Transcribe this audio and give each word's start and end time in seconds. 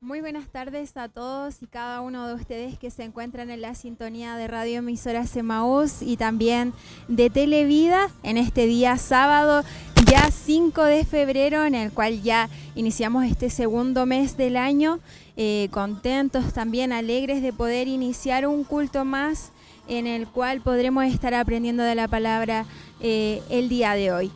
Muy 0.00 0.20
buenas 0.20 0.46
tardes 0.46 0.96
a 0.96 1.08
todos 1.08 1.60
y 1.60 1.66
cada 1.66 2.02
uno 2.02 2.28
de 2.28 2.34
ustedes 2.34 2.78
que 2.78 2.88
se 2.88 3.02
encuentran 3.02 3.50
en 3.50 3.60
la 3.60 3.74
sintonía 3.74 4.36
de 4.36 4.46
Radio 4.46 4.78
Emisora 4.78 5.26
Semaús 5.26 6.02
y 6.02 6.16
también 6.16 6.72
de 7.08 7.30
Televida 7.30 8.08
en 8.22 8.36
este 8.36 8.66
día 8.66 8.96
sábado, 8.96 9.64
ya 10.06 10.30
5 10.30 10.84
de 10.84 11.04
febrero, 11.04 11.64
en 11.64 11.74
el 11.74 11.90
cual 11.90 12.22
ya 12.22 12.48
iniciamos 12.76 13.24
este 13.24 13.50
segundo 13.50 14.06
mes 14.06 14.36
del 14.36 14.56
año, 14.56 15.00
eh, 15.36 15.66
contentos 15.72 16.52
también, 16.52 16.92
alegres 16.92 17.42
de 17.42 17.52
poder 17.52 17.88
iniciar 17.88 18.46
un 18.46 18.62
culto 18.62 19.04
más 19.04 19.50
en 19.88 20.06
el 20.06 20.28
cual 20.28 20.60
podremos 20.60 21.06
estar 21.06 21.34
aprendiendo 21.34 21.82
de 21.82 21.96
la 21.96 22.06
palabra 22.06 22.66
eh, 23.00 23.42
el 23.50 23.68
día 23.68 23.94
de 23.94 24.12
hoy. 24.12 24.30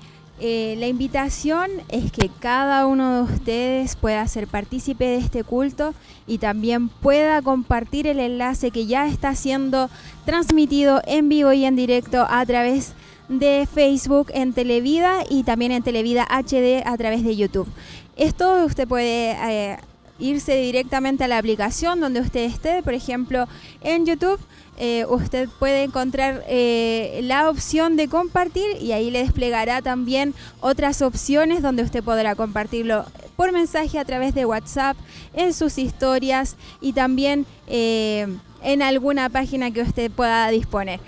Eh, 0.45 0.75
la 0.77 0.89
invitación 0.89 1.71
es 1.89 2.11
que 2.11 2.29
cada 2.41 2.89
uno 2.89 3.15
de 3.15 3.33
ustedes 3.33 3.95
pueda 3.95 4.27
ser 4.27 4.49
partícipe 4.49 5.05
de 5.05 5.19
este 5.19 5.45
culto 5.45 5.95
y 6.27 6.39
también 6.39 6.89
pueda 6.89 7.41
compartir 7.43 8.09
el 8.09 8.19
enlace 8.19 8.73
que 8.73 8.87
ya 8.87 9.07
está 9.07 9.37
siendo 9.37 9.89
transmitido 10.25 11.01
en 11.07 11.29
vivo 11.29 11.53
y 11.53 11.65
en 11.65 11.77
directo 11.77 12.27
a 12.29 12.45
través 12.45 12.95
de 13.29 13.69
Facebook 13.73 14.33
en 14.35 14.53
Televida 14.53 15.21
y 15.31 15.45
también 15.45 15.71
en 15.71 15.85
Televida 15.85 16.25
HD 16.25 16.83
a 16.85 16.97
través 16.97 17.23
de 17.23 17.37
YouTube. 17.37 17.69
Esto 18.17 18.65
usted 18.65 18.89
puede 18.89 19.37
eh, 19.49 19.79
irse 20.19 20.57
directamente 20.57 21.23
a 21.23 21.29
la 21.29 21.39
aplicación 21.39 22.01
donde 22.01 22.19
usted 22.19 22.41
esté, 22.41 22.83
por 22.83 22.95
ejemplo 22.95 23.47
en 23.81 24.07
YouTube 24.07 24.41
eh, 24.85 25.07
usted 25.09 25.49
puede 25.61 25.85
encontrar 25.85 26.43
eh, 26.49 27.21
la 27.23 27.49
opción 27.49 27.95
de 27.95 28.09
compartir 28.09 28.67
y 28.81 28.91
ahí 28.91 29.13
le 29.13 29.21
desplegará 29.21 29.81
también 29.81 30.35
otras 30.61 31.03
opciones 31.03 31.63
donde 31.63 31.85
usted 31.85 32.03
podrá 32.03 32.35
compartirlo 32.35 33.05
por 33.37 33.53
mensaje 33.53 34.01
a 34.01 34.05
través 34.05 34.35
de 34.35 34.45
WhatsApp, 34.45 34.97
en 35.35 35.55
sus 35.55 35.79
historias 35.79 36.57
y 36.81 36.95
también 36.95 37.47
eh, 37.69 38.27
en 38.61 38.83
alguna 38.83 39.29
página 39.29 39.71
que 39.71 39.83
usted 39.83 40.11
pueda 40.11 40.49
disponer. 40.49 40.99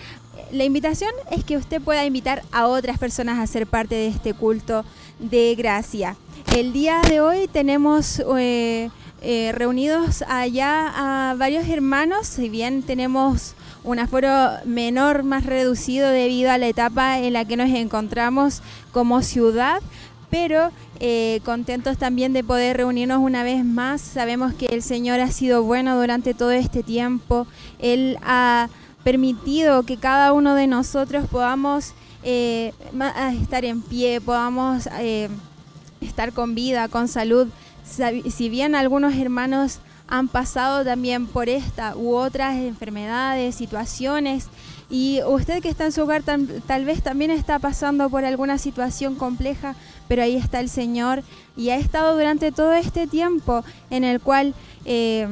La 0.52 0.62
invitación 0.62 1.10
es 1.32 1.42
que 1.42 1.56
usted 1.56 1.82
pueda 1.82 2.04
invitar 2.04 2.44
a 2.52 2.68
otras 2.68 2.96
personas 2.96 3.40
a 3.40 3.46
ser 3.48 3.66
parte 3.66 3.96
de 3.96 4.06
este 4.06 4.34
culto 4.34 4.84
de 5.18 5.52
gracia. 5.56 6.14
El 6.54 6.72
día 6.72 7.02
de 7.08 7.20
hoy 7.20 7.48
tenemos... 7.48 8.22
Reunidos 9.54 10.20
allá 10.28 11.30
a 11.30 11.34
varios 11.34 11.66
hermanos, 11.66 12.26
si 12.26 12.50
bien 12.50 12.82
tenemos 12.82 13.54
un 13.84 13.98
aforo 13.98 14.28
menor, 14.64 15.22
más 15.22 15.46
reducido 15.46 16.08
debido 16.08 16.50
a 16.50 16.58
la 16.58 16.66
etapa 16.66 17.18
en 17.18 17.34
la 17.34 17.44
que 17.44 17.56
nos 17.56 17.70
encontramos 17.70 18.62
como 18.92 19.22
ciudad, 19.22 19.80
pero 20.30 20.70
eh, 21.00 21.40
contentos 21.44 21.98
también 21.98 22.32
de 22.32 22.42
poder 22.42 22.78
reunirnos 22.78 23.18
una 23.18 23.44
vez 23.44 23.64
más. 23.64 24.00
Sabemos 24.00 24.54
que 24.54 24.66
el 24.66 24.82
Señor 24.82 25.20
ha 25.20 25.30
sido 25.30 25.62
bueno 25.62 25.96
durante 25.98 26.34
todo 26.34 26.50
este 26.50 26.82
tiempo. 26.82 27.46
Él 27.78 28.18
ha 28.22 28.68
permitido 29.04 29.84
que 29.84 29.98
cada 29.98 30.32
uno 30.32 30.54
de 30.54 30.66
nosotros 30.66 31.26
podamos 31.30 31.92
eh, 32.22 32.72
estar 33.40 33.64
en 33.64 33.82
pie, 33.82 34.20
podamos 34.20 34.88
estar 36.00 36.32
con 36.32 36.54
vida, 36.54 36.88
con 36.88 37.06
salud 37.06 37.48
si 37.84 38.48
bien 38.48 38.74
algunos 38.74 39.14
hermanos 39.14 39.78
han 40.08 40.28
pasado 40.28 40.84
también 40.84 41.26
por 41.26 41.48
esta 41.48 41.96
u 41.96 42.14
otras 42.14 42.56
enfermedades, 42.56 43.54
situaciones, 43.54 44.48
y 44.90 45.20
usted 45.26 45.62
que 45.62 45.68
está 45.68 45.86
en 45.86 45.92
su 45.92 46.02
hogar 46.02 46.22
tal, 46.22 46.84
vez 46.84 47.02
también 47.02 47.30
está 47.30 47.58
pasando 47.58 48.10
por 48.10 48.24
alguna 48.24 48.58
situación 48.58 49.14
compleja, 49.14 49.74
pero 50.08 50.22
ahí 50.22 50.36
está 50.36 50.60
el 50.60 50.68
Señor 50.68 51.22
y 51.56 51.70
ha 51.70 51.76
estado 51.76 52.14
durante 52.14 52.52
todo 52.52 52.74
este 52.74 53.06
tiempo 53.06 53.64
en 53.90 54.04
el 54.04 54.20
cual 54.20 54.54
eh, 54.84 55.26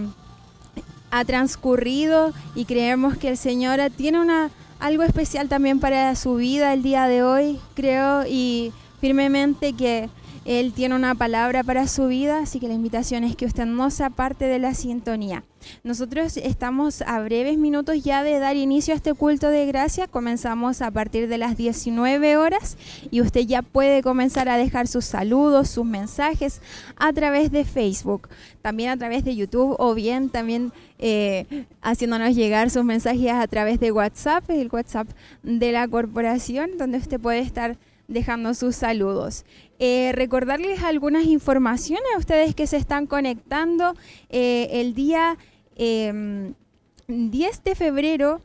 ha 1.10 1.24
transcurrido 1.24 2.32
y 2.54 2.64
creemos 2.64 3.18
que 3.18 3.28
el 3.28 3.36
Señor 3.36 3.78
tiene 3.94 4.20
una, 4.20 4.50
algo 4.80 5.02
especial 5.02 5.48
también 5.48 5.78
para 5.78 6.16
su 6.16 6.36
vida 6.36 6.72
el 6.72 6.82
día 6.82 7.06
de 7.06 7.22
hoy, 7.22 7.60
creo, 7.74 8.24
y 8.26 8.72
firmemente 9.00 9.74
que 9.74 10.08
él 10.44 10.72
tiene 10.72 10.94
una 10.94 11.14
palabra 11.14 11.62
para 11.62 11.86
su 11.86 12.08
vida, 12.08 12.40
así 12.40 12.58
que 12.58 12.68
la 12.68 12.74
invitación 12.74 13.24
es 13.24 13.36
que 13.36 13.46
usted 13.46 13.66
no 13.66 13.90
sea 13.90 14.10
parte 14.10 14.46
de 14.46 14.58
la 14.58 14.74
sintonía. 14.74 15.44
Nosotros 15.84 16.36
estamos 16.36 17.02
a 17.02 17.20
breves 17.20 17.58
minutos 17.58 18.02
ya 18.02 18.24
de 18.24 18.38
dar 18.38 18.56
inicio 18.56 18.94
a 18.94 18.96
este 18.96 19.14
culto 19.14 19.48
de 19.48 19.66
gracia. 19.66 20.08
Comenzamos 20.08 20.82
a 20.82 20.90
partir 20.90 21.28
de 21.28 21.38
las 21.38 21.56
19 21.56 22.36
horas 22.36 22.76
y 23.10 23.20
usted 23.20 23.42
ya 23.42 23.62
puede 23.62 24.02
comenzar 24.02 24.48
a 24.48 24.56
dejar 24.56 24.88
sus 24.88 25.04
saludos, 25.04 25.68
sus 25.68 25.84
mensajes 25.84 26.60
a 26.96 27.12
través 27.12 27.52
de 27.52 27.64
Facebook, 27.64 28.28
también 28.60 28.90
a 28.90 28.96
través 28.96 29.24
de 29.24 29.36
YouTube 29.36 29.76
o 29.78 29.94
bien 29.94 30.30
también 30.30 30.72
eh, 30.98 31.66
haciéndonos 31.80 32.34
llegar 32.34 32.70
sus 32.70 32.84
mensajes 32.84 33.30
a 33.30 33.46
través 33.46 33.78
de 33.78 33.92
WhatsApp, 33.92 34.48
el 34.50 34.68
WhatsApp 34.72 35.08
de 35.42 35.72
la 35.72 35.86
corporación, 35.86 36.78
donde 36.78 36.98
usted 36.98 37.20
puede 37.20 37.40
estar 37.40 37.76
dejando 38.08 38.54
sus 38.54 38.76
saludos. 38.76 39.44
Eh, 39.78 40.12
recordarles 40.14 40.82
algunas 40.82 41.24
informaciones 41.24 42.04
a 42.14 42.18
ustedes 42.18 42.54
que 42.54 42.66
se 42.66 42.76
están 42.76 43.06
conectando 43.06 43.94
eh, 44.28 44.68
el 44.72 44.94
día 44.94 45.36
10 45.76 46.08
em, 46.08 46.54
de 47.08 47.74
febrero. 47.74 48.42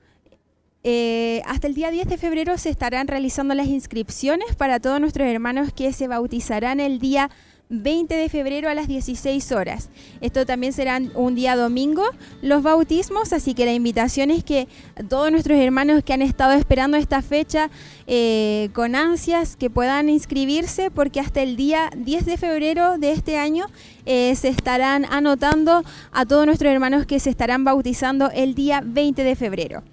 Eh, 0.84 1.42
hasta 1.46 1.68
el 1.68 1.74
día 1.74 1.92
10 1.92 2.08
de 2.08 2.18
febrero 2.18 2.58
se 2.58 2.70
estarán 2.70 3.08
realizando 3.08 3.54
las 3.54 3.68
inscripciones 3.68 4.56
para 4.56 4.80
todos 4.80 5.02
nuestros 5.02 5.28
hermanos 5.28 5.74
que 5.74 5.92
se 5.92 6.08
bautizarán 6.08 6.80
el 6.80 7.00
día 7.00 7.30
20 7.70 8.16
de 8.16 8.30
febrero 8.30 8.70
a 8.70 8.74
las 8.74 8.88
16 8.88 9.52
horas. 9.52 9.90
Esto 10.22 10.46
también 10.46 10.74
será 10.74 11.00
un 11.16 11.36
día 11.36 11.56
domingo 11.56 12.04
los 12.42 12.64
bautismos, 12.64 13.34
así 13.34 13.54
que 13.54 13.66
la 13.66 13.74
invitación 13.74 14.32
es 14.32 14.44
que 14.44 14.68
todos 15.10 15.32
nuestros 15.32 15.60
hermanos 15.60 16.04
que 16.04 16.14
han 16.14 16.22
estado 16.22 16.54
esperando 16.54 16.98
esta 16.98 17.22
fecha 17.22 17.70
eh, 18.08 18.70
con 18.74 18.96
ansias 18.96 19.56
que 19.56 19.70
puedan 19.70 20.10
inscribirse 20.10 20.92
porque 20.92 21.20
hasta 21.20 21.42
el 21.42 21.58
día 21.58 21.90
10 21.98 22.26
de 22.26 22.38
febrero 22.38 22.98
de 22.98 23.12
este 23.12 23.38
año 23.38 23.66
eh, 24.06 24.34
se 24.36 24.48
estarán 24.48 25.06
anotando 25.06 25.84
a 26.12 26.26
todos 26.26 26.46
nuestros 26.46 26.72
hermanos 26.72 27.06
que 27.06 27.20
se 27.20 27.30
estarán 27.30 27.64
bautizando 27.64 28.32
el 28.32 28.56
día 28.56 28.82
20 28.84 29.24
de 29.24 29.36
febrero. 29.36 29.84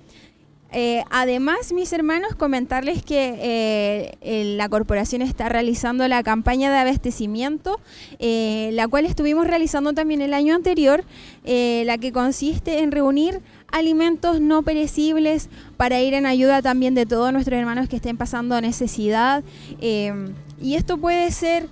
Eh, 0.76 1.04
además, 1.10 1.72
mis 1.72 1.92
hermanos, 1.92 2.34
comentarles 2.34 3.04
que 3.04 3.38
eh, 3.40 4.54
la 4.56 4.68
corporación 4.68 5.22
está 5.22 5.48
realizando 5.48 6.08
la 6.08 6.24
campaña 6.24 6.72
de 6.72 6.78
abastecimiento, 6.78 7.80
eh, 8.18 8.70
la 8.72 8.88
cual 8.88 9.06
estuvimos 9.06 9.46
realizando 9.46 9.92
también 9.92 10.20
el 10.20 10.34
año 10.34 10.52
anterior, 10.52 11.04
la 11.44 11.98
que 11.98 12.10
consiste 12.10 12.80
en 12.80 12.90
reunir 12.90 13.40
alimentos 13.70 14.40
no 14.40 14.62
perecibles 14.62 15.48
para 15.76 16.00
ir 16.00 16.14
en 16.14 16.26
ayuda 16.26 16.60
también 16.60 16.94
de 16.94 17.06
todos 17.06 17.32
nuestros 17.32 17.58
hermanos 17.58 17.88
que 17.88 17.96
estén 17.96 18.16
pasando 18.16 18.60
necesidad. 18.60 19.44
y 19.80 20.74
esto 20.74 20.98
puede 20.98 21.30
ser 21.30 21.68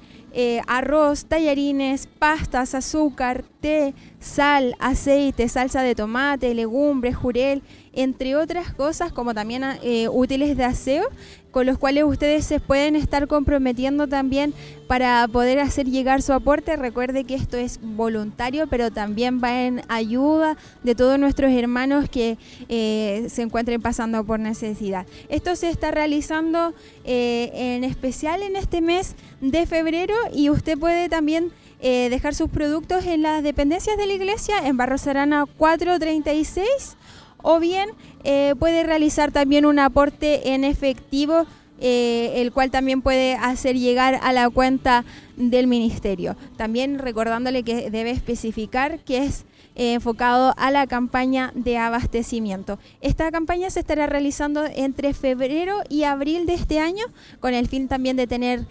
arroz, 0.67 1.25
tallarines, 1.25 2.07
pastas, 2.07 2.75
azúcar, 2.75 3.45
té, 3.61 3.95
sal, 4.21 4.77
aceite, 4.79 5.49
salsa 5.49 5.83
de 5.83 5.95
tomate, 5.95 6.55
legumbres, 6.55 7.17
jurel 7.17 7.63
entre 7.93 8.37
otras 8.37 8.73
cosas 8.73 9.13
como 9.13 9.35
también 9.35 9.63
eh, 9.83 10.09
útiles 10.09 10.57
de 10.57 10.65
aseo, 10.65 11.05
con 11.51 11.67
los 11.67 11.77
cuales 11.77 12.05
ustedes 12.05 12.47
se 12.47 12.61
pueden 12.61 12.97
estar 12.97 13.29
comprometiendo 13.29 14.09
también 14.09 14.55
para 14.87 15.29
poder 15.29 15.59
hacer 15.59 15.87
llegar 15.87 16.23
su 16.23 16.33
aporte. 16.33 16.77
Recuerde 16.77 17.25
que 17.25 17.35
esto 17.35 17.59
es 17.59 17.79
voluntario, 17.83 18.67
pero 18.69 18.91
también 18.91 19.43
va 19.43 19.65
en 19.65 19.83
ayuda 19.89 20.57
de 20.83 20.95
todos 20.95 21.19
nuestros 21.19 21.53
hermanos 21.53 22.09
que 22.09 22.39
eh, 22.71 23.27
se 23.29 23.43
encuentren 23.43 23.83
pasando 23.83 24.25
por 24.25 24.41
necesidad. 24.41 25.07
Esto 25.29 25.55
se 25.55 25.69
está 25.69 25.91
realizando 25.91 26.73
eh, 27.05 27.51
en 27.53 27.85
especial 27.85 28.43
en 28.43 28.57
este 28.57 28.81
mes 28.81 29.15
de 29.43 29.67
febrero 29.67 30.15
y 30.33 30.49
usted 30.49 30.79
puede 30.79 31.09
también 31.09 31.53
dejar 31.83 32.33
sus 32.33 32.49
productos 32.49 33.05
en 33.07 33.23
las 33.23 33.43
dependencias 33.43 33.97
de 33.97 34.07
la 34.07 34.13
iglesia 34.13 34.69
en 34.69 34.77
Barro 34.77 34.99
Sarana 34.99 35.47
436 35.47 36.97
o 37.43 37.61
bien 37.61 37.91
eh, 38.25 38.55
puede 38.59 38.85
realizar 38.85 39.33
también 39.33 39.67
un 39.67 39.79
aporte 39.79 40.55
en 40.55 40.65
efectivo, 40.65 41.47
eh, 41.81 42.35
el 42.37 42.53
cual 42.53 42.71
también 42.71 43.03
puede 43.03 43.35
hacer 43.35 43.77
llegar 43.77 44.19
a 44.23 44.33
la 44.33 44.49
cuenta 44.49 45.05
del 45.37 45.67
ministerio. 45.67 46.37
También 46.57 46.99
recordándole 46.99 47.65
que 47.65 47.91
debe 47.91 48.13
especificar 48.13 49.01
que 49.01 49.25
es 49.25 49.45
eh, 49.75 49.95
enfocado 49.95 50.55
a 50.57 50.71
la 50.71 50.87
campaña 50.87 51.51
de 51.57 51.79
abastecimiento. 51.79 52.79
Esta 53.01 53.31
campaña 53.33 53.71
se 53.71 53.81
estará 53.81 54.07
realizando 54.07 54.65
entre 54.67 55.15
febrero 55.15 55.81
y 55.89 56.05
abril 56.05 56.47
de 56.47 56.55
este 56.55 56.79
año, 56.79 57.07
con 57.41 57.55
el 57.55 57.67
fin 57.67 57.89
también 57.89 58.17
de 58.17 58.27
tener 58.27 58.67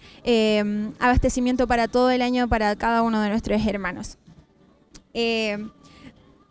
abastecimiento 0.98 1.66
para 1.66 1.88
todo 1.88 2.10
el 2.10 2.22
año 2.22 2.48
para 2.48 2.74
cada 2.76 3.02
uno 3.02 3.20
de 3.20 3.28
nuestros 3.28 3.66
hermanos. 3.66 4.16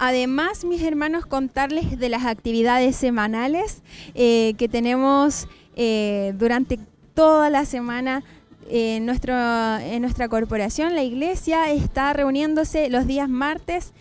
Además, 0.04 0.66
mis 0.66 0.82
hermanos, 0.82 1.28
contarles 1.28 2.00
de 2.00 2.10
las 2.10 2.26
actividades 2.26 2.96
semanales 2.96 3.84
eh, 4.16 4.56
que 4.58 4.68
tenemos 4.68 5.48
eh, 5.76 6.34
durante 6.38 6.80
toda 7.14 7.52
la 7.52 7.66
semana 7.66 8.24
en, 8.68 9.06
nuestro, 9.06 9.34
en 9.78 10.02
nuestra 10.02 10.28
corporación, 10.28 10.96
la 10.96 11.04
iglesia, 11.04 11.72
está 11.72 12.14
reuniéndose 12.14 12.90
los 12.90 13.06
días 13.06 13.30
martes. 13.30 13.94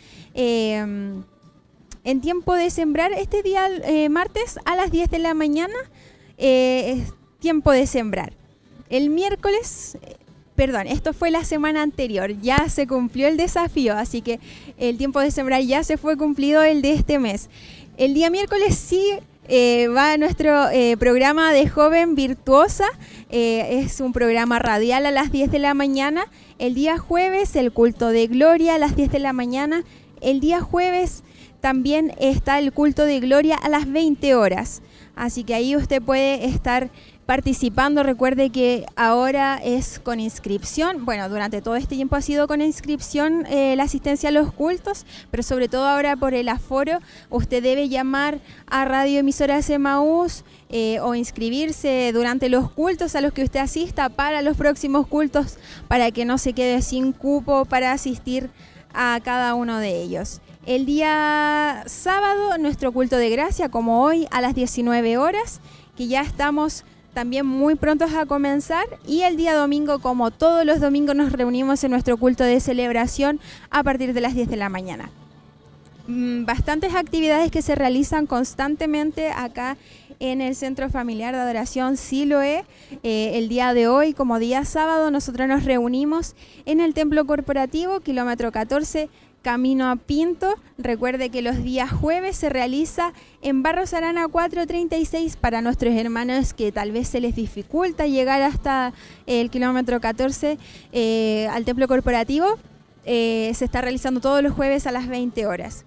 En 2.02 2.22
tiempo 2.22 2.54
de 2.54 2.70
sembrar, 2.70 3.12
este 3.12 3.42
día 3.42 3.68
eh, 3.84 4.08
martes 4.08 4.58
a 4.64 4.74
las 4.74 4.90
10 4.90 5.10
de 5.10 5.18
la 5.18 5.34
mañana 5.34 5.74
eh, 6.38 6.94
es 6.96 7.12
tiempo 7.40 7.72
de 7.72 7.86
sembrar. 7.86 8.32
El 8.88 9.10
miércoles, 9.10 9.98
perdón, 10.60 10.88
esto 10.88 11.14
fue 11.14 11.30
la 11.30 11.42
semana 11.42 11.80
anterior, 11.80 12.38
ya 12.42 12.68
se 12.68 12.86
cumplió 12.86 13.26
el 13.28 13.38
desafío, 13.38 13.96
así 13.96 14.20
que 14.20 14.40
el 14.76 14.98
tiempo 14.98 15.18
de 15.18 15.30
sembrar 15.30 15.62
ya 15.62 15.82
se 15.84 15.96
fue 15.96 16.18
cumplido 16.18 16.62
el 16.62 16.82
de 16.82 16.92
este 16.92 17.18
mes. 17.18 17.48
El 17.96 18.12
día 18.12 18.28
miércoles 18.28 18.74
sí 18.74 19.02
eh, 19.48 19.88
va 19.88 20.18
nuestro 20.18 20.68
eh, 20.68 20.98
programa 20.98 21.54
de 21.54 21.66
Joven 21.66 22.14
Virtuosa. 22.14 22.84
Eh, 23.30 23.80
es 23.82 24.02
un 24.02 24.12
programa 24.12 24.58
radial 24.58 25.06
a 25.06 25.10
las 25.10 25.32
10 25.32 25.50
de 25.50 25.60
la 25.60 25.72
mañana. 25.72 26.26
El 26.58 26.74
día 26.74 26.98
jueves, 26.98 27.56
el 27.56 27.72
culto 27.72 28.08
de 28.08 28.26
gloria 28.26 28.74
a 28.74 28.78
las 28.78 28.96
10 28.96 29.12
de 29.12 29.18
la 29.18 29.32
mañana. 29.32 29.82
El 30.20 30.40
día 30.40 30.60
jueves 30.60 31.22
también 31.62 32.12
está 32.20 32.58
el 32.58 32.74
culto 32.74 33.06
de 33.06 33.18
gloria 33.18 33.56
a 33.56 33.70
las 33.70 33.90
20 33.90 34.34
horas. 34.34 34.82
Así 35.16 35.42
que 35.42 35.54
ahí 35.54 35.74
usted 35.74 36.02
puede 36.02 36.44
estar 36.44 36.90
participando. 37.30 38.02
Recuerde 38.02 38.50
que 38.50 38.86
ahora 38.96 39.60
es 39.62 40.00
con 40.00 40.18
inscripción. 40.18 41.04
Bueno, 41.04 41.28
durante 41.28 41.62
todo 41.62 41.76
este 41.76 41.94
tiempo 41.94 42.16
ha 42.16 42.22
sido 42.22 42.48
con 42.48 42.60
inscripción 42.60 43.46
eh, 43.46 43.76
la 43.76 43.84
asistencia 43.84 44.30
a 44.30 44.32
los 44.32 44.52
cultos, 44.52 45.06
pero 45.30 45.44
sobre 45.44 45.68
todo 45.68 45.86
ahora 45.86 46.16
por 46.16 46.34
el 46.34 46.48
aforo, 46.48 46.98
usted 47.28 47.62
debe 47.62 47.88
llamar 47.88 48.40
a 48.66 48.84
Radio 48.84 49.20
Emisora 49.20 49.60
Emaús 49.68 50.42
eh, 50.70 50.98
o 50.98 51.14
inscribirse 51.14 52.10
durante 52.12 52.48
los 52.48 52.68
cultos 52.72 53.14
a 53.14 53.20
los 53.20 53.32
que 53.32 53.44
usted 53.44 53.60
asista 53.60 54.08
para 54.08 54.42
los 54.42 54.56
próximos 54.56 55.06
cultos, 55.06 55.56
para 55.86 56.10
que 56.10 56.24
no 56.24 56.36
se 56.36 56.52
quede 56.52 56.82
sin 56.82 57.12
cupo 57.12 57.64
para 57.64 57.92
asistir 57.92 58.50
a 58.92 59.20
cada 59.22 59.54
uno 59.54 59.78
de 59.78 60.02
ellos. 60.02 60.40
El 60.66 60.84
día 60.84 61.84
sábado, 61.86 62.58
nuestro 62.58 62.90
culto 62.90 63.16
de 63.18 63.30
gracia, 63.30 63.68
como 63.68 64.02
hoy, 64.02 64.26
a 64.32 64.40
las 64.40 64.56
19 64.56 65.16
horas, 65.16 65.60
que 65.96 66.08
ya 66.08 66.22
estamos 66.22 66.84
también 67.14 67.46
muy 67.46 67.74
prontos 67.74 68.12
a 68.14 68.26
comenzar 68.26 68.86
y 69.06 69.22
el 69.22 69.36
día 69.36 69.54
domingo, 69.54 69.98
como 69.98 70.30
todos 70.30 70.64
los 70.64 70.80
domingos, 70.80 71.16
nos 71.16 71.32
reunimos 71.32 71.82
en 71.84 71.90
nuestro 71.90 72.16
culto 72.16 72.44
de 72.44 72.60
celebración 72.60 73.40
a 73.70 73.82
partir 73.82 74.14
de 74.14 74.20
las 74.20 74.34
10 74.34 74.48
de 74.48 74.56
la 74.56 74.68
mañana. 74.68 75.10
Mm, 76.06 76.44
bastantes 76.44 76.94
actividades 76.94 77.50
que 77.50 77.62
se 77.62 77.74
realizan 77.74 78.26
constantemente 78.26 79.30
acá 79.30 79.76
en 80.18 80.40
el 80.40 80.54
Centro 80.54 80.90
Familiar 80.90 81.34
de 81.34 81.40
Adoración 81.40 81.96
Siloe. 81.96 82.64
Eh, 83.02 83.32
el 83.34 83.48
día 83.48 83.74
de 83.74 83.88
hoy, 83.88 84.12
como 84.12 84.38
día 84.38 84.64
sábado, 84.64 85.10
nosotros 85.10 85.48
nos 85.48 85.64
reunimos 85.64 86.34
en 86.66 86.80
el 86.80 86.94
Templo 86.94 87.24
Corporativo, 87.26 88.00
kilómetro 88.00 88.52
14 88.52 89.08
Camino 89.42 89.90
a 89.90 89.96
Pinto. 89.96 90.54
Recuerde 90.78 91.30
que 91.30 91.42
los 91.42 91.62
días 91.62 91.90
jueves 91.90 92.36
se 92.36 92.48
realiza 92.48 93.12
en 93.42 93.62
Barros 93.62 93.94
Arana 93.94 94.28
436 94.28 95.36
para 95.36 95.62
nuestros 95.62 95.94
hermanos 95.94 96.52
que 96.52 96.72
tal 96.72 96.92
vez 96.92 97.08
se 97.08 97.20
les 97.20 97.34
dificulta 97.34 98.06
llegar 98.06 98.42
hasta 98.42 98.92
el 99.26 99.50
kilómetro 99.50 100.00
14 100.00 100.58
eh, 100.92 101.48
al 101.50 101.64
templo 101.64 101.88
corporativo. 101.88 102.58
Eh, 103.06 103.52
se 103.54 103.64
está 103.64 103.80
realizando 103.80 104.20
todos 104.20 104.42
los 104.42 104.52
jueves 104.52 104.86
a 104.86 104.92
las 104.92 105.08
20 105.08 105.46
horas. 105.46 105.84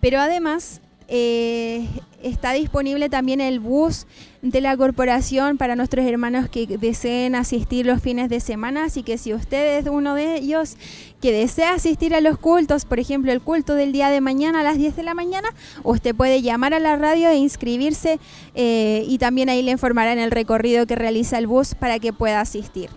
Pero 0.00 0.20
además 0.20 0.80
eh, 1.08 1.86
está 2.22 2.52
disponible 2.52 3.08
también 3.08 3.40
el 3.40 3.60
bus 3.60 4.06
de 4.42 4.60
la 4.60 4.76
corporación 4.76 5.56
para 5.56 5.74
nuestros 5.74 6.06
hermanos 6.06 6.48
que 6.48 6.66
deseen 6.66 7.34
asistir 7.34 7.86
los 7.86 8.02
fines 8.02 8.28
de 8.28 8.40
semana. 8.40 8.84
Así 8.84 9.02
que 9.02 9.18
si 9.18 9.32
usted 9.32 9.78
es 9.78 9.86
uno 9.86 10.14
de 10.14 10.36
ellos 10.36 10.76
que 11.20 11.32
desea 11.32 11.72
asistir 11.72 12.14
a 12.14 12.20
los 12.20 12.38
cultos, 12.38 12.84
por 12.84 13.00
ejemplo 13.00 13.32
el 13.32 13.40
culto 13.40 13.74
del 13.74 13.92
día 13.92 14.10
de 14.10 14.20
mañana 14.20 14.60
a 14.60 14.62
las 14.62 14.76
10 14.76 14.96
de 14.96 15.02
la 15.02 15.14
mañana, 15.14 15.48
usted 15.82 16.14
puede 16.14 16.42
llamar 16.42 16.74
a 16.74 16.78
la 16.78 16.96
radio 16.96 17.28
e 17.30 17.36
inscribirse 17.36 18.18
eh, 18.54 19.04
y 19.08 19.18
también 19.18 19.48
ahí 19.48 19.62
le 19.62 19.72
informarán 19.72 20.18
el 20.18 20.30
recorrido 20.30 20.86
que 20.86 20.94
realiza 20.94 21.38
el 21.38 21.46
bus 21.46 21.74
para 21.74 21.98
que 21.98 22.12
pueda 22.12 22.40
asistir. 22.40 22.90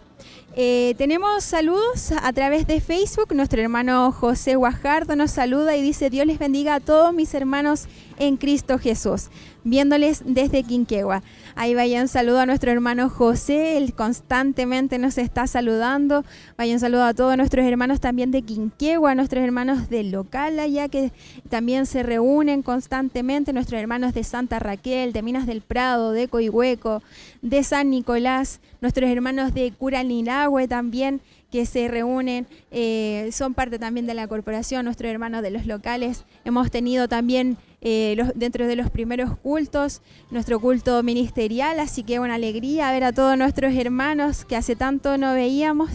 Eh, 0.53 0.95
tenemos 0.97 1.45
saludos 1.45 2.11
a 2.11 2.33
través 2.33 2.67
de 2.67 2.81
Facebook. 2.81 3.33
Nuestro 3.33 3.61
hermano 3.61 4.11
José 4.11 4.55
Guajardo 4.55 5.15
nos 5.15 5.31
saluda 5.31 5.77
y 5.77 5.81
dice, 5.81 6.09
Dios 6.09 6.25
les 6.25 6.39
bendiga 6.39 6.75
a 6.75 6.79
todos 6.81 7.13
mis 7.13 7.33
hermanos 7.33 7.87
en 8.17 8.37
Cristo 8.37 8.77
Jesús, 8.77 9.29
viéndoles 9.63 10.23
desde 10.25 10.63
Quinquegua. 10.63 11.23
Ahí 11.55 11.75
vaya 11.75 12.01
un 12.01 12.07
saludo 12.07 12.39
a 12.39 12.45
nuestro 12.45 12.71
hermano 12.71 13.09
José, 13.09 13.77
él 13.77 13.93
constantemente 13.93 14.97
nos 14.97 15.17
está 15.17 15.47
saludando. 15.47 16.23
Vaya 16.57 16.73
un 16.73 16.79
saludo 16.79 17.03
a 17.03 17.13
todos 17.13 17.35
nuestros 17.37 17.65
hermanos 17.65 17.99
también 17.99 18.31
de 18.31 18.41
Quinquegua, 18.41 19.15
nuestros 19.15 19.43
hermanos 19.43 19.89
del 19.89 20.11
local 20.11 20.59
allá 20.59 20.87
que 20.89 21.11
también 21.49 21.85
se 21.85 22.03
reúnen 22.03 22.61
constantemente, 22.61 23.53
nuestros 23.53 23.79
hermanos 23.79 24.13
de 24.13 24.23
Santa 24.23 24.59
Raquel, 24.59 25.13
de 25.13 25.21
Minas 25.21 25.45
del 25.45 25.61
Prado, 25.61 26.11
de 26.11 26.27
Coihueco, 26.27 27.01
de 27.41 27.63
San 27.63 27.89
Nicolás, 27.89 28.59
nuestros 28.81 29.09
hermanos 29.09 29.53
de 29.53 29.71
Curanilagüe 29.71 30.67
también 30.67 31.21
que 31.51 31.65
se 31.65 31.87
reúnen, 31.89 32.47
eh, 32.71 33.29
son 33.33 33.53
parte 33.53 33.77
también 33.77 34.07
de 34.07 34.13
la 34.13 34.27
corporación, 34.27 34.85
nuestros 34.85 35.11
hermanos 35.11 35.43
de 35.43 35.51
los 35.51 35.65
locales. 35.65 36.23
Hemos 36.45 36.71
tenido 36.71 37.09
también 37.09 37.57
eh, 37.81 38.15
dentro 38.35 38.67
de 38.67 38.75
los 38.75 38.91
primeros 38.91 39.37
cultos 39.39 40.01
nuestro 40.29 40.59
culto 40.59 41.01
ministerial, 41.01 41.79
así 41.79 42.03
que 42.03 42.19
una 42.19 42.35
alegría 42.35 42.91
ver 42.91 43.03
a 43.03 43.11
todos 43.11 43.37
nuestros 43.37 43.73
hermanos 43.75 44.45
que 44.45 44.55
hace 44.55 44.75
tanto 44.75 45.17
no 45.17 45.33
veíamos. 45.33 45.89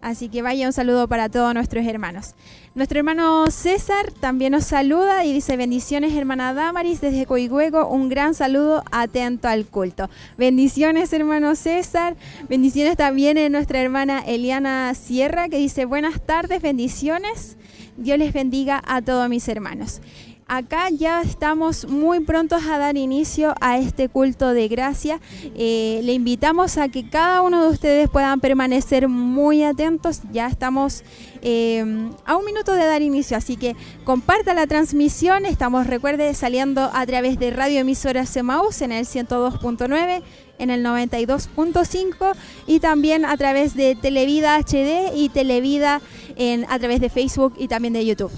Así 0.00 0.28
que 0.28 0.42
vaya 0.42 0.66
un 0.66 0.72
saludo 0.74 1.08
para 1.08 1.30
todos 1.30 1.54
nuestros 1.54 1.86
hermanos. 1.86 2.34
Nuestro 2.74 2.98
hermano 2.98 3.50
César 3.50 4.12
también 4.20 4.52
nos 4.52 4.64
saluda 4.64 5.24
y 5.24 5.32
dice 5.32 5.56
bendiciones 5.56 6.12
hermana 6.12 6.52
Damaris 6.52 7.00
desde 7.00 7.24
Coigüego, 7.24 7.88
un 7.88 8.10
gran 8.10 8.34
saludo 8.34 8.84
atento 8.92 9.48
al 9.48 9.64
culto. 9.64 10.10
Bendiciones 10.36 11.10
hermano 11.14 11.56
César, 11.56 12.16
bendiciones 12.50 12.98
también 12.98 13.38
en 13.38 13.50
nuestra 13.50 13.80
hermana 13.80 14.18
Eliana 14.26 14.92
Sierra 14.94 15.48
que 15.48 15.56
dice 15.56 15.86
buenas 15.86 16.20
tardes, 16.20 16.60
bendiciones. 16.60 17.56
Dios 17.96 18.18
les 18.18 18.34
bendiga 18.34 18.82
a 18.86 19.00
todos 19.00 19.28
mis 19.30 19.48
hermanos. 19.48 20.02
Acá 20.46 20.90
ya 20.90 21.22
estamos 21.22 21.88
muy 21.88 22.20
prontos 22.20 22.64
a 22.66 22.76
dar 22.76 22.98
inicio 22.98 23.54
a 23.62 23.78
este 23.78 24.10
culto 24.10 24.52
de 24.52 24.68
gracia. 24.68 25.18
Eh, 25.56 26.00
le 26.04 26.12
invitamos 26.12 26.76
a 26.76 26.88
que 26.88 27.08
cada 27.08 27.40
uno 27.40 27.62
de 27.64 27.70
ustedes 27.70 28.10
puedan 28.10 28.40
permanecer 28.40 29.08
muy 29.08 29.64
atentos. 29.64 30.20
Ya 30.32 30.46
estamos 30.46 31.02
eh, 31.40 31.82
a 32.26 32.36
un 32.36 32.44
minuto 32.44 32.74
de 32.74 32.84
dar 32.84 33.00
inicio, 33.00 33.38
así 33.38 33.56
que 33.56 33.74
comparta 34.04 34.52
la 34.52 34.66
transmisión. 34.66 35.46
Estamos, 35.46 35.86
recuerde, 35.86 36.34
saliendo 36.34 36.90
a 36.92 37.06
través 37.06 37.38
de 37.38 37.50
Radio 37.50 37.80
Emisora 37.80 38.26
Semaus 38.26 38.82
en 38.82 38.92
el 38.92 39.06
102.9 39.06 40.22
en 40.58 40.70
el 40.70 40.84
92.5 40.84 42.32
y 42.66 42.80
también 42.80 43.24
a 43.24 43.36
través 43.36 43.74
de 43.74 43.96
Televida 43.96 44.56
HD 44.58 45.16
y 45.16 45.30
Televida 45.30 46.00
en, 46.36 46.64
a 46.70 46.78
través 46.78 47.00
de 47.00 47.08
Facebook 47.08 47.54
y 47.58 47.66
también 47.66 47.94
de 47.94 48.04
YouTube. 48.06 48.30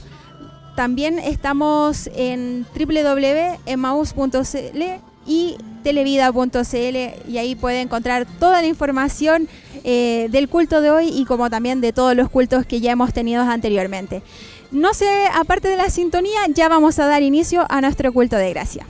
También 0.76 1.18
estamos 1.18 2.08
en 2.14 2.66
www.emaus.cl 2.74 4.82
y 5.26 5.56
televida.cl 5.82 7.30
y 7.30 7.38
ahí 7.38 7.56
puede 7.56 7.80
encontrar 7.80 8.26
toda 8.38 8.60
la 8.60 8.66
información 8.66 9.48
eh, 9.84 10.28
del 10.30 10.50
culto 10.50 10.82
de 10.82 10.90
hoy 10.90 11.08
y 11.08 11.24
como 11.24 11.48
también 11.48 11.80
de 11.80 11.94
todos 11.94 12.14
los 12.14 12.28
cultos 12.28 12.66
que 12.66 12.80
ya 12.80 12.92
hemos 12.92 13.14
tenido 13.14 13.42
anteriormente. 13.42 14.22
No 14.70 14.92
sé, 14.92 15.08
aparte 15.32 15.68
de 15.68 15.78
la 15.78 15.88
sintonía, 15.88 16.40
ya 16.48 16.68
vamos 16.68 16.98
a 16.98 17.06
dar 17.06 17.22
inicio 17.22 17.64
a 17.70 17.80
nuestro 17.80 18.12
culto 18.12 18.36
de 18.36 18.50
gracia. 18.50 18.86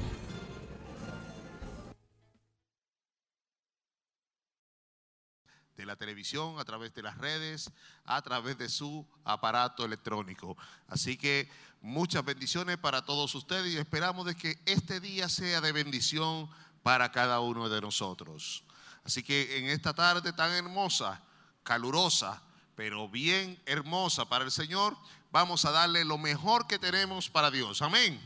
De 5.77 5.87
la 5.87 5.95
televisión, 5.95 6.59
a 6.59 6.65
través 6.65 6.93
de 6.95 7.03
las 7.03 7.17
redes, 7.19 7.71
a 8.05 8.21
través 8.23 8.59
de 8.59 8.69
su 8.69 9.07
aparato 9.25 9.85
electrónico. 9.85 10.57
Así 10.89 11.17
que 11.17 11.49
Muchas 11.87 12.25
bendiciones 12.25 12.79
para 12.79 13.05
todos 13.05 13.33
ustedes 13.37 13.73
y 13.73 13.77
esperamos 13.77 14.27
de 14.27 14.35
que 14.35 14.59
este 14.67 14.99
día 14.99 15.29
sea 15.29 15.61
de 15.61 15.71
bendición 15.71 16.51
para 16.83 17.13
cada 17.13 17.39
uno 17.39 17.69
de 17.69 17.81
nosotros. 17.81 18.65
Así 19.05 19.23
que 19.23 19.59
en 19.59 19.67
esta 19.67 19.95
tarde 19.95 20.33
tan 20.33 20.51
hermosa, 20.51 21.23
calurosa, 21.63 22.43
pero 22.75 23.09
bien 23.09 23.63
hermosa 23.67 24.29
para 24.29 24.45
el 24.45 24.51
Señor, 24.51 24.97
vamos 25.31 25.65
a 25.65 25.71
darle 25.71 26.05
lo 26.05 26.19
mejor 26.19 26.67
que 26.67 26.81
tenemos 26.81 27.31
para 27.31 27.53
Dios. 27.53 27.81
Amén. 27.81 28.21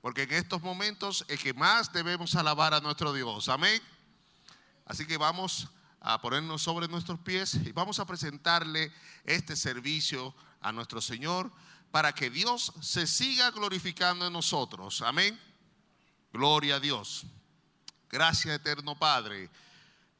Porque 0.00 0.24
en 0.24 0.32
estos 0.32 0.60
momentos 0.60 1.24
es 1.28 1.38
que 1.38 1.54
más 1.54 1.92
debemos 1.92 2.34
alabar 2.34 2.74
a 2.74 2.80
nuestro 2.80 3.12
Dios. 3.12 3.48
Amén. 3.48 3.80
Así 4.84 5.06
que 5.06 5.16
vamos 5.16 5.68
a 6.00 6.20
ponernos 6.20 6.60
sobre 6.60 6.88
nuestros 6.88 7.20
pies 7.20 7.54
y 7.54 7.70
vamos 7.70 8.00
a 8.00 8.04
presentarle 8.04 8.92
este 9.24 9.54
servicio 9.54 10.34
a 10.60 10.72
nuestro 10.72 11.00
Señor 11.00 11.52
para 11.90 12.14
que 12.14 12.30
Dios 12.30 12.72
se 12.80 13.06
siga 13.06 13.50
glorificando 13.50 14.26
en 14.26 14.32
nosotros. 14.32 15.02
Amén. 15.02 15.38
Gloria 16.32 16.76
a 16.76 16.80
Dios. 16.80 17.24
Gracias 18.10 18.54
eterno 18.54 18.98
Padre. 18.98 19.50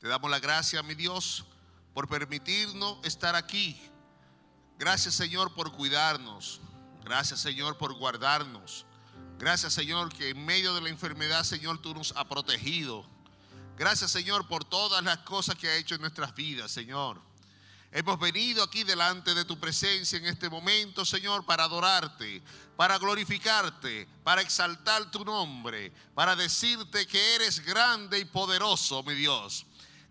Te 0.01 0.09
damos 0.09 0.31
la 0.31 0.39
gracia, 0.39 0.83
mi 0.83 0.95
Dios, 0.95 1.45
por 1.93 2.09
permitirnos 2.09 2.99
estar 3.05 3.35
aquí. 3.35 3.81
Gracias, 4.79 5.15
Señor, 5.15 5.55
por 5.55 5.73
cuidarnos. 5.73 6.61
Gracias, 7.05 7.41
Señor, 7.41 7.77
por 7.79 7.95
guardarnos. 7.95 8.87
Gracias, 9.39 9.73
Señor, 9.73 10.13
que 10.13 10.31
en 10.31 10.45
medio 10.45 10.75
de 10.75 10.81
la 10.81 10.89
enfermedad, 10.89 11.43
Señor, 11.43 11.79
tú 11.79 11.95
nos 11.95 12.13
has 12.13 12.25
protegido. 12.27 13.05
Gracias, 13.77 14.11
Señor, 14.11 14.47
por 14.47 14.65
todas 14.65 15.03
las 15.05 15.19
cosas 15.19 15.57
que 15.57 15.69
ha 15.69 15.77
hecho 15.77 15.95
en 15.95 16.01
nuestras 16.01 16.35
vidas, 16.35 16.71
Señor. 16.71 17.21
Hemos 17.91 18.19
venido 18.19 18.63
aquí 18.63 18.85
delante 18.85 19.35
de 19.35 19.47
tu 19.47 19.59
presencia 19.59 20.19
en 20.19 20.27
este 20.27 20.51
momento, 20.51 21.07
Señor, 21.07 21.47
para 21.47 21.65
adorarte, 21.65 22.43
para 22.77 22.99
glorificarte, 22.99 24.07
para 24.23 24.43
exaltar 24.43 25.11
tu 25.11 25.25
nombre, 25.25 25.91
para 26.15 26.37
decirte 26.37 27.07
que 27.07 27.35
eres 27.35 27.65
grande 27.65 28.19
y 28.19 28.27
poderoso, 28.27 29.03
mi 29.05 29.15
Dios. 29.15 29.65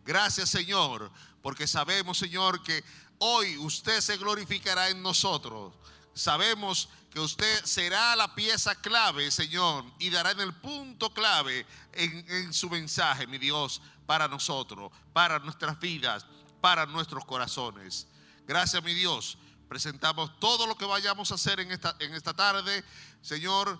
Gracias, 0.03 0.49
Señor, 0.49 1.11
porque 1.43 1.67
sabemos, 1.67 2.17
Señor, 2.17 2.63
que 2.63 2.83
hoy 3.19 3.57
usted 3.57 4.01
se 4.01 4.17
glorificará 4.17 4.89
en 4.89 5.03
nosotros. 5.03 5.75
Sabemos 6.15 6.89
que 7.11 7.19
usted 7.19 7.63
será 7.63 8.15
la 8.15 8.33
pieza 8.33 8.73
clave, 8.73 9.29
Señor, 9.29 9.85
y 9.99 10.09
dará 10.09 10.31
en 10.31 10.39
el 10.39 10.53
punto 10.55 11.13
clave 11.13 11.63
en, 11.93 12.25
en 12.27 12.53
su 12.53 12.71
mensaje, 12.71 13.27
mi 13.27 13.37
Dios, 13.37 13.83
para 14.07 14.27
nosotros, 14.27 14.91
para 15.13 15.37
nuestras 15.37 15.79
vidas 15.79 16.25
para 16.61 16.85
nuestros 16.85 17.25
corazones. 17.25 18.07
Gracias, 18.47 18.83
mi 18.83 18.93
Dios. 18.93 19.37
Presentamos 19.67 20.39
todo 20.39 20.65
lo 20.65 20.75
que 20.77 20.85
vayamos 20.85 21.31
a 21.31 21.35
hacer 21.35 21.59
en 21.59 21.71
esta, 21.71 21.95
en 21.99 22.13
esta 22.13 22.33
tarde. 22.33 22.83
Señor, 23.21 23.79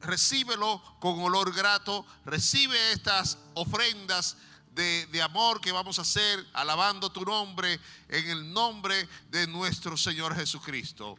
recíbelo 0.00 0.82
con 1.00 1.20
olor 1.20 1.54
grato. 1.54 2.04
Recibe 2.24 2.92
estas 2.92 3.38
ofrendas 3.54 4.36
de, 4.72 5.06
de, 5.06 5.22
amor 5.22 5.60
que 5.60 5.72
vamos 5.72 5.98
a 5.98 6.02
hacer 6.02 6.44
alabando 6.52 7.10
tu 7.10 7.24
nombre 7.24 7.80
en 8.08 8.28
el 8.28 8.52
nombre 8.52 9.08
de 9.30 9.46
nuestro 9.46 9.96
Señor 9.96 10.34
Jesucristo. 10.34 11.16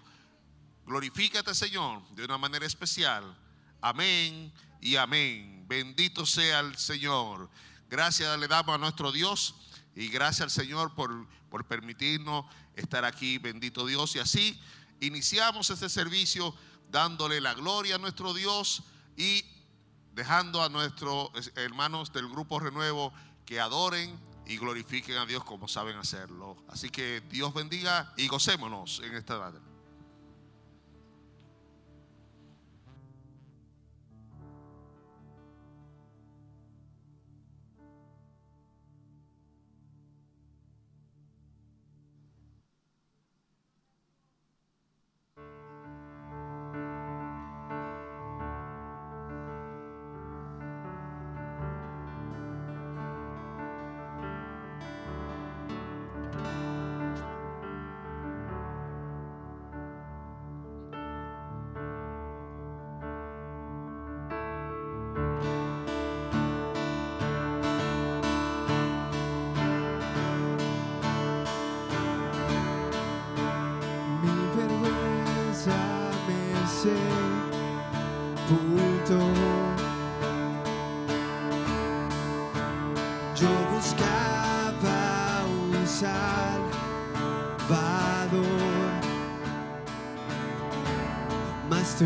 Glorifícate, 0.85 1.55
Señor, 1.55 2.07
de 2.09 2.25
una 2.25 2.37
manera 2.37 2.65
especial. 2.65 3.35
Amén 3.81 4.53
y 4.81 4.95
amén. 4.95 5.65
Bendito 5.67 6.25
sea 6.25 6.59
el 6.59 6.77
Señor. 6.77 7.49
Gracias 7.89 8.37
le 8.37 8.47
damos 8.47 8.75
a 8.75 8.77
nuestro 8.77 9.11
Dios. 9.11 9.55
Y 9.97 10.09
gracias 10.09 10.41
al 10.41 10.51
Señor 10.51 10.93
por, 10.93 11.27
por 11.49 11.65
permitirnos 11.65 12.45
estar 12.75 13.03
aquí, 13.03 13.39
bendito 13.39 13.83
Dios. 13.87 14.15
Y 14.15 14.19
así 14.19 14.61
iniciamos 14.99 15.71
este 15.71 15.89
servicio 15.89 16.53
dándole 16.91 17.41
la 17.41 17.55
gloria 17.55 17.95
a 17.95 17.97
nuestro 17.97 18.35
Dios 18.35 18.83
y 19.15 19.43
dejando 20.13 20.61
a 20.63 20.69
nuestros 20.69 21.31
hermanos 21.55 22.13
del 22.13 22.29
grupo 22.29 22.59
Renuevo 22.59 23.11
que 23.43 23.59
adoren 23.59 24.19
y 24.45 24.57
glorifiquen 24.57 25.17
a 25.17 25.25
Dios 25.25 25.43
como 25.43 25.67
saben 25.67 25.97
hacerlo. 25.97 26.57
Así 26.69 26.91
que 26.91 27.21
Dios 27.31 27.51
bendiga 27.55 28.13
y 28.17 28.27
gocémonos 28.27 29.01
en 29.03 29.15
esta 29.15 29.39
tarde. 29.39 29.66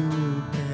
Mas 0.01 0.70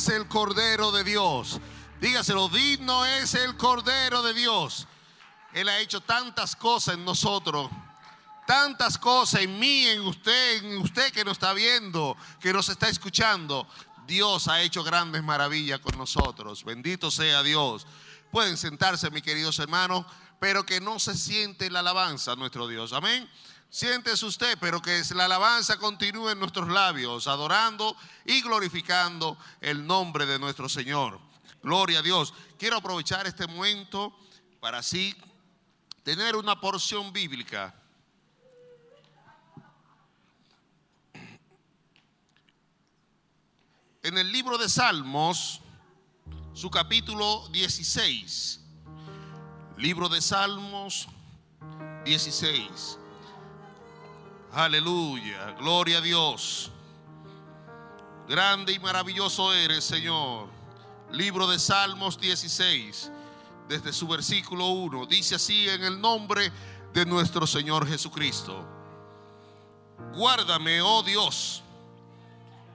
es 0.00 0.08
el 0.08 0.26
Cordero 0.28 0.92
de 0.92 1.04
Dios. 1.04 1.60
Dígaselo, 2.00 2.48
digno 2.48 3.04
es 3.04 3.34
el 3.34 3.54
Cordero 3.58 4.22
de 4.22 4.32
Dios. 4.32 4.86
Él 5.52 5.68
ha 5.68 5.78
hecho 5.78 6.00
tantas 6.00 6.56
cosas 6.56 6.94
en 6.94 7.04
nosotros, 7.04 7.70
tantas 8.46 8.96
cosas 8.96 9.42
en 9.42 9.58
mí, 9.58 9.86
en 9.88 10.00
usted, 10.00 10.64
en 10.64 10.78
usted 10.78 11.12
que 11.12 11.22
nos 11.22 11.32
está 11.32 11.52
viendo, 11.52 12.16
que 12.40 12.50
nos 12.50 12.70
está 12.70 12.88
escuchando. 12.88 13.68
Dios 14.06 14.48
ha 14.48 14.62
hecho 14.62 14.82
grandes 14.82 15.22
maravillas 15.22 15.80
con 15.80 15.98
nosotros. 15.98 16.64
Bendito 16.64 17.10
sea 17.10 17.42
Dios. 17.42 17.86
Pueden 18.30 18.56
sentarse, 18.56 19.10
mis 19.10 19.22
queridos 19.22 19.58
hermanos, 19.58 20.06
pero 20.38 20.64
que 20.64 20.80
no 20.80 20.98
se 20.98 21.14
siente 21.14 21.68
la 21.68 21.80
alabanza 21.80 22.32
a 22.32 22.36
nuestro 22.36 22.66
Dios. 22.66 22.94
Amén. 22.94 23.28
Siéntese 23.70 24.26
usted, 24.26 24.58
pero 24.60 24.82
que 24.82 25.00
la 25.14 25.26
alabanza 25.26 25.78
continúe 25.78 26.30
en 26.30 26.40
nuestros 26.40 26.68
labios, 26.68 27.28
adorando 27.28 27.96
y 28.24 28.42
glorificando 28.42 29.38
el 29.60 29.86
nombre 29.86 30.26
de 30.26 30.40
nuestro 30.40 30.68
Señor. 30.68 31.20
Gloria 31.62 32.00
a 32.00 32.02
Dios. 32.02 32.34
Quiero 32.58 32.78
aprovechar 32.78 33.28
este 33.28 33.46
momento 33.46 34.12
para 34.58 34.78
así 34.78 35.14
tener 36.02 36.34
una 36.34 36.60
porción 36.60 37.12
bíblica. 37.12 37.72
En 44.02 44.18
el 44.18 44.32
libro 44.32 44.58
de 44.58 44.68
Salmos, 44.68 45.60
su 46.54 46.70
capítulo 46.70 47.46
16. 47.50 48.60
Libro 49.76 50.08
de 50.08 50.20
Salmos 50.20 51.06
16. 52.04 52.99
Aleluya, 54.52 55.52
gloria 55.52 55.98
a 55.98 56.00
Dios. 56.00 56.72
Grande 58.28 58.72
y 58.72 58.80
maravilloso 58.80 59.54
eres, 59.54 59.84
Señor. 59.84 60.48
Libro 61.12 61.46
de 61.46 61.56
Salmos 61.60 62.18
16, 62.18 63.12
desde 63.68 63.92
su 63.92 64.08
versículo 64.08 64.66
1. 64.66 65.06
Dice 65.06 65.36
así 65.36 65.68
en 65.68 65.84
el 65.84 66.00
nombre 66.00 66.50
de 66.92 67.06
nuestro 67.06 67.46
Señor 67.46 67.86
Jesucristo. 67.86 68.66
Guárdame, 70.14 70.82
oh 70.82 71.04
Dios, 71.04 71.62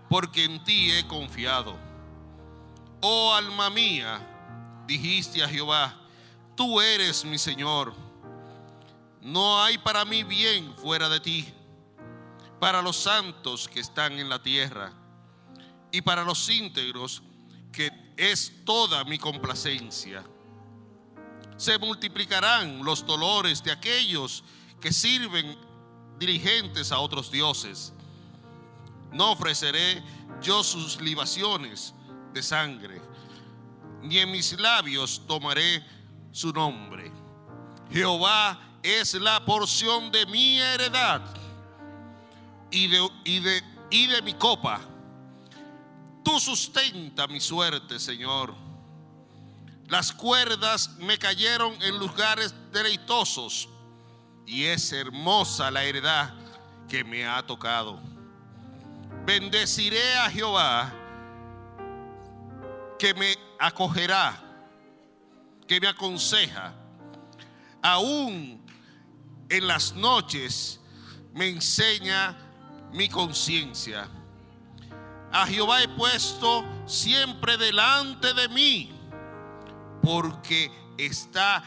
porque 0.09 0.45
en 0.45 0.63
ti 0.63 0.93
he 0.93 1.05
confiado. 1.07 1.75
Oh 3.01 3.33
alma 3.33 3.69
mía, 3.69 4.85
dijiste 4.87 5.43
a 5.43 5.49
Jehová, 5.49 5.93
tú 6.55 6.79
eres 6.79 7.25
mi 7.25 7.37
Señor. 7.37 7.93
No 9.19 9.61
hay 9.61 9.77
para 9.77 10.05
mí 10.05 10.23
bien 10.23 10.73
fuera 10.77 11.09
de 11.09 11.19
ti 11.19 11.53
para 12.65 12.81
los 12.81 12.97
santos 12.97 13.67
que 13.67 13.79
están 13.79 14.13
en 14.13 14.27
la 14.27 14.41
tierra 14.41 14.91
y 15.91 16.01
para 16.01 16.23
los 16.23 16.49
íntegros 16.49 17.21
que 17.71 17.91
es 18.17 18.51
toda 18.65 19.03
mi 19.03 19.19
complacencia. 19.19 20.23
Se 21.57 21.77
multiplicarán 21.77 22.83
los 22.83 23.05
dolores 23.05 23.63
de 23.63 23.71
aquellos 23.71 24.43
que 24.81 24.91
sirven 24.91 25.55
dirigentes 26.17 26.91
a 26.91 26.97
otros 26.97 27.29
dioses. 27.29 27.93
No 29.11 29.33
ofreceré 29.33 30.01
yo 30.41 30.63
sus 30.63 30.99
libaciones 30.99 31.93
de 32.33 32.41
sangre, 32.41 32.99
ni 34.01 34.17
en 34.17 34.31
mis 34.31 34.59
labios 34.59 35.21
tomaré 35.27 35.85
su 36.31 36.51
nombre. 36.51 37.11
Jehová 37.91 38.79
es 38.81 39.13
la 39.13 39.45
porción 39.45 40.11
de 40.11 40.25
mi 40.25 40.59
heredad 40.59 41.44
y 42.75 42.87
de, 42.87 43.09
y 43.23 43.39
de, 43.39 43.63
y 43.89 44.07
de 44.07 44.21
mi 44.21 44.33
copa. 44.33 44.81
Tú 46.25 46.39
sustenta 46.41 47.25
mi 47.25 47.39
suerte, 47.39 47.99
Señor. 47.99 48.53
Las 49.87 50.11
cuerdas 50.11 50.89
me 50.97 51.17
cayeron 51.17 51.81
en 51.81 51.97
lugares 51.97 52.53
deleitosos 52.73 53.69
y 54.45 54.65
es 54.65 54.91
hermosa 54.91 55.71
la 55.71 55.85
heredad 55.85 56.33
que 56.89 57.05
me 57.05 57.25
ha 57.25 57.45
tocado. 57.45 58.01
Bendeciré 59.25 60.15
a 60.17 60.29
Jehová 60.29 60.93
que 62.99 63.13
me 63.13 63.37
acogerá, 63.57 64.37
que 65.65 65.79
me 65.79 65.87
aconseja. 65.87 66.73
Aún 67.81 68.65
en 69.47 69.67
las 69.67 69.93
noches 69.93 70.81
me 71.33 71.47
enseña 71.47 72.44
mi 72.95 73.09
conciencia. 73.09 74.07
A 75.31 75.45
Jehová 75.45 75.83
he 75.83 75.87
puesto 75.89 76.63
siempre 76.85 77.57
delante 77.57 78.33
de 78.33 78.47
mí, 78.47 78.89
porque 80.01 80.71
está 80.97 81.61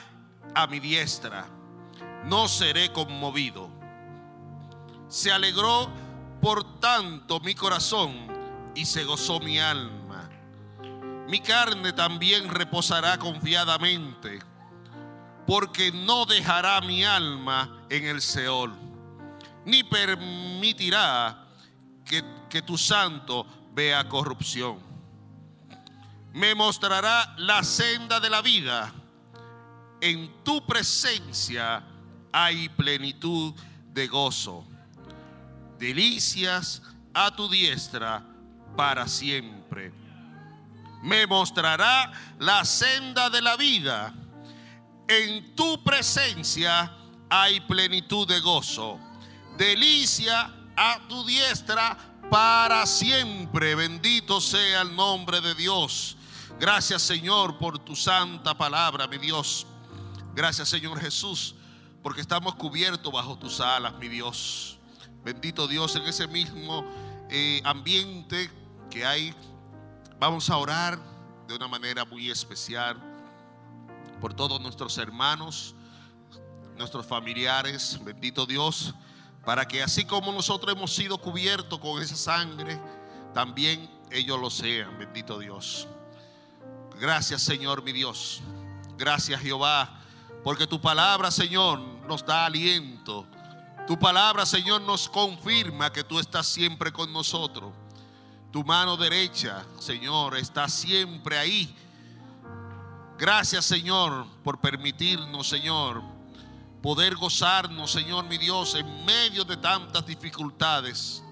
a 0.55 0.67
mi 0.67 0.81
diestra. 0.81 1.47
No 2.25 2.49
seré 2.49 2.93
conmovido. 2.93 3.69
Se 5.09 5.31
alegró 5.31 5.91
por 6.41 6.81
tanto 6.81 7.41
mi 7.41 7.55
corazón 7.55 8.29
y 8.75 8.87
se 8.87 9.05
gozó 9.05 9.39
mi 9.39 9.59
alma. 9.59 10.31
Mi 11.29 11.41
carne 11.41 11.93
también 11.93 12.49
reposará 12.49 13.19
confiadamente, 13.19 14.39
porque 15.47 15.93
no 15.93 16.25
dejará 16.25 16.81
mi 16.81 17.05
alma 17.05 17.83
en 17.91 18.07
el 18.07 18.23
Seol 18.23 18.88
ni 19.69 19.85
permitirá 19.85 21.47
que, 22.03 22.25
que 22.49 22.63
tu 22.63 22.79
santo 22.79 23.47
vea 23.75 24.09
corrupción. 24.09 24.79
Me 26.33 26.55
mostrará 26.55 27.35
la 27.37 27.63
senda 27.63 28.19
de 28.19 28.31
la 28.31 28.41
vida. 28.41 28.95
En 30.01 30.43
tu 30.43 30.65
presencia 30.65 31.85
hay 32.33 32.71
plenitud 32.71 33.53
de 33.93 34.07
gozo. 34.07 34.65
Delicias 35.79 36.81
a 37.13 37.37
tu 37.37 37.47
diestra 37.47 38.25
para 38.75 39.07
siempre. 39.07 39.93
Me 41.03 41.27
mostrará 41.27 42.11
la 42.39 42.65
senda 42.65 43.29
de 43.29 43.43
la 43.43 43.57
vida. 43.57 44.15
En 45.07 45.55
tu 45.55 45.85
presencia 45.85 46.91
hay 47.29 47.61
plenitud 47.61 48.27
de 48.27 48.41
gozo 48.41 48.99
delicia 49.59 50.55
a 50.77 51.01
tu 51.09 51.25
diestra 51.25 51.99
para 52.31 52.87
siempre. 52.87 53.75
Bendito 53.75 54.41
sea 54.41 54.83
el 54.83 54.95
nombre 54.95 55.41
de 55.41 55.55
Dios. 55.55 56.17
Gracias 56.61 57.03
Señor 57.03 57.59
por 57.59 57.79
tu 57.79 57.97
santa 57.97 58.57
palabra, 58.57 59.09
mi 59.09 59.19
Dios. 59.19 59.67
Gracias 60.35 60.69
Señor 60.69 61.01
Jesús, 61.01 61.57
porque 62.03 62.21
estamos 62.21 62.55
cubiertos 62.55 63.13
bajo 63.13 63.37
tus 63.37 63.61
alas, 63.61 63.95
mi 63.99 64.09
Dios. 64.09 64.79
Bendito 65.25 65.67
Dios 65.67 65.97
en 65.97 66.05
ese 66.05 66.29
mismo 66.29 66.85
eh, 67.29 67.61
ambiente 67.65 68.51
que 68.91 69.05
hay. 69.05 69.35
Vamos 70.21 70.49
a 70.51 70.57
orar 70.57 70.99
de 71.49 71.57
una 71.57 71.67
manera 71.67 72.05
muy 72.05 72.31
especial 72.31 72.97
por 74.21 74.35
todos 74.35 74.61
nuestros 74.61 74.97
hermanos, 74.99 75.75
nuestros 76.77 77.05
familiares. 77.07 77.99
Bendito 78.05 78.47
Dios 78.47 78.95
para 79.49 79.67
que 79.67 79.83
así 79.83 80.05
como 80.05 80.31
nosotros 80.31 80.77
hemos 80.77 80.95
sido 80.95 81.17
cubiertos 81.17 81.79
con 81.79 82.03
esa 82.03 82.17
sangre, 82.17 82.79
también 83.33 83.89
ellos 84.11 84.39
lo 84.39 84.51
sean, 84.51 84.99
bendito 84.99 85.39
Dios. 85.39 85.89
Gracias 87.01 87.41
Señor 87.41 87.83
mi 87.83 87.93
Dios. 87.93 88.43
Gracias 88.99 89.41
Jehová, 89.41 90.03
porque 90.45 90.67
tu 90.67 90.79
palabra 90.79 91.31
Señor 91.31 91.79
nos 92.07 92.27
da 92.27 92.45
aliento. 92.45 93.27
Tu 93.87 93.99
palabra 93.99 94.45
Señor 94.45 94.83
nos 94.83 95.09
confirma 95.09 95.91
que 95.91 96.05
tú 96.05 96.19
estás 96.21 96.47
siempre 96.47 96.93
con 96.93 97.11
nosotros. 97.11 97.73
Tu 98.53 98.63
mano 98.63 98.99
derecha 98.99 99.65
Señor 99.79 100.37
está 100.37 100.69
siempre 100.69 101.39
ahí. 101.39 101.75
Gracias 103.17 103.65
Señor 103.65 104.27
por 104.45 104.61
permitirnos 104.61 105.49
Señor 105.49 106.18
poder 106.83 107.17
gozarnos, 107.17 107.91
Señor 107.91 108.25
mi 108.25 108.39
Dios, 108.39 108.75
en 108.75 109.05
medio 109.05 109.45
de 109.45 109.57
tantas 109.57 110.07
dificultades. 110.07 111.23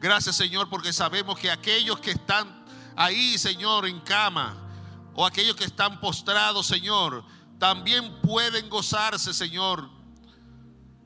Gracias, 0.00 0.36
Señor, 0.36 0.68
porque 0.68 0.92
sabemos 0.92 1.38
que 1.38 1.50
aquellos 1.50 2.00
que 2.00 2.12
están 2.12 2.64
ahí, 2.96 3.38
Señor, 3.38 3.86
en 3.86 4.00
cama, 4.00 4.56
o 5.14 5.26
aquellos 5.26 5.56
que 5.56 5.64
están 5.64 6.00
postrados, 6.00 6.66
Señor, 6.66 7.24
también 7.58 8.20
pueden 8.22 8.68
gozarse, 8.68 9.34
Señor. 9.34 9.88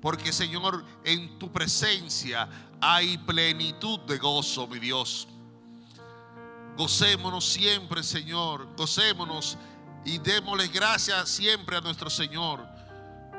Porque, 0.01 0.33
Señor, 0.33 0.85
en 1.05 1.39
tu 1.39 1.51
presencia 1.51 2.49
hay 2.81 3.19
plenitud 3.19 4.01
de 4.01 4.19
gozo, 4.19 4.67
mi 4.67 4.79
Dios. 4.79 5.27
Gocémonos 6.77 7.45
siempre, 7.45 8.03
Señor. 8.03 8.69
Gocémonos 8.77 9.57
y 10.05 10.19
démosle 10.19 10.69
gracias 10.69 11.31
siempre 11.31 11.77
a 11.77 11.81
nuestro 11.81 12.09
Señor 12.09 12.76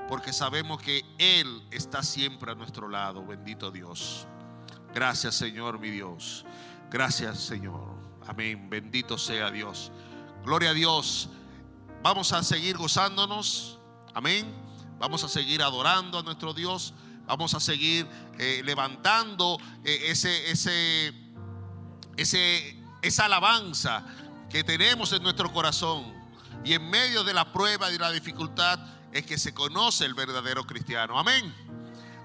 porque 0.07 0.31
sabemos 0.31 0.81
que 0.81 1.03
Él 1.17 1.63
está 1.71 2.03
siempre 2.03 2.51
a 2.51 2.55
nuestro 2.55 2.87
lado. 2.87 3.25
Bendito 3.25 3.71
Dios. 3.71 4.27
Gracias 4.93 5.35
Señor, 5.35 5.79
mi 5.79 5.89
Dios. 5.89 6.45
Gracias 6.89 7.39
Señor. 7.39 7.95
Amén. 8.27 8.69
Bendito 8.69 9.17
sea 9.17 9.51
Dios. 9.51 9.91
Gloria 10.43 10.71
a 10.71 10.73
Dios. 10.73 11.29
Vamos 12.01 12.31
a 12.31 12.43
seguir 12.43 12.77
gozándonos. 12.77 13.79
Amén. 14.13 14.45
Vamos 14.99 15.23
a 15.23 15.27
seguir 15.27 15.61
adorando 15.61 16.19
a 16.19 16.23
nuestro 16.23 16.53
Dios. 16.53 16.93
Vamos 17.25 17.53
a 17.53 17.59
seguir 17.59 18.07
eh, 18.39 18.61
levantando 18.63 19.59
eh, 19.83 20.05
ese, 20.07 20.49
ese, 20.49 21.13
ese, 22.15 22.83
esa 23.01 23.25
alabanza 23.25 24.05
que 24.49 24.63
tenemos 24.63 25.11
en 25.11 25.23
nuestro 25.23 25.51
corazón. 25.51 26.15
Y 26.63 26.73
en 26.73 26.89
medio 26.89 27.23
de 27.23 27.33
la 27.33 27.51
prueba 27.51 27.91
y 27.91 27.97
la 27.97 28.11
dificultad 28.11 28.79
es 29.11 29.25
que 29.25 29.37
se 29.37 29.53
conoce 29.53 30.05
el 30.05 30.13
verdadero 30.13 30.65
cristiano. 30.65 31.17
Amén. 31.17 31.53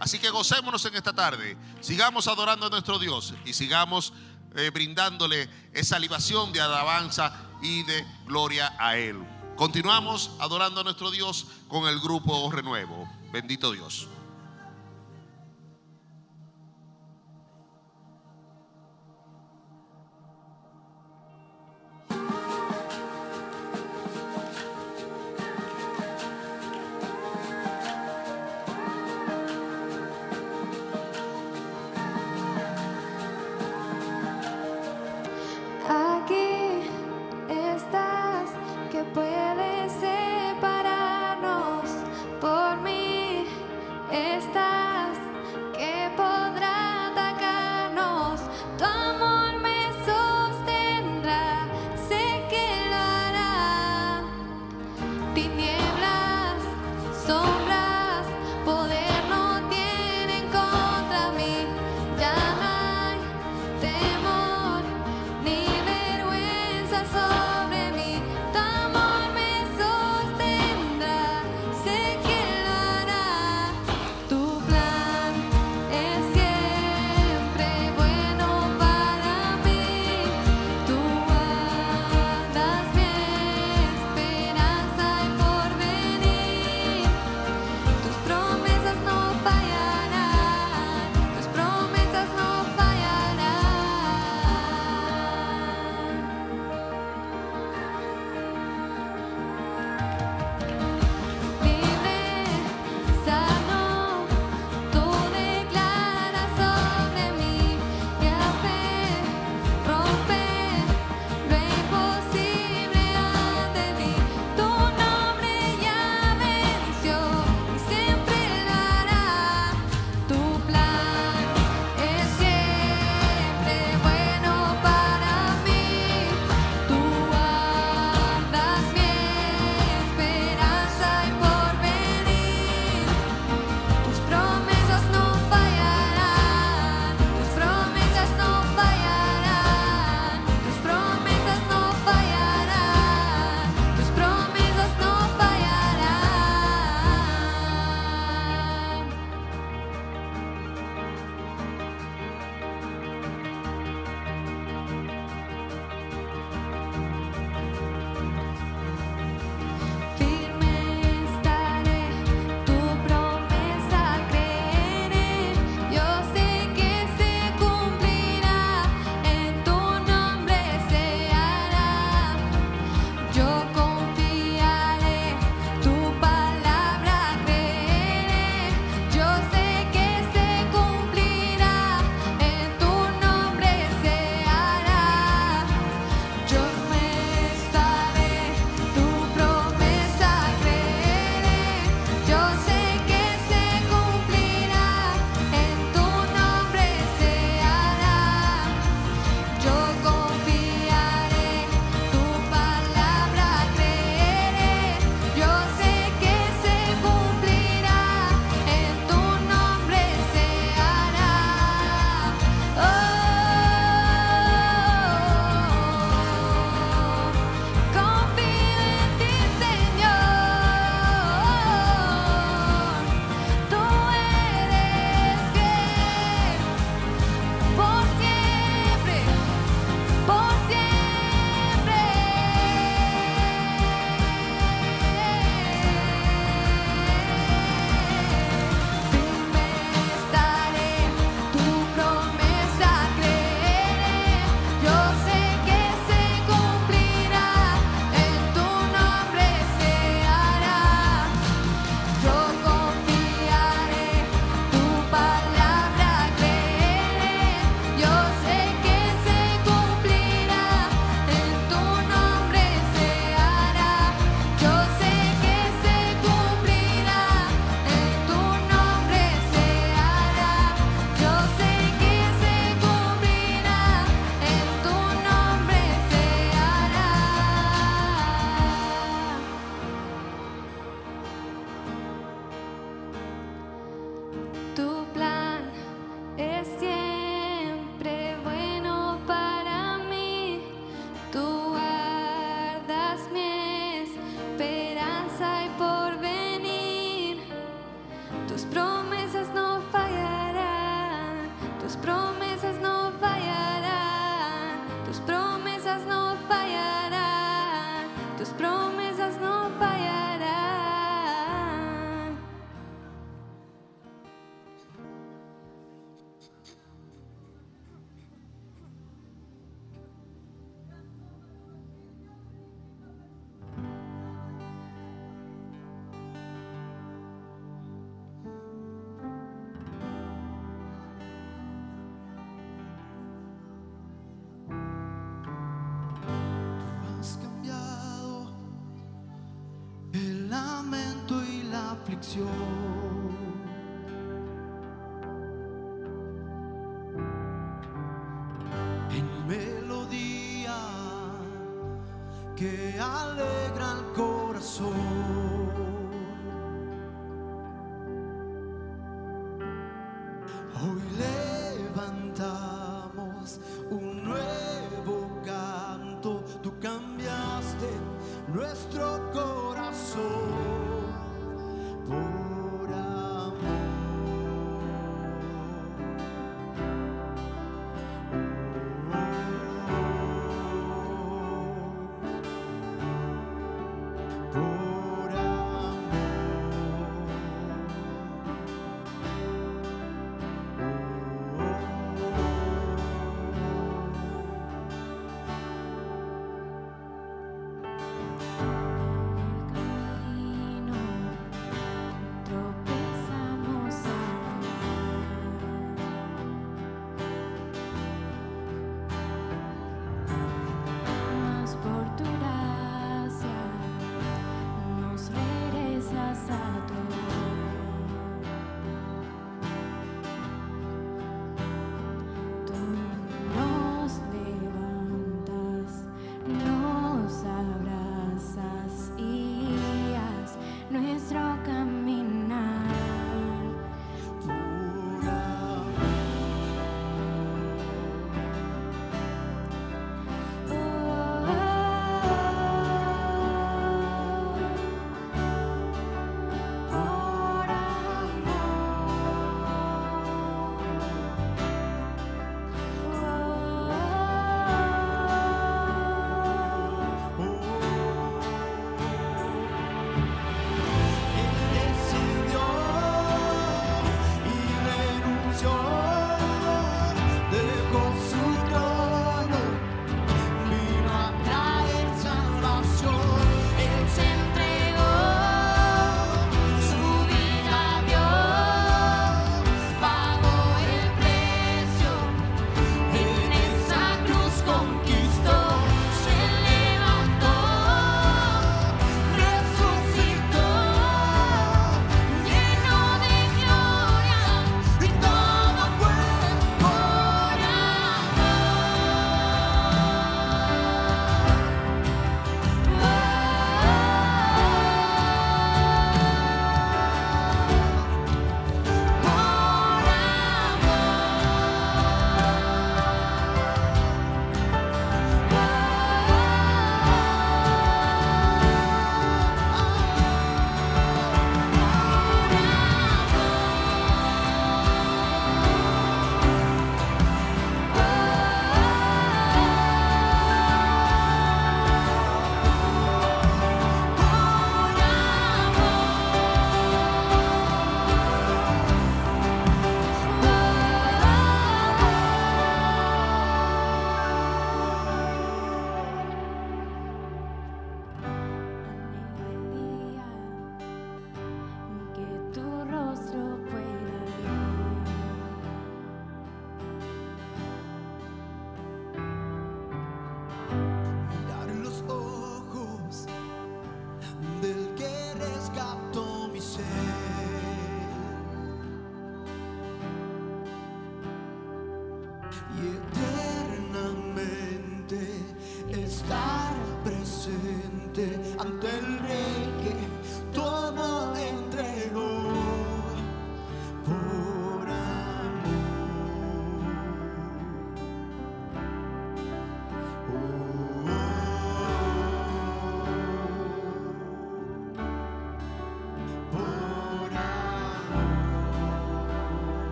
Así 0.00 0.18
que 0.18 0.30
gocémonos 0.30 0.84
en 0.84 0.96
esta 0.96 1.12
tarde. 1.12 1.56
Sigamos 1.80 2.26
adorando 2.26 2.66
a 2.66 2.70
nuestro 2.70 2.98
Dios 2.98 3.34
y 3.44 3.52
sigamos 3.52 4.12
eh, 4.56 4.70
brindándole 4.70 5.48
esa 5.72 5.98
libación 5.98 6.52
de 6.52 6.60
alabanza 6.60 7.32
y 7.62 7.84
de 7.84 8.04
gloria 8.26 8.74
a 8.78 8.96
Él. 8.96 9.16
Continuamos 9.56 10.32
adorando 10.40 10.80
a 10.80 10.84
nuestro 10.84 11.10
Dios 11.10 11.46
con 11.68 11.86
el 11.86 12.00
grupo 12.00 12.50
Renuevo. 12.50 13.08
Bendito 13.32 13.70
Dios. 13.70 14.08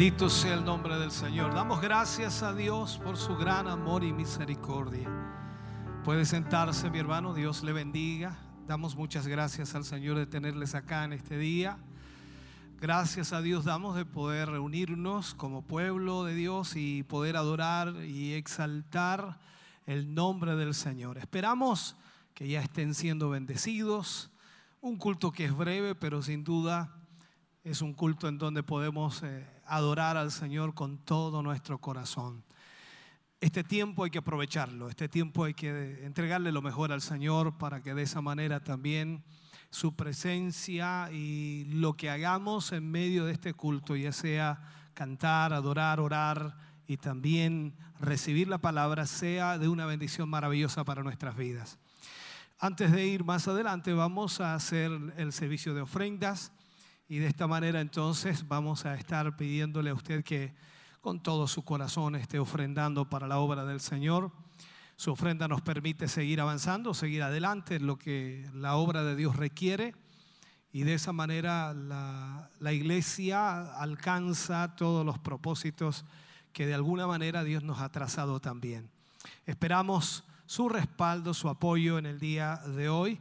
Bendito 0.00 0.30
sea 0.30 0.54
el 0.54 0.64
nombre 0.64 0.98
del 0.98 1.10
Señor. 1.10 1.52
Damos 1.52 1.82
gracias 1.82 2.42
a 2.42 2.54
Dios 2.54 2.98
por 3.04 3.18
su 3.18 3.36
gran 3.36 3.68
amor 3.68 4.02
y 4.02 4.14
misericordia. 4.14 5.10
Puede 6.04 6.24
sentarse, 6.24 6.88
mi 6.88 6.98
hermano. 6.98 7.34
Dios 7.34 7.62
le 7.62 7.74
bendiga. 7.74 8.38
Damos 8.66 8.96
muchas 8.96 9.26
gracias 9.26 9.74
al 9.74 9.84
Señor 9.84 10.16
de 10.16 10.24
tenerles 10.24 10.74
acá 10.74 11.04
en 11.04 11.12
este 11.12 11.36
día. 11.36 11.76
Gracias 12.80 13.34
a 13.34 13.42
Dios 13.42 13.66
damos 13.66 13.94
de 13.94 14.06
poder 14.06 14.48
reunirnos 14.48 15.34
como 15.34 15.66
pueblo 15.66 16.24
de 16.24 16.34
Dios 16.34 16.76
y 16.76 17.02
poder 17.02 17.36
adorar 17.36 17.94
y 18.02 18.32
exaltar 18.32 19.38
el 19.84 20.14
nombre 20.14 20.56
del 20.56 20.72
Señor. 20.72 21.18
Esperamos 21.18 21.94
que 22.32 22.48
ya 22.48 22.62
estén 22.62 22.94
siendo 22.94 23.28
bendecidos. 23.28 24.30
Un 24.80 24.96
culto 24.96 25.30
que 25.30 25.44
es 25.44 25.54
breve, 25.54 25.94
pero 25.94 26.22
sin 26.22 26.42
duda 26.42 26.96
es 27.64 27.82
un 27.82 27.92
culto 27.92 28.28
en 28.28 28.38
donde 28.38 28.62
podemos 28.62 29.22
eh, 29.22 29.46
adorar 29.70 30.16
al 30.16 30.32
Señor 30.32 30.74
con 30.74 30.98
todo 30.98 31.42
nuestro 31.42 31.78
corazón. 31.78 32.44
Este 33.40 33.64
tiempo 33.64 34.04
hay 34.04 34.10
que 34.10 34.18
aprovecharlo, 34.18 34.88
este 34.88 35.08
tiempo 35.08 35.44
hay 35.44 35.54
que 35.54 36.04
entregarle 36.04 36.52
lo 36.52 36.60
mejor 36.60 36.92
al 36.92 37.00
Señor 37.00 37.56
para 37.56 37.80
que 37.80 37.94
de 37.94 38.02
esa 38.02 38.20
manera 38.20 38.62
también 38.62 39.24
su 39.70 39.96
presencia 39.96 41.10
y 41.12 41.64
lo 41.66 41.94
que 41.94 42.10
hagamos 42.10 42.72
en 42.72 42.90
medio 42.90 43.24
de 43.24 43.32
este 43.32 43.54
culto, 43.54 43.96
ya 43.96 44.12
sea 44.12 44.60
cantar, 44.92 45.54
adorar, 45.54 46.00
orar 46.00 46.58
y 46.86 46.96
también 46.96 47.74
recibir 48.00 48.48
la 48.48 48.58
palabra, 48.58 49.06
sea 49.06 49.56
de 49.56 49.68
una 49.68 49.86
bendición 49.86 50.28
maravillosa 50.28 50.84
para 50.84 51.02
nuestras 51.02 51.36
vidas. 51.36 51.78
Antes 52.58 52.92
de 52.92 53.06
ir 53.06 53.24
más 53.24 53.48
adelante, 53.48 53.94
vamos 53.94 54.40
a 54.40 54.54
hacer 54.54 54.90
el 55.16 55.32
servicio 55.32 55.72
de 55.72 55.80
ofrendas. 55.80 56.52
Y 57.10 57.18
de 57.18 57.26
esta 57.26 57.48
manera 57.48 57.80
entonces 57.80 58.46
vamos 58.46 58.86
a 58.86 58.94
estar 58.94 59.36
pidiéndole 59.36 59.90
a 59.90 59.94
usted 59.94 60.22
que 60.22 60.54
con 61.00 61.20
todo 61.20 61.48
su 61.48 61.64
corazón 61.64 62.14
esté 62.14 62.38
ofrendando 62.38 63.10
para 63.10 63.26
la 63.26 63.38
obra 63.38 63.64
del 63.64 63.80
Señor. 63.80 64.30
Su 64.94 65.10
ofrenda 65.10 65.48
nos 65.48 65.60
permite 65.60 66.06
seguir 66.06 66.40
avanzando, 66.40 66.94
seguir 66.94 67.24
adelante 67.24 67.80
lo 67.80 67.98
que 67.98 68.48
la 68.54 68.76
obra 68.76 69.02
de 69.02 69.16
Dios 69.16 69.34
requiere. 69.34 69.96
Y 70.72 70.84
de 70.84 70.94
esa 70.94 71.12
manera 71.12 71.74
la 71.74 72.72
iglesia 72.72 73.74
alcanza 73.80 74.76
todos 74.76 75.04
los 75.04 75.18
propósitos 75.18 76.04
que 76.52 76.64
de 76.64 76.74
alguna 76.74 77.08
manera 77.08 77.42
Dios 77.42 77.64
nos 77.64 77.80
ha 77.80 77.90
trazado 77.90 78.38
también. 78.38 78.88
Esperamos 79.46 80.22
su 80.46 80.68
respaldo, 80.68 81.34
su 81.34 81.48
apoyo 81.48 81.98
en 81.98 82.06
el 82.06 82.20
día 82.20 82.58
de 82.68 82.88
hoy 82.88 83.20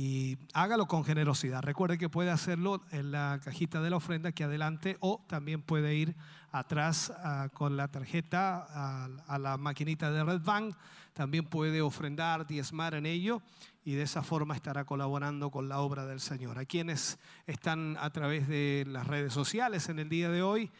y 0.00 0.38
hágalo 0.54 0.86
con 0.86 1.02
generosidad. 1.02 1.60
Recuerde 1.60 1.98
que 1.98 2.08
puede 2.08 2.30
hacerlo 2.30 2.84
en 2.92 3.10
la 3.10 3.40
cajita 3.42 3.82
de 3.82 3.90
la 3.90 3.96
ofrenda 3.96 4.30
que 4.30 4.44
adelante 4.44 4.96
o 5.00 5.24
también 5.26 5.60
puede 5.60 5.92
ir 5.96 6.14
atrás 6.52 7.12
ah, 7.16 7.48
con 7.52 7.76
la 7.76 7.88
tarjeta 7.88 8.64
a, 8.70 9.08
a, 9.26 9.38
la 9.40 9.56
maquinita 9.56 10.12
de 10.12 10.22
Red 10.22 10.42
Bank. 10.42 10.76
También 11.14 11.46
puede 11.46 11.82
ofrendar, 11.82 12.46
diezmar 12.46 12.94
en 12.94 13.06
ello 13.06 13.42
y 13.84 13.94
de 13.94 14.02
esa 14.02 14.22
forma 14.22 14.54
estará 14.54 14.84
colaborando 14.84 15.50
con 15.50 15.68
la 15.68 15.80
obra 15.80 16.06
del 16.06 16.20
Señor. 16.20 16.60
A 16.60 16.64
quienes 16.64 17.18
están 17.48 17.96
a 17.98 18.10
través 18.10 18.46
de 18.46 18.84
las 18.86 19.04
redes 19.04 19.32
sociales 19.32 19.88
en 19.88 19.98
el 19.98 20.08
día 20.08 20.30
de 20.30 20.42
hoy, 20.42 20.70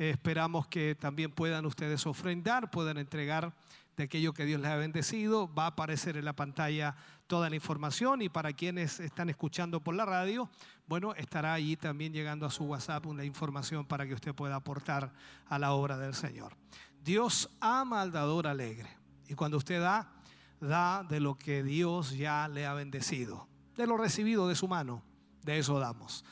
eh, 0.00 0.10
esperamos 0.10 0.66
que 0.66 0.96
también 0.96 1.30
puedan 1.30 1.64
ustedes 1.64 2.04
ofrendar, 2.06 2.72
puedan 2.72 2.98
entregar 2.98 3.54
de 3.96 4.04
aquello 4.04 4.34
que 4.34 4.44
Dios 4.44 4.60
les 4.60 4.70
ha 4.70 4.76
bendecido. 4.76 5.52
Va 5.54 5.64
a 5.64 5.68
aparecer 5.68 6.16
en 6.16 6.24
la 6.24 6.32
pantalla 6.32 6.96
toda 7.26 7.48
la 7.48 7.56
información 7.56 8.22
y 8.22 8.28
para 8.28 8.52
quienes 8.52 9.00
están 9.00 9.30
escuchando 9.30 9.80
por 9.80 9.94
la 9.94 10.04
radio, 10.04 10.50
bueno, 10.86 11.14
estará 11.14 11.54
allí 11.54 11.76
también 11.76 12.12
llegando 12.12 12.46
a 12.46 12.50
su 12.50 12.64
WhatsApp 12.64 13.06
una 13.06 13.24
información 13.24 13.86
para 13.86 14.06
que 14.06 14.14
usted 14.14 14.34
pueda 14.34 14.56
aportar 14.56 15.12
a 15.46 15.58
la 15.58 15.72
obra 15.72 15.96
del 15.96 16.14
Señor. 16.14 16.56
Dios 17.02 17.50
ama 17.60 18.02
al 18.02 18.12
dador 18.12 18.46
alegre 18.46 18.88
y 19.28 19.34
cuando 19.34 19.56
usted 19.56 19.80
da, 19.80 20.12
da 20.60 21.02
de 21.04 21.20
lo 21.20 21.36
que 21.36 21.62
Dios 21.62 22.16
ya 22.16 22.48
le 22.48 22.66
ha 22.66 22.74
bendecido, 22.74 23.48
de 23.76 23.86
lo 23.86 23.96
recibido 23.96 24.48
de 24.48 24.54
su 24.54 24.68
mano, 24.68 25.02
de 25.42 25.58
eso 25.58 25.78
damos. 25.78 26.24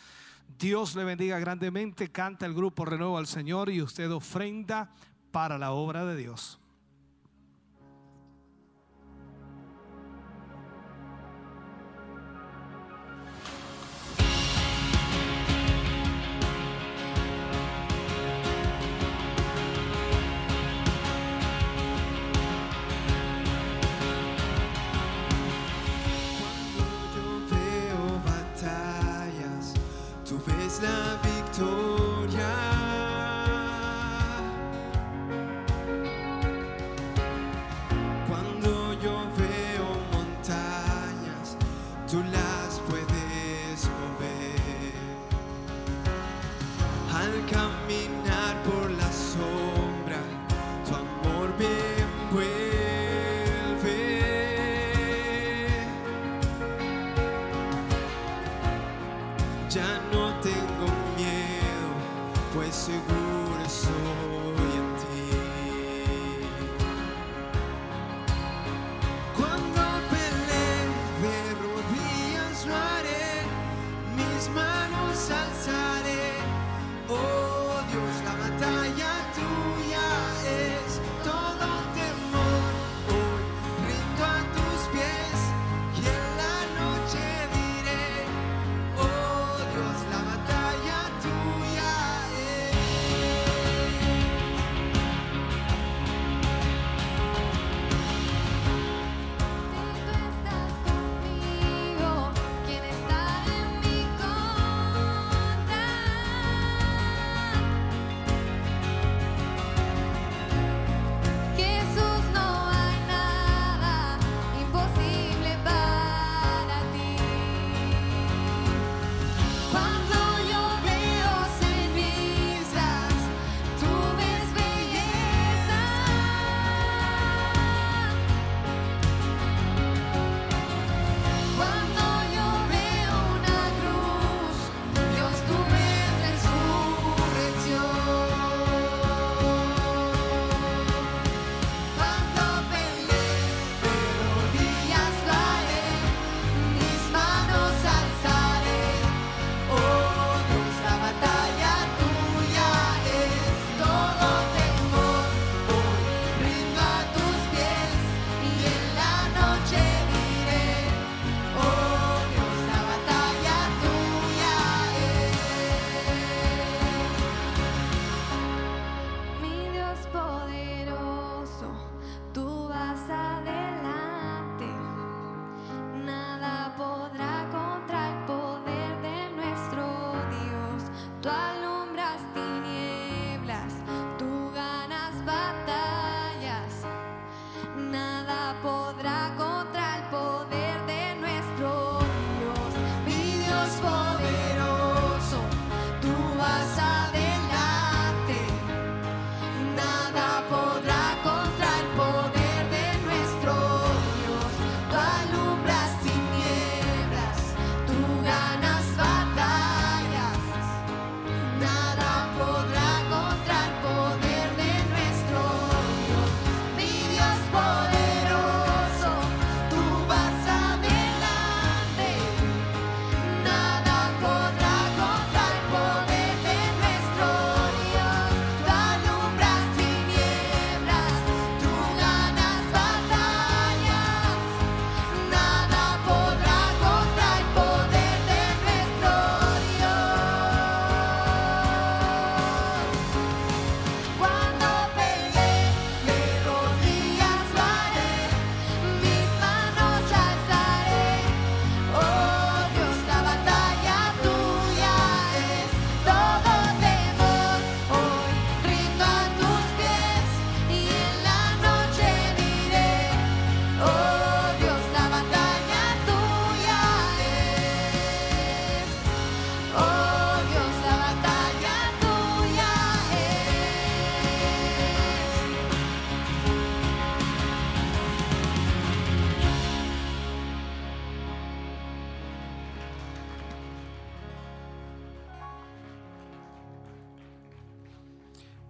Dios 0.59 0.95
le 0.95 1.05
bendiga 1.05 1.39
grandemente, 1.39 2.11
canta 2.11 2.47
el 2.47 2.55
grupo 2.55 2.85
Renuevo 2.85 3.19
al 3.19 3.27
Señor 3.27 3.71
y 3.71 3.81
usted 3.81 4.11
ofrenda 4.13 4.91
para 5.31 5.59
la 5.59 5.73
obra 5.73 6.05
de 6.05 6.17
Dios. 6.17 6.62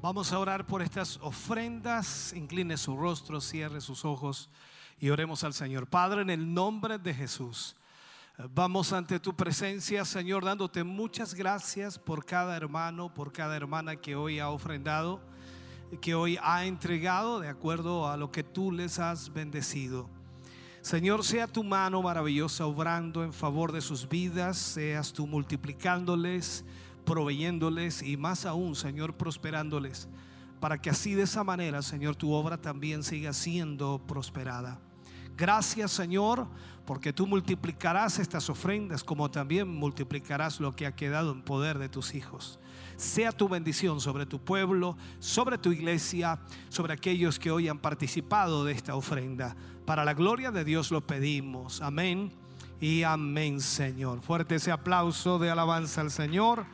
Vamos 0.03 0.33
a 0.33 0.41
orar 0.41 0.67
por 0.67 0.83
estas 0.83 1.17
ofrendas. 1.23 2.33
Incline 2.33 2.77
su 2.77 2.97
rostro, 2.97 3.41
cierre 3.41 3.81
sus 3.81 4.05
ojos 4.05 4.51
y 4.99 5.11
oremos 5.11 5.45
al 5.45 5.55
Señor. 5.55 5.87
Padre, 5.87 6.23
en 6.23 6.31
el 6.31 6.53
nombre 6.53 6.99
de 6.99 7.15
Jesús, 7.15 7.77
vamos 8.53 8.93
ante 8.93 9.21
tu 9.21 9.37
presencia, 9.37 10.05
Señor, 10.05 10.45
dándote 10.45 10.83
muchas 10.83 11.35
gracias 11.35 12.01
por 12.01 12.25
cada 12.25 12.57
hermano, 12.57 13.15
por 13.15 13.33
cada 13.33 13.55
hermana 13.55 13.95
que 13.95 14.17
hoy 14.17 14.41
ha 14.41 14.49
ofrendado, 14.49 15.21
que 16.01 16.17
hoy 16.17 16.37
ha 16.43 16.65
entregado 16.65 17.39
de 17.39 17.47
acuerdo 17.47 18.09
a 18.09 18.17
lo 18.17 18.33
que 18.33 18.43
tú 18.43 18.73
les 18.73 18.99
has 18.99 19.33
bendecido. 19.33 20.11
Señor, 20.81 21.23
sea 21.23 21.47
tu 21.47 21.63
mano 21.63 22.03
maravillosa 22.03 22.67
obrando 22.67 23.23
en 23.23 23.33
favor 23.33 23.71
de 23.71 23.81
sus 23.81 24.09
vidas, 24.09 24.59
seas 24.59 25.13
tú 25.13 25.29
multiplicándoles 25.29 26.65
proveyéndoles 27.05 28.03
y 28.03 28.17
más 28.17 28.47
aún, 28.47 28.75
Señor, 28.75 29.17
prosperándoles, 29.17 30.09
para 30.61 30.81
que 30.81 30.91
así 30.91 31.15
de 31.15 31.23
esa 31.23 31.45
manera, 31.45 31.83
Señor, 31.83 32.17
tu 32.17 32.33
obra 32.33 32.61
también 32.61 33.03
siga 33.03 33.33
siendo 33.33 34.01
prosperada. 34.07 34.81
Gracias, 35.37 35.91
Señor, 35.93 36.47
porque 36.85 37.13
tú 37.13 37.27
multiplicarás 37.27 38.19
estas 38.19 38.51
ofrendas 38.51 39.03
como 39.03 39.31
también 39.31 39.69
multiplicarás 39.69 40.61
lo 40.61 40.75
que 40.75 40.87
ha 40.87 40.95
quedado 40.95 41.33
en 41.33 41.43
poder 41.43 41.79
de 41.79 41.89
tus 41.89 42.15
hijos. 42.15 42.59
Sea 42.97 43.33
tu 43.33 43.49
bendición 43.49 44.01
sobre 44.01 44.27
tu 44.27 44.41
pueblo, 44.41 44.97
sobre 45.19 45.59
tu 45.59 45.73
iglesia, 45.73 46.39
sobre 46.69 46.93
aquellos 46.93 47.39
que 47.39 47.51
hoy 47.51 47.69
han 47.69 47.79
participado 47.79 48.65
de 48.65 48.73
esta 48.73 48.95
ofrenda. 48.95 49.57
Para 49.87 50.05
la 50.05 50.15
gloria 50.15 50.51
de 50.51 50.65
Dios 50.65 50.91
lo 50.91 51.01
pedimos. 51.07 51.81
Amén 51.81 52.31
y 52.81 53.03
amén, 53.03 53.61
Señor. 53.61 54.21
Fuerte 54.21 54.57
ese 54.57 54.71
aplauso 54.71 55.39
de 55.39 55.51
alabanza 55.51 56.01
al 56.01 56.11
Señor. 56.11 56.67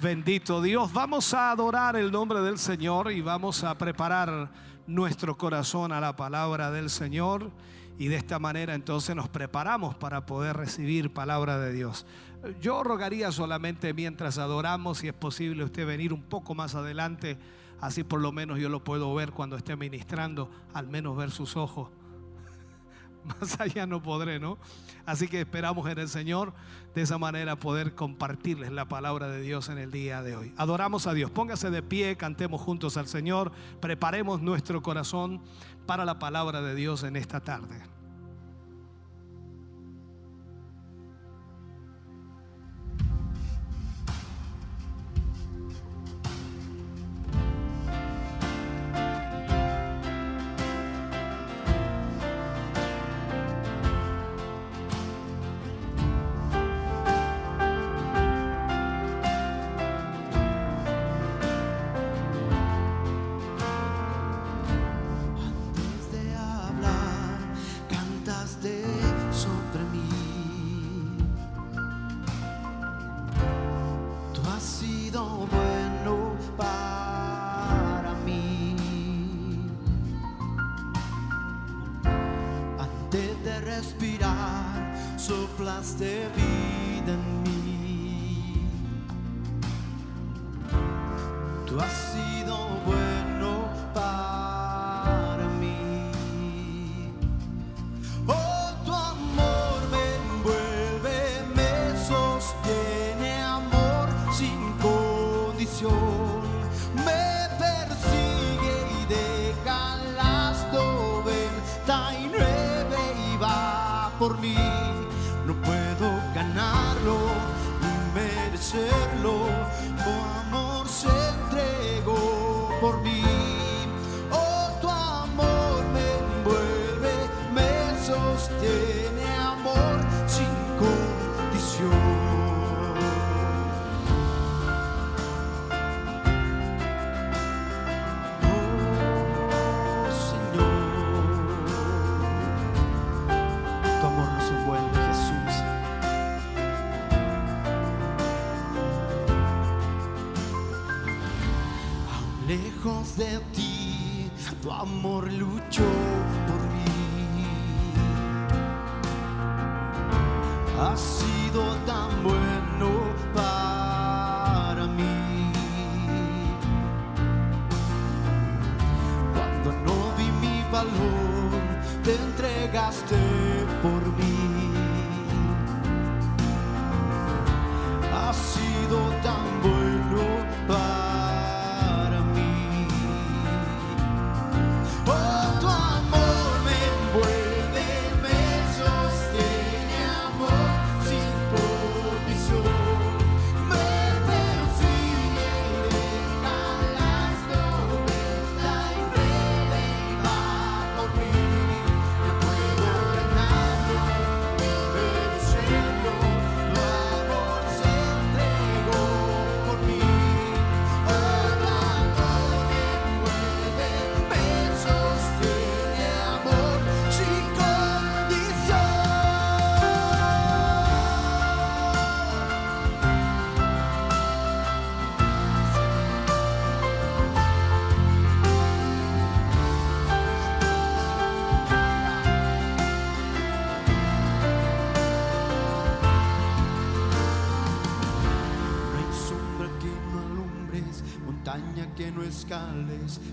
Bendito 0.00 0.62
Dios. 0.62 0.92
Vamos 0.92 1.34
a 1.34 1.50
adorar 1.50 1.96
el 1.96 2.12
nombre 2.12 2.40
del 2.40 2.56
Señor 2.56 3.10
y 3.10 3.20
vamos 3.20 3.64
a 3.64 3.76
preparar 3.76 4.48
nuestro 4.86 5.36
corazón 5.36 5.90
a 5.90 6.00
la 6.00 6.14
palabra 6.14 6.70
del 6.70 6.88
Señor. 6.88 7.50
Y 7.98 8.06
de 8.06 8.14
esta 8.14 8.38
manera 8.38 8.74
entonces 8.74 9.16
nos 9.16 9.28
preparamos 9.28 9.96
para 9.96 10.24
poder 10.24 10.56
recibir 10.56 11.12
palabra 11.12 11.58
de 11.58 11.72
Dios. 11.72 12.06
Yo 12.60 12.84
rogaría 12.84 13.32
solamente 13.32 13.92
mientras 13.92 14.38
adoramos, 14.38 14.98
si 14.98 15.08
es 15.08 15.14
posible, 15.14 15.64
usted 15.64 15.84
venir 15.84 16.12
un 16.12 16.22
poco 16.22 16.54
más 16.54 16.76
adelante. 16.76 17.36
Así 17.80 18.04
por 18.04 18.20
lo 18.20 18.30
menos 18.30 18.60
yo 18.60 18.68
lo 18.68 18.84
puedo 18.84 19.12
ver 19.16 19.32
cuando 19.32 19.56
esté 19.56 19.74
ministrando, 19.74 20.48
al 20.74 20.86
menos 20.86 21.16
ver 21.16 21.32
sus 21.32 21.56
ojos. 21.56 21.88
Más 23.40 23.60
allá 23.60 23.86
no 23.86 24.02
podré, 24.02 24.38
¿no? 24.38 24.58
Así 25.06 25.28
que 25.28 25.40
esperamos 25.40 25.88
en 25.88 25.98
el 25.98 26.08
Señor 26.08 26.52
de 26.94 27.02
esa 27.02 27.18
manera 27.18 27.56
poder 27.56 27.94
compartirles 27.94 28.72
la 28.72 28.88
palabra 28.88 29.28
de 29.28 29.40
Dios 29.40 29.68
en 29.68 29.78
el 29.78 29.90
día 29.90 30.22
de 30.22 30.36
hoy. 30.36 30.54
Adoramos 30.56 31.06
a 31.06 31.14
Dios. 31.14 31.30
Póngase 31.30 31.70
de 31.70 31.82
pie, 31.82 32.16
cantemos 32.16 32.60
juntos 32.60 32.96
al 32.96 33.06
Señor, 33.06 33.52
preparemos 33.80 34.42
nuestro 34.42 34.82
corazón 34.82 35.40
para 35.86 36.04
la 36.04 36.18
palabra 36.18 36.60
de 36.60 36.74
Dios 36.74 37.02
en 37.04 37.16
esta 37.16 37.40
tarde. 37.40 37.97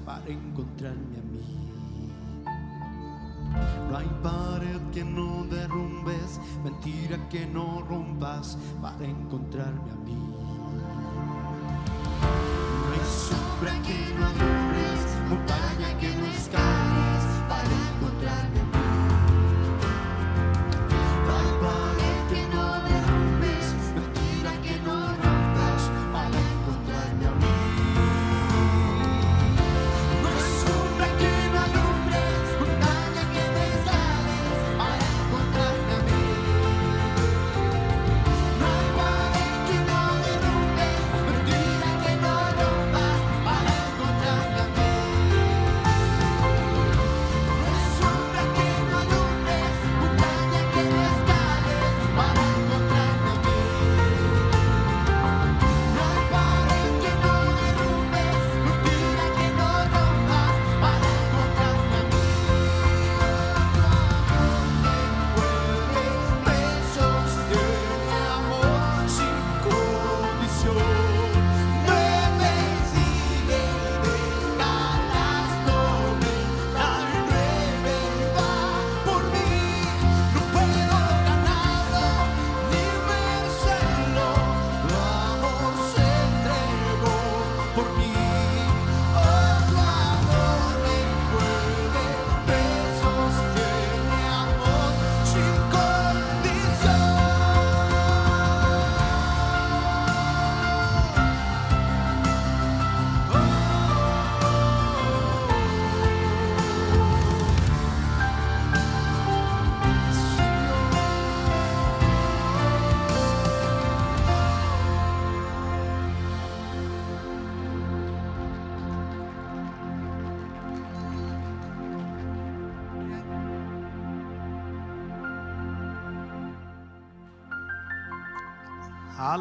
Para 0.06 0.28
encontrarme 0.28 1.18
a 1.18 1.24
mí. 1.24 1.66
No 3.90 3.98
hay 3.98 4.10
pared 4.22 4.82
que 4.94 5.04
no 5.04 5.46
derrumbes, 5.46 6.40
mentira 6.64 7.18
que 7.30 7.46
no 7.46 7.82
rompas 7.88 8.58
para 8.82 9.06
encontrarme 9.06 9.92
a 9.92 9.96
mí. 10.06 10.16
No 12.82 12.94
hay 12.94 13.06
sombra 13.06 13.74
que 13.82 14.14
no 14.20 14.45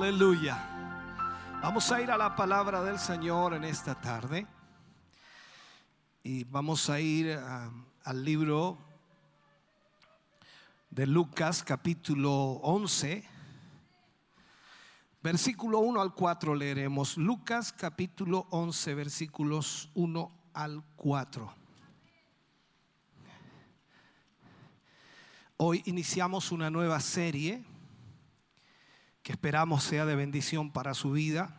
Aleluya. 0.04 0.58
Vamos 1.62 1.90
a 1.90 1.98
ir 2.02 2.10
a 2.10 2.18
la 2.18 2.36
palabra 2.36 2.84
del 2.84 2.98
Señor 2.98 3.54
en 3.54 3.64
esta 3.64 3.98
tarde. 3.98 4.46
Y 6.22 6.44
vamos 6.44 6.90
a 6.90 7.00
ir 7.00 7.32
ah, 7.32 7.72
al 8.04 8.22
libro 8.22 8.76
de 10.90 11.06
Lucas 11.06 11.64
capítulo 11.64 12.34
11. 12.34 13.24
Versículo 15.22 15.78
1 15.78 16.02
al 16.02 16.12
4 16.12 16.54
leeremos. 16.54 17.16
Lucas 17.16 17.72
capítulo 17.72 18.46
11 18.50 18.94
versículos 18.94 19.90
1 19.94 20.32
al 20.52 20.84
4. 20.96 21.54
Hoy 25.56 25.82
iniciamos 25.86 26.52
una 26.52 26.68
nueva 26.68 27.00
serie 27.00 27.64
que 29.24 29.32
esperamos 29.32 29.82
sea 29.82 30.04
de 30.04 30.14
bendición 30.14 30.70
para 30.70 30.92
su 30.92 31.12
vida. 31.12 31.56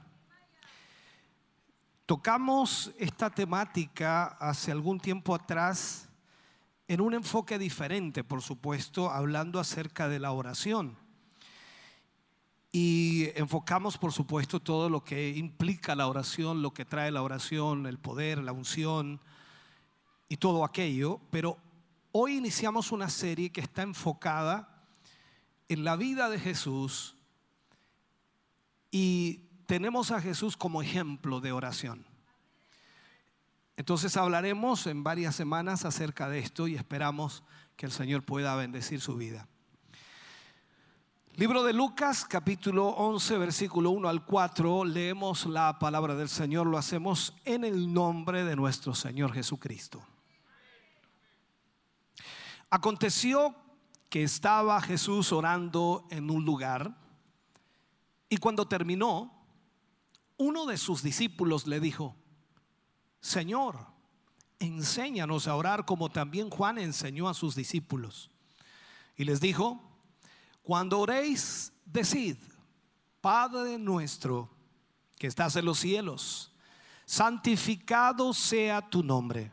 Tocamos 2.05 2.91
esta 2.99 3.31
temática 3.31 4.27
hace 4.39 4.71
algún 4.71 4.99
tiempo 4.99 5.33
atrás 5.33 6.07
en 6.87 7.01
un 7.01 7.15
enfoque 7.15 7.57
diferente, 7.57 8.23
por 8.23 8.43
supuesto, 8.43 9.09
hablando 9.09 9.59
acerca 9.59 10.07
de 10.07 10.19
la 10.19 10.31
oración. 10.31 10.95
Y 12.71 13.29
enfocamos, 13.33 13.97
por 13.97 14.13
supuesto, 14.13 14.59
todo 14.59 14.87
lo 14.87 15.03
que 15.03 15.29
implica 15.29 15.95
la 15.95 16.07
oración, 16.07 16.61
lo 16.61 16.71
que 16.71 16.85
trae 16.85 17.09
la 17.09 17.23
oración, 17.23 17.87
el 17.87 17.97
poder, 17.97 18.43
la 18.43 18.51
unción 18.51 19.19
y 20.29 20.37
todo 20.37 20.63
aquello. 20.63 21.19
Pero 21.31 21.57
hoy 22.11 22.37
iniciamos 22.37 22.91
una 22.91 23.09
serie 23.09 23.51
que 23.51 23.61
está 23.61 23.81
enfocada 23.81 24.83
en 25.67 25.83
la 25.83 25.95
vida 25.95 26.29
de 26.29 26.37
Jesús 26.37 27.14
y 28.97 29.41
tenemos 29.65 30.11
a 30.11 30.21
Jesús 30.21 30.55
como 30.55 30.81
ejemplo 30.81 31.41
de 31.41 31.51
oración. 31.51 32.05
Entonces 33.75 34.15
hablaremos 34.15 34.87
en 34.87 35.03
varias 35.03 35.35
semanas 35.35 35.83
acerca 35.83 36.29
de 36.29 36.39
esto 36.39 36.65
y 36.69 36.75
esperamos 36.75 37.43
que 37.75 37.87
el 37.87 37.91
Señor 37.91 38.23
pueda 38.23 38.55
bendecir 38.55 39.01
su 39.01 39.17
vida. 39.17 39.49
Libro 41.33 41.65
de 41.65 41.73
Lucas, 41.73 42.23
capítulo 42.23 42.87
11, 42.87 43.37
versículo 43.37 43.89
1 43.89 44.07
al 44.07 44.23
4, 44.23 44.85
leemos 44.85 45.45
la 45.45 45.77
palabra 45.77 46.15
del 46.15 46.29
Señor, 46.29 46.65
lo 46.65 46.77
hacemos 46.77 47.33
en 47.43 47.65
el 47.65 47.91
nombre 47.91 48.45
de 48.45 48.55
nuestro 48.55 48.95
Señor 48.95 49.33
Jesucristo. 49.33 50.01
Aconteció 52.69 53.53
que 54.09 54.23
estaba 54.23 54.79
Jesús 54.79 55.33
orando 55.33 56.07
en 56.11 56.31
un 56.31 56.45
lugar 56.45 57.03
y 58.29 58.37
cuando 58.37 58.67
terminó, 58.67 59.45
uno 60.37 60.65
de 60.65 60.77
sus 60.77 61.01
discípulos 61.01 61.67
le 61.67 61.79
dijo, 61.79 62.15
Señor, 63.21 63.87
enséñanos 64.59 65.47
a 65.47 65.55
orar 65.55 65.85
como 65.85 66.09
también 66.09 66.49
Juan 66.49 66.77
enseñó 66.77 67.29
a 67.29 67.33
sus 67.33 67.55
discípulos. 67.55 68.31
Y 69.15 69.23
les 69.23 69.39
dijo, 69.39 69.81
cuando 70.63 70.99
oréis, 70.99 71.71
decid, 71.85 72.37
Padre 73.21 73.77
nuestro 73.77 74.49
que 75.17 75.27
estás 75.27 75.55
en 75.55 75.65
los 75.65 75.79
cielos, 75.79 76.51
santificado 77.05 78.33
sea 78.33 78.87
tu 78.89 79.01
nombre. 79.01 79.51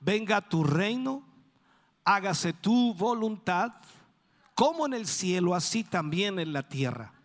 Venga 0.00 0.46
tu 0.46 0.64
reino, 0.64 1.22
hágase 2.04 2.52
tu 2.52 2.94
voluntad, 2.94 3.72
como 4.54 4.86
en 4.86 4.94
el 4.94 5.06
cielo, 5.06 5.54
así 5.54 5.84
también 5.84 6.38
en 6.38 6.52
la 6.52 6.68
tierra. 6.68 7.15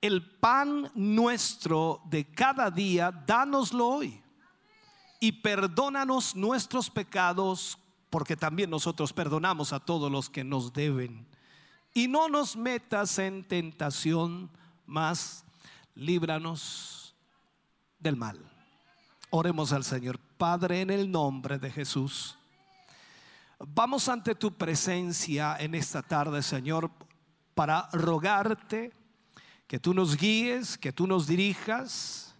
El 0.00 0.22
pan 0.38 0.90
nuestro 0.94 2.00
de 2.04 2.24
cada 2.30 2.70
día, 2.70 3.10
dánoslo 3.10 3.86
hoy. 3.86 4.22
Y 5.20 5.32
perdónanos 5.32 6.36
nuestros 6.36 6.88
pecados, 6.88 7.78
porque 8.08 8.36
también 8.36 8.70
nosotros 8.70 9.12
perdonamos 9.12 9.72
a 9.72 9.80
todos 9.80 10.10
los 10.10 10.30
que 10.30 10.44
nos 10.44 10.72
deben. 10.72 11.26
Y 11.92 12.06
no 12.06 12.28
nos 12.28 12.56
metas 12.56 13.18
en 13.18 13.42
tentación, 13.42 14.50
mas 14.86 15.44
líbranos 15.96 17.16
del 17.98 18.16
mal. 18.16 18.38
Oremos 19.30 19.72
al 19.72 19.82
Señor. 19.82 20.18
Padre, 20.38 20.82
en 20.82 20.90
el 20.90 21.10
nombre 21.10 21.58
de 21.58 21.70
Jesús. 21.70 22.38
Vamos 23.58 24.08
ante 24.08 24.36
tu 24.36 24.52
presencia 24.52 25.56
en 25.58 25.74
esta 25.74 26.00
tarde, 26.00 26.42
Señor, 26.42 26.90
para 27.54 27.88
rogarte 27.92 28.92
que 29.68 29.78
tú 29.78 29.94
nos 29.94 30.16
guíes, 30.16 30.76
que 30.76 30.92
tú 30.92 31.06
nos 31.06 31.28
dirijas 31.28 32.34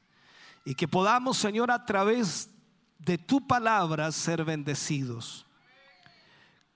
y 0.65 0.75
que 0.75 0.89
podamos, 0.89 1.37
Señor, 1.37 1.71
a 1.71 1.87
través 1.87 2.51
de 2.99 3.17
tu 3.19 3.47
palabra 3.47 4.11
ser 4.11 4.45
bendecidos. 4.45 5.47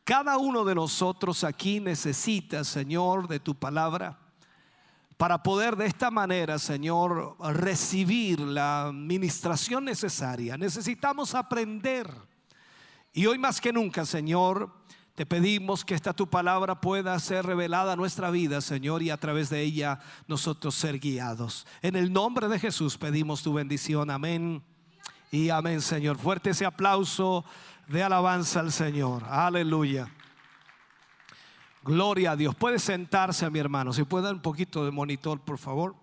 Cada 0.05 0.37
uno 0.37 0.65
de 0.65 0.75
nosotros 0.75 1.43
aquí 1.43 1.81
necesita, 1.81 2.63
Señor, 2.63 3.27
de 3.27 3.41
tu 3.41 3.55
palabra 3.55 4.19
para 5.23 5.41
poder 5.41 5.77
de 5.77 5.87
esta 5.87 6.11
manera, 6.11 6.59
Señor, 6.59 7.37
recibir 7.55 8.41
la 8.41 8.87
administración 8.87 9.85
necesaria. 9.85 10.57
Necesitamos 10.59 11.37
aprender. 11.37 12.13
Y 13.13 13.27
hoy 13.27 13.39
más 13.39 13.61
que 13.61 13.73
nunca, 13.73 14.05
Señor, 14.05 14.73
te 15.15 15.27
pedimos 15.27 15.85
que 15.85 15.95
esta 15.95 16.15
tu 16.15 16.31
palabra 16.31 16.81
pueda 16.81 17.19
ser 17.19 17.45
revelada 17.45 17.93
a 17.93 17.97
nuestra 17.97 18.31
vida, 18.31 18.63
Señor, 18.63 19.03
y 19.03 19.11
a 19.11 19.19
través 19.19 19.51
de 19.51 19.61
ella 19.61 20.01
nosotros 20.27 20.75
ser 20.75 20.99
guiados. 20.99 21.67
En 21.83 21.97
el 21.97 22.13
nombre 22.13 22.49
de 22.49 22.59
Jesús 22.59 22.97
pedimos 22.97 23.43
tu 23.43 23.53
bendición. 23.53 24.11
Amén. 24.11 24.63
Y 25.31 25.51
amén, 25.51 25.83
Señor. 25.83 26.17
Fuerte 26.17 26.51
ese 26.51 26.65
aplauso 26.65 27.45
de 27.89 28.03
alabanza 28.03 28.61
al 28.61 28.73
Señor. 28.73 29.25
Aleluya. 29.29 30.09
Gloria 31.83 32.31
a 32.31 32.37
Dios. 32.37 32.55
Puede 32.55 32.79
sentarse, 32.79 33.51
mi 33.51 33.59
hermano. 33.59 33.93
Si 33.93 34.05
puede 34.05 34.25
dar 34.25 34.35
un 34.35 34.43
poquito 34.43 34.83
de 34.85 34.91
monitor, 34.91 35.41
por 35.41 35.59
favor. 35.59 35.95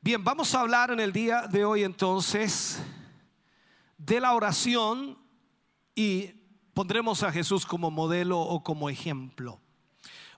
Bien, 0.00 0.22
vamos 0.22 0.54
a 0.54 0.60
hablar 0.60 0.92
en 0.92 1.00
el 1.00 1.12
día 1.12 1.48
de 1.48 1.64
hoy 1.64 1.82
entonces 1.82 2.80
de 3.98 4.20
la 4.20 4.34
oración 4.34 5.18
y 5.94 6.43
pondremos 6.74 7.22
a 7.22 7.30
Jesús 7.30 7.64
como 7.64 7.90
modelo 7.90 8.40
o 8.40 8.62
como 8.62 8.90
ejemplo. 8.90 9.60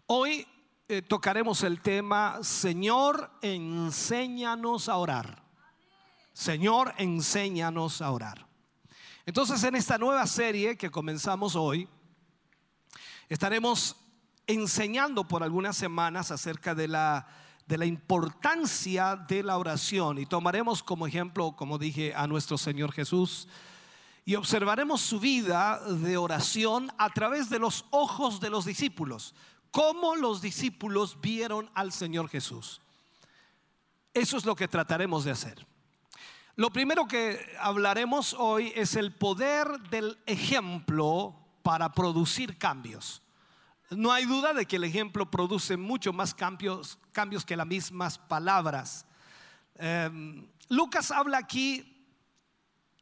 Hoy 0.07 0.47
eh, 0.87 1.03
tocaremos 1.03 1.63
el 1.63 1.81
tema, 1.81 2.39
Señor, 2.43 3.31
enséñanos 3.41 4.89
a 4.89 4.97
orar. 4.97 5.43
Señor, 6.35 6.95
enséñanos 6.99 8.03
a 8.03 8.11
orar. 8.11 8.47
Entonces, 9.25 9.65
en 9.65 9.75
esta 9.75 9.97
nueva 9.97 10.27
serie 10.27 10.77
que 10.77 10.91
comenzamos 10.91 11.57
hoy, 11.57 11.89
estaremos 13.31 13.97
enseñando 14.47 15.27
por 15.27 15.43
algunas 15.43 15.77
semanas 15.77 16.31
acerca 16.31 16.75
de 16.75 16.87
la, 16.87 17.27
de 17.67 17.79
la 17.79 17.87
importancia 17.87 19.17
de 19.17 19.43
la 19.43 19.57
oración 19.57 20.19
y 20.19 20.27
tomaremos 20.27 20.83
como 20.83 21.07
ejemplo, 21.07 21.57
como 21.57 21.79
dije, 21.79 22.15
a 22.15 22.27
nuestro 22.27 22.59
Señor 22.59 22.93
Jesús 22.93 23.49
y 24.29 24.35
observaremos 24.35 25.01
su 25.01 25.21
vida 25.21 25.79
de 25.87 26.17
oración 26.17 26.93
a 26.99 27.11
través 27.11 27.49
de 27.49 27.61
los 27.61 27.85
ojos 27.91 28.41
de 28.41 28.51
los 28.51 28.65
discípulos, 28.65 29.37
cómo 29.71 30.17
los 30.17 30.43
discípulos 30.43 31.21
vieron 31.21 31.71
al 31.75 31.93
Señor 31.93 32.29
Jesús. 32.29 32.81
Eso 34.13 34.37
es 34.37 34.45
lo 34.45 34.57
que 34.57 34.67
trataremos 34.67 35.25
de 35.25 35.31
hacer. 35.31 35.65
Lo 36.57 36.71
primero 36.71 37.07
que 37.07 37.39
hablaremos 37.61 38.35
hoy 38.37 38.73
es 38.75 38.97
el 38.97 39.15
poder 39.15 39.79
del 39.91 40.19
ejemplo 40.27 41.37
para 41.63 41.93
producir 41.93 42.59
cambios. 42.59 43.23
No 43.91 44.11
hay 44.11 44.25
duda 44.25 44.55
de 44.55 44.67
que 44.67 44.77
el 44.77 44.85
ejemplo 44.85 45.31
produce 45.31 45.77
mucho 45.77 46.13
más 46.13 46.35
cambios, 46.35 46.99
cambios 47.13 47.45
que 47.45 47.57
las 47.57 47.67
mismas 47.67 48.19
palabras. 48.19 49.07
Eh, 49.77 50.49
Lucas 50.69 51.13
habla 51.13 51.39
aquí 51.39 52.09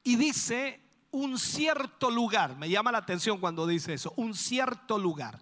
y 0.03 0.17
dice 0.17 0.84
un 1.15 1.39
cierto 1.39 2.11
lugar. 2.11 2.57
Me 2.57 2.69
llama 2.69 2.91
la 2.91 2.99
atención 2.99 3.39
cuando 3.39 3.67
dice 3.67 3.95
eso, 3.95 4.13
un 4.17 4.35
cierto 4.35 4.99
lugar. 4.99 5.41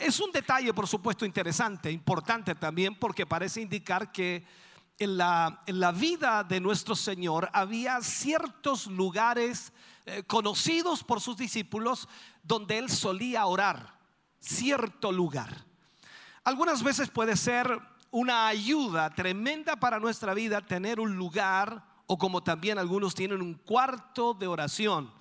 Es 0.00 0.20
un 0.20 0.30
detalle, 0.30 0.72
por 0.72 0.86
supuesto, 0.86 1.26
interesante, 1.26 1.90
importante 1.90 2.54
también, 2.54 2.94
porque 2.94 3.26
parece 3.26 3.60
indicar 3.60 4.12
que 4.12 4.44
en 4.98 5.16
la, 5.16 5.62
en 5.66 5.80
la 5.80 5.90
vida 5.90 6.44
de 6.44 6.60
nuestro 6.60 6.94
Señor 6.94 7.50
había 7.52 8.00
ciertos 8.00 8.86
lugares 8.86 9.72
eh, 10.06 10.22
conocidos 10.22 11.02
por 11.02 11.20
sus 11.20 11.36
discípulos 11.36 12.08
donde 12.44 12.78
Él 12.78 12.88
solía 12.88 13.46
orar, 13.46 13.98
cierto 14.38 15.10
lugar. 15.10 15.64
Algunas 16.44 16.80
veces 16.84 17.10
puede 17.10 17.36
ser 17.36 17.76
una 18.12 18.46
ayuda 18.46 19.10
tremenda 19.10 19.74
para 19.74 19.98
nuestra 19.98 20.32
vida 20.32 20.60
tener 20.60 21.00
un 21.00 21.16
lugar 21.16 21.91
o 22.06 22.18
como 22.18 22.42
también 22.42 22.78
algunos 22.78 23.14
tienen 23.14 23.40
un 23.40 23.54
cuarto 23.54 24.34
de 24.34 24.46
oración, 24.46 25.12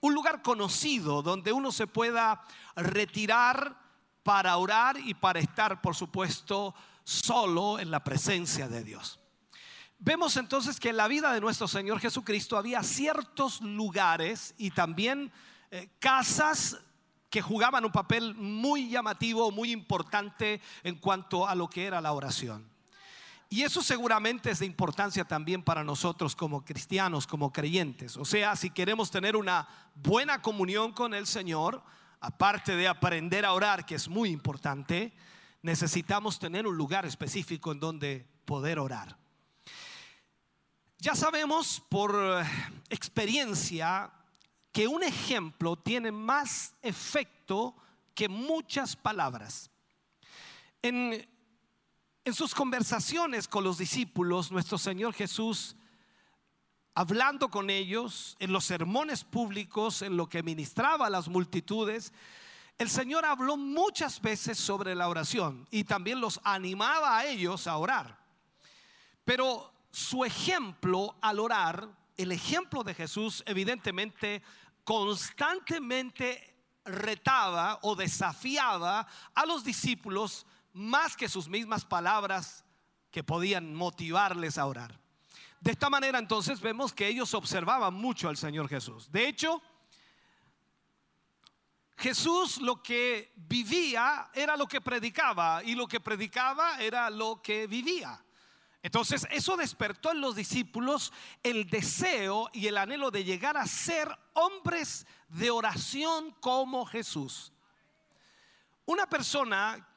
un 0.00 0.14
lugar 0.14 0.42
conocido 0.42 1.22
donde 1.22 1.52
uno 1.52 1.72
se 1.72 1.86
pueda 1.86 2.42
retirar 2.76 3.78
para 4.22 4.56
orar 4.56 4.98
y 4.98 5.14
para 5.14 5.40
estar, 5.40 5.80
por 5.80 5.94
supuesto, 5.94 6.74
solo 7.04 7.78
en 7.78 7.90
la 7.90 8.02
presencia 8.02 8.68
de 8.68 8.82
Dios. 8.82 9.20
Vemos 9.98 10.36
entonces 10.36 10.80
que 10.80 10.90
en 10.90 10.96
la 10.96 11.08
vida 11.08 11.32
de 11.32 11.40
nuestro 11.40 11.68
Señor 11.68 12.00
Jesucristo 12.00 12.58
había 12.58 12.82
ciertos 12.82 13.60
lugares 13.62 14.54
y 14.58 14.70
también 14.70 15.32
eh, 15.70 15.88
casas 15.98 16.78
que 17.30 17.40
jugaban 17.40 17.84
un 17.84 17.92
papel 17.92 18.34
muy 18.34 18.90
llamativo, 18.90 19.50
muy 19.50 19.72
importante 19.72 20.60
en 20.82 20.96
cuanto 20.96 21.48
a 21.48 21.54
lo 21.54 21.68
que 21.68 21.86
era 21.86 22.00
la 22.00 22.12
oración. 22.12 22.73
Y 23.48 23.62
eso 23.62 23.82
seguramente 23.82 24.50
es 24.50 24.58
de 24.58 24.66
importancia 24.66 25.24
también 25.24 25.62
para 25.62 25.84
nosotros 25.84 26.34
como 26.34 26.64
cristianos, 26.64 27.26
como 27.26 27.52
creyentes. 27.52 28.16
O 28.16 28.24
sea, 28.24 28.56
si 28.56 28.70
queremos 28.70 29.10
tener 29.10 29.36
una 29.36 29.68
buena 29.94 30.42
comunión 30.42 30.92
con 30.92 31.14
el 31.14 31.26
Señor, 31.26 31.82
aparte 32.20 32.74
de 32.74 32.88
aprender 32.88 33.44
a 33.44 33.52
orar, 33.52 33.86
que 33.86 33.94
es 33.94 34.08
muy 34.08 34.30
importante, 34.30 35.12
necesitamos 35.62 36.38
tener 36.38 36.66
un 36.66 36.76
lugar 36.76 37.06
específico 37.06 37.72
en 37.72 37.80
donde 37.80 38.26
poder 38.44 38.78
orar. 38.78 39.16
Ya 40.98 41.14
sabemos 41.14 41.82
por 41.88 42.14
eh, 42.14 42.44
experiencia 42.88 44.10
que 44.72 44.88
un 44.88 45.02
ejemplo 45.02 45.76
tiene 45.76 46.10
más 46.10 46.74
efecto 46.82 47.76
que 48.14 48.28
muchas 48.28 48.96
palabras. 48.96 49.70
En, 50.82 51.28
en 52.24 52.32
sus 52.32 52.54
conversaciones 52.54 53.46
con 53.46 53.64
los 53.64 53.76
discípulos, 53.76 54.50
nuestro 54.50 54.78
Señor 54.78 55.12
Jesús, 55.12 55.76
hablando 56.94 57.50
con 57.50 57.68
ellos, 57.68 58.36
en 58.38 58.50
los 58.50 58.64
sermones 58.64 59.24
públicos, 59.24 60.00
en 60.00 60.16
lo 60.16 60.28
que 60.28 60.42
ministraba 60.42 61.06
a 61.06 61.10
las 61.10 61.28
multitudes, 61.28 62.12
el 62.78 62.88
Señor 62.88 63.26
habló 63.26 63.56
muchas 63.58 64.22
veces 64.22 64.58
sobre 64.58 64.94
la 64.94 65.08
oración 65.08 65.68
y 65.70 65.84
también 65.84 66.20
los 66.20 66.40
animaba 66.44 67.18
a 67.18 67.26
ellos 67.26 67.66
a 67.66 67.76
orar. 67.76 68.18
Pero 69.24 69.70
su 69.90 70.24
ejemplo 70.24 71.16
al 71.20 71.38
orar, 71.40 71.88
el 72.16 72.32
ejemplo 72.32 72.82
de 72.82 72.94
Jesús, 72.94 73.42
evidentemente, 73.46 74.42
constantemente 74.82 76.56
retaba 76.86 77.78
o 77.82 77.94
desafiaba 77.94 79.06
a 79.34 79.46
los 79.46 79.62
discípulos 79.62 80.46
más 80.74 81.16
que 81.16 81.28
sus 81.28 81.48
mismas 81.48 81.84
palabras 81.84 82.64
que 83.10 83.24
podían 83.24 83.74
motivarles 83.74 84.58
a 84.58 84.66
orar. 84.66 85.00
De 85.60 85.70
esta 85.70 85.88
manera 85.88 86.18
entonces 86.18 86.60
vemos 86.60 86.92
que 86.92 87.06
ellos 87.06 87.32
observaban 87.32 87.94
mucho 87.94 88.28
al 88.28 88.36
Señor 88.36 88.68
Jesús. 88.68 89.10
De 89.10 89.26
hecho, 89.26 89.62
Jesús 91.96 92.60
lo 92.60 92.82
que 92.82 93.32
vivía 93.36 94.30
era 94.34 94.56
lo 94.56 94.66
que 94.66 94.80
predicaba 94.80 95.62
y 95.64 95.74
lo 95.74 95.86
que 95.86 96.00
predicaba 96.00 96.80
era 96.82 97.08
lo 97.08 97.40
que 97.40 97.66
vivía. 97.66 98.22
Entonces 98.82 99.26
eso 99.30 99.56
despertó 99.56 100.12
en 100.12 100.20
los 100.20 100.36
discípulos 100.36 101.12
el 101.42 101.70
deseo 101.70 102.50
y 102.52 102.66
el 102.66 102.76
anhelo 102.76 103.10
de 103.10 103.24
llegar 103.24 103.56
a 103.56 103.66
ser 103.66 104.14
hombres 104.34 105.06
de 105.28 105.50
oración 105.50 106.32
como 106.40 106.84
Jesús. 106.84 107.52
Una 108.84 109.06
persona 109.08 109.88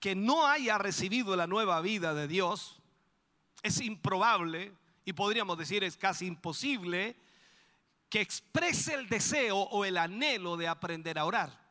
que 0.00 0.14
no 0.14 0.46
haya 0.46 0.78
recibido 0.78 1.36
la 1.36 1.46
nueva 1.46 1.80
vida 1.80 2.14
de 2.14 2.28
Dios 2.28 2.80
es 3.62 3.80
improbable 3.80 4.72
y 5.04 5.12
podríamos 5.12 5.58
decir 5.58 5.82
es 5.84 5.96
casi 5.96 6.26
imposible 6.26 7.16
que 8.08 8.20
exprese 8.20 8.94
el 8.94 9.08
deseo 9.08 9.58
o 9.58 9.84
el 9.84 9.96
anhelo 9.96 10.56
de 10.56 10.68
aprender 10.68 11.18
a 11.18 11.24
orar. 11.24 11.68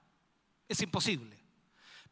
Es 0.67 0.82
imposible. 0.82 1.38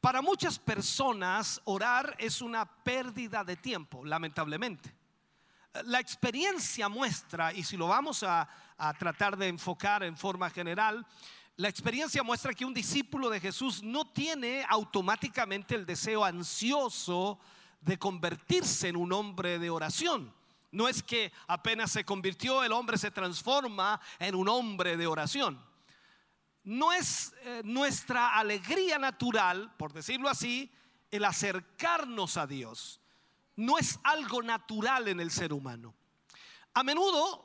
Para 0.01 0.21
muchas 0.21 0.59
personas 0.59 1.61
orar 1.65 2.15
es 2.19 2.41
una 2.41 2.65
pérdida 2.65 3.43
de 3.43 3.55
tiempo, 3.55 4.05
lamentablemente. 4.05 4.93
La 5.85 5.99
experiencia 5.99 6.87
muestra, 6.89 7.51
y 7.51 7.63
si 7.63 7.75
lo 7.75 7.87
vamos 7.87 8.23
a, 8.23 8.47
tratar 8.99 9.37
de 9.37 9.47
enfocar 9.47 10.03
en 10.03 10.17
forma 10.17 10.49
general, 10.49 11.05
la 11.57 11.69
experiencia 11.69 12.23
muestra 12.23 12.53
que 12.53 12.65
un 12.65 12.73
discípulo 12.73 13.29
de 13.29 13.39
Jesús 13.39 13.81
no 13.83 14.05
tiene 14.11 14.65
automáticamente 14.67 15.75
el 15.75 15.85
deseo 15.85 16.25
ansioso 16.25 17.39
de 17.81 17.97
convertirse 17.97 18.89
en 18.89 18.97
un 18.97 19.13
hombre 19.13 19.59
de 19.59 19.69
oración. 19.69 20.33
No 20.71 20.89
es 20.89 21.01
que 21.01 21.31
apenas 21.47 21.91
se 21.91 22.03
convirtió 22.03 22.63
el 22.63 22.73
hombre 22.73 22.97
se 22.97 23.11
transforma 23.11 24.01
en 24.19 24.35
un 24.35 24.49
hombre 24.49 24.97
de 24.97 25.07
oración 25.07 25.59
no 26.65 26.91
es 26.91 27.33
eh, 27.43 27.61
nuestra 27.63 28.35
alegría 28.37 28.97
natural, 28.97 29.71
por 29.77 29.93
decirlo 29.93 30.27
así, 30.27 30.71
el 31.11 31.23
acercarnos 31.23 32.37
a 32.37 32.47
Dios. 32.47 32.99
No 33.55 33.77
es 33.77 33.99
algo 34.03 34.41
natural 34.41 35.07
en 35.07 35.19
el 35.19 35.31
ser 35.31 35.53
humano. 35.53 35.93
A 36.73 36.83
menudo 36.83 37.44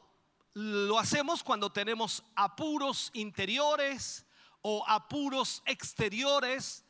lo 0.54 0.98
hacemos 0.98 1.42
cuando 1.42 1.70
tenemos 1.70 2.24
apuros 2.34 3.10
interiores 3.14 4.26
o 4.62 4.84
apuros 4.86 5.62
exteriores 5.66 6.84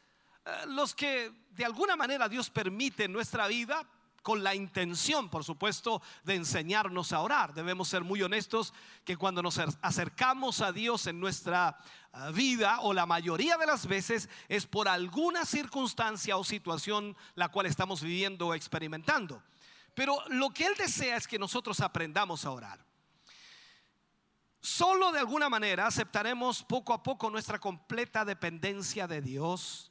eh, 0.44 0.66
los 0.68 0.94
que 0.94 1.30
de 1.50 1.64
alguna 1.64 1.96
manera 1.96 2.28
Dios 2.28 2.50
permite 2.50 3.04
en 3.04 3.12
nuestra 3.12 3.46
vida 3.46 3.86
con 4.22 4.42
la 4.44 4.54
intención, 4.54 5.30
por 5.30 5.44
supuesto, 5.44 6.02
de 6.24 6.34
enseñarnos 6.34 7.12
a 7.12 7.20
orar. 7.20 7.54
Debemos 7.54 7.88
ser 7.88 8.04
muy 8.04 8.22
honestos 8.22 8.74
que 9.04 9.16
cuando 9.16 9.42
nos 9.42 9.58
acercamos 9.80 10.60
a 10.60 10.72
Dios 10.72 11.06
en 11.06 11.20
nuestra 11.20 11.78
eh, 12.12 12.32
vida, 12.32 12.80
o 12.80 12.92
la 12.92 13.06
mayoría 13.06 13.56
de 13.56 13.66
las 13.66 13.86
veces, 13.86 14.28
es 14.48 14.66
por 14.66 14.88
alguna 14.88 15.44
circunstancia 15.44 16.36
o 16.36 16.44
situación 16.44 17.16
la 17.34 17.48
cual 17.48 17.66
estamos 17.66 18.02
viviendo 18.02 18.48
o 18.48 18.54
experimentando. 18.54 19.42
Pero 19.94 20.22
lo 20.28 20.50
que 20.50 20.66
Él 20.66 20.74
desea 20.76 21.16
es 21.16 21.26
que 21.26 21.38
nosotros 21.38 21.80
aprendamos 21.80 22.44
a 22.44 22.50
orar. 22.50 22.89
Solo 24.60 25.10
de 25.10 25.20
alguna 25.20 25.48
manera 25.48 25.86
aceptaremos 25.86 26.62
poco 26.62 26.92
a 26.92 27.02
poco 27.02 27.30
nuestra 27.30 27.58
completa 27.58 28.24
dependencia 28.24 29.06
de 29.06 29.22
Dios 29.22 29.90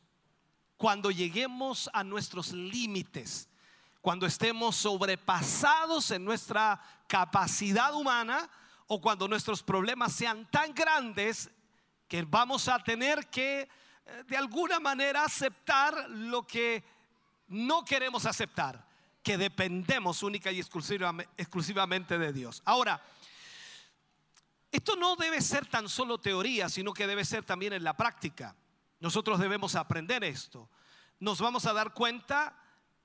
cuando 0.78 1.10
lleguemos 1.10 1.90
a 1.92 2.04
nuestros 2.04 2.52
límites, 2.54 3.50
cuando 4.00 4.28
estemos 4.28 4.76
sobrepasados 4.76 6.12
en 6.12 6.24
nuestra 6.24 6.80
capacidad 7.08 7.94
humana 7.96 8.50
o 8.88 9.02
cuando 9.02 9.28
nuestros 9.28 9.64
problemas 9.64 10.14
sean 10.14 10.50
tan 10.52 10.74
grandes 10.74 11.50
que 12.08 12.22
vamos 12.24 12.68
a 12.68 12.80
tener 12.80 13.28
que 13.28 13.62
eh, 13.62 14.24
de 14.28 14.38
alguna 14.38 14.80
manera 14.80 15.24
aceptar 15.26 16.10
lo 16.10 16.46
que 16.46 16.84
no 17.48 17.84
queremos 17.84 18.26
aceptar, 18.28 18.88
que 19.24 19.38
dependemos 19.38 20.22
única 20.22 20.52
y 20.52 20.60
exclusivamente 20.60 22.18
de 22.18 22.34
Dios. 22.34 22.62
Ahora, 22.66 23.02
esto 24.72 24.96
no 24.96 25.16
debe 25.16 25.42
ser 25.42 25.66
tan 25.66 25.90
solo 25.90 26.20
teoría, 26.20 26.70
sino 26.70 26.94
que 26.94 27.08
debe 27.08 27.26
ser 27.26 27.44
también 27.44 27.74
en 27.74 27.84
la 27.84 27.98
práctica. 27.98 28.56
Nosotros 29.00 29.40
debemos 29.40 29.76
aprender 29.76 30.24
esto. 30.24 30.70
Nos 31.20 31.42
vamos 31.42 31.66
a 31.66 31.74
dar 31.74 31.94
cuenta 31.94 32.56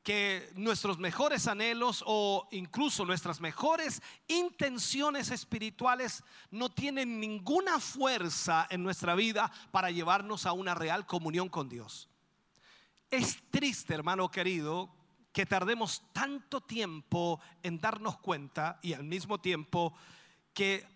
que 0.02 0.52
nuestros 0.54 0.98
mejores 0.98 1.48
anhelos 1.48 2.04
o 2.06 2.46
incluso 2.52 3.06
nuestras 3.06 3.40
mejores 3.40 4.02
intenciones 4.28 5.30
espirituales 5.30 6.22
no 6.50 6.70
tienen 6.70 7.18
ninguna 7.18 7.80
fuerza 7.80 8.66
en 8.68 8.82
nuestra 8.82 9.14
vida 9.14 9.50
para 9.70 9.90
llevarnos 9.90 10.44
a 10.44 10.52
una 10.52 10.74
real 10.74 11.06
comunión 11.06 11.48
con 11.48 11.70
Dios. 11.70 12.10
Es 13.10 13.38
triste, 13.50 13.94
hermano 13.94 14.30
querido, 14.30 14.94
que 15.32 15.46
tardemos 15.46 16.02
tanto 16.12 16.60
tiempo 16.60 17.40
en 17.62 17.80
darnos 17.80 18.18
cuenta 18.18 18.78
y 18.82 18.92
al 18.92 19.04
mismo 19.04 19.40
tiempo 19.40 19.94
que 20.52 20.86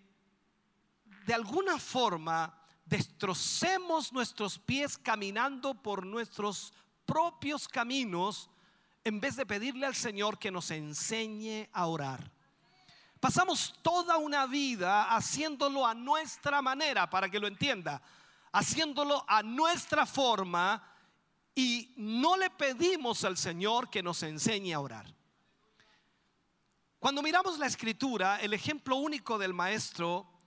de 1.25 1.33
alguna 1.33 1.77
forma 1.77 2.55
destrocemos 2.85 4.11
nuestros 4.11 4.57
pies 4.57 4.97
caminando 4.97 5.75
por 5.75 6.05
nuestros 6.05 6.73
propios 7.05 7.67
caminos 7.67 8.49
en 9.03 9.19
vez 9.19 9.35
de 9.35 9.45
pedirle 9.45 9.85
al 9.85 9.95
Señor 9.95 10.39
que 10.39 10.51
nos 10.51 10.71
enseñe 10.71 11.69
a 11.71 11.85
orar. 11.85 12.31
Pasamos 13.19 13.75
toda 13.81 14.17
una 14.17 14.45
vida 14.45 15.15
haciéndolo 15.15 15.85
a 15.85 15.93
nuestra 15.93 16.61
manera, 16.61 17.09
para 17.09 17.29
que 17.29 17.39
lo 17.39 17.47
entienda, 17.47 18.01
haciéndolo 18.51 19.25
a 19.27 19.43
nuestra 19.43 20.05
forma 20.05 20.81
y 21.53 21.93
no 21.97 22.37
le 22.37 22.49
pedimos 22.49 23.23
al 23.25 23.37
Señor 23.37 23.89
que 23.89 24.01
nos 24.01 24.23
enseñe 24.23 24.73
a 24.73 24.79
orar. 24.79 25.13
Cuando 26.97 27.21
miramos 27.21 27.59
la 27.59 27.65
escritura, 27.65 28.39
el 28.41 28.53
ejemplo 28.53 28.95
único 28.95 29.37
del 29.37 29.53
maestro 29.53 30.38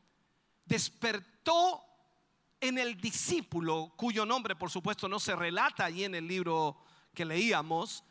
despertó 0.65 1.83
en 2.61 2.79
el 2.79 3.01
discípulo, 3.01 3.93
cuyo 3.97 4.25
nombre 4.25 4.55
por 4.55 4.71
supuesto 4.71 5.09
no 5.09 5.19
se 5.19 5.35
relata 5.35 5.85
allí 5.85 6.05
en 6.05 6.15
el 6.15 6.29
libro 6.29 6.77
que 7.13 7.25
leíamos, 7.25 8.05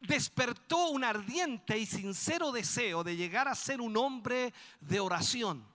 despertó 0.00 0.90
un 0.90 1.02
ardiente 1.02 1.78
y 1.78 1.86
sincero 1.86 2.52
deseo 2.52 3.02
de 3.02 3.16
llegar 3.16 3.48
a 3.48 3.54
ser 3.54 3.80
un 3.80 3.96
hombre 3.96 4.52
de 4.80 5.00
oración. 5.00 5.66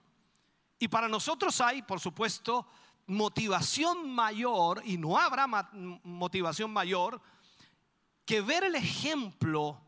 Y 0.78 0.88
para 0.88 1.08
nosotros 1.08 1.60
hay, 1.60 1.82
por 1.82 2.00
supuesto, 2.00 2.66
motivación 3.06 4.10
mayor, 4.10 4.82
y 4.84 4.96
no 4.96 5.18
habrá 5.18 5.46
motivación 5.46 6.72
mayor, 6.72 7.20
que 8.24 8.40
ver 8.40 8.64
el 8.64 8.74
ejemplo 8.74 9.80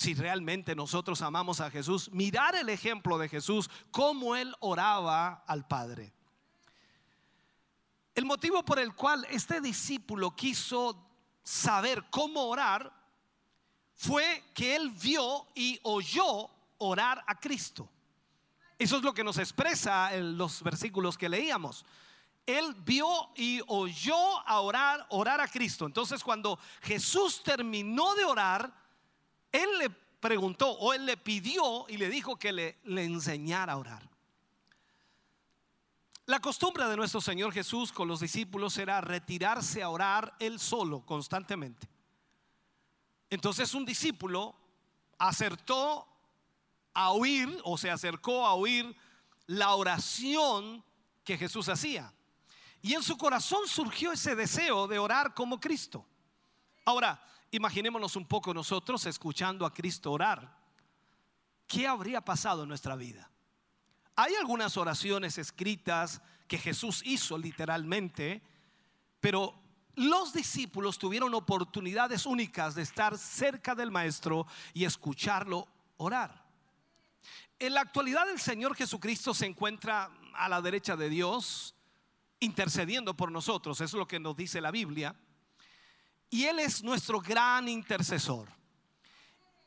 si 0.00 0.14
realmente 0.14 0.74
nosotros 0.74 1.20
amamos 1.20 1.60
a 1.60 1.70
Jesús, 1.70 2.10
mirar 2.10 2.54
el 2.54 2.70
ejemplo 2.70 3.18
de 3.18 3.28
Jesús, 3.28 3.68
cómo 3.90 4.34
él 4.34 4.56
oraba 4.60 5.44
al 5.46 5.68
Padre. 5.68 6.14
El 8.14 8.24
motivo 8.24 8.64
por 8.64 8.78
el 8.78 8.94
cual 8.94 9.26
este 9.28 9.60
discípulo 9.60 10.34
quiso 10.34 11.06
saber 11.42 12.02
cómo 12.08 12.46
orar 12.46 12.90
fue 13.94 14.42
que 14.54 14.74
él 14.74 14.88
vio 14.88 15.46
y 15.54 15.78
oyó 15.82 16.48
orar 16.78 17.22
a 17.26 17.38
Cristo. 17.38 17.86
Eso 18.78 18.96
es 18.96 19.02
lo 19.02 19.12
que 19.12 19.22
nos 19.22 19.36
expresa 19.36 20.14
en 20.14 20.38
los 20.38 20.62
versículos 20.62 21.18
que 21.18 21.28
leíamos. 21.28 21.84
Él 22.46 22.74
vio 22.86 23.32
y 23.36 23.60
oyó 23.66 24.48
a 24.48 24.60
orar, 24.60 25.06
orar 25.10 25.42
a 25.42 25.48
Cristo. 25.48 25.84
Entonces 25.84 26.24
cuando 26.24 26.58
Jesús 26.80 27.42
terminó 27.42 28.14
de 28.14 28.24
orar, 28.24 28.79
él 29.52 29.78
le 29.78 29.90
preguntó 29.90 30.70
o 30.70 30.92
él 30.92 31.06
le 31.06 31.16
pidió 31.16 31.86
y 31.88 31.96
le 31.96 32.08
dijo 32.08 32.36
que 32.36 32.52
le, 32.52 32.78
le 32.84 33.04
enseñara 33.04 33.72
a 33.72 33.78
orar. 33.78 34.10
La 36.26 36.38
costumbre 36.40 36.86
de 36.86 36.96
nuestro 36.96 37.20
Señor 37.20 37.52
Jesús 37.52 37.90
con 37.90 38.06
los 38.06 38.20
discípulos 38.20 38.78
era 38.78 39.00
retirarse 39.00 39.82
a 39.82 39.88
orar 39.88 40.36
él 40.38 40.60
solo 40.60 41.04
constantemente. 41.04 41.88
Entonces 43.30 43.74
un 43.74 43.84
discípulo 43.84 44.54
acertó 45.18 46.06
a 46.94 47.10
oír 47.10 47.60
o 47.64 47.76
se 47.78 47.90
acercó 47.90 48.46
a 48.46 48.54
oír 48.54 48.94
la 49.46 49.74
oración 49.74 50.84
que 51.24 51.36
Jesús 51.36 51.68
hacía. 51.68 52.12
Y 52.82 52.94
en 52.94 53.02
su 53.02 53.16
corazón 53.16 53.66
surgió 53.66 54.12
ese 54.12 54.34
deseo 54.34 54.86
de 54.86 54.98
orar 54.98 55.34
como 55.34 55.60
Cristo. 55.60 56.06
Ahora, 56.84 57.22
Imaginémonos 57.50 58.16
un 58.16 58.26
poco 58.26 58.54
nosotros 58.54 59.06
escuchando 59.06 59.66
a 59.66 59.72
Cristo 59.72 60.12
orar. 60.12 60.56
¿Qué 61.66 61.86
habría 61.86 62.20
pasado 62.20 62.62
en 62.62 62.68
nuestra 62.68 62.96
vida? 62.96 63.30
Hay 64.16 64.34
algunas 64.34 64.76
oraciones 64.76 65.38
escritas 65.38 66.20
que 66.46 66.58
Jesús 66.58 67.02
hizo 67.04 67.38
literalmente, 67.38 68.42
pero 69.20 69.54
los 69.94 70.32
discípulos 70.32 70.98
tuvieron 70.98 71.34
oportunidades 71.34 72.26
únicas 72.26 72.74
de 72.74 72.82
estar 72.82 73.16
cerca 73.18 73.74
del 73.74 73.90
Maestro 73.90 74.46
y 74.72 74.84
escucharlo 74.84 75.68
orar. 75.96 76.44
En 77.58 77.74
la 77.74 77.82
actualidad 77.82 78.30
el 78.30 78.40
Señor 78.40 78.74
Jesucristo 78.74 79.34
se 79.34 79.46
encuentra 79.46 80.10
a 80.34 80.48
la 80.48 80.62
derecha 80.62 80.96
de 80.96 81.08
Dios, 81.08 81.74
intercediendo 82.40 83.14
por 83.14 83.30
nosotros, 83.30 83.80
es 83.80 83.92
lo 83.92 84.08
que 84.08 84.18
nos 84.18 84.36
dice 84.36 84.60
la 84.60 84.70
Biblia. 84.70 85.14
Y 86.30 86.44
Él 86.44 86.60
es 86.60 86.82
nuestro 86.82 87.20
gran 87.20 87.68
intercesor. 87.68 88.48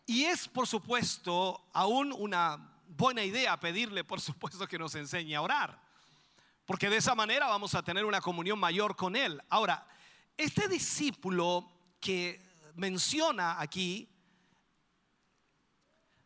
Y 0.05 0.23
es, 0.23 0.47
por 0.47 0.65
supuesto, 0.65 1.69
aún 1.73 2.13
una 2.17 2.57
buena 2.87 3.23
idea 3.23 3.59
pedirle, 3.59 4.03
por 4.03 4.21
supuesto, 4.21 4.67
que 4.67 4.79
nos 4.79 4.95
enseñe 4.95 5.35
a 5.35 5.41
orar. 5.41 5.81
Porque 6.65 6.89
de 6.89 6.97
esa 6.97 7.15
manera 7.15 7.47
vamos 7.47 7.75
a 7.75 7.83
tener 7.83 8.05
una 8.05 8.21
comunión 8.21 8.57
mayor 8.57 8.95
con 8.95 9.15
Él. 9.15 9.41
Ahora, 9.49 9.85
este 10.37 10.67
discípulo 10.67 11.69
que 11.99 12.41
menciona 12.75 13.59
aquí, 13.59 14.09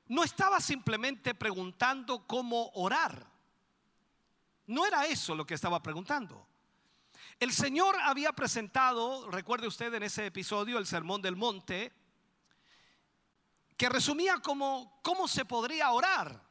no 0.08 0.24
estaba 0.24 0.62
simplemente 0.62 1.36
preguntando 1.36 2.26
cómo 2.26 2.70
orar. 2.76 3.28
No 4.68 4.86
era 4.86 5.06
eso 5.06 5.36
lo 5.36 5.46
que 5.46 5.54
estaba 5.54 5.82
preguntando. 5.82 6.47
El 7.40 7.54
Señor 7.54 7.96
había 8.02 8.34
presentado, 8.34 9.30
recuerde 9.30 9.68
usted 9.68 9.94
en 9.94 10.02
ese 10.02 10.26
episodio, 10.26 10.80
el 10.80 10.88
Sermón 10.88 11.22
del 11.22 11.36
Monte, 11.36 11.94
que 13.78 13.90
resumía 13.90 14.40
cómo 14.42 15.28
se 15.28 15.46
podría 15.46 15.92
orar. 15.92 16.44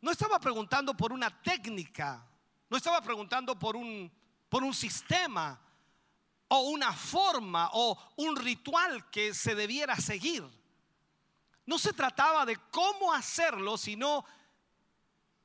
No 0.00 0.12
estaba 0.12 0.38
preguntando 0.38 0.96
por 0.96 1.12
una 1.12 1.42
técnica, 1.42 2.24
no 2.70 2.76
estaba 2.76 3.00
preguntando 3.00 3.58
por 3.58 3.74
un, 3.74 4.12
por 4.48 4.62
un 4.62 4.72
sistema 4.72 5.60
o 6.46 6.60
una 6.68 6.92
forma 6.92 7.70
o 7.72 7.98
un 8.18 8.36
ritual 8.36 9.10
que 9.10 9.34
se 9.34 9.56
debiera 9.56 9.96
seguir. 9.96 10.48
No 11.64 11.76
se 11.76 11.92
trataba 11.92 12.46
de 12.46 12.56
cómo 12.70 13.12
hacerlo, 13.12 13.76
sino 13.76 14.24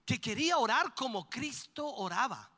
que 0.05 0.21
quería 0.21 0.59
orar 0.59 0.93
como 0.93 1.27
Cristo 1.27 1.87
oraba. 1.87 2.50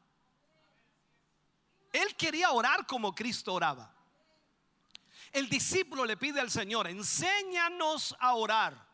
Él 1.94 2.16
quería 2.18 2.52
orar 2.52 2.86
como 2.88 3.14
Cristo 3.16 3.54
oraba. 3.54 3.94
El 5.32 5.48
discípulo 5.48 6.06
le 6.06 6.18
pide 6.18 6.42
al 6.42 6.52
Señor, 6.52 6.88
enséñanos 6.88 8.16
a 8.20 8.34
orar, 8.34 8.88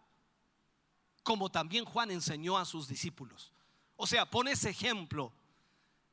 como 1.24 1.50
también 1.50 1.86
Juan 1.86 2.12
enseñó 2.12 2.58
a 2.58 2.66
sus 2.66 2.88
discípulos. 2.88 3.54
O 3.96 4.06
sea, 4.06 4.30
pone 4.30 4.52
ese 4.52 4.70
ejemplo. 4.70 5.34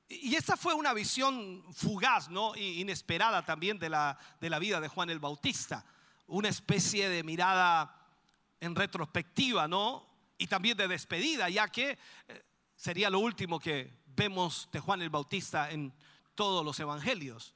Y 0.09 0.37
esta 0.37 0.57
fue 0.57 0.75
una 0.75 0.93
visión 0.93 1.65
fugaz, 1.73 2.29
¿no? 2.29 2.57
Inesperada 2.57 3.45
también 3.45 3.79
de 3.79 3.89
la, 3.89 4.19
de 4.41 4.51
la 4.51 4.59
vida 4.59 4.81
de 4.81 4.89
Juan 4.89 5.11
el 5.11 5.19
Bautista. 5.19 5.85
Una 6.29 6.49
especie 6.49 7.09
de 7.09 7.23
mirada 7.25 7.97
en 8.61 8.75
retrospectiva, 8.75 9.67
¿no? 9.67 10.07
Y 10.39 10.47
también 10.47 10.77
de 10.77 10.89
despedida, 10.89 11.49
ya 11.49 11.69
que 11.69 11.99
eh, 12.29 12.45
sería 12.75 13.11
lo 13.11 13.21
último 13.21 13.59
que 13.59 14.03
vemos 14.07 14.69
de 14.73 14.81
Juan 14.81 15.03
el 15.03 15.11
Bautista 15.11 15.71
en 15.71 15.93
todos 16.37 16.65
los 16.65 16.79
evangelios. 16.79 17.55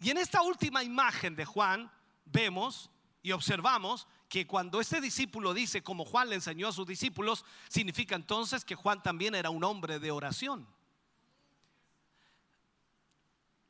Y 0.00 0.10
en 0.10 0.18
esta 0.18 0.42
última 0.42 0.84
imagen 0.84 1.34
de 1.34 1.44
Juan 1.44 1.90
vemos 2.26 2.90
y 3.22 3.32
observamos 3.32 4.06
que 4.28 4.46
cuando 4.46 4.80
este 4.80 5.00
discípulo 5.00 5.54
dice 5.54 5.82
como 5.82 6.04
Juan 6.04 6.28
le 6.28 6.34
enseñó 6.34 6.68
a 6.68 6.72
sus 6.72 6.86
discípulos, 6.86 7.44
significa 7.68 8.14
entonces 8.14 8.64
que 8.64 8.74
Juan 8.74 9.02
también 9.02 9.34
era 9.34 9.50
un 9.50 9.64
hombre 9.64 9.98
de 9.98 10.10
oración. 10.10 10.68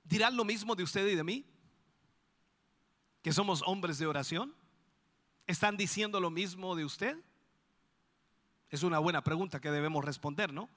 ¿Dirán 0.03 0.37
lo 0.37 0.45
mismo 0.45 0.75
de 0.75 0.83
usted 0.83 1.07
y 1.07 1.15
de 1.15 1.25
mí? 1.25 1.45
¿Que 3.23 3.33
somos 3.33 3.63
hombres 3.67 3.99
de 3.99 4.07
oración? 4.07 4.55
¿Están 5.47 5.77
diciendo 5.77 6.19
lo 6.19 6.31
mismo 6.31 6.75
de 6.75 6.85
usted? 6.85 7.17
Es 8.71 8.83
una 8.83 8.99
buena 8.99 9.23
pregunta 9.23 9.61
que 9.61 9.71
debemos 9.71 10.05
responder, 10.05 10.53
¿no? 10.53 10.69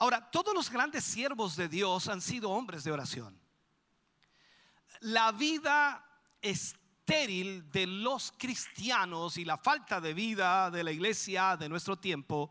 Ahora, 0.00 0.30
todos 0.30 0.54
los 0.54 0.70
grandes 0.70 1.04
siervos 1.04 1.56
de 1.56 1.68
Dios 1.68 2.08
han 2.08 2.22
sido 2.22 2.48
hombres 2.48 2.84
de 2.84 2.90
oración. 2.90 3.38
La 5.00 5.30
vida 5.30 6.02
estéril 6.40 7.70
de 7.70 7.86
los 7.86 8.32
cristianos 8.32 9.36
y 9.36 9.44
la 9.44 9.58
falta 9.58 10.00
de 10.00 10.14
vida 10.14 10.70
de 10.70 10.84
la 10.84 10.90
iglesia 10.90 11.54
de 11.58 11.68
nuestro 11.68 11.98
tiempo 11.98 12.50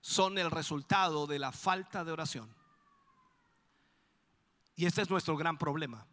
son 0.00 0.38
el 0.38 0.50
resultado 0.50 1.26
de 1.26 1.38
la 1.38 1.52
falta 1.52 2.02
de 2.02 2.12
oración. 2.12 2.56
Y 4.74 4.86
este 4.86 5.02
es 5.02 5.10
nuestro 5.10 5.36
gran 5.36 5.58
problema. 5.58 6.06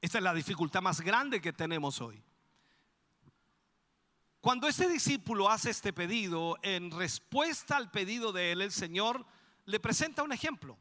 Esta 0.00 0.18
es 0.18 0.24
la 0.24 0.32
dificultad 0.32 0.80
más 0.80 1.00
grande 1.00 1.40
que 1.40 1.52
tenemos 1.52 2.00
hoy. 2.00 2.22
Cuando 4.40 4.68
este 4.68 4.88
discípulo 4.88 5.50
hace 5.50 5.70
este 5.70 5.92
pedido, 5.92 6.58
en 6.62 6.92
respuesta 6.92 7.76
al 7.76 7.90
pedido 7.90 8.30
de 8.30 8.52
él, 8.52 8.62
el 8.62 8.70
Señor 8.70 9.26
le 9.64 9.80
presenta 9.80 10.22
un 10.22 10.32
ejemplo. 10.32 10.78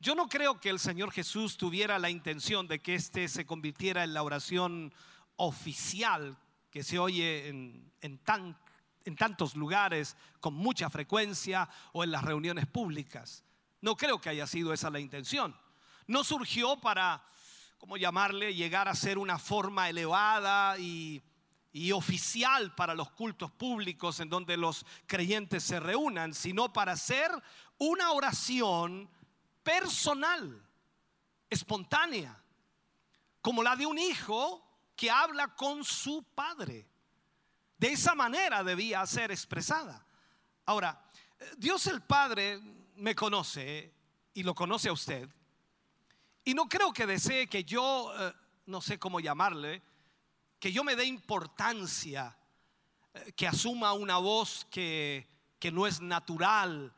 Yo 0.00 0.16
no 0.16 0.28
creo 0.28 0.60
que 0.60 0.68
el 0.68 0.80
Señor 0.80 1.12
Jesús 1.12 1.56
tuviera 1.56 2.00
la 2.00 2.10
intención 2.10 2.66
de 2.66 2.80
que 2.80 2.96
este 2.96 3.28
se 3.28 3.46
convirtiera 3.46 4.02
en 4.02 4.12
la 4.12 4.24
oración 4.24 4.92
oficial 5.36 6.36
que 6.68 6.82
se 6.82 6.98
oye 6.98 7.48
en, 7.48 7.92
en 8.00 9.16
tantos 9.16 9.54
lugares 9.54 10.16
con 10.40 10.52
mucha 10.52 10.90
frecuencia 10.90 11.68
o 11.92 12.02
en 12.02 12.10
las 12.10 12.24
reuniones 12.24 12.66
públicas. 12.66 13.44
No 13.80 13.96
creo 13.96 14.20
que 14.20 14.30
haya 14.30 14.48
sido 14.48 14.72
esa 14.72 14.90
la 14.90 14.98
intención. 14.98 15.56
No 16.08 16.24
surgió 16.24 16.76
para, 16.80 17.24
¿cómo 17.78 17.96
llamarle?, 17.96 18.52
llegar 18.52 18.88
a 18.88 18.96
ser 18.96 19.16
una 19.16 19.38
forma 19.38 19.88
elevada 19.88 20.76
y, 20.76 21.22
y 21.76 21.92
oficial 21.92 22.74
para 22.74 22.94
los 22.94 23.10
cultos 23.10 23.50
públicos 23.50 24.18
en 24.20 24.30
donde 24.30 24.56
los 24.56 24.86
creyentes 25.06 25.62
se 25.62 25.78
reúnan, 25.78 26.32
sino 26.32 26.72
para 26.72 26.92
hacer 26.92 27.30
una 27.76 28.12
oración 28.12 29.10
personal, 29.62 30.66
espontánea, 31.50 32.42
como 33.42 33.62
la 33.62 33.76
de 33.76 33.84
un 33.84 33.98
hijo 33.98 34.66
que 34.96 35.10
habla 35.10 35.54
con 35.54 35.84
su 35.84 36.24
padre. 36.34 36.88
De 37.76 37.88
esa 37.92 38.14
manera 38.14 38.64
debía 38.64 39.04
ser 39.04 39.30
expresada. 39.30 40.06
Ahora, 40.64 40.98
Dios 41.58 41.86
el 41.88 42.00
Padre 42.00 42.58
me 42.94 43.14
conoce 43.14 43.92
y 44.32 44.42
lo 44.44 44.54
conoce 44.54 44.88
a 44.88 44.94
usted. 44.94 45.28
Y 46.42 46.54
no 46.54 46.70
creo 46.70 46.90
que 46.94 47.04
desee 47.04 47.48
que 47.48 47.64
yo, 47.64 48.14
eh, 48.18 48.32
no 48.64 48.80
sé 48.80 48.98
cómo 48.98 49.20
llamarle, 49.20 49.82
que 50.66 50.72
yo 50.72 50.82
me 50.82 50.96
dé 50.96 51.04
importancia, 51.04 52.36
eh, 53.14 53.32
que 53.36 53.46
asuma 53.46 53.92
una 53.92 54.16
voz 54.16 54.66
que, 54.68 55.24
que 55.60 55.70
no 55.70 55.86
es 55.86 56.00
natural 56.00 56.92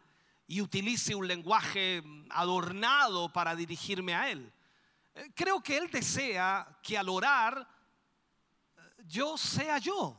y 0.47 0.63
utilice 0.63 1.15
un 1.15 1.29
lenguaje 1.29 2.03
adornado 2.31 3.31
para 3.31 3.55
dirigirme 3.55 4.15
a 4.15 4.31
Él. 4.31 4.51
Eh, 5.15 5.31
Creo 5.35 5.63
que 5.63 5.77
Él 5.77 5.91
desea 5.91 6.67
que 6.83 6.97
al 6.97 7.11
orar 7.11 7.69
eh, 8.75 8.81
yo 9.07 9.37
sea 9.37 9.77
yo 9.77 10.19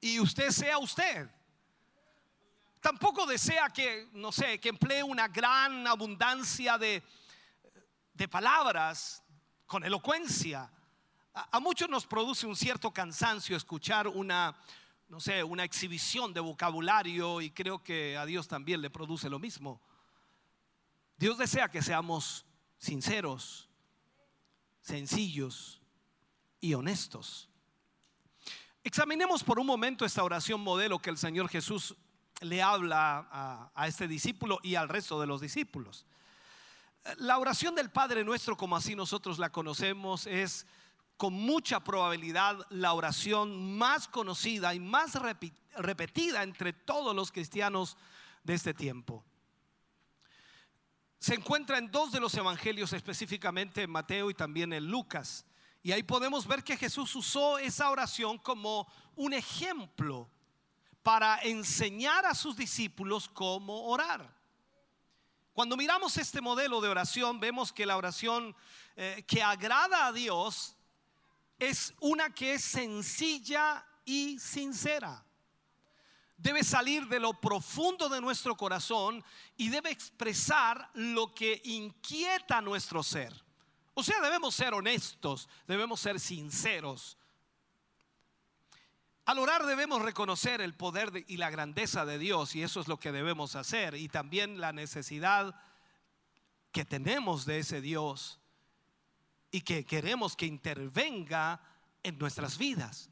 y 0.00 0.18
usted 0.18 0.48
sea 0.52 0.78
usted. 0.78 1.28
Tampoco 2.80 3.26
desea 3.26 3.68
que, 3.68 4.08
no 4.14 4.32
sé, 4.32 4.58
que 4.58 4.70
emplee 4.70 5.02
una 5.02 5.28
gran 5.28 5.86
abundancia 5.86 6.78
de, 6.78 7.02
de 8.14 8.26
palabras 8.26 9.22
con 9.66 9.84
elocuencia. 9.84 10.70
A, 11.34 11.60
muchos 11.60 11.88
nos 11.88 12.06
produce 12.06 12.46
un 12.46 12.54
cierto 12.54 12.90
cansancio 12.90 13.56
escuchar 13.56 14.06
una, 14.06 14.54
no 15.08 15.18
sé, 15.18 15.42
una 15.42 15.64
exhibición 15.64 16.34
de 16.34 16.40
vocabulario 16.40 17.40
y 17.40 17.50
creo 17.50 17.82
que 17.82 18.18
a 18.18 18.26
Dios 18.26 18.48
también 18.48 18.82
le 18.82 18.90
produce 18.90 19.30
lo 19.30 19.38
mismo. 19.38 19.80
Dios 21.16 21.38
desea 21.38 21.70
que 21.70 21.80
seamos 21.80 22.44
sinceros, 22.76 23.70
sencillos 24.82 25.80
y 26.60 26.74
honestos. 26.74 27.48
Examinemos 28.84 29.42
por 29.42 29.58
un 29.58 29.66
momento 29.66 30.04
esta 30.04 30.24
oración 30.24 30.60
modelo 30.60 30.98
que 30.98 31.08
el 31.08 31.16
Señor 31.16 31.48
Jesús 31.48 31.96
le 32.40 32.60
habla 32.60 33.70
a 33.74 33.88
este 33.88 34.06
discípulo 34.06 34.58
y 34.62 34.74
al 34.74 34.88
resto 34.90 35.18
de 35.18 35.26
los 35.26 35.40
discípulos. 35.40 36.04
La 37.16 37.38
oración 37.38 37.74
del 37.74 37.90
Padre 37.90 38.22
nuestro, 38.22 38.56
como 38.56 38.76
así 38.76 38.94
nosotros 38.94 39.38
la 39.38 39.50
conocemos, 39.50 40.26
es 40.26 40.66
con 41.22 41.34
mucha 41.34 41.78
probabilidad 41.78 42.66
la 42.70 42.94
oración 42.94 43.78
más 43.78 44.08
conocida 44.08 44.74
y 44.74 44.80
más 44.80 45.12
repetida 45.76 46.42
entre 46.42 46.72
todos 46.72 47.14
los 47.14 47.30
cristianos 47.30 47.96
de 48.42 48.54
este 48.54 48.74
tiempo. 48.74 49.24
Se 51.20 51.36
encuentra 51.36 51.78
en 51.78 51.92
dos 51.92 52.10
de 52.10 52.18
los 52.18 52.34
evangelios, 52.34 52.92
específicamente 52.92 53.84
en 53.84 53.90
Mateo 53.92 54.30
y 54.30 54.34
también 54.34 54.72
en 54.72 54.90
Lucas. 54.90 55.46
Y 55.84 55.92
ahí 55.92 56.02
podemos 56.02 56.44
ver 56.44 56.64
que 56.64 56.76
Jesús 56.76 57.14
usó 57.14 57.56
esa 57.56 57.90
oración 57.90 58.36
como 58.38 58.88
un 59.14 59.32
ejemplo 59.32 60.28
para 61.04 61.38
enseñar 61.42 62.26
a 62.26 62.34
sus 62.34 62.56
discípulos 62.56 63.28
cómo 63.28 63.84
orar. 63.84 64.28
Cuando 65.52 65.76
miramos 65.76 66.16
este 66.16 66.40
modelo 66.40 66.80
de 66.80 66.88
oración, 66.88 67.38
vemos 67.38 67.72
que 67.72 67.86
la 67.86 67.96
oración 67.96 68.56
eh, 68.96 69.22
que 69.28 69.40
agrada 69.40 70.08
a 70.08 70.12
Dios 70.12 70.76
es 71.68 71.94
una 72.00 72.30
que 72.30 72.54
es 72.54 72.64
sencilla 72.64 73.86
y 74.04 74.38
sincera. 74.38 75.24
Debe 76.36 76.64
salir 76.64 77.06
de 77.06 77.20
lo 77.20 77.40
profundo 77.40 78.08
de 78.08 78.20
nuestro 78.20 78.56
corazón 78.56 79.24
y 79.56 79.68
debe 79.68 79.90
expresar 79.90 80.90
lo 80.94 81.32
que 81.32 81.60
inquieta 81.64 82.60
nuestro 82.60 83.02
ser. 83.04 83.32
O 83.94 84.02
sea, 84.02 84.20
debemos 84.20 84.54
ser 84.56 84.74
honestos, 84.74 85.48
debemos 85.68 86.00
ser 86.00 86.18
sinceros. 86.18 87.16
Al 89.24 89.38
orar 89.38 89.64
debemos 89.66 90.02
reconocer 90.02 90.60
el 90.60 90.74
poder 90.74 91.12
de- 91.12 91.24
y 91.28 91.36
la 91.36 91.50
grandeza 91.50 92.04
de 92.04 92.18
Dios 92.18 92.56
y 92.56 92.62
eso 92.64 92.80
es 92.80 92.88
lo 92.88 92.98
que 92.98 93.12
debemos 93.12 93.54
hacer 93.54 93.94
y 93.94 94.08
también 94.08 94.60
la 94.60 94.72
necesidad 94.72 95.54
que 96.72 96.84
tenemos 96.84 97.44
de 97.46 97.58
ese 97.60 97.80
Dios 97.80 98.40
y 99.52 99.60
que 99.60 99.84
queremos 99.84 100.34
que 100.34 100.46
intervenga 100.46 101.60
en 102.02 102.18
nuestras 102.18 102.58
vidas. 102.58 103.10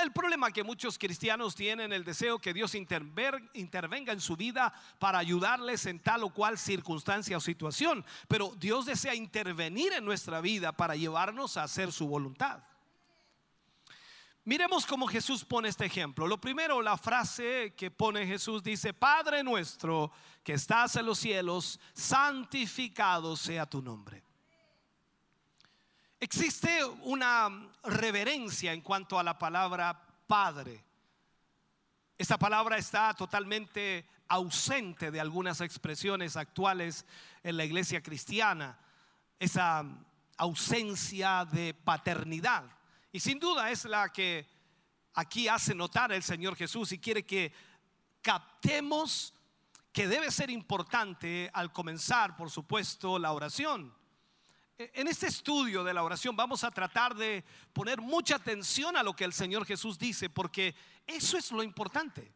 El 0.00 0.12
problema 0.12 0.50
que 0.50 0.62
muchos 0.62 0.96
cristianos 0.96 1.54
tienen 1.54 1.92
el 1.92 2.04
deseo 2.04 2.38
que 2.38 2.54
Dios 2.54 2.74
intervenga 2.74 4.12
en 4.12 4.20
su 4.20 4.36
vida 4.36 4.72
para 4.98 5.18
ayudarles 5.18 5.86
en 5.86 6.00
tal 6.00 6.22
o 6.22 6.32
cual 6.32 6.56
circunstancia 6.56 7.36
o 7.36 7.40
situación, 7.40 8.04
pero 8.28 8.54
Dios 8.56 8.86
desea 8.86 9.14
intervenir 9.14 9.92
en 9.92 10.04
nuestra 10.04 10.40
vida 10.40 10.72
para 10.72 10.96
llevarnos 10.96 11.56
a 11.56 11.64
hacer 11.64 11.92
su 11.92 12.06
voluntad. 12.06 12.62
Miremos 14.44 14.86
cómo 14.86 15.06
Jesús 15.06 15.44
pone 15.44 15.68
este 15.68 15.84
ejemplo. 15.84 16.26
Lo 16.26 16.40
primero, 16.40 16.80
la 16.80 16.96
frase 16.96 17.74
que 17.76 17.90
pone 17.90 18.26
Jesús 18.26 18.62
dice, 18.62 18.94
Padre 18.94 19.44
nuestro 19.44 20.10
que 20.42 20.54
estás 20.54 20.96
en 20.96 21.06
los 21.06 21.18
cielos, 21.18 21.78
santificado 21.92 23.36
sea 23.36 23.66
tu 23.66 23.82
nombre. 23.82 24.24
Existe 26.22 26.84
una 27.02 27.50
reverencia 27.82 28.72
en 28.72 28.80
cuanto 28.80 29.18
a 29.18 29.24
la 29.24 29.36
palabra 29.36 30.00
Padre. 30.28 30.84
Esta 32.16 32.38
palabra 32.38 32.78
está 32.78 33.12
totalmente 33.12 34.06
ausente 34.28 35.10
de 35.10 35.18
algunas 35.18 35.60
expresiones 35.60 36.36
actuales 36.36 37.04
en 37.42 37.56
la 37.56 37.64
iglesia 37.64 38.04
cristiana. 38.04 38.78
Esa 39.36 39.84
ausencia 40.36 41.44
de 41.44 41.74
paternidad. 41.74 42.66
Y 43.10 43.18
sin 43.18 43.40
duda 43.40 43.72
es 43.72 43.84
la 43.84 44.12
que 44.12 44.46
aquí 45.14 45.48
hace 45.48 45.74
notar 45.74 46.12
el 46.12 46.22
Señor 46.22 46.54
Jesús 46.54 46.92
y 46.92 47.00
quiere 47.00 47.26
que 47.26 47.52
captemos 48.20 49.34
que 49.92 50.06
debe 50.06 50.30
ser 50.30 50.50
importante 50.50 51.50
al 51.52 51.72
comenzar, 51.72 52.36
por 52.36 52.48
supuesto, 52.48 53.18
la 53.18 53.32
oración. 53.32 53.92
E- 54.78 54.90
En 54.94 55.08
este 55.08 55.26
estudio 55.26 55.84
de 55.84 55.94
la 55.94 56.02
oración 56.02 56.36
vamos 56.36 56.64
a 56.64 56.70
tratar 56.70 57.14
de 57.14 57.44
poner 57.72 58.00
mucha 58.00 58.36
atención 58.36 58.96
a 58.96 59.02
lo 59.02 59.14
que 59.14 59.24
el 59.24 59.32
Señor 59.32 59.64
Jesús 59.66 59.98
dice, 59.98 60.30
porque 60.30 60.74
eso 61.06 61.36
es 61.36 61.50
lo 61.52 61.62
importante. 61.62 62.32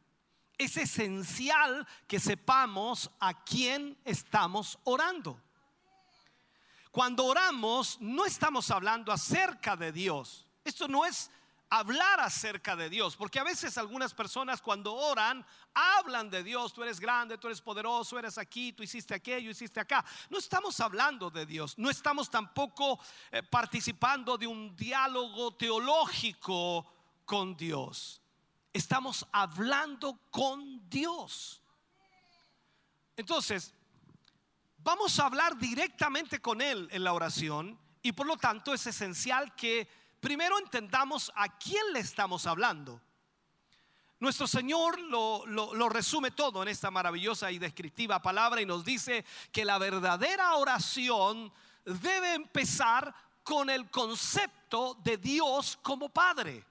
Es 0.58 0.76
esencial 0.76 1.86
que 2.06 2.18
sepamos 2.18 3.10
a 3.20 3.44
quién 3.44 3.98
estamos 4.04 4.78
orando. 4.84 5.40
Cuando 6.90 7.26
oramos 7.26 8.00
no 8.00 8.24
estamos 8.24 8.70
hablando 8.70 9.12
acerca 9.12 9.76
de 9.76 9.92
Dios. 9.92 10.46
Esto 10.64 10.88
no 10.88 11.04
es 11.04 11.30
hablar 11.68 12.20
acerca 12.20 12.76
de 12.76 12.88
Dios, 12.88 13.16
porque 13.16 13.40
a 13.40 13.44
veces 13.44 13.76
algunas 13.76 14.14
personas 14.14 14.62
cuando 14.62 14.94
oran 14.94 15.44
hablan 15.74 16.30
de 16.30 16.42
Dios, 16.42 16.72
tú 16.72 16.82
eres 16.82 17.00
grande, 17.00 17.38
tú 17.38 17.48
eres 17.48 17.60
poderoso, 17.60 18.18
eres 18.18 18.38
aquí, 18.38 18.72
tú 18.72 18.82
hiciste 18.82 19.14
aquello, 19.14 19.50
hiciste 19.50 19.80
acá. 19.80 20.04
No 20.30 20.38
estamos 20.38 20.78
hablando 20.80 21.30
de 21.30 21.44
Dios, 21.44 21.76
no 21.78 21.90
estamos 21.90 22.30
tampoco 22.30 23.00
eh, 23.30 23.42
participando 23.42 24.38
de 24.38 24.46
un 24.46 24.76
diálogo 24.76 25.54
teológico 25.54 26.86
con 27.24 27.56
Dios. 27.56 28.20
Estamos 28.72 29.26
hablando 29.32 30.20
con 30.30 30.88
Dios. 30.88 31.62
Entonces, 33.16 33.74
vamos 34.78 35.18
a 35.18 35.26
hablar 35.26 35.58
directamente 35.58 36.40
con 36.40 36.60
Él 36.60 36.88
en 36.92 37.02
la 37.02 37.12
oración 37.12 37.78
y 38.02 38.12
por 38.12 38.26
lo 38.26 38.36
tanto 38.36 38.72
es 38.72 38.86
esencial 38.86 39.56
que 39.56 40.05
primero 40.26 40.58
entendamos 40.58 41.30
a 41.36 41.56
quién 41.56 41.92
le 41.92 42.00
estamos 42.00 42.48
hablando. 42.48 43.00
Nuestro 44.18 44.48
Señor 44.48 44.98
lo, 44.98 45.46
lo- 45.46 45.88
resume 45.88 46.32
todo 46.32 46.64
en 46.64 46.68
esta 46.68 46.90
maravillosa 46.90 47.52
y 47.52 47.60
descriptiva 47.60 48.20
palabra 48.20 48.60
y 48.60 48.66
nos 48.66 48.84
dice 48.84 49.24
que 49.52 49.64
la 49.64 49.78
verdadera 49.78 50.56
oración 50.56 51.52
debe 51.84 52.34
empezar 52.34 53.14
con 53.44 53.70
el 53.70 53.88
concepto 53.88 54.94
de 54.94 55.16
Dios 55.16 55.78
como 55.80 56.08
Padre. 56.08 56.64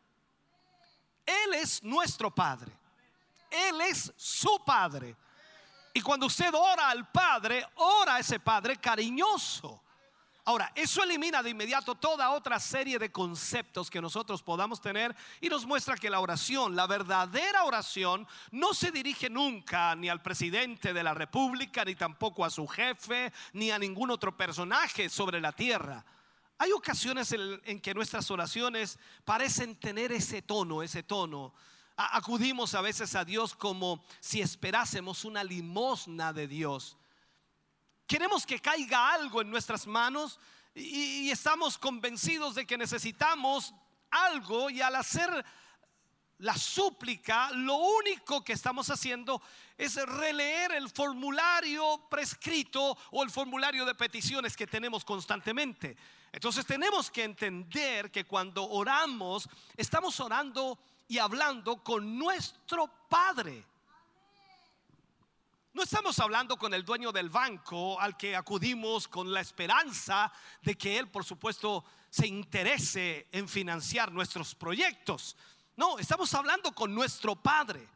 Él 1.25 1.53
es 1.53 1.81
nuestro 1.81 2.35
Padre. 2.35 2.73
Él 3.49 3.79
es 3.79 4.11
su 4.17 4.61
Padre. 4.65 5.15
Y 5.93 6.01
cuando 6.01 6.25
usted 6.25 6.53
ora 6.53 6.89
al 6.89 7.09
Padre, 7.09 7.65
ora 7.75 8.15
a 8.15 8.19
ese 8.19 8.37
Padre 8.37 8.75
cariñoso. 8.75 9.81
Ahora, 10.47 10.71
eso 10.75 11.01
elimina 11.01 11.41
de 11.41 11.49
inmediato 11.49 11.95
toda 11.95 12.29
otra 12.29 12.59
serie 12.59 12.99
de 12.99 13.11
conceptos 13.11 13.89
que 13.89 13.99
nosotros 13.99 14.43
podamos 14.43 14.79
tener 14.79 15.15
y 15.41 15.49
nos 15.49 15.65
muestra 15.65 15.95
que 15.95 16.07
la 16.07 16.19
oración, 16.19 16.75
la 16.75 16.85
verdadera 16.85 17.63
oración, 17.63 18.27
no 18.51 18.75
se 18.75 18.91
dirige 18.91 19.27
nunca 19.27 19.95
ni 19.95 20.07
al 20.07 20.21
presidente 20.21 20.93
de 20.93 21.01
la 21.01 21.15
República, 21.15 21.83
ni 21.83 21.95
tampoco 21.95 22.45
a 22.45 22.51
su 22.51 22.67
jefe, 22.67 23.33
ni 23.53 23.71
a 23.71 23.79
ningún 23.79 24.11
otro 24.11 24.37
personaje 24.37 25.09
sobre 25.09 25.41
la 25.41 25.51
tierra. 25.51 26.05
Hay 26.59 26.71
ocasiones 26.73 27.31
en, 27.31 27.81
que 27.81 27.95
nuestras 27.95 28.29
oraciones 28.29 28.99
parecen 29.25 29.75
tener 29.75 30.11
ese 30.11 30.43
tono, 30.43 30.83
ese 30.83 31.01
tono. 31.01 31.55
Acudimos 31.97 32.75
a 32.75 32.81
veces 32.81 33.15
a 33.15 33.25
Dios 33.25 33.55
como 33.55 34.05
si 34.19 34.41
esperásemos 34.41 35.25
una 35.25 35.43
limosna 35.43 36.33
de 36.33 36.47
Dios. 36.47 36.97
Queremos 38.07 38.45
que 38.45 38.59
caiga 38.59 39.13
algo 39.13 39.41
en 39.41 39.49
nuestras 39.49 39.87
manos 39.87 40.39
y, 40.75 41.31
estamos 41.31 41.77
convencidos 41.77 42.55
de 42.55 42.65
que 42.67 42.77
necesitamos 42.77 43.73
algo 44.11 44.69
y 44.69 44.81
al 44.81 44.95
hacer 44.95 45.45
la 46.39 46.55
súplica, 46.57 47.49
lo 47.51 47.75
único 47.75 48.43
que 48.43 48.53
estamos 48.53 48.89
haciendo 48.89 49.41
es 49.77 49.95
releer 49.95 50.73
el 50.73 50.89
formulario 50.89 52.07
prescrito 52.09 52.97
o 53.11 53.23
el 53.23 53.31
formulario 53.31 53.85
de 53.85 53.95
peticiones 53.95 54.55
que 54.55 54.67
tenemos 54.67 55.05
constantemente. 55.05 55.95
Entonces 56.31 56.65
tenemos 56.65 57.09
que 57.09 57.23
entender 57.23 58.11
que 58.11 58.25
cuando 58.25 58.69
oramos, 58.69 59.47
estamos 59.77 60.19
orando 60.19 60.77
y 61.07 61.17
hablando 61.17 61.81
con 61.81 62.19
nuestro 62.19 62.87
Padre. 63.07 63.63
No 65.75 65.83
estamos 65.83 66.17
hablando 66.19 66.55
con 66.55 66.73
el 66.73 66.85
dueño 66.85 67.11
del 67.11 67.29
banco 67.29 67.99
al 67.99 68.15
que 68.15 68.33
acudimos 68.33 69.09
con 69.09 69.33
la 69.33 69.41
esperanza 69.41 70.31
de 70.61 70.77
que 70.77 70.97
él, 70.97 71.09
por 71.09 71.25
supuesto, 71.25 71.83
se 72.09 72.27
interese 72.27 73.27
en 73.33 73.49
financiar 73.49 74.09
nuestros 74.09 74.55
proyectos. 74.55 75.35
No, 75.75 75.99
estamos 75.99 76.33
hablando 76.33 76.71
con 76.71 76.95
nuestro 76.95 77.35
Padre. 77.35 77.89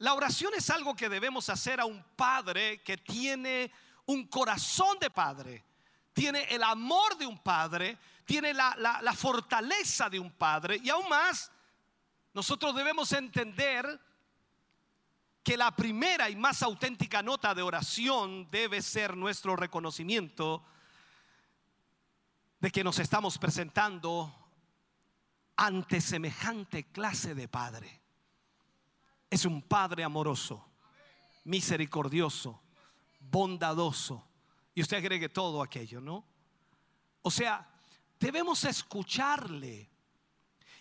La 0.00 0.12
oración 0.12 0.52
es 0.54 0.68
algo 0.68 0.94
que 0.94 1.08
debemos 1.08 1.48
hacer 1.48 1.80
a 1.80 1.86
un 1.86 2.04
Padre 2.14 2.82
que 2.82 2.98
tiene 2.98 3.72
un 4.04 4.26
corazón 4.26 4.98
de 4.98 5.08
Padre, 5.08 5.64
tiene 6.12 6.42
el 6.50 6.62
amor 6.62 7.16
de 7.16 7.24
un 7.24 7.38
Padre, 7.38 7.96
tiene 8.26 8.52
la, 8.52 8.76
la- 9.00 9.14
fortaleza 9.14 10.10
de 10.10 10.20
un 10.20 10.30
Padre 10.30 10.78
y 10.84 10.90
aún 10.90 11.08
más, 11.08 11.50
nosotros 12.34 12.74
debemos 12.76 13.10
entender 13.12 13.98
que 15.42 15.56
la 15.56 15.74
primera 15.74 16.30
y 16.30 16.36
más 16.36 16.62
auténtica 16.62 17.22
nota 17.22 17.54
de 17.54 17.62
oración 17.62 18.48
debe 18.50 18.80
ser 18.80 19.16
nuestro 19.16 19.56
reconocimiento 19.56 20.64
de 22.60 22.70
que 22.70 22.84
nos 22.84 23.00
estamos 23.00 23.38
presentando 23.38 24.32
ante 25.56 26.00
semejante 26.00 26.84
clase 26.92 27.34
de 27.34 27.48
Padre. 27.48 28.00
Es 29.28 29.44
un 29.44 29.62
Padre 29.62 30.04
amoroso, 30.04 30.64
misericordioso, 31.44 32.62
bondadoso. 33.18 34.28
Y 34.74 34.82
usted 34.82 34.98
agregue 34.98 35.28
todo 35.28 35.60
aquello, 35.60 36.00
¿no? 36.00 36.24
O 37.22 37.30
sea, 37.30 37.68
debemos 38.20 38.64
escucharle 38.64 39.90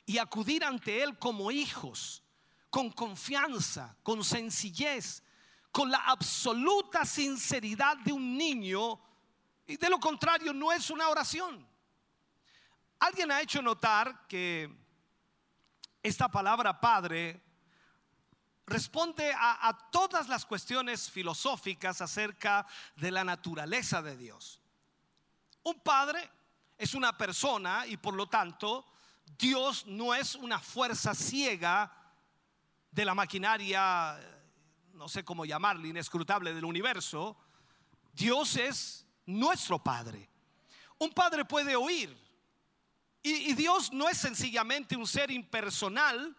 y 0.06 0.20
acudir 0.20 0.64
ante 0.64 1.02
Él 1.02 1.18
como 1.18 1.50
hijos, 1.50 2.24
con 2.72 2.90
confianza, 2.90 3.96
con 4.02 4.24
sencillez, 4.24 5.22
con 5.72 5.92
la 5.92 6.00
absoluta 6.06 7.06
sinceridad 7.06 7.98
de 7.98 8.14
un 8.14 8.38
niño. 8.38 9.00
Y 9.68 9.76
de 9.76 9.90
lo 9.90 10.00
contrario, 10.00 10.54
no 10.54 10.72
es 10.72 10.90
una 10.90 11.10
oración. 11.10 11.68
Alguien 13.00 13.30
ha 13.32 13.42
hecho 13.42 13.62
notar 13.62 14.26
que 14.28 14.74
esta 16.02 16.30
palabra 16.30 16.80
padre 16.80 17.44
responde 18.66 19.34
a, 19.36 19.90
todas 19.92 20.30
las 20.30 20.46
cuestiones 20.46 21.12
filosóficas 21.12 22.00
acerca 22.00 22.66
de 22.96 23.12
la 23.12 23.26
naturaleza 23.26 24.02
de 24.02 24.16
Dios. 24.16 24.62
Un 25.64 25.82
padre 25.82 26.32
es 26.78 26.94
una 26.94 27.18
persona 27.18 27.86
y 27.86 27.98
por 27.98 28.14
lo 28.14 28.28
tanto 28.28 28.86
Dios 29.38 29.86
no 29.88 30.16
es 30.16 30.36
una 30.36 30.60
fuerza 30.60 31.14
ciega 31.14 32.01
de 32.92 33.06
la 33.06 33.16
maquinaria, 33.16 34.20
no 34.94 35.08
sé 35.08 35.24
cómo 35.24 35.46
llamarla, 35.46 35.88
inescrutable 35.88 36.54
del 36.54 36.66
universo. 36.66 37.38
Dios 38.14 38.58
es 38.58 39.08
nuestro 39.26 39.80
Padre. 39.80 40.30
Un 40.98 41.12
padre 41.12 41.46
puede 41.46 41.76
oír. 41.76 42.16
Y, 43.24 43.54
Dios 43.54 43.92
no 43.92 44.10
es 44.10 44.18
sencillamente 44.18 44.96
un 44.96 45.08
ser 45.08 45.32
impersonal, 45.32 46.36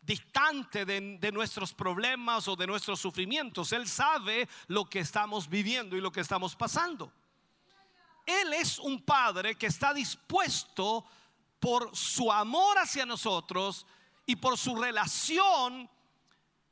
distante 0.00 0.84
de 0.86 1.32
nuestros 1.32 1.74
problemas 1.74 2.46
o 2.48 2.56
de 2.56 2.66
nuestros 2.66 3.00
sufrimientos. 3.00 3.72
Él 3.72 3.88
sabe 3.88 4.48
lo 4.68 4.88
que 4.88 5.00
estamos 5.00 5.48
viviendo 5.48 5.96
y 5.96 6.00
lo 6.00 6.12
que 6.12 6.20
estamos 6.20 6.56
pasando. 6.56 7.12
Él 8.24 8.52
es 8.54 8.78
un 8.78 9.02
padre 9.02 9.54
que 9.56 9.66
está 9.66 9.92
dispuesto 9.92 11.04
por 11.58 11.94
su 11.96 12.30
amor 12.30 12.78
hacia 12.78 13.04
nosotros 13.06 13.86
y 14.28 14.36
por 14.36 14.58
su 14.58 14.76
relación 14.76 15.88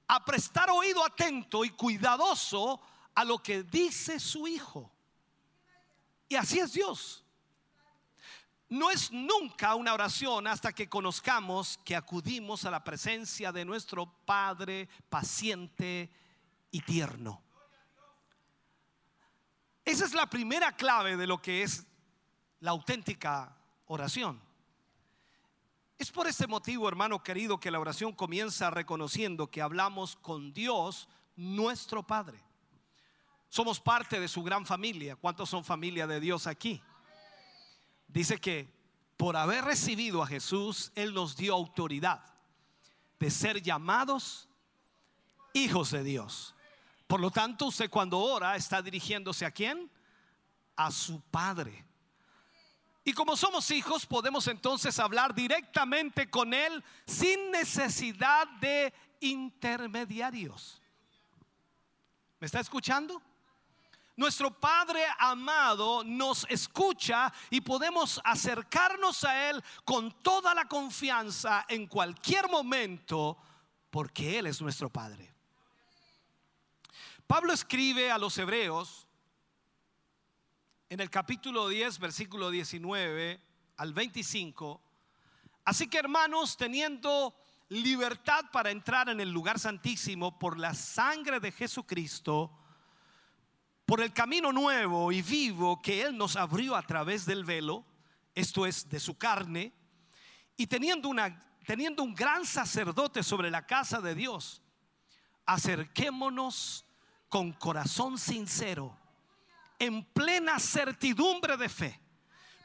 a 0.09 0.24
prestar 0.27 0.69
oído 0.69 1.03
atento 1.03 1.65
y 1.65 1.70
cuidadoso 1.70 2.83
a 3.15 3.24
lo 3.24 3.43
que 3.43 3.62
dice 3.62 4.20
su 4.20 4.47
hijo. 4.47 4.93
Y 6.28 6.37
así 6.37 6.59
es 6.59 6.74
Dios. 6.74 7.24
No 8.69 8.91
es 8.91 9.11
nunca 9.11 9.74
una 9.74 9.95
oración 9.95 10.47
hasta 10.47 10.74
que 10.74 10.91
conozcamos 10.91 11.78
que 11.83 11.97
acudimos 11.97 12.66
a 12.66 12.70
la 12.70 12.85
presencia 12.85 13.51
de 13.53 13.65
nuestro 13.65 14.05
Padre 14.27 14.91
paciente 15.09 16.11
y 16.70 16.83
tierno. 16.83 17.43
Esa 19.83 20.05
es 20.05 20.12
la 20.12 20.28
primera 20.28 20.73
clave 20.73 21.16
de 21.16 21.27
lo 21.27 21.41
que 21.41 21.62
es 21.62 21.87
la 22.61 22.73
auténtica 22.73 23.57
oración. 23.87 24.45
Es 25.98 26.10
por 26.10 26.27
ese 26.27 26.47
motivo, 26.47 26.89
hermano 26.89 27.23
querido, 27.23 27.59
que 27.59 27.70
la 27.70 27.81
oración 27.81 28.12
comienza 28.12 28.70
reconociendo 28.70 29.51
que 29.51 29.62
hablamos 29.62 30.16
con 30.16 30.52
Dios, 30.52 31.09
nuestro 31.36 32.02
Padre. 32.02 32.43
Somos 33.48 33.81
parte 33.81 34.20
de 34.20 34.28
su 34.28 34.43
gran 34.43 34.66
familia. 34.66 35.16
¿Cuántos 35.16 35.48
son 35.48 35.64
familia 35.64 36.06
de 36.06 36.20
Dios 36.20 36.47
aquí? 36.47 36.82
Dice 38.09 38.39
que 38.39 38.74
por 39.16 39.36
haber 39.36 39.64
recibido 39.64 40.23
a 40.23 40.27
Jesús, 40.27 40.93
Él 40.94 41.14
nos 41.14 41.36
dio 41.36 41.55
autoridad 41.55 42.23
de 43.18 43.31
ser 43.31 43.62
llamados 43.62 44.51
hijos 45.55 45.90
de 45.90 46.05
Dios. 46.05 46.55
Por 47.06 47.20
lo 47.20 47.31
tanto, 47.31 47.66
usted 47.66 47.89
cuando 47.89 48.18
ora 48.18 48.56
está 48.56 48.82
dirigiéndose 48.82 49.47
a 49.47 49.51
quién? 49.51 49.90
A 50.77 50.90
su 50.90 51.23
Padre. 51.23 51.85
Y 53.07 53.12
como 53.12 53.37
somos 53.37 53.70
hijos, 53.70 54.05
podemos 54.05 54.49
entonces 54.49 54.99
hablar 54.99 55.33
directamente 55.33 56.28
con 56.28 56.53
Él 56.53 56.83
sin 57.07 57.53
necesidad 57.53 58.49
de 58.61 58.93
intermediarios. 59.20 60.83
¿Me 62.41 62.47
está 62.47 62.59
escuchando? 62.59 63.23
Nuestro 64.16 64.51
Padre 64.59 65.05
amado 65.20 66.03
nos 66.03 66.49
escucha 66.51 67.33
y 67.49 67.61
podemos 67.61 68.20
acercarnos 68.24 69.23
a 69.23 69.51
Él 69.51 69.62
con 69.85 70.11
toda 70.20 70.53
la 70.53 70.65
confianza 70.65 71.65
en 71.69 71.87
cualquier 71.87 72.49
momento 72.49 73.39
porque 73.89 74.37
Él 74.37 74.49
es 74.49 74.61
nuestro 74.61 74.91
Padre. 74.91 75.33
Pablo 77.24 77.53
escribe 77.53 78.11
a 78.11 78.19
los 78.19 78.37
hebreos 78.37 79.06
en 80.88 81.00
el 81.00 81.10
capítulo 81.10 81.68
10, 81.68 81.98
versículo 81.98 82.50
19 82.50 83.40
al 83.76 83.92
25. 83.92 84.80
Así 85.64 85.88
que 85.88 85.98
hermanos, 85.98 86.56
teniendo 86.56 87.34
libertad 87.68 88.44
para 88.52 88.70
entrar 88.70 89.08
en 89.08 89.20
el 89.20 89.30
lugar 89.30 89.58
santísimo 89.58 90.38
por 90.38 90.58
la 90.58 90.74
sangre 90.74 91.40
de 91.40 91.50
Jesucristo, 91.50 92.52
por 93.84 94.00
el 94.00 94.12
camino 94.12 94.52
nuevo 94.52 95.10
y 95.10 95.22
vivo 95.22 95.82
que 95.82 96.02
Él 96.02 96.16
nos 96.16 96.36
abrió 96.36 96.76
a 96.76 96.82
través 96.82 97.26
del 97.26 97.44
velo, 97.44 97.84
esto 98.34 98.64
es, 98.66 98.88
de 98.88 99.00
su 99.00 99.18
carne, 99.18 99.72
y 100.56 100.68
teniendo, 100.68 101.08
una, 101.08 101.40
teniendo 101.66 102.02
un 102.04 102.14
gran 102.14 102.44
sacerdote 102.44 103.24
sobre 103.24 103.50
la 103.50 103.66
casa 103.66 104.00
de 104.00 104.14
Dios, 104.14 104.62
acerquémonos 105.46 106.84
con 107.28 107.52
corazón 107.52 108.18
sincero, 108.18 108.96
en 109.78 110.05
plena 110.05 110.59
certidumbre 110.59 111.57
de 111.57 111.69
fe, 111.69 112.01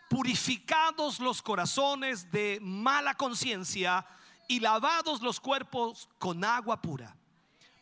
purificados 0.10 1.20
los 1.20 1.42
corazones 1.42 2.32
de 2.32 2.60
mala 2.62 3.16
conciencia 3.16 4.06
y 4.48 4.60
lavados 4.60 5.22
los 5.22 5.40
cuerpos 5.40 6.10
con 6.20 6.44
agua 6.44 6.82
pura. 6.82 7.16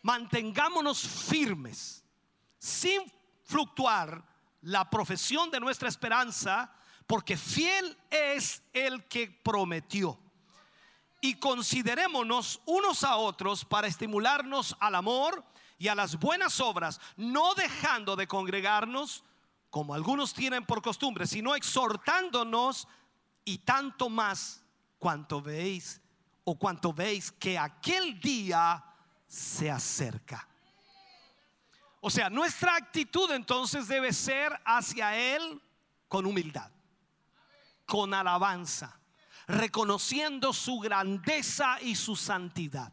Mantengámonos 0.01 1.01
firmes, 1.01 2.03
sin 2.57 3.01
fluctuar 3.43 4.23
la 4.61 4.89
profesión 4.89 5.49
de 5.49 5.59
nuestra 5.59 5.89
esperanza, 5.89 6.71
porque 7.07 7.37
fiel 7.37 7.97
es 8.09 8.61
el 8.71 9.03
que 9.07 9.27
prometió. 9.27 10.19
Y 11.21 11.35
considerémonos 11.35 12.61
unos 12.65 13.03
a 13.03 13.17
otros 13.17 13.65
para 13.65 13.87
estimularnos 13.87 14.77
al 14.79 14.95
amor 14.95 15.43
y 15.79 15.87
a 15.87 15.95
las 15.95 16.19
buenas 16.19 16.59
obras, 16.59 16.99
no 17.15 17.55
dejando 17.55 18.17
de 18.17 18.27
congregarnos 18.27 19.23
como 19.69 19.93
algunos 19.93 20.33
tienen 20.33 20.65
por 20.65 20.81
costumbre, 20.81 21.25
sino 21.25 21.55
exhortándonos 21.55 22.87
y 23.45 23.59
tanto 23.59 24.09
más 24.09 24.61
cuanto 24.99 25.41
veis 25.41 26.01
o 26.43 26.59
cuanto 26.59 26.91
veis 26.91 27.31
que 27.31 27.57
aquel 27.57 28.19
día 28.19 28.83
se 29.25 29.71
acerca. 29.71 30.45
O 32.01 32.09
sea, 32.09 32.29
nuestra 32.29 32.75
actitud 32.75 33.31
entonces 33.31 33.87
debe 33.87 34.11
ser 34.11 34.59
hacia 34.65 35.15
Él 35.15 35.61
con 36.09 36.25
humildad, 36.25 36.71
con 37.85 38.13
alabanza, 38.13 38.99
reconociendo 39.47 40.51
su 40.51 40.79
grandeza 40.79 41.79
y 41.81 41.95
su 41.95 42.17
santidad. 42.17 42.91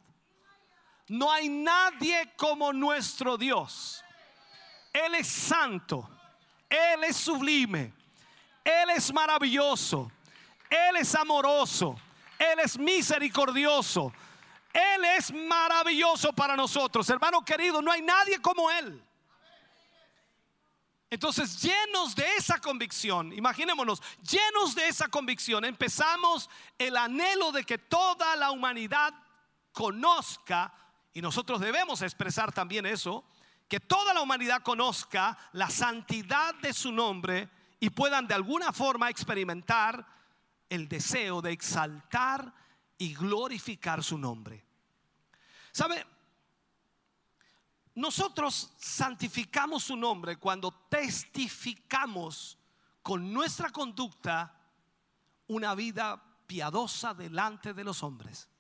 No 1.09 1.31
hay 1.31 1.49
nadie 1.49 2.33
como 2.37 2.73
nuestro 2.73 3.37
Dios. 3.37 4.05
Él 4.93 5.15
es 5.15 5.29
santo, 5.29 6.09
Él 6.69 7.05
es 7.05 7.17
sublime, 7.17 7.93
Él 8.65 8.91
es 8.91 9.13
maravilloso, 9.13 10.11
Él 10.71 10.97
es 10.97 11.15
amoroso, 11.15 12.01
Él 12.39 12.61
es 12.61 12.79
misericordioso, 12.79 14.13
Él 14.73 15.05
es 15.17 15.33
maravilloso 15.33 16.33
para 16.33 16.57
nosotros. 16.57 17.09
Hermano 17.11 17.45
querido, 17.45 17.83
no 17.83 17.93
hay 17.93 18.03
nadie 18.03 18.41
como 18.41 18.71
Él. 18.71 19.03
Entonces, 21.09 21.63
llenos 21.63 22.17
de 22.17 22.27
esa 22.37 22.59
convicción, 22.59 23.33
imaginémonos, 23.33 24.03
llenos 24.29 24.75
de 24.75 24.89
esa 24.89 25.07
convicción, 25.07 25.65
empezamos 25.65 26.51
el 26.79 26.97
anhelo 26.97 27.53
de 27.53 27.65
que 27.65 27.79
toda 27.79 28.35
la 28.35 28.51
humanidad 28.51 29.15
conozca, 29.73 30.73
y 31.17 31.23
nosotros 31.23 31.63
debemos 31.63 32.03
expresar 32.03 32.53
también 32.53 32.85
eso, 32.85 33.25
que 33.69 33.81
toda 33.81 34.13
la 34.13 34.21
humanidad 34.21 34.61
conozca 34.61 35.39
la 35.53 35.71
santidad 35.71 36.55
de 36.57 36.75
su 36.75 36.93
nombre 36.93 37.49
y 37.81 37.89
puedan 37.89 38.27
de 38.27 38.35
alguna 38.35 38.71
forma 38.71 39.09
experimentar 39.09 40.07
el 40.69 40.87
deseo 40.87 41.41
de 41.41 41.53
exaltar 41.53 42.53
y 42.99 43.15
glorificar 43.15 44.05
su 44.05 44.19
nombre. 44.19 44.63
¿Sabe? 45.73 46.05
Nosotros 47.95 48.75
santificamos 48.77 49.85
su 49.85 49.97
nombre 49.97 50.37
cuando 50.37 50.71
testificamos 50.91 52.59
con 53.01 53.33
nuestra 53.33 53.71
conducta 53.71 54.55
una 55.47 55.75
vida 55.75 56.23
piadosa 56.47 57.15
delante 57.15 57.73
de 57.73 57.85
los 57.85 58.03
hombres. 58.03 58.51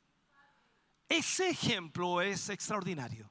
Ese 1.08 1.50
ejemplo 1.50 2.20
es 2.20 2.48
extraordinario. 2.48 3.30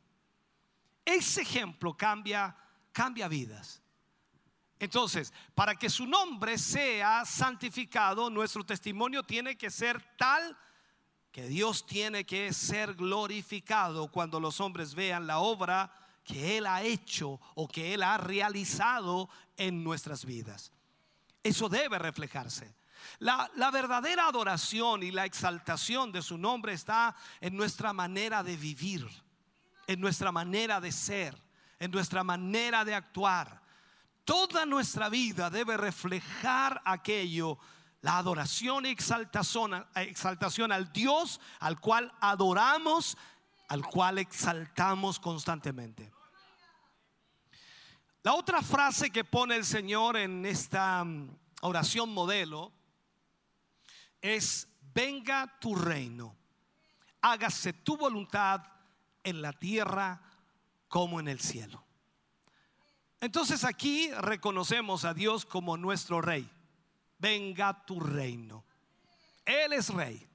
Ese 1.04 1.42
ejemplo 1.42 1.96
cambia 1.96 2.56
cambia 2.96 3.28
vidas. 3.28 3.82
Entonces, 4.80 5.34
para 5.54 5.76
que 5.76 5.90
su 5.90 6.08
nombre 6.08 6.58
sea 6.58 7.26
santificado, 7.26 8.30
nuestro 8.30 8.66
testimonio 8.66 9.22
tiene 9.24 9.58
que 9.58 9.70
ser 9.70 10.02
tal 10.18 10.58
que 11.32 11.48
Dios 11.48 11.86
tiene 11.86 12.26
que 12.26 12.54
ser 12.54 12.94
glorificado 12.94 14.10
cuando 14.10 14.40
los 14.40 14.62
hombres 14.62 14.96
vean 14.96 15.28
la 15.28 15.40
obra 15.40 15.92
que 16.24 16.58
Él 16.58 16.66
ha 16.66 16.84
hecho 16.84 17.42
o 17.56 17.68
que 17.68 17.94
Él 17.94 18.02
ha 18.02 18.18
realizado 18.18 19.30
en 19.58 19.84
nuestras 19.84 20.24
vidas. 20.24 20.72
Eso 21.44 21.68
debe 21.68 22.00
reflejarse. 22.00 22.74
La, 23.20 23.72
verdadera 23.72 24.28
adoración 24.28 25.04
y 25.04 25.12
la 25.12 25.26
exaltación 25.26 26.12
de 26.12 26.22
su 26.22 26.38
nombre 26.38 26.74
está 26.74 27.16
en 27.42 27.56
nuestra 27.56 27.94
manera 27.94 28.44
de 28.44 28.58
vivir, 28.58 29.08
en 29.88 30.00
nuestra 30.02 30.32
manera 30.32 30.80
de 30.82 30.92
ser, 30.92 31.38
en 31.80 31.92
nuestra 31.92 32.24
manera 32.24 32.86
de 32.86 32.96
actuar. 32.96 33.62
Toda 34.24 34.66
nuestra 34.66 35.10
vida 35.10 35.50
debe 35.50 35.78
reflejar 35.78 36.82
aquello 36.86 37.60
la 38.02 38.18
adoración 38.18 38.86
y 38.86 38.90
exaltación, 38.90 39.74
al 40.72 40.94
Dios 40.94 41.42
al 41.60 41.80
cual 41.80 42.14
adoramos, 42.22 43.18
al 43.68 43.84
cual 43.84 44.20
exaltamos 44.20 45.20
constantemente. 45.20 46.12
La 48.22 48.36
otra 48.36 48.62
frase 48.62 49.10
que 49.10 49.24
pone 49.24 49.56
el 49.56 49.66
Señor 49.66 50.18
en 50.18 50.46
esta 50.46 51.04
oración 51.62 52.14
modelo 52.14 52.72
es, 54.34 54.68
venga 54.94 55.58
tu 55.60 55.76
reino, 55.76 56.36
hágase 57.22 57.74
tu 57.74 57.98
voluntad 57.98 58.62
en 59.24 59.42
la 59.42 59.54
tierra 59.54 60.22
como 60.88 61.20
en 61.20 61.28
el 61.28 61.40
cielo. 61.40 61.84
Entonces 63.20 63.64
aquí 63.64 64.12
reconocemos 64.12 65.06
a 65.06 65.14
Dios 65.14 65.46
como 65.46 65.78
nuestro 65.78 66.22
rey 66.22 66.50
venga 67.18 67.86
tu 67.86 68.00
reino. 68.00 68.64
Él 69.46 69.74
es 69.74 69.90
rey. 69.90 70.28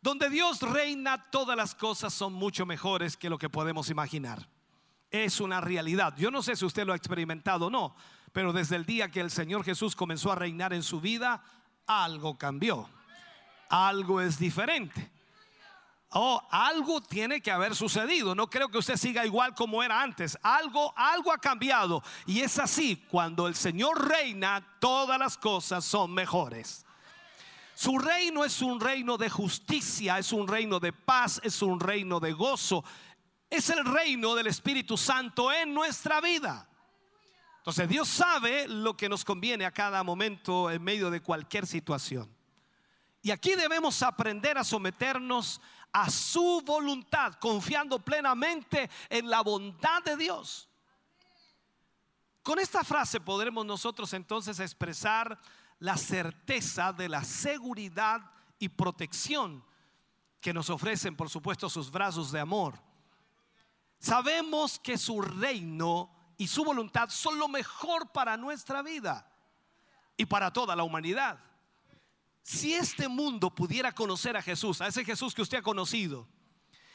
Donde 0.00 0.28
Dios 0.28 0.60
reina, 0.62 1.30
todas 1.30 1.56
las 1.56 1.74
cosas 1.74 2.12
son 2.12 2.32
mucho 2.32 2.66
mejores 2.66 3.16
que 3.16 3.30
lo 3.30 3.38
que 3.38 3.48
podemos 3.48 3.88
imaginar. 3.88 4.48
Es 5.10 5.40
una 5.40 5.60
realidad. 5.60 6.16
Yo 6.16 6.30
no 6.30 6.42
sé 6.42 6.56
si 6.56 6.64
usted 6.64 6.86
lo 6.86 6.92
ha 6.92 6.96
experimentado 6.96 7.66
o 7.66 7.70
no, 7.70 7.94
pero 8.32 8.52
desde 8.52 8.76
el 8.76 8.84
día 8.84 9.10
que 9.10 9.20
el 9.20 9.30
Señor 9.30 9.62
Jesús 9.62 9.94
comenzó 9.94 10.32
a 10.32 10.36
reinar 10.36 10.72
en 10.72 10.82
su 10.82 11.00
vida, 11.00 11.44
algo 11.86 12.36
cambió. 12.36 12.88
Algo 13.68 14.20
es 14.20 14.38
diferente. 14.38 15.10
Oh, 16.14 16.46
algo 16.50 17.00
tiene 17.00 17.40
que 17.40 17.50
haber 17.50 17.74
sucedido. 17.74 18.34
No 18.34 18.50
creo 18.50 18.68
que 18.68 18.76
usted 18.76 18.96
siga 18.96 19.24
igual 19.24 19.54
como 19.54 19.82
era 19.82 20.02
antes. 20.02 20.38
Algo, 20.42 20.92
algo 20.94 21.32
ha 21.32 21.38
cambiado. 21.38 22.02
Y 22.26 22.40
es 22.40 22.58
así, 22.58 22.96
cuando 23.08 23.46
el 23.46 23.54
Señor 23.54 24.08
reina, 24.08 24.76
todas 24.78 25.18
las 25.18 25.38
cosas 25.38 25.84
son 25.84 26.12
mejores. 26.12 26.84
Su 27.74 27.98
reino 27.98 28.44
es 28.44 28.60
un 28.60 28.78
reino 28.78 29.16
de 29.16 29.30
justicia, 29.30 30.18
es 30.18 30.32
un 30.32 30.46
reino 30.46 30.78
de 30.78 30.92
paz, 30.92 31.40
es 31.42 31.62
un 31.62 31.80
reino 31.80 32.20
de 32.20 32.32
gozo. 32.32 32.84
Es 33.48 33.70
el 33.70 33.82
reino 33.84 34.34
del 34.34 34.48
Espíritu 34.48 34.98
Santo 34.98 35.50
en 35.50 35.72
nuestra 35.72 36.20
vida. 36.20 36.68
Entonces 37.62 37.88
Dios 37.88 38.08
sabe 38.08 38.66
lo 38.66 38.96
que 38.96 39.08
nos 39.08 39.24
conviene 39.24 39.64
a 39.64 39.70
cada 39.70 40.02
momento 40.02 40.68
en 40.68 40.82
medio 40.82 41.12
de 41.12 41.22
cualquier 41.22 41.64
situación. 41.64 42.28
Y 43.22 43.30
aquí 43.30 43.54
debemos 43.54 44.02
aprender 44.02 44.58
a 44.58 44.64
someternos 44.64 45.60
a 45.92 46.10
su 46.10 46.60
voluntad, 46.66 47.34
confiando 47.34 48.00
plenamente 48.00 48.90
en 49.08 49.30
la 49.30 49.42
bondad 49.42 50.02
de 50.02 50.16
Dios. 50.16 50.68
Con 52.42 52.58
esta 52.58 52.82
frase 52.82 53.20
podremos 53.20 53.64
nosotros 53.64 54.12
entonces 54.12 54.58
expresar 54.58 55.38
la 55.78 55.96
certeza 55.96 56.92
de 56.92 57.08
la 57.08 57.22
seguridad 57.22 58.28
y 58.58 58.70
protección 58.70 59.64
que 60.40 60.52
nos 60.52 60.68
ofrecen, 60.68 61.14
por 61.14 61.30
supuesto, 61.30 61.70
sus 61.70 61.92
brazos 61.92 62.32
de 62.32 62.40
amor. 62.40 62.74
Sabemos 64.00 64.80
que 64.80 64.98
su 64.98 65.22
reino 65.22 66.21
y 66.42 66.48
su 66.48 66.64
voluntad 66.64 67.08
son 67.08 67.38
lo 67.38 67.46
mejor 67.46 68.10
para 68.10 68.36
nuestra 68.36 68.82
vida 68.82 69.30
y 70.16 70.26
para 70.26 70.52
toda 70.52 70.74
la 70.74 70.82
humanidad. 70.82 71.38
Si 72.42 72.74
este 72.74 73.06
mundo 73.06 73.54
pudiera 73.54 73.92
conocer 73.92 74.36
a 74.36 74.42
Jesús, 74.42 74.80
a 74.80 74.88
ese 74.88 75.04
Jesús 75.04 75.36
que 75.36 75.42
usted 75.42 75.58
ha 75.58 75.62
conocido, 75.62 76.26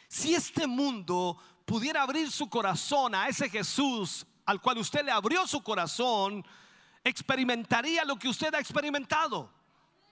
si 0.10 0.36
este 0.36 0.68
mundo 0.68 1.38
pudiera 1.66 2.02
abrir 2.02 2.30
su 2.30 2.50
corazón 2.50 3.16
a 3.16 3.30
ese 3.30 3.50
Jesús 3.50 4.28
al 4.46 4.60
cual 4.60 4.80
usted 4.80 5.06
le 5.06 5.12
abrió 5.12 5.48
su 5.48 5.64
corazón, 5.64 6.46
experimentaría 7.02 8.04
lo 8.04 8.20
que 8.20 8.28
usted 8.28 8.54
ha 8.54 8.60
experimentado. 8.60 9.50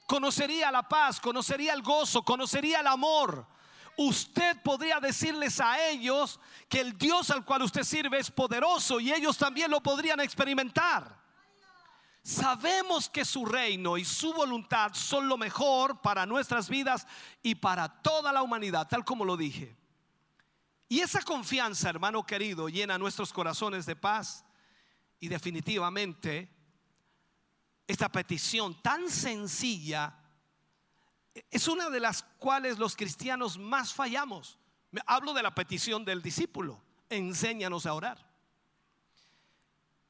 Conocería 0.07 0.71
la 0.71 0.87
paz, 0.87 1.19
conocería 1.19 1.73
el 1.73 1.81
gozo, 1.81 2.23
conocería 2.23 2.79
el 2.79 2.87
amor. 2.87 3.45
Usted 3.97 4.61
podría 4.61 4.99
decirles 4.99 5.59
a 5.59 5.87
ellos 5.89 6.39
que 6.67 6.81
el 6.81 6.97
Dios 6.97 7.29
al 7.29 7.45
cual 7.45 7.61
usted 7.61 7.83
sirve 7.83 8.19
es 8.19 8.29
poderoso 8.29 8.99
y 8.99 9.13
ellos 9.13 9.37
también 9.37 9.71
lo 9.71 9.81
podrían 9.81 10.19
experimentar. 10.19 11.23
Sabemos 12.21 13.07
que 13.07 13.23
su 13.23 13.45
reino 13.45 13.97
y 13.97 14.03
su 14.03 14.33
voluntad 14.33 14.93
son 14.93 15.27
lo 15.27 15.37
mejor 15.37 16.01
para 16.01 16.25
nuestras 16.25 16.67
vidas 16.67 17.05
y 17.43 17.55
para 17.55 17.87
toda 18.01 18.33
la 18.33 18.41
humanidad, 18.41 18.87
tal 18.87 19.05
como 19.05 19.23
lo 19.23 19.37
dije. 19.37 19.77
Y 20.89 20.99
esa 20.99 21.21
confianza, 21.21 21.89
hermano 21.89 22.25
querido, 22.25 22.67
llena 22.67 22.97
nuestros 22.97 23.31
corazones 23.31 23.85
de 23.85 23.95
paz 23.95 24.43
y 25.19 25.27
definitivamente 25.27 26.51
esta 27.87 28.09
petición 28.09 28.81
tan 28.81 29.09
sencilla 29.09 30.17
es 31.51 31.67
una 31.67 31.89
de 31.89 31.99
las 31.99 32.23
cuales 32.39 32.77
los 32.77 32.95
cristianos 32.95 33.57
más 33.57 33.93
fallamos. 33.93 34.57
Hablo 35.05 35.33
de 35.33 35.43
la 35.43 35.53
petición 35.53 36.05
del 36.05 36.21
discípulo, 36.21 36.81
enséñanos 37.09 37.85
a 37.85 37.93
orar. 37.93 38.25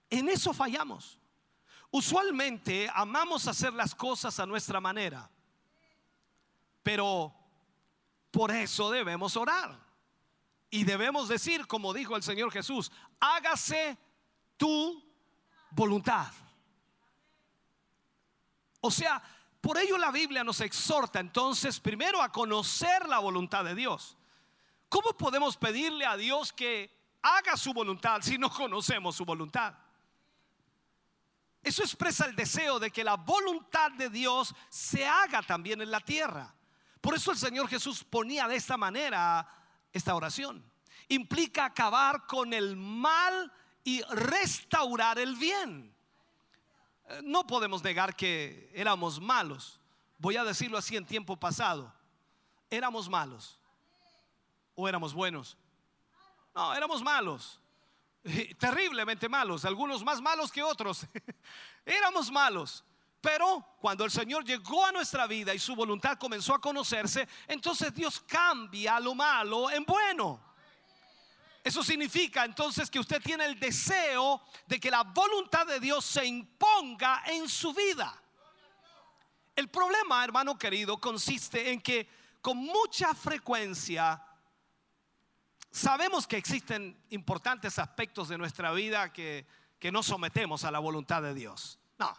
En 0.09 0.29
eso 0.29 0.53
fallamos. 0.53 1.19
Usualmente 1.89 2.89
amamos 2.93 3.47
hacer 3.47 3.73
las 3.73 3.95
cosas 3.95 4.39
a 4.39 4.45
nuestra 4.45 4.79
manera, 4.79 5.29
pero 6.83 7.33
por 8.29 8.51
eso 8.51 8.91
debemos 8.91 9.35
orar. 9.35 9.79
Y 10.69 10.83
debemos 10.83 11.29
decir, 11.29 11.67
como 11.67 11.93
dijo 11.93 12.15
el 12.15 12.23
Señor 12.23 12.51
Jesús, 12.51 12.91
hágase 13.19 13.97
tu 14.57 15.03
voluntad. 15.71 16.31
O 18.81 18.91
sea, 18.91 19.23
por 19.65 19.79
ello 19.79 19.97
la 19.97 20.11
Biblia 20.11 20.43
nos 20.43 20.61
exhorta 20.61 21.19
entonces 21.19 21.79
primero 21.79 22.21
a 22.21 22.31
conocer 22.31 23.09
la 23.09 23.17
voluntad 23.17 23.65
de 23.65 23.73
Dios. 23.73 24.15
¿Cómo 24.87 25.17
podemos 25.17 25.57
pedirle 25.57 26.05
a 26.05 26.15
Dios 26.15 26.53
que 26.53 26.95
haga 27.23 27.57
su 27.57 27.73
voluntad 27.73 28.21
si 28.21 28.37
no 28.37 28.51
conocemos 28.51 29.15
su 29.15 29.25
voluntad? 29.25 29.73
Eso 31.63 31.81
expresa 31.81 32.27
el 32.27 32.35
deseo 32.35 32.77
de 32.77 32.91
que 32.91 33.03
la 33.03 33.15
voluntad 33.15 33.89
de 33.93 34.11
Dios 34.11 34.53
se 34.69 35.07
haga 35.07 35.41
también 35.41 35.81
en 35.81 35.89
la 35.89 35.99
tierra. 35.99 36.53
Por 37.01 37.15
eso 37.15 37.31
el 37.31 37.37
Señor 37.39 37.67
Jesús 37.67 38.03
ponía 38.03 38.47
de 38.47 38.57
esta 38.57 38.77
manera 38.77 39.49
esta 39.91 40.13
oración. 40.13 40.63
Implica 41.07 41.65
acabar 41.65 42.27
con 42.27 42.53
el 42.53 42.75
mal 42.75 43.51
y 43.83 44.03
restaurar 44.03 45.17
el 45.17 45.35
bien. 45.35 45.94
Eh, 47.09 47.21
No 47.23 47.45
podemos 47.45 47.83
negar 47.83 48.15
que 48.15 48.71
éramos 48.73 49.19
malos. 49.19 49.79
Voy 50.17 50.37
a 50.37 50.43
decirlo 50.43 50.77
así 50.77 50.95
en 50.95 51.05
tiempo 51.05 51.37
pasado. 51.37 51.93
Éramos 52.69 53.09
malos. 53.09 53.59
¿O 54.75 54.87
éramos 54.87 55.13
buenos? 55.13 55.57
No, 56.53 56.73
éramos 56.73 57.01
malos. 57.01 57.59
Terriblemente 58.57 59.29
malos. 59.29 59.65
Algunos 59.65 60.03
más 60.03 60.21
malos 60.21 60.51
que 60.51 60.63
otros. 60.63 61.05
éramos 61.85 62.31
malos. 62.31 62.83
Pero 63.21 63.65
cuando 63.79 64.05
el 64.05 64.11
Señor 64.11 64.45
llegó 64.45 64.85
a 64.85 64.91
nuestra 64.91 65.25
vida 65.25 65.53
y 65.53 65.59
su 65.59 65.75
voluntad 65.75 66.17
comenzó 66.17 66.53
a 66.53 66.61
conocerse, 66.61 67.27
entonces 67.47 67.93
Dios 67.93 68.19
cambia 68.19 68.99
lo 68.99 69.15
malo 69.15 69.71
en 69.71 69.83
bueno. 69.83 70.39
Eso 71.65 71.83
significa 71.83 72.45
entonces 72.45 72.91
que 72.91 72.99
usted 72.99 73.19
tiene 73.23 73.43
el 73.43 73.59
deseo 73.59 74.39
de 74.67 74.79
que 74.79 74.91
la 74.91 75.01
voluntad 75.01 75.65
de 75.65 75.79
Dios 75.79 76.05
se 76.05 76.23
imponga 76.23 77.23
en 77.25 77.49
su 77.49 77.73
vida. 77.73 78.21
El 79.55 79.67
problema, 79.69 80.23
hermano 80.23 80.59
querido, 80.59 80.99
consiste 80.99 81.71
en 81.71 81.81
que 81.81 82.07
con 82.39 82.57
mucha 82.57 83.15
frecuencia 83.15 84.23
sabemos 85.71 86.27
que 86.27 86.37
existen 86.37 87.03
importantes 87.09 87.79
aspectos 87.79 88.29
de 88.29 88.37
nuestra 88.37 88.71
vida 88.71 89.11
que, 89.11 89.47
que 89.79 89.91
no 89.91 90.03
sometemos 90.03 90.65
a 90.65 90.71
la 90.71 90.77
voluntad 90.77 91.23
de 91.23 91.33
Dios. 91.33 91.79
No, 91.97 92.15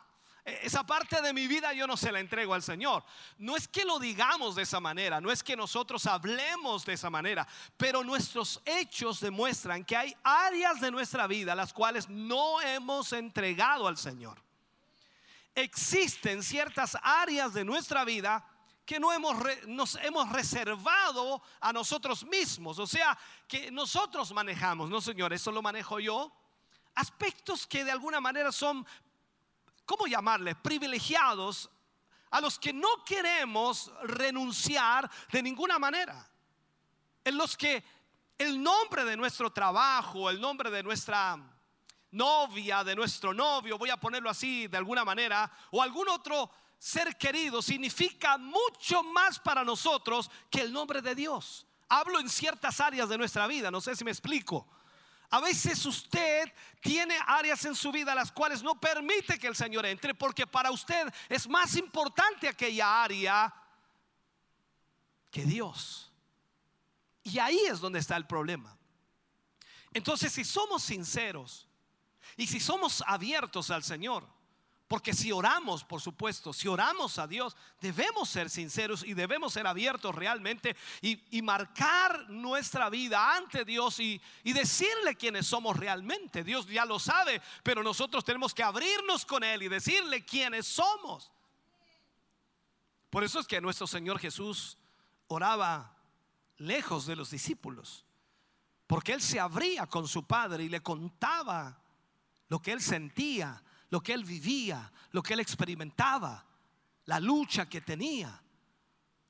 esa 0.47 0.87
parte 0.87 1.21
de 1.21 1.33
mi 1.33 1.49
vida 1.49 1.73
yo 1.73 1.89
no 1.89 1.97
se 1.97 2.13
la 2.13 2.21
entrego 2.21 2.55
al 2.55 2.63
Señor. 2.63 3.03
No 3.37 3.57
es 3.57 3.67
que 3.67 3.85
lo 3.85 3.99
digamos 3.99 4.55
de 4.55 4.63
esa 4.63 4.79
manera, 4.79 5.21
no 5.21 5.33
es 5.33 5.43
que 5.43 5.57
nosotros 5.57 6.07
hablemos 6.07 6.85
de 6.85 6.93
esa 6.93 7.11
manera, 7.11 7.47
pero 7.77 8.05
nuestros 8.05 8.63
hechos 8.65 9.19
demuestran 9.19 9.85
que 9.85 9.97
hay 9.97 10.17
áreas 10.23 10.81
de 10.81 10.93
nuestra 10.93 11.27
vida 11.27 11.57
las 11.57 11.73
cuales 11.73 12.09
no 12.09 12.61
hemos 12.61 13.13
entregado 13.13 13.89
al 13.89 13.97
Señor. 13.97 14.41
Existen 15.53 16.45
ciertas 16.45 16.97
áreas 17.03 17.53
de 17.53 17.65
nuestra 17.65 18.05
vida 18.05 18.47
que 18.85 19.01
no 19.01 19.13
hemos 19.13 19.37
nos 19.67 19.97
hemos 19.97 20.31
reservado 20.31 21.43
a 21.61 21.73
nosotros 21.73 22.25
mismos, 22.25 22.79
o 22.79 22.87
sea, 22.87 23.19
que 23.49 23.73
nosotros 23.73 24.33
manejamos, 24.33 24.89
no 24.89 25.01
Señor, 25.01 25.33
eso 25.33 25.51
lo 25.51 25.61
manejo 25.61 25.99
yo. 25.99 26.33
Aspectos 26.95 27.67
que 27.67 27.85
de 27.85 27.91
alguna 27.91 28.21
manera 28.21 28.53
son 28.53 28.87
¿cómo 29.87 30.07
llamarles? 30.07 30.57
Privilegiados 30.57 31.71
a 32.31 32.41
los 32.41 32.59
que 32.59 32.73
no 32.73 33.05
queremos 33.05 33.91
renunciar 34.03 35.11
de 35.33 35.43
ninguna 35.43 35.79
manera. 35.79 36.29
En 37.25 37.37
los 37.39 37.57
que 37.57 37.83
el 38.37 38.63
nombre 38.63 39.05
de 39.05 39.17
nuestro 39.17 39.51
trabajo, 39.51 40.29
el 40.29 40.41
nombre 40.41 40.71
de 40.71 40.83
nuestra 40.83 41.39
novia, 42.11 42.85
de 42.85 42.95
nuestro 42.95 43.33
novio, 43.33 43.79
voy 43.79 43.91
a 43.91 43.97
ponerlo 43.97 44.29
así 44.29 44.67
de 44.67 44.77
alguna 44.77 45.05
manera, 45.05 45.51
o 45.71 45.83
algún 45.83 46.09
otro 46.09 46.51
ser 46.79 47.17
querido, 47.17 47.63
significa 47.63 48.37
mucho 48.37 49.03
más 49.03 49.39
para 49.39 49.65
nosotros 49.65 50.31
que 50.51 50.61
el 50.61 50.73
nombre 50.73 51.01
de 51.01 51.15
Dios. 51.15 51.67
Hablo 51.89 52.19
en 52.19 52.29
ciertas 52.29 52.81
áreas 52.81 53.09
de 53.09 53.19
nuestra 53.19 53.47
vida, 53.47 53.71
no 53.71 53.81
sé 53.81 53.97
si 53.97 54.05
me 54.05 54.11
explico. 54.11 54.67
A 55.31 55.41
veces 55.41 55.85
usted 55.85 56.53
tiene 56.81 57.17
áreas 57.27 57.65
en 57.65 57.75
su 57.75 57.91
vida 57.91 58.15
las 58.15 58.31
cuales 58.31 58.63
no 58.63 58.79
permite 58.81 59.39
que 59.39 59.49
el 59.49 59.57
Señor 59.57 59.87
entre 59.87 60.15
porque 60.15 60.47
para 60.47 60.71
usted 60.71 61.13
es 61.29 61.49
más 61.49 61.75
importante 61.77 62.49
aquella 62.49 63.03
área 63.03 63.53
que 65.31 65.45
Dios. 65.45 66.13
Y 67.23 67.39
ahí 67.39 67.59
es 67.69 67.81
donde 67.81 67.99
está 67.99 68.17
el 68.17 68.27
problema. 68.27 68.77
Entonces, 69.93 70.33
si 70.33 70.45
somos 70.45 70.83
sinceros 70.83 71.67
y 72.37 72.47
si 72.47 72.61
somos 72.61 73.03
abiertos 73.07 73.71
al 73.71 73.83
Señor, 73.83 74.36
porque 74.89 75.15
si 75.15 75.33
oramos, 75.33 75.83
por 75.83 76.01
supuesto, 76.01 76.53
si 76.53 76.69
oramos 76.69 77.19
a 77.19 77.27
Dios, 77.27 77.57
debemos 77.81 78.29
ser 78.29 78.49
sinceros 78.49 79.03
y 79.03 79.15
debemos 79.15 79.53
ser 79.53 79.67
abiertos 79.67 80.15
realmente 80.15 80.77
y, 81.01 81.43
marcar 81.43 82.29
nuestra 82.31 82.89
vida 82.89 83.37
ante 83.37 83.65
Dios 83.65 83.99
y, 84.01 84.21
y 84.45 84.53
decirle 84.53 85.17
quiénes 85.17 85.47
somos 85.47 85.77
realmente. 85.77 86.45
Dios 86.45 86.67
ya 86.67 86.85
lo 86.85 86.99
sabe, 86.99 87.43
pero 87.63 87.83
nosotros 87.83 88.25
tenemos 88.25 88.55
que 88.55 88.63
abrirnos 88.63 89.25
con 89.25 89.43
Él 89.43 89.65
y 89.65 89.69
decirle 89.69 90.25
quiénes 90.25 90.67
somos. 90.67 91.31
Por 93.11 93.25
eso 93.25 93.41
es 93.41 93.47
que 93.47 93.61
nuestro 93.61 93.87
Señor 93.87 94.19
Jesús 94.21 94.79
oraba 95.27 95.97
lejos 96.59 97.07
de 97.07 97.17
los 97.17 97.31
discípulos, 97.31 98.05
porque 98.87 99.13
Él 99.13 99.23
se 99.23 99.41
abría 99.41 99.87
con 99.87 100.07
su 100.07 100.25
Padre 100.27 100.65
y 100.65 100.69
le 100.69 100.81
contaba 100.81 101.81
lo 102.49 102.61
que 102.61 102.73
Él 102.73 102.81
sentía, 102.81 103.63
lo 103.97 104.03
que 104.03 104.13
él 104.13 104.25
vivía, 104.25 104.93
lo 105.13 105.23
que 105.23 105.33
él 105.33 105.41
experimentaba, 105.41 106.45
la 107.07 107.19
lucha 107.19 107.67
que 107.67 107.81
tenía. 107.81 108.43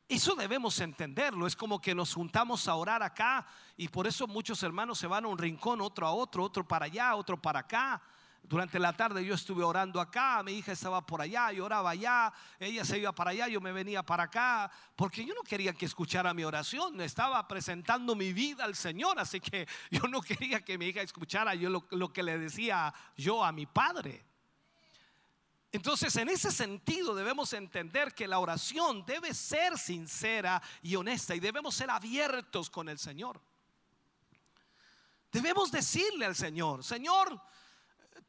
Eso 0.08 0.34
debemos 0.34 0.80
entenderlo. 0.80 1.46
Es 1.46 1.54
como 1.54 1.80
que 1.80 1.94
nos 1.94 2.12
juntamos 2.12 2.66
a 2.66 2.74
orar 2.74 3.00
acá 3.00 3.46
y 3.76 3.86
por 3.86 4.08
eso 4.08 4.26
muchos 4.26 4.60
hermanos 4.64 4.98
se 4.98 5.06
van 5.06 5.24
a 5.24 5.28
un 5.28 5.38
rincón, 5.38 5.80
otro 5.80 6.04
a 6.04 6.10
otro, 6.10 6.42
otro 6.42 6.66
para 6.66 6.86
allá, 6.86 7.14
otro 7.14 7.40
para 7.40 7.60
acá. 7.60 8.02
Durante 8.42 8.80
la 8.80 8.92
tarde 8.92 9.24
yo 9.24 9.34
estuve 9.34 9.62
orando 9.62 10.00
acá, 10.00 10.42
mi 10.42 10.54
hija 10.54 10.72
estaba 10.72 11.06
por 11.06 11.22
allá, 11.22 11.52
yo 11.52 11.64
oraba 11.64 11.90
allá, 11.90 12.32
ella 12.58 12.84
se 12.84 12.98
iba 12.98 13.12
para 13.12 13.30
allá, 13.30 13.46
yo 13.46 13.60
me 13.60 13.70
venía 13.70 14.02
para 14.02 14.24
acá, 14.24 14.68
porque 14.96 15.24
yo 15.24 15.32
no 15.32 15.42
quería 15.42 15.74
que 15.74 15.86
escuchara 15.86 16.34
mi 16.34 16.42
oración, 16.42 17.00
estaba 17.00 17.46
presentando 17.46 18.16
mi 18.16 18.32
vida 18.32 18.64
al 18.64 18.74
Señor, 18.74 19.20
así 19.20 19.38
que 19.38 19.68
yo 19.92 20.08
no 20.08 20.20
quería 20.20 20.64
que 20.64 20.76
mi 20.76 20.86
hija 20.86 21.02
escuchara 21.02 21.54
yo 21.54 21.70
lo, 21.70 21.86
lo 21.92 22.12
que 22.12 22.24
le 22.24 22.36
decía 22.36 22.92
yo 23.16 23.44
a 23.44 23.52
mi 23.52 23.66
padre. 23.66 24.26
Entonces, 25.76 26.16
en 26.16 26.30
ese 26.30 26.50
sentido 26.50 27.14
debemos 27.14 27.52
entender 27.52 28.14
que 28.14 28.26
la 28.26 28.38
oración 28.38 29.04
debe 29.04 29.34
ser 29.34 29.76
sincera 29.76 30.62
y 30.80 30.96
honesta 30.96 31.34
y 31.34 31.38
debemos 31.38 31.74
ser 31.74 31.90
abiertos 31.90 32.70
con 32.70 32.88
el 32.88 32.98
Señor. 32.98 33.38
Debemos 35.30 35.70
decirle 35.70 36.24
al 36.24 36.34
Señor, 36.34 36.82
Señor, 36.82 37.38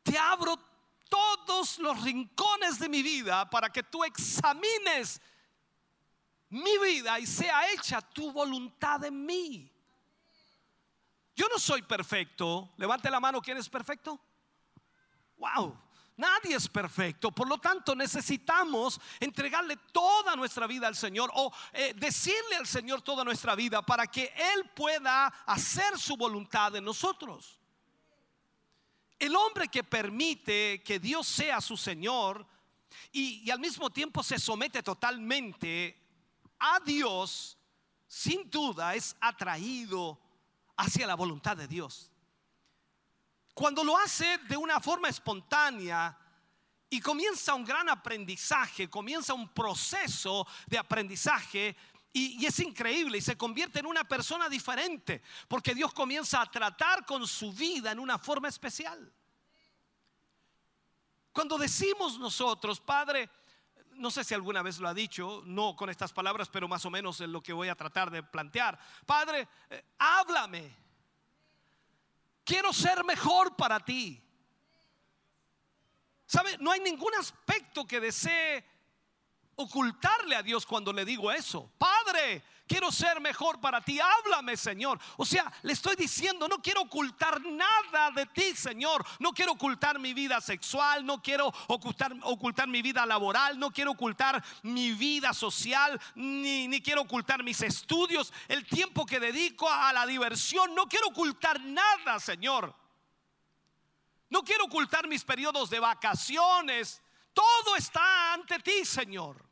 te 0.03 0.17
abro 0.17 0.59
todos 1.07 1.79
los 1.79 2.03
rincones 2.03 2.79
de 2.79 2.89
mi 2.89 3.01
vida 3.01 3.49
para 3.49 3.69
que 3.69 3.83
tú 3.83 4.03
examines 4.03 5.21
mi 6.49 6.77
vida 6.79 7.17
y 7.17 7.25
sea 7.25 7.71
hecha 7.71 8.01
tu 8.01 8.29
voluntad 8.33 9.05
en 9.05 9.25
mí. 9.25 9.71
Yo 11.33 11.47
no 11.47 11.57
soy 11.57 11.81
perfecto. 11.81 12.73
Levante 12.75 13.09
la 13.09 13.21
mano, 13.21 13.41
¿quién 13.41 13.55
es 13.55 13.69
perfecto? 13.69 14.19
Wow. 15.37 15.86
Nadie 16.17 16.55
es 16.55 16.67
perfecto, 16.67 17.31
por 17.31 17.47
lo 17.47 17.59
tanto 17.59 17.93
necesitamos 17.93 18.99
entregarle 19.19 19.77
toda 19.91 20.35
nuestra 20.35 20.65
vida 20.65 20.87
al 20.87 20.95
Señor 20.95 21.29
o 21.35 21.53
eh, 21.71 21.93
decirle 21.95 22.55
al 22.55 22.65
Señor 22.65 23.03
toda 23.03 23.23
nuestra 23.23 23.53
vida 23.53 23.83
para 23.83 24.07
que 24.07 24.33
Él 24.35 24.67
pueda 24.75 25.27
hacer 25.27 25.97
su 25.99 26.17
voluntad 26.17 26.75
en 26.75 26.85
nosotros. 26.85 27.59
El 29.19 29.35
hombre 29.35 29.67
que 29.67 29.83
permite 29.83 30.81
que 30.83 30.97
Dios 30.97 31.27
sea 31.27 31.61
su 31.61 31.77
Señor 31.77 32.47
y, 33.11 33.43
y 33.45 33.51
al 33.51 33.59
mismo 33.59 33.91
tiempo 33.91 34.23
se 34.23 34.39
somete 34.39 34.81
totalmente 34.81 36.01
a 36.57 36.79
Dios, 36.79 37.59
sin 38.07 38.49
duda 38.49 38.95
es 38.95 39.15
atraído 39.21 40.19
hacia 40.75 41.05
la 41.05 41.13
voluntad 41.13 41.55
de 41.55 41.67
Dios. 41.67 42.11
Cuando 43.57 43.83
lo 43.83 43.97
hace 43.97 44.37
de 44.47 44.55
una 44.55 44.79
forma 44.79 45.09
espontánea 45.09 46.15
y 46.91 47.01
comienza 47.01 47.55
un 47.55 47.65
gran 47.65 47.89
aprendizaje, 47.89 48.87
comienza 48.87 49.33
un 49.33 49.51
proceso 49.51 50.45
de 50.67 50.77
aprendizaje 50.77 51.75
y, 52.13 52.45
es 52.45 52.59
increíble 52.59 53.17
y 53.17 53.21
se 53.21 53.35
convierte 53.35 53.79
en 53.79 53.87
una 53.87 54.03
persona 54.03 54.47
diferente 54.47 55.23
porque 55.47 55.73
Dios 55.73 55.91
comienza 55.91 56.39
a 56.39 56.51
tratar 56.51 57.03
con 57.03 57.25
su 57.25 57.51
vida 57.51 57.91
en 57.91 57.97
una 57.97 58.19
forma 58.19 58.47
especial. 58.47 59.11
Cuando 61.31 61.57
decimos 61.57 62.19
nosotros, 62.19 62.79
Padre, 62.79 63.27
no 63.93 64.11
sé 64.11 64.23
si 64.23 64.35
alguna 64.35 64.61
vez 64.61 64.77
lo 64.77 64.87
ha 64.87 64.93
dicho, 64.93 65.41
no 65.47 65.75
con 65.75 65.89
estas 65.89 66.13
palabras, 66.13 66.47
pero 66.47 66.67
más 66.67 66.85
o 66.85 66.91
menos 66.91 67.19
es 67.21 67.27
lo 67.27 67.41
que 67.41 67.53
voy 67.53 67.69
a 67.69 67.75
tratar 67.75 68.11
de 68.11 68.21
plantear. 68.21 68.77
Padre, 69.07 69.47
eh, 69.71 69.83
háblame. 69.97 70.86
Quiero 72.47 72.71
ser 72.71 73.03
mejor 73.03 73.57
para 73.57 73.77
ti. 73.77 74.23
¿Sabe? 76.25 76.57
No 76.59 76.71
hay 76.71 76.79
ningún 76.79 77.13
aspecto 77.15 77.85
que 77.85 77.99
desee 77.99 78.65
ocultarle 79.55 80.33
a 80.33 80.43
Dios 80.43 80.65
cuando 80.65 80.93
le 80.93 81.03
digo 81.03 81.29
eso. 81.29 81.69
Padre, 81.77 82.41
quiero 82.67 82.91
ser 82.91 83.19
mejor 83.19 83.59
para 83.59 83.81
ti. 83.81 83.99
Háblame, 83.99 84.57
Señor. 84.57 84.99
O 85.17 85.25
sea, 85.25 85.51
le 85.63 85.73
estoy 85.73 85.95
diciendo, 85.95 86.47
no 86.47 86.61
quiero 86.61 86.81
ocultar 86.81 87.41
nada 87.41 88.11
de 88.11 88.25
ti, 88.27 88.55
Señor. 88.55 89.05
No 89.19 89.31
quiero 89.31 89.53
ocultar 89.53 89.99
mi 89.99 90.13
vida 90.13 90.41
sexual, 90.41 91.05
no 91.05 91.21
quiero 91.21 91.51
ocultar, 91.67 92.13
ocultar 92.23 92.67
mi 92.67 92.81
vida 92.81 93.05
laboral, 93.05 93.57
no 93.57 93.71
quiero 93.71 93.91
ocultar 93.91 94.43
mi 94.63 94.91
vida 94.91 95.33
social, 95.33 95.99
ni, 96.15 96.67
ni 96.67 96.81
quiero 96.81 97.01
ocultar 97.01 97.43
mis 97.43 97.61
estudios, 97.61 98.33
el 98.47 98.65
tiempo 98.65 99.05
que 99.05 99.19
dedico 99.19 99.69
a 99.69 99.93
la 99.93 100.05
diversión. 100.05 100.75
No 100.75 100.87
quiero 100.87 101.07
ocultar 101.07 101.59
nada, 101.61 102.19
Señor. 102.19 102.75
No 104.29 104.43
quiero 104.43 104.65
ocultar 104.65 105.07
mis 105.07 105.23
periodos 105.23 105.69
de 105.69 105.79
vacaciones. 105.79 107.01
Todo 107.33 107.75
está 107.77 108.33
ante 108.33 108.59
ti, 108.59 108.83
Señor. 108.83 109.46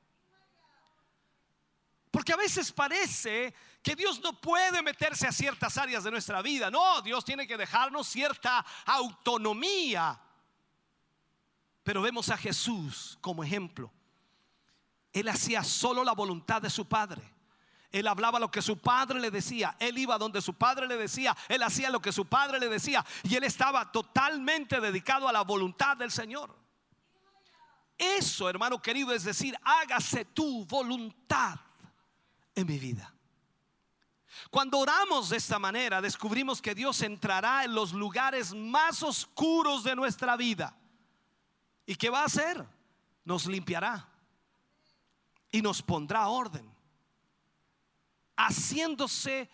Porque 2.16 2.32
a 2.32 2.38
veces 2.38 2.72
parece 2.72 3.54
que 3.84 3.94
Dios 3.94 4.22
no 4.22 4.40
puede 4.40 4.82
meterse 4.82 5.28
a 5.28 5.34
ciertas 5.34 5.78
áreas 5.78 6.02
de 6.06 6.12
nuestra 6.12 6.42
vida. 6.42 6.72
No, 6.72 7.02
Dios 7.02 7.26
tiene 7.26 7.46
que 7.46 7.58
dejarnos 7.58 8.08
cierta 8.08 8.66
autonomía. 8.86 10.18
Pero 11.84 12.02
vemos 12.02 12.30
a 12.30 12.38
Jesús 12.38 13.18
como 13.20 13.44
ejemplo. 13.44 13.92
Él 15.12 15.28
hacía 15.28 15.62
solo 15.62 16.06
la 16.06 16.14
voluntad 16.14 16.62
de 16.62 16.70
su 16.70 16.88
Padre. 16.88 17.22
Él 17.92 18.08
hablaba 18.08 18.40
lo 18.40 18.50
que 18.50 18.62
su 18.62 18.78
padre 18.78 19.20
le 19.20 19.30
decía. 19.30 19.76
Él 19.78 19.98
iba 19.98 20.18
donde 20.18 20.42
su 20.42 20.54
padre 20.54 20.88
le 20.88 20.96
decía. 20.96 21.36
Él 21.50 21.64
hacía 21.64 21.90
lo 21.90 22.02
que 22.02 22.14
su 22.14 22.28
padre 22.28 22.60
le 22.60 22.70
decía. 22.70 23.06
Y 23.24 23.36
él 23.36 23.44
estaba 23.44 23.92
totalmente 23.92 24.80
dedicado 24.80 25.28
a 25.28 25.34
la 25.34 25.42
voluntad 25.42 25.98
del 25.98 26.12
Señor. 26.12 26.58
Eso, 27.98 28.50
hermano 28.50 28.82
querido, 28.82 29.12
es 29.12 29.26
decir, 29.26 29.54
hágase 29.64 30.24
tu 30.24 30.66
voluntad 30.66 31.60
en 32.56 32.68
mi 32.68 32.80
vida. 32.80 33.14
Cuando 34.50 34.80
oramos 34.80 35.30
de 35.30 35.38
esta 35.38 35.60
manera, 35.60 36.02
descubrimos 36.02 36.62
que 36.62 36.76
Dios 36.76 37.02
entrará 37.02 37.64
en 37.64 37.74
los 37.74 37.94
lugares 37.94 38.54
más 38.54 39.04
oscuros 39.04 39.84
de 39.84 39.96
nuestra 39.96 40.36
vida. 40.36 40.78
¿Y 41.86 41.96
qué 41.96 42.10
va 42.10 42.22
a 42.22 42.26
hacer? 42.26 42.66
Nos 43.24 43.46
limpiará 43.46 44.08
y 45.52 45.62
nos 45.62 45.82
pondrá 45.82 46.28
orden, 46.28 46.70
haciéndose 48.36 49.50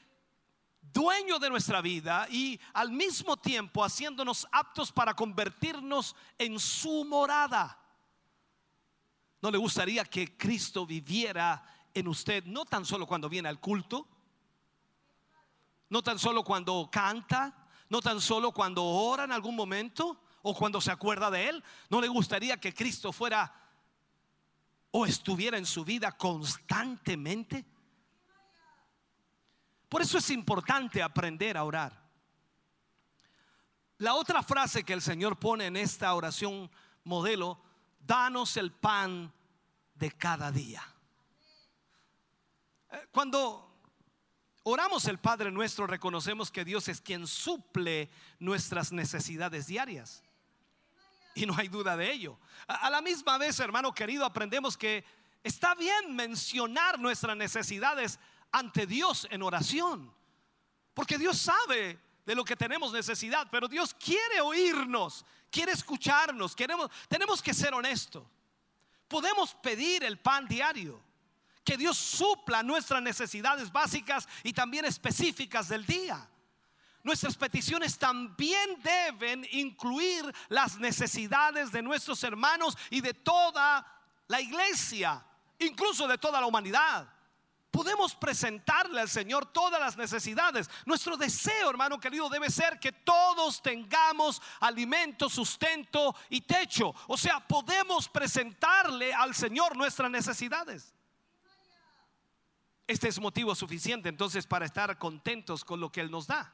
dueño 0.82 1.40
de 1.40 1.50
nuestra 1.50 1.82
vida 1.82 2.28
y 2.30 2.60
al 2.74 2.92
mismo 2.92 3.38
tiempo 3.38 3.84
haciéndonos 3.84 4.48
aptos 4.52 4.92
para 4.92 5.14
convertirnos 5.14 6.16
en 6.38 6.60
su 6.60 7.06
morada. 7.06 7.78
¿No 9.42 9.52
le 9.52 9.58
gustaría 9.58 10.04
que 10.06 10.38
Cristo 10.38 10.86
viviera 10.86 11.64
en 11.94 12.08
usted, 12.08 12.44
no 12.46 12.66
tan 12.66 12.86
solo 12.86 13.06
cuando 13.06 13.30
viene 13.30 13.50
al 13.50 13.60
culto, 13.60 14.08
no 15.90 16.02
tan 16.02 16.18
solo 16.18 16.44
cuando 16.44 16.90
canta, 16.92 17.54
no 17.90 18.02
tan 18.02 18.22
solo 18.22 18.54
cuando 18.54 18.84
ora 18.84 19.26
en 19.26 19.34
algún 19.34 19.56
momento 19.56 20.22
o 20.42 20.56
cuando 20.56 20.80
se 20.80 20.92
acuerda 20.92 21.30
de 21.30 21.50
Él. 21.50 21.64
¿No 21.90 22.00
le 22.00 22.08
gustaría 22.08 22.60
que 22.60 22.74
Cristo 22.74 23.12
fuera 23.12 23.54
o 24.92 25.06
estuviera 25.06 25.58
en 25.58 25.66
su 25.66 25.84
vida 25.84 26.14
constantemente? 26.14 27.66
Por 29.90 30.02
eso 30.02 30.18
es 30.18 30.30
importante 30.30 31.04
aprender 31.04 31.58
a 31.58 31.66
orar. 31.66 32.02
La 33.98 34.16
otra 34.16 34.42
frase 34.42 34.84
que 34.84 34.94
el 34.94 35.02
Señor 35.02 35.38
pone 35.38 35.66
en 35.66 35.76
esta 35.76 36.14
oración 36.16 36.72
modelo, 37.04 37.62
danos 38.00 38.56
el 38.56 38.72
pan 38.72 39.32
de 39.94 40.12
cada 40.12 40.52
día. 40.52 40.82
Cuando 43.12 43.72
oramos 44.64 45.06
el 45.06 45.20
Padre 45.20 45.52
nuestro, 45.52 45.88
reconocemos 45.88 46.52
que 46.52 46.66
Dios 46.66 46.88
es 46.88 47.02
quien 47.02 47.28
suple 47.28 48.10
nuestras 48.40 48.92
necesidades 48.92 49.68
diarias. 49.68 50.24
Y 51.34 51.46
no 51.46 51.56
hay 51.58 51.70
duda 51.70 51.96
de 51.96 52.12
ello. 52.12 52.38
A 52.68 52.90
la 52.90 53.02
misma 53.02 53.38
vez, 53.38 53.60
hermano 53.60 53.94
querido, 53.94 54.26
aprendemos 54.26 54.78
que 54.78 55.06
está 55.44 55.76
bien 55.76 56.16
mencionar 56.16 57.00
nuestras 57.00 57.38
necesidades 57.38 58.20
ante 58.52 58.86
Dios 58.86 59.28
en 59.32 59.42
oración. 59.42 60.14
Porque 60.94 61.18
Dios 61.18 61.38
sabe 61.38 62.00
de 62.26 62.36
lo 62.36 62.44
que 62.44 62.56
tenemos 62.56 62.92
necesidad, 62.92 63.48
pero 63.50 63.68
Dios 63.68 63.94
quiere 63.94 64.42
oírnos, 64.42 65.26
quiere 65.50 65.72
escucharnos, 65.72 66.56
queremos, 66.56 66.92
tenemos 67.08 67.42
que 67.42 67.54
ser 67.54 67.74
honestos. 67.74 68.24
Podemos 69.08 69.56
pedir 69.56 70.04
el 70.04 70.20
pan 70.20 70.48
diario 70.48 71.02
que 71.64 71.78
Dios 71.78 71.98
supla 71.98 72.64
nuestras 72.64 73.02
necesidades 73.02 73.72
básicas 73.72 74.28
y 74.44 74.54
también 74.54 74.86
específicas 74.86 75.70
del 75.70 75.86
día. 75.86 76.28
Nuestras 77.04 77.36
peticiones 77.36 77.98
también 77.98 78.82
deben 78.84 79.46
incluir 79.52 80.24
las 80.50 80.78
necesidades 80.78 81.72
de 81.72 81.82
nuestros 81.82 82.24
hermanos 82.24 82.78
y 82.90 83.02
de 83.02 83.14
toda 83.14 83.86
la 84.28 84.40
iglesia, 84.40 85.24
incluso 85.60 86.08
de 86.08 86.18
toda 86.18 86.40
la 86.40 86.48
humanidad. 86.48 87.08
Podemos 87.72 88.14
presentarle 88.16 89.00
al 89.00 89.10
Señor 89.10 89.46
todas 89.46 89.80
las 89.80 89.96
necesidades. 89.96 90.70
Nuestro 90.86 91.16
deseo, 91.16 91.70
hermano 91.70 92.00
querido, 92.00 92.30
debe 92.30 92.50
ser 92.50 92.80
que 92.80 92.92
todos 92.92 93.62
tengamos 93.62 94.42
alimento, 94.60 95.30
sustento 95.30 96.14
y 96.30 96.42
techo. 96.42 96.94
O 97.08 97.18
sea, 97.18 97.40
podemos 97.40 98.10
presentarle 98.10 99.14
al 99.14 99.34
Señor 99.34 99.76
nuestras 99.78 100.12
necesidades. 100.12 100.94
Este 102.92 103.08
es 103.08 103.22
motivo 103.22 103.56
suficiente 103.56 104.10
entonces 104.10 104.46
para 104.46 104.66
estar 104.66 104.98
contentos 104.98 105.64
con 105.64 105.80
lo 105.80 105.90
que 105.90 106.02
Él 106.02 106.12
nos 106.12 106.28
da. 106.28 106.54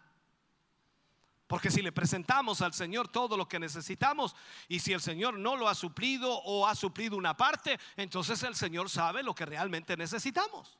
Porque 1.47 1.71
si 1.71 1.81
le 1.81 1.91
presentamos 1.91 2.61
al 2.61 2.75
Señor 2.75 3.07
todo 3.07 3.35
lo 3.35 3.47
que 3.47 3.57
necesitamos 3.57 4.35
y 4.67 4.77
si 4.77 4.93
el 4.93 5.01
Señor 5.01 5.39
no 5.39 5.55
lo 5.55 5.67
ha 5.67 5.73
suplido 5.73 6.31
o 6.31 6.67
ha 6.67 6.75
suplido 6.75 7.17
una 7.17 7.35
parte, 7.35 7.79
entonces 7.95 8.43
el 8.43 8.53
Señor 8.53 8.87
sabe 8.87 9.23
lo 9.23 9.33
que 9.33 9.47
realmente 9.47 9.97
necesitamos. 9.97 10.77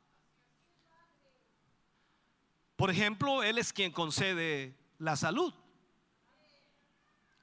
Por 2.75 2.91
ejemplo, 2.91 3.41
Él 3.41 3.57
es 3.57 3.73
quien 3.73 3.91
concede 3.91 4.77
la 4.99 5.15
salud. 5.15 5.51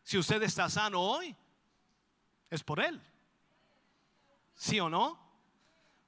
Si 0.04 0.18
usted 0.18 0.40
está 0.44 0.70
sano 0.70 1.00
hoy, 1.00 1.34
es 2.48 2.62
por 2.62 2.78
Él. 2.78 3.02
¿Sí 4.54 4.78
o 4.78 4.88
no? 4.88 5.23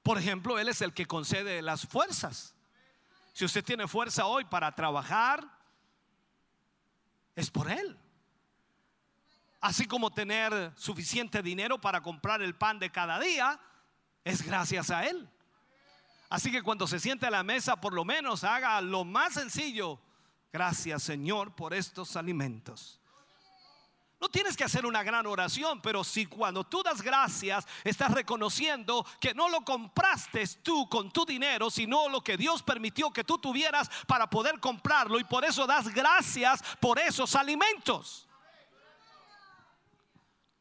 Por 0.07 0.17
ejemplo, 0.17 0.57
Él 0.57 0.69
es 0.69 0.81
el 0.81 0.93
que 0.93 1.05
concede 1.05 1.61
las 1.61 1.85
fuerzas. 1.85 2.55
Si 3.33 3.43
usted 3.43 3.61
tiene 3.61 3.89
fuerza 3.89 4.25
hoy 4.25 4.45
para 4.45 4.73
trabajar, 4.73 5.45
es 7.35 7.51
por 7.51 7.69
Él. 7.69 7.99
Así 9.59 9.85
como 9.85 10.09
tener 10.09 10.71
suficiente 10.77 11.43
dinero 11.43 11.81
para 11.81 11.99
comprar 11.99 12.41
el 12.41 12.55
pan 12.55 12.79
de 12.79 12.89
cada 12.89 13.19
día, 13.19 13.59
es 14.23 14.43
gracias 14.43 14.91
a 14.91 15.05
Él. 15.05 15.29
Así 16.29 16.53
que 16.53 16.63
cuando 16.63 16.87
se 16.87 17.01
siente 17.01 17.25
a 17.25 17.29
la 17.29 17.43
mesa, 17.43 17.81
por 17.81 17.91
lo 17.91 18.05
menos 18.05 18.45
haga 18.45 18.79
lo 18.79 19.03
más 19.03 19.33
sencillo. 19.33 19.99
Gracias 20.53 21.03
Señor 21.03 21.53
por 21.53 21.73
estos 21.73 22.15
alimentos. 22.15 23.01
No 24.19 24.29
tienes 24.29 24.57
que 24.57 24.63
hacer 24.63 24.85
una 24.85 25.03
gran 25.03 25.27
oración, 25.27 25.79
pero 25.79 26.03
si 26.03 26.25
cuando 26.25 26.63
tú 26.63 26.81
das 26.81 27.03
gracias 27.03 27.67
estás 27.83 28.11
reconociendo 28.11 29.05
que 29.19 29.35
no 29.35 29.47
lo 29.47 29.61
compraste 29.61 30.45
tú 30.63 30.89
con 30.89 31.11
tu 31.11 31.23
dinero, 31.23 31.69
sino 31.69 32.09
lo 32.09 32.21
que 32.21 32.35
Dios 32.35 32.63
permitió 32.63 33.11
que 33.11 33.23
tú 33.23 33.37
tuvieras 33.37 33.89
para 34.07 34.27
poder 34.27 34.59
comprarlo 34.59 35.19
y 35.19 35.23
por 35.23 35.45
eso 35.45 35.67
das 35.67 35.89
gracias 35.89 36.63
por 36.79 36.97
esos 36.97 37.35
alimentos. 37.35 38.27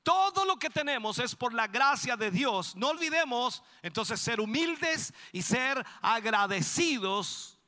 Todo 0.02 0.44
lo 0.44 0.58
que 0.58 0.70
tenemos 0.70 1.18
es 1.18 1.34
por 1.34 1.54
la 1.54 1.66
gracia 1.66 2.16
de 2.16 2.30
Dios. 2.30 2.76
No 2.76 2.90
olvidemos 2.90 3.62
entonces 3.82 4.20
ser 4.20 4.38
humildes 4.38 5.14
y 5.32 5.42
ser 5.42 5.84
agradecidos 6.02 7.58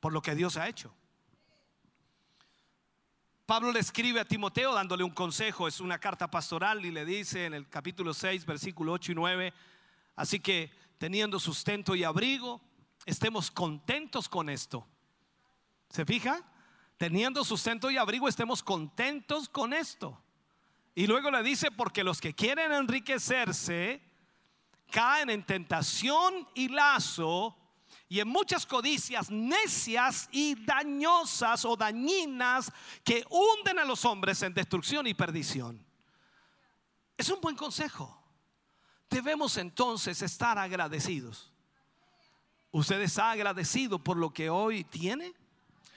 por 0.00 0.12
lo 0.12 0.22
que 0.22 0.34
Dios 0.34 0.56
ha 0.56 0.68
hecho. 0.68 0.94
Pablo 3.52 3.70
le 3.70 3.80
escribe 3.80 4.18
a 4.18 4.24
Timoteo 4.24 4.72
dándole 4.72 5.04
un 5.04 5.10
consejo, 5.10 5.68
es 5.68 5.78
una 5.78 5.98
carta 5.98 6.26
pastoral 6.26 6.86
y 6.86 6.90
le 6.90 7.04
dice 7.04 7.44
en 7.44 7.52
el 7.52 7.68
capítulo 7.68 8.14
6, 8.14 8.46
versículo 8.46 8.94
8 8.94 9.12
y 9.12 9.14
9, 9.14 9.54
así 10.16 10.40
que 10.40 10.70
teniendo 10.96 11.38
sustento 11.38 11.94
y 11.94 12.02
abrigo, 12.02 12.62
estemos 13.04 13.50
contentos 13.50 14.26
con 14.26 14.48
esto. 14.48 14.86
¿Se 15.90 16.06
fija? 16.06 16.42
Teniendo 16.96 17.44
sustento 17.44 17.90
y 17.90 17.98
abrigo, 17.98 18.26
estemos 18.26 18.62
contentos 18.62 19.50
con 19.50 19.74
esto. 19.74 20.18
Y 20.94 21.06
luego 21.06 21.30
le 21.30 21.42
dice, 21.42 21.70
porque 21.70 22.04
los 22.04 22.22
que 22.22 22.34
quieren 22.34 22.72
enriquecerse 22.72 24.00
caen 24.90 25.28
en 25.28 25.44
tentación 25.44 26.48
y 26.54 26.68
lazo 26.68 27.54
y 28.12 28.20
en 28.20 28.28
muchas 28.28 28.66
codicias 28.66 29.30
necias 29.30 30.28
y 30.30 30.54
dañosas 30.66 31.64
o 31.64 31.74
dañinas 31.74 32.70
que 33.02 33.24
hunden 33.30 33.78
a 33.78 33.86
los 33.86 34.04
hombres 34.04 34.42
en 34.42 34.52
destrucción 34.52 35.06
y 35.06 35.14
perdición. 35.14 35.82
Es 37.16 37.30
un 37.30 37.40
buen 37.40 37.56
consejo. 37.56 38.22
Debemos 39.08 39.56
entonces 39.56 40.20
estar 40.20 40.58
agradecidos. 40.58 41.54
¿Usted 42.70 43.00
está 43.00 43.30
agradecido 43.30 43.98
por 43.98 44.18
lo 44.18 44.30
que 44.30 44.50
hoy 44.50 44.84
tiene? 44.84 45.32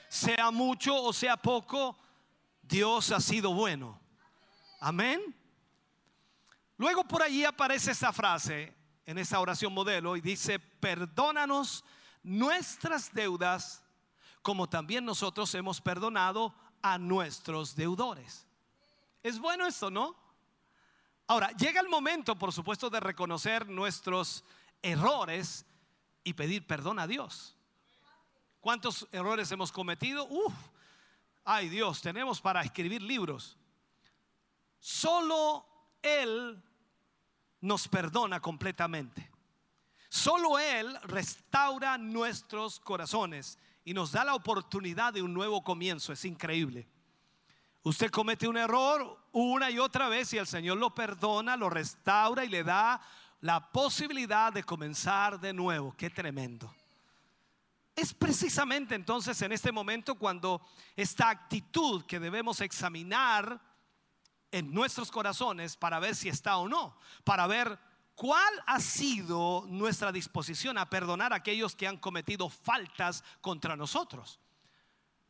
Sea 0.08 0.52
mucho 0.52 0.96
o 0.96 1.12
sea 1.12 1.36
poco, 1.36 1.98
Dios 2.62 3.12
ha 3.12 3.20
sido 3.20 3.54
bueno. 3.54 4.00
Amén. 4.80 5.36
Luego 6.78 7.04
por 7.04 7.24
allí 7.24 7.44
aparece 7.44 7.92
esta 7.92 8.14
frase 8.14 8.74
en 9.06 9.18
esa 9.18 9.42
oración 9.42 9.74
modelo 9.74 10.16
y 10.16 10.22
dice, 10.22 10.60
perdónanos 10.60 11.84
nuestras 12.26 13.14
deudas 13.14 13.84
como 14.42 14.68
también 14.68 15.06
nosotros 15.06 15.54
hemos 15.56 15.80
perdonado 15.80 16.54
a 16.82 16.98
nuestros 16.98 17.76
deudores. 17.76 18.46
Es 19.24 19.40
bueno 19.40 19.66
esto, 19.66 19.90
¿no? 19.90 20.16
Ahora, 21.28 21.50
llega 21.52 21.82
el 21.82 21.90
momento, 21.90 22.36
por 22.36 22.54
supuesto, 22.54 22.90
de 22.90 23.00
reconocer 23.00 23.68
nuestros 23.68 24.44
errores 24.82 25.66
y 26.24 26.34
pedir 26.34 26.68
perdón 26.68 27.00
a 27.00 27.08
Dios. 27.08 27.56
¿Cuántos 28.60 29.08
errores 29.12 29.52
hemos 29.52 29.72
cometido? 29.72 30.28
Uf, 30.28 30.54
ay 31.44 31.70
Dios, 31.70 32.02
tenemos 32.02 32.42
para 32.42 32.62
escribir 32.62 33.02
libros. 33.02 33.58
Solo 34.80 35.66
Él 36.02 36.64
nos 37.62 37.88
perdona 37.88 38.40
completamente. 38.40 39.35
Solo 40.16 40.58
Él 40.58 40.98
restaura 41.04 41.98
nuestros 41.98 42.80
corazones 42.80 43.60
y 43.84 43.94
nos 43.94 44.14
da 44.14 44.24
la 44.24 44.34
oportunidad 44.34 45.12
de 45.12 45.22
un 45.22 45.34
nuevo 45.34 45.62
comienzo. 45.62 46.14
Es 46.14 46.24
increíble. 46.24 46.88
Usted 47.84 48.10
comete 48.10 48.48
un 48.48 48.56
error 48.56 49.20
una 49.34 49.70
y 49.70 49.78
otra 49.78 50.08
vez 50.08 50.32
y 50.32 50.38
el 50.38 50.48
Señor 50.48 50.78
lo 50.78 50.96
perdona, 50.96 51.58
lo 51.58 51.70
restaura 51.70 52.46
y 52.46 52.48
le 52.48 52.64
da 52.64 53.02
la 53.42 53.74
posibilidad 53.74 54.54
de 54.54 54.64
comenzar 54.64 55.38
de 55.38 55.52
nuevo. 55.52 55.94
Qué 55.98 56.10
tremendo. 56.10 56.74
Es 57.94 58.14
precisamente 58.14 58.96
entonces 58.96 59.42
en 59.42 59.52
este 59.52 59.74
momento 59.74 60.16
cuando 60.16 60.66
esta 60.96 61.30
actitud 61.30 62.06
que 62.06 62.22
debemos 62.22 62.62
examinar 62.62 63.60
en 64.50 64.74
nuestros 64.74 65.12
corazones 65.12 65.76
para 65.76 66.00
ver 66.00 66.16
si 66.16 66.30
está 66.30 66.56
o 66.56 66.70
no, 66.70 66.98
para 67.26 67.48
ver 67.48 67.78
¿Cuál 68.16 68.54
ha 68.66 68.80
sido 68.80 69.66
nuestra 69.68 70.12
disposición 70.12 70.78
a 70.78 70.90
perdonar 70.90 71.34
a 71.34 71.38
aquellos 71.38 71.76
que 71.76 71.86
han 71.86 71.98
cometido 71.98 72.50
faltas 72.50 73.24
contra 73.42 73.76
nosotros? 73.76 74.40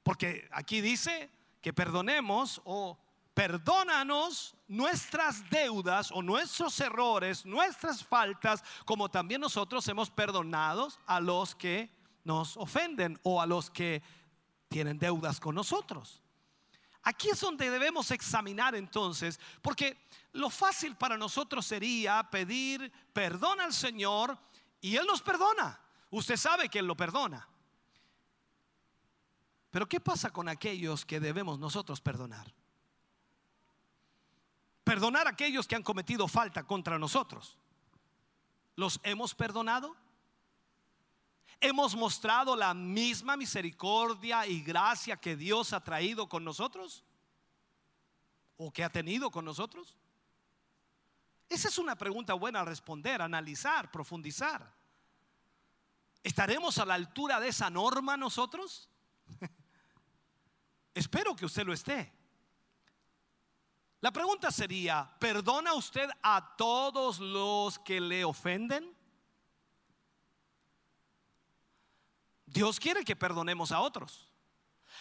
Porque 0.03 0.47
aquí 0.51 0.81
dice 0.81 1.31
que 1.61 1.73
perdonemos 1.73 2.61
o 2.63 2.95
perdónanos 3.33 4.55
nuestras 4.67 5.49
deudas 5.49 6.11
o 6.11 6.21
nuestros 6.21 6.79
errores, 6.79 7.43
nuestras 7.43 8.03
faltas, 8.03 8.63
como 8.85 9.09
también 9.09 9.41
nosotros 9.41 9.87
hemos 9.87 10.11
perdonado 10.11 10.89
a 11.07 11.19
los 11.19 11.55
que 11.55 11.89
nos 12.23 12.55
ofenden 12.55 13.19
o 13.23 13.41
a 13.41 13.47
los 13.47 13.71
que 13.71 14.03
tienen 14.67 14.99
deudas 14.99 15.39
con 15.39 15.55
nosotros. 15.55 16.21
Aquí 17.07 17.29
es 17.29 17.39
donde 17.39 17.69
debemos 17.69 18.09
examinar 18.09 18.73
entonces, 18.73 19.39
porque 19.61 19.95
lo 20.33 20.49
fácil 20.49 20.95
para 20.95 21.17
nosotros 21.17 21.63
sería 21.63 22.27
pedir 22.31 22.91
perdón 23.13 23.61
al 23.61 23.73
Señor 23.73 24.35
y 24.81 24.95
Él 24.95 25.05
nos 25.05 25.21
perdona. 25.21 25.79
Usted 26.09 26.35
sabe 26.35 26.67
que 26.67 26.79
Él 26.79 26.87
lo 26.87 26.97
perdona. 26.97 27.47
Pero 29.69 29.87
¿qué 29.87 29.99
pasa 29.99 30.31
con 30.31 30.49
aquellos 30.49 31.05
que 31.05 31.19
debemos 31.19 31.59
nosotros 31.59 32.01
perdonar? 32.01 32.51
Perdonar 34.83 35.27
a 35.27 35.31
aquellos 35.31 35.67
que 35.67 35.75
han 35.75 35.83
cometido 35.83 36.27
falta 36.27 36.63
contra 36.63 36.97
nosotros. 36.97 37.55
¿Los 38.75 38.99
hemos 39.03 39.35
perdonado? 39.35 39.95
¿Hemos 41.59 41.95
mostrado 41.95 42.55
la 42.55 42.73
misma 42.73 43.37
misericordia 43.37 44.45
y 44.45 44.61
gracia 44.61 45.17
que 45.17 45.35
Dios 45.35 45.73
ha 45.73 45.83
traído 45.83 46.27
con 46.27 46.43
nosotros? 46.43 47.03
¿O 48.57 48.71
que 48.71 48.83
ha 48.83 48.89
tenido 48.89 49.31
con 49.31 49.45
nosotros? 49.45 49.97
Esa 51.49 51.67
es 51.67 51.77
una 51.77 51.95
pregunta 51.95 52.33
buena 52.33 52.61
a 52.61 52.65
responder, 52.65 53.21
analizar, 53.21 53.91
profundizar. 53.91 54.73
¿Estaremos 56.23 56.77
a 56.79 56.85
la 56.85 56.95
altura 56.95 57.39
de 57.39 57.49
esa 57.49 57.69
norma 57.69 58.17
nosotros? 58.17 58.89
Espero 60.93 61.35
que 61.35 61.45
usted 61.45 61.65
lo 61.65 61.73
esté. 61.73 62.11
La 64.01 64.11
pregunta 64.11 64.51
sería, 64.51 65.15
¿perdona 65.19 65.73
usted 65.73 66.09
a 66.21 66.55
todos 66.57 67.19
los 67.19 67.79
que 67.79 67.99
le 67.99 68.23
ofenden? 68.23 68.94
Dios 72.55 72.79
quiere 72.79 73.03
que 73.03 73.17
perdonemos 73.17 73.73
a 73.73 73.81
otros. 73.81 74.29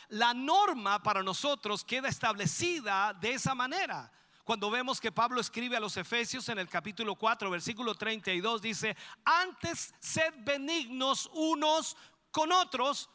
La 0.08 0.34
norma 0.34 1.00
para 1.00 1.22
nosotros 1.22 1.84
queda 1.84 2.08
establecida 2.08 3.14
de 3.14 3.34
esa 3.34 3.54
manera. 3.54 4.10
Cuando 4.42 4.72
vemos 4.72 5.00
que 5.00 5.12
Pablo 5.12 5.40
escribe 5.40 5.76
a 5.76 5.80
los 5.80 5.96
Efesios 5.96 6.48
en 6.48 6.58
el 6.58 6.68
capítulo 6.68 7.14
4, 7.14 7.48
versículo 7.48 7.94
32, 7.94 8.60
dice, 8.60 8.96
antes 9.24 9.94
sed 10.00 10.34
benignos 10.38 11.30
unos 11.32 11.96
con 12.32 12.50
otros 12.50 13.08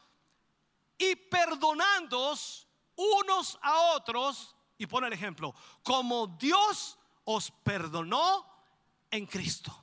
y 0.97 1.17
perdonándoos 1.17 2.65
unos 2.95 3.59
a 3.61 3.77
otros, 3.93 4.55
y 4.77 4.87
pone 4.87 5.07
el 5.07 5.13
ejemplo, 5.13 5.53
como 5.83 6.27
Dios 6.27 6.97
os 7.25 7.51
perdonó 7.51 8.45
en 9.11 9.25
Cristo. 9.25 9.77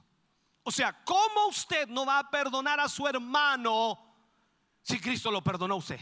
O 0.62 0.72
sea, 0.72 1.04
¿cómo 1.04 1.48
usted 1.48 1.86
no 1.88 2.06
va 2.06 2.20
a 2.20 2.30
perdonar 2.30 2.80
a 2.80 2.88
su 2.88 3.06
hermano 3.06 4.05
si 4.86 5.00
Cristo 5.00 5.32
lo 5.32 5.42
perdonó 5.42 5.74
a 5.74 5.78
usted? 5.78 6.00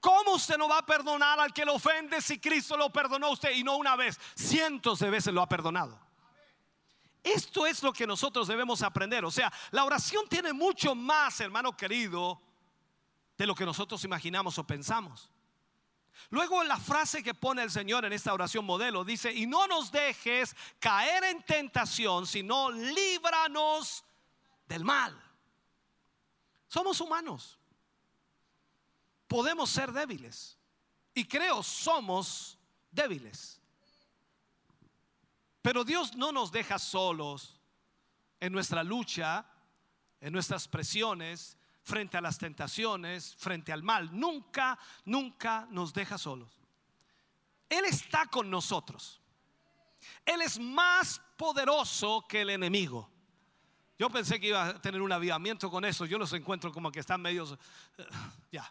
¿Cómo 0.00 0.32
usted 0.32 0.58
no 0.58 0.68
va 0.68 0.78
a 0.78 0.86
perdonar 0.86 1.38
al 1.38 1.52
que 1.52 1.64
lo 1.64 1.74
ofende 1.74 2.20
si 2.20 2.40
Cristo 2.40 2.76
lo 2.76 2.92
perdonó 2.92 3.30
usted 3.30 3.52
y 3.52 3.62
no 3.62 3.76
una 3.76 3.94
vez? 3.94 4.18
Cientos 4.34 4.98
de 4.98 5.08
veces 5.08 5.32
lo 5.32 5.40
ha 5.40 5.48
perdonado. 5.48 5.96
Esto 7.22 7.64
es 7.64 7.80
lo 7.84 7.92
que 7.92 8.08
nosotros 8.08 8.48
debemos 8.48 8.82
aprender. 8.82 9.24
O 9.24 9.30
sea, 9.30 9.52
la 9.70 9.84
oración 9.84 10.28
tiene 10.28 10.52
mucho 10.52 10.96
más, 10.96 11.38
hermano 11.38 11.76
querido, 11.76 12.42
de 13.38 13.46
lo 13.46 13.54
que 13.54 13.64
nosotros 13.64 14.02
imaginamos 14.02 14.58
o 14.58 14.66
pensamos. 14.66 15.30
Luego 16.30 16.64
la 16.64 16.78
frase 16.78 17.22
que 17.22 17.34
pone 17.34 17.62
el 17.62 17.70
Señor 17.70 18.04
en 18.04 18.12
esta 18.12 18.34
oración 18.34 18.64
modelo 18.64 19.04
dice, 19.04 19.32
y 19.32 19.46
no 19.46 19.68
nos 19.68 19.92
dejes 19.92 20.56
caer 20.80 21.22
en 21.22 21.40
tentación, 21.44 22.26
sino 22.26 22.68
líbranos 22.72 24.04
del 24.66 24.84
mal. 24.84 25.31
Somos 26.72 27.02
humanos. 27.02 27.58
Podemos 29.28 29.68
ser 29.68 29.92
débiles. 29.92 30.58
Y 31.12 31.26
creo 31.26 31.62
somos 31.62 32.58
débiles. 32.90 33.60
Pero 35.60 35.84
Dios 35.84 36.16
no 36.16 36.32
nos 36.32 36.50
deja 36.50 36.78
solos 36.78 37.60
en 38.40 38.54
nuestra 38.54 38.82
lucha, 38.82 39.44
en 40.18 40.32
nuestras 40.32 40.66
presiones, 40.66 41.58
frente 41.82 42.16
a 42.16 42.22
las 42.22 42.38
tentaciones, 42.38 43.36
frente 43.36 43.70
al 43.70 43.82
mal. 43.82 44.08
Nunca, 44.18 44.78
nunca 45.04 45.66
nos 45.68 45.92
deja 45.92 46.16
solos. 46.16 46.58
Él 47.68 47.84
está 47.84 48.24
con 48.28 48.48
nosotros. 48.48 49.20
Él 50.24 50.40
es 50.40 50.58
más 50.58 51.20
poderoso 51.36 52.24
que 52.26 52.40
el 52.40 52.48
enemigo. 52.48 53.11
Yo 54.02 54.10
pensé 54.10 54.40
que 54.40 54.48
iba 54.48 54.66
a 54.66 54.82
tener 54.82 55.00
un 55.00 55.12
avivamiento 55.12 55.70
con 55.70 55.84
eso. 55.84 56.04
Yo 56.06 56.18
los 56.18 56.32
encuentro 56.32 56.72
como 56.72 56.90
que 56.90 56.98
están 56.98 57.22
medios... 57.22 57.56
eh, 57.96 58.04
Ya. 58.50 58.68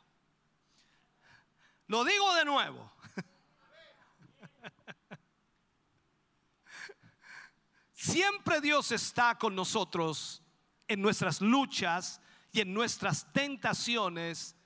Lo 1.88 2.04
digo 2.04 2.36
de 2.36 2.44
nuevo. 2.44 2.92
Siempre 7.94 8.60
Dios 8.60 8.92
está 8.92 9.38
con 9.38 9.56
nosotros 9.56 10.44
en 10.86 11.02
nuestras 11.02 11.40
luchas 11.40 12.20
y 12.52 12.60
en 12.60 12.74
nuestras 12.74 13.32
tentaciones 13.32 14.58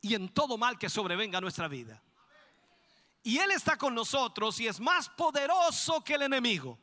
y 0.00 0.16
en 0.16 0.28
todo 0.28 0.58
mal 0.58 0.76
que 0.76 0.90
sobrevenga 0.90 1.38
a 1.38 1.40
nuestra 1.40 1.68
vida. 1.68 2.02
Y 3.22 3.38
Él 3.38 3.52
está 3.52 3.78
con 3.78 3.94
nosotros 3.94 4.58
y 4.58 4.66
es 4.66 4.80
más 4.80 5.08
poderoso 5.08 6.02
que 6.02 6.14
el 6.14 6.22
enemigo. 6.22 6.80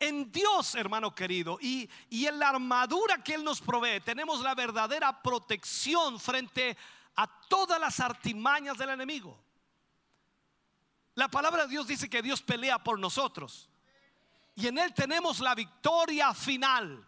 En 0.00 0.30
Dios, 0.30 0.74
hermano 0.74 1.14
querido, 1.14 1.58
y, 1.60 1.90
y 2.08 2.26
en 2.26 2.38
la 2.38 2.50
armadura 2.50 3.22
que 3.22 3.34
Él 3.34 3.42
nos 3.42 3.60
provee, 3.60 4.00
tenemos 4.00 4.40
la 4.40 4.54
verdadera 4.54 5.22
protección 5.22 6.20
frente 6.20 6.76
a 7.16 7.26
todas 7.48 7.80
las 7.80 7.98
artimañas 7.98 8.78
del 8.78 8.90
enemigo. 8.90 9.38
La 11.14 11.26
palabra 11.28 11.64
de 11.64 11.70
Dios 11.70 11.88
dice 11.88 12.08
que 12.08 12.22
Dios 12.22 12.42
pelea 12.42 12.78
por 12.78 12.96
nosotros. 13.00 13.68
Y 14.54 14.68
en 14.68 14.78
Él 14.78 14.94
tenemos 14.94 15.40
la 15.40 15.56
victoria 15.56 16.32
final. 16.32 17.04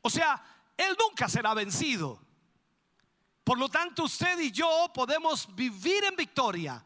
O 0.00 0.10
sea, 0.10 0.42
Él 0.76 0.96
nunca 0.98 1.28
será 1.28 1.54
vencido. 1.54 2.20
Por 3.44 3.58
lo 3.58 3.68
tanto, 3.68 4.04
usted 4.04 4.38
y 4.40 4.50
yo 4.50 4.90
podemos 4.92 5.52
vivir 5.54 6.02
en 6.02 6.16
victoria. 6.16 6.84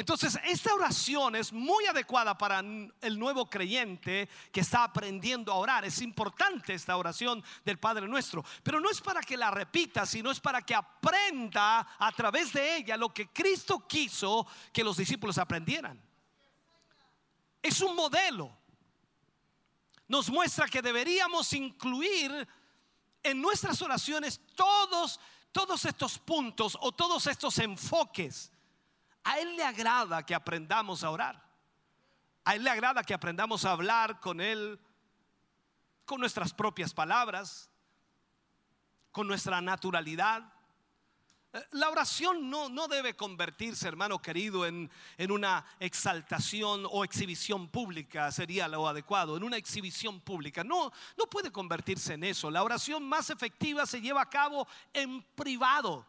Entonces, 0.00 0.38
esta 0.44 0.72
oración 0.72 1.36
es 1.36 1.52
muy 1.52 1.84
adecuada 1.84 2.38
para 2.38 2.60
el 2.60 3.18
nuevo 3.18 3.50
creyente 3.50 4.30
que 4.50 4.60
está 4.60 4.84
aprendiendo 4.84 5.52
a 5.52 5.56
orar. 5.56 5.84
Es 5.84 6.00
importante 6.00 6.72
esta 6.72 6.96
oración 6.96 7.44
del 7.66 7.78
Padre 7.78 8.08
Nuestro, 8.08 8.42
pero 8.62 8.80
no 8.80 8.88
es 8.88 8.98
para 9.02 9.20
que 9.20 9.36
la 9.36 9.50
repita, 9.50 10.06
sino 10.06 10.30
es 10.30 10.40
para 10.40 10.62
que 10.62 10.74
aprenda 10.74 11.86
a 11.98 12.12
través 12.12 12.50
de 12.54 12.78
ella 12.78 12.96
lo 12.96 13.12
que 13.12 13.28
Cristo 13.28 13.86
quiso 13.86 14.46
que 14.72 14.82
los 14.82 14.96
discípulos 14.96 15.36
aprendieran. 15.36 16.00
Es 17.62 17.82
un 17.82 17.94
modelo. 17.94 18.56
Nos 20.08 20.30
muestra 20.30 20.66
que 20.66 20.80
deberíamos 20.80 21.52
incluir 21.52 22.48
en 23.22 23.38
nuestras 23.38 23.82
oraciones 23.82 24.40
todos 24.56 25.20
todos 25.52 25.84
estos 25.84 26.18
puntos 26.18 26.78
o 26.80 26.90
todos 26.90 27.26
estos 27.26 27.58
enfoques. 27.58 28.50
A 29.24 29.38
Él 29.38 29.56
le 29.56 29.64
agrada 29.64 30.24
que 30.24 30.34
aprendamos 30.34 31.04
a 31.04 31.10
orar. 31.10 31.42
A 32.44 32.54
Él 32.54 32.64
le 32.64 32.70
agrada 32.70 33.02
que 33.02 33.14
aprendamos 33.14 33.64
a 33.64 33.72
hablar 33.72 34.20
con 34.20 34.40
Él 34.40 34.80
con 36.04 36.20
nuestras 36.20 36.52
propias 36.52 36.92
palabras, 36.92 37.70
con 39.12 39.28
nuestra 39.28 39.60
naturalidad. 39.60 40.52
Eh, 41.52 41.64
La 41.72 41.88
oración 41.90 42.50
no, 42.50 42.68
no 42.68 42.88
debe 42.88 43.14
convertirse, 43.14 43.86
hermano 43.86 44.20
querido, 44.20 44.66
en, 44.66 44.90
en 45.18 45.30
una 45.30 45.64
exaltación 45.78 46.84
o 46.90 47.04
exhibición 47.04 47.68
pública, 47.68 48.32
sería 48.32 48.66
lo 48.66 48.88
adecuado, 48.88 49.36
en 49.36 49.44
una 49.44 49.56
exhibición 49.56 50.20
pública. 50.20 50.64
No, 50.64 50.90
no 51.16 51.26
puede 51.26 51.52
convertirse 51.52 52.14
en 52.14 52.24
eso. 52.24 52.50
La 52.50 52.64
oración 52.64 53.08
más 53.08 53.30
efectiva 53.30 53.86
se 53.86 54.00
lleva 54.00 54.22
a 54.22 54.30
cabo 54.30 54.66
en 54.92 55.22
privado 55.34 56.06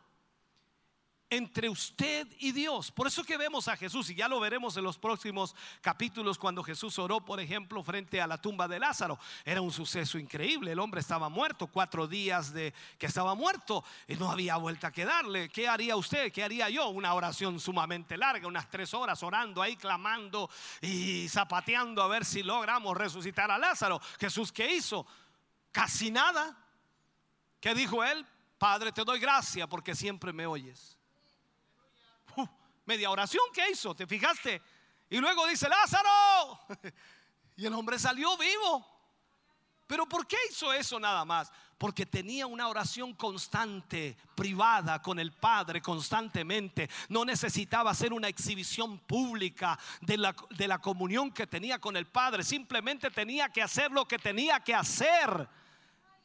entre 1.32 1.70
usted 1.70 2.28
y 2.40 2.52
Dios. 2.52 2.92
Por 2.92 3.08
eso 3.08 3.24
que 3.24 3.38
vemos 3.38 3.70
a 3.70 3.78
Jesús, 3.78 4.10
y 4.10 4.16
ya 4.16 4.28
lo 4.28 4.40
veremos 4.42 4.76
en 4.76 4.84
los 4.84 4.98
próximos 4.98 5.56
capítulos, 5.80 6.38
cuando 6.38 6.62
Jesús 6.62 7.00
oró, 7.00 7.24
por 7.24 7.40
ejemplo, 7.40 7.82
frente 7.82 8.22
a 8.22 8.28
la 8.28 8.40
tumba 8.40 8.68
de 8.68 8.80
Lázaro. 8.80 9.18
Era 9.46 9.62
un 9.62 9.72
suceso 9.72 10.20
increíble. 10.20 10.74
El 10.74 10.80
hombre 10.80 11.00
estaba 11.00 11.30
muerto, 11.30 11.68
cuatro 11.68 12.06
días 12.06 12.54
de 12.54 12.74
que 13.00 13.06
estaba 13.06 13.34
muerto, 13.34 13.84
y 14.10 14.16
no 14.16 14.30
había 14.30 14.58
vuelta 14.58 14.92
que 14.92 15.06
darle. 15.06 15.48
¿Qué 15.48 15.70
haría 15.70 15.96
usted? 15.96 16.34
¿Qué 16.34 16.44
haría 16.44 16.70
yo? 16.70 16.90
Una 16.90 17.14
oración 17.14 17.62
sumamente 17.62 18.18
larga, 18.18 18.46
unas 18.46 18.70
tres 18.70 18.94
horas 18.94 19.24
orando 19.24 19.62
ahí, 19.62 19.78
clamando 19.78 20.50
y 20.82 21.30
zapateando 21.30 22.04
a 22.04 22.10
ver 22.10 22.26
si 22.26 22.44
logramos 22.44 22.98
resucitar 22.98 23.50
a 23.50 23.58
Lázaro. 23.58 24.02
Jesús, 24.20 24.52
¿qué 24.52 24.76
hizo? 24.76 25.08
Casi 25.72 26.12
nada. 26.12 26.58
¿Qué 27.62 27.74
dijo 27.74 28.04
él? 28.04 28.26
Padre, 28.58 28.92
te 28.92 29.06
doy 29.06 29.20
gracia 29.20 29.66
porque 29.66 29.96
siempre 29.96 30.34
me 30.34 30.46
oyes. 30.46 30.98
Media 32.92 33.10
oración 33.10 33.46
que 33.54 33.72
hizo, 33.72 33.96
¿te 33.96 34.06
fijaste? 34.06 34.62
Y 35.10 35.20
luego 35.20 35.48
dice, 35.48 35.70
Lázaro. 35.70 36.60
Y 37.56 37.66
el 37.66 37.74
hombre 37.74 37.98
salió 37.98 38.36
vivo. 38.38 38.86
Pero 39.88 40.08
¿por 40.08 40.28
qué 40.28 40.36
hizo 40.50 40.74
eso 40.74 41.00
nada 41.00 41.24
más? 41.24 41.52
Porque 41.78 42.06
tenía 42.06 42.48
una 42.48 42.68
oración 42.68 43.14
constante, 43.14 44.18
privada 44.36 45.02
con 45.02 45.20
el 45.20 45.32
Padre 45.32 45.82
constantemente. 45.82 46.90
No 47.08 47.24
necesitaba 47.24 47.92
hacer 47.92 48.12
una 48.12 48.28
exhibición 48.28 49.00
pública 49.00 49.80
de 50.02 50.18
la, 50.18 50.36
de 50.50 50.68
la 50.68 50.80
comunión 50.80 51.32
que 51.32 51.48
tenía 51.48 51.80
con 51.80 51.96
el 51.96 52.08
Padre. 52.08 52.44
Simplemente 52.44 53.10
tenía 53.10 53.48
que 53.50 53.62
hacer 53.62 53.92
lo 53.92 54.06
que 54.06 54.18
tenía 54.18 54.60
que 54.60 54.74
hacer. 54.76 55.48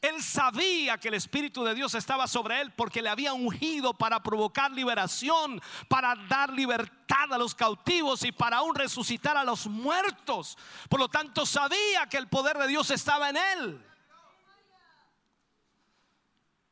Él 0.09 0.23
sabía 0.23 0.99
que 0.99 1.09
el 1.09 1.15
Espíritu 1.15 1.65
de 1.65 1.75
Dios 1.75 1.95
estaba 1.95 2.27
sobre 2.27 2.61
él 2.61 2.73
porque 2.73 3.03
le 3.03 3.09
había 3.09 3.33
ungido 3.33 3.95
para 3.95 4.23
provocar 4.23 4.71
liberación, 4.71 5.61
para 5.89 6.15
dar 6.29 6.51
libertad 6.51 7.33
a 7.33 7.39
los 7.39 7.55
cautivos 7.55 8.23
y 8.25 8.31
para 8.31 8.59
aún 8.59 8.75
resucitar 8.75 9.37
a 9.37 9.45
los 9.45 9.67
muertos. 9.67 10.57
Por 10.89 11.01
lo 11.01 11.09
tanto, 11.09 11.45
sabía 11.45 12.07
que 12.09 12.19
el 12.19 12.29
poder 12.29 12.57
de 12.59 12.69
Dios 12.69 12.91
estaba 12.91 13.31
en 13.31 13.37
él. 13.37 13.87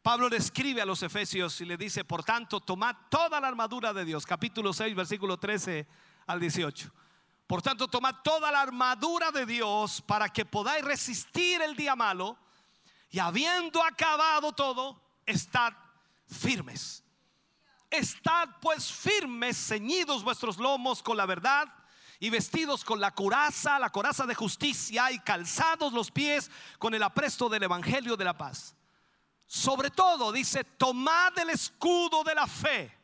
Pablo 0.02 0.28
le 0.28 0.36
escribe 0.36 0.82
a 0.82 0.86
los 0.86 1.02
Efesios 1.02 1.60
y 1.60 1.64
le 1.64 1.76
dice, 1.76 2.04
por 2.04 2.22
tanto, 2.22 2.60
tomad 2.60 2.94
toda 3.08 3.40
la 3.40 3.48
armadura 3.48 3.92
de 3.92 4.04
Dios, 4.04 4.26
capítulo 4.26 4.72
6, 4.72 4.94
versículo 4.94 5.38
13 5.38 5.88
al 6.26 6.38
18. 6.38 6.92
Por 7.46 7.62
tanto, 7.62 7.88
tomad 7.88 8.16
toda 8.22 8.52
la 8.52 8.60
armadura 8.60 9.30
de 9.30 9.46
Dios 9.46 10.02
para 10.02 10.28
que 10.28 10.44
podáis 10.44 10.84
resistir 10.84 11.62
el 11.62 11.74
día 11.74 11.96
malo 11.96 12.38
y 13.14 13.20
habiendo 13.20 13.80
acabado 13.80 14.50
todo, 14.50 15.00
estad 15.24 15.72
firmes. 16.26 17.04
Estad 17.88 18.48
pues 18.60 18.90
firmes, 18.90 19.56
ceñidos 19.56 20.24
vuestros 20.24 20.58
lomos 20.58 21.00
con 21.00 21.16
la 21.16 21.24
verdad 21.24 21.72
y 22.18 22.28
vestidos 22.28 22.84
con 22.84 23.00
la 23.00 23.12
coraza, 23.12 23.78
la 23.78 23.90
coraza 23.90 24.26
de 24.26 24.34
justicia 24.34 25.12
y 25.12 25.20
calzados 25.20 25.92
los 25.92 26.10
pies 26.10 26.50
con 26.80 26.92
el 26.92 27.04
apresto 27.04 27.48
del 27.48 27.62
evangelio 27.62 28.16
de 28.16 28.24
la 28.24 28.36
paz. 28.36 28.74
Sobre 29.46 29.90
todo 29.90 30.32
dice, 30.32 30.64
tomad 30.64 31.38
el 31.38 31.50
escudo 31.50 32.24
de 32.24 32.34
la 32.34 32.48
fe 32.48 32.98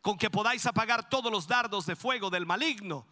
con 0.00 0.16
que 0.16 0.30
podáis 0.30 0.64
apagar 0.64 1.08
todos 1.08 1.32
los 1.32 1.48
dardos 1.48 1.86
de 1.86 1.96
fuego 1.96 2.30
del 2.30 2.46
maligno. 2.46 3.04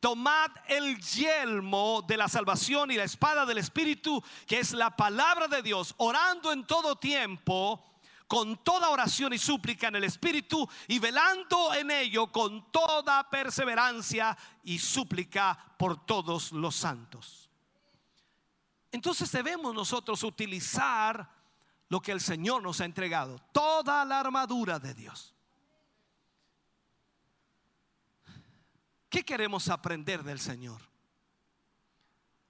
Tomad 0.00 0.50
el 0.68 1.00
yelmo 1.00 2.02
de 2.06 2.16
la 2.16 2.28
salvación 2.28 2.90
y 2.90 2.96
la 2.96 3.04
espada 3.04 3.44
del 3.44 3.58
Espíritu, 3.58 4.22
que 4.46 4.60
es 4.60 4.72
la 4.72 4.96
palabra 4.96 5.48
de 5.48 5.60
Dios, 5.60 5.94
orando 5.98 6.52
en 6.52 6.66
todo 6.66 6.96
tiempo, 6.96 7.84
con 8.28 8.62
toda 8.62 8.90
oración 8.90 9.32
y 9.32 9.38
súplica 9.38 9.88
en 9.88 9.96
el 9.96 10.04
Espíritu, 10.04 10.68
y 10.86 11.00
velando 11.00 11.74
en 11.74 11.90
ello 11.90 12.30
con 12.30 12.70
toda 12.70 13.28
perseverancia 13.28 14.36
y 14.62 14.78
súplica 14.78 15.58
por 15.76 16.06
todos 16.06 16.52
los 16.52 16.76
santos. 16.76 17.50
Entonces 18.92 19.30
debemos 19.32 19.74
nosotros 19.74 20.22
utilizar 20.22 21.28
lo 21.88 22.00
que 22.00 22.12
el 22.12 22.20
Señor 22.20 22.62
nos 22.62 22.80
ha 22.80 22.84
entregado, 22.84 23.38
toda 23.52 24.04
la 24.04 24.20
armadura 24.20 24.78
de 24.78 24.94
Dios. 24.94 25.34
¿Qué 29.08 29.24
queremos 29.24 29.68
aprender 29.68 30.22
del 30.22 30.38
Señor? 30.38 30.80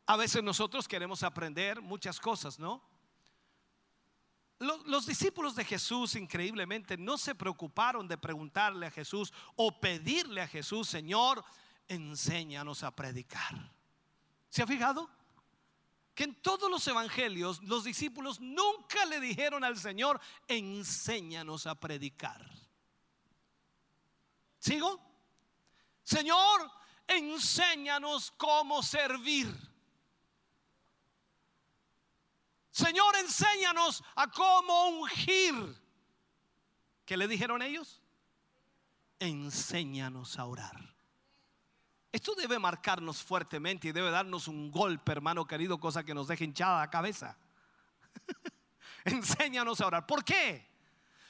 A 0.07 0.17
veces 0.17 0.43
nosotros 0.43 0.89
queremos 0.89 1.23
aprender 1.23 1.81
muchas 1.81 2.19
cosas, 2.19 2.59
¿no? 2.59 2.83
Los, 4.59 4.85
los, 4.87 5.07
discípulos 5.07 5.55
de 5.55 5.65
Jesús 5.65 6.17
increíblemente 6.17 6.97
no 6.97 7.17
se 7.17 7.37
preocuparon 7.37 8.09
de 8.09 8.19
preguntarle 8.19 8.87
a 8.87 8.91
Jesús 8.91 9.33
o 9.55 9.79
pedirle 9.79 10.41
a 10.41 10.49
Jesús, 10.49 10.89
Señor, 10.89 11.45
enséñanos 11.87 12.83
a 12.83 12.91
predicar. 12.91 13.71
¿Se 14.49 14.63
ha 14.63 14.67
fijado? 14.67 15.09
Que 16.15 16.25
en 16.25 16.35
todos 16.43 16.69
los 16.69 16.85
evangelios 16.89 17.63
los 17.63 17.85
discípulos 17.85 18.41
nunca 18.41 19.05
le 19.07 19.21
dijeron 19.21 19.63
al 19.63 19.79
Señor, 19.79 20.21
enséñanos 20.49 21.69
a 21.69 21.77
predicar. 21.77 22.45
¿Sigo? 24.59 25.08
Señor, 26.09 26.71
enséñanos 27.07 28.31
cómo 28.39 28.83
servir. 28.83 29.55
Señor, 32.71 33.15
enséñanos 33.17 34.03
a 34.17 34.27
cómo 34.31 34.89
ungir. 34.89 35.55
¿Qué 37.05 37.15
le 37.15 37.29
dijeron 37.29 37.61
ellos? 37.61 38.01
Enséñanos 39.19 40.39
a 40.39 40.47
orar. 40.47 40.97
Esto 42.11 42.35
debe 42.35 42.59
marcarnos 42.59 43.23
fuertemente 43.23 43.89
y 43.89 43.93
debe 43.93 44.11
darnos 44.11 44.49
un 44.49 44.71
golpe, 44.71 45.13
hermano 45.13 45.47
querido, 45.47 45.79
cosa 45.79 46.05
que 46.05 46.15
nos 46.15 46.27
deje 46.27 46.45
hinchada 46.45 46.79
la 46.79 46.89
cabeza. 46.89 47.37
Enséñanos 49.05 49.83
a 49.83 49.89
orar. 49.89 50.07
¿Por 50.07 50.25
qué? 50.25 50.78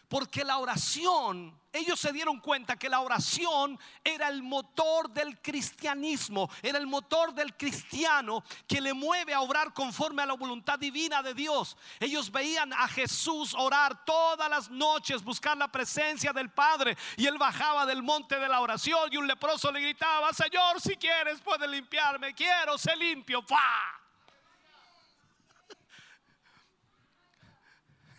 Porque 0.08 0.42
la 0.42 0.56
oración, 0.56 1.60
ellos 1.70 2.00
se 2.00 2.12
dieron 2.12 2.40
cuenta 2.40 2.76
que 2.76 2.88
la 2.88 3.00
oración 3.00 3.78
era 4.02 4.28
el 4.28 4.42
motor 4.42 5.10
del 5.10 5.38
cristianismo, 5.42 6.48
era 6.62 6.78
el 6.78 6.86
motor 6.86 7.34
del 7.34 7.54
cristiano 7.54 8.42
que 8.66 8.80
le 8.80 8.94
mueve 8.94 9.34
a 9.34 9.42
obrar 9.42 9.74
conforme 9.74 10.22
a 10.22 10.26
la 10.26 10.32
voluntad 10.32 10.78
divina 10.78 11.22
de 11.22 11.34
Dios. 11.34 11.76
Ellos 12.00 12.32
veían 12.32 12.72
a 12.72 12.88
Jesús 12.88 13.54
orar 13.54 14.06
todas 14.06 14.48
las 14.48 14.70
noches, 14.70 15.22
buscar 15.22 15.58
la 15.58 15.68
presencia 15.68 16.32
del 16.32 16.50
Padre, 16.50 16.96
y 17.18 17.26
él 17.26 17.36
bajaba 17.36 17.84
del 17.84 18.02
monte 18.02 18.38
de 18.38 18.48
la 18.48 18.60
oración 18.60 19.10
y 19.12 19.18
un 19.18 19.26
leproso 19.26 19.70
le 19.70 19.82
gritaba, 19.82 20.32
Señor, 20.32 20.80
si 20.80 20.96
quieres 20.96 21.38
puedes 21.42 21.68
limpiarme, 21.68 22.34
quiero 22.34 22.78
ser 22.78 22.96
limpio. 22.96 23.42
¡Fua! 23.42 23.58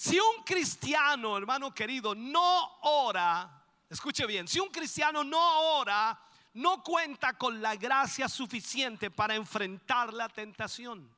Si 0.05 0.19
un 0.19 0.43
cristiano, 0.43 1.35
hermano 1.35 1.73
querido, 1.73 2.13
no 2.13 2.77
ora, 2.81 3.49
escuche 3.89 4.27
bien, 4.27 4.47
si 4.47 4.59
un 4.59 4.69
cristiano 4.69 5.23
no 5.23 5.79
ora, 5.79 6.15
no 6.53 6.83
cuenta 6.83 7.35
con 7.35 7.59
la 7.59 7.75
gracia 7.75 8.29
suficiente 8.29 9.09
para 9.09 9.33
enfrentar 9.33 10.13
la 10.13 10.29
tentación. 10.29 11.09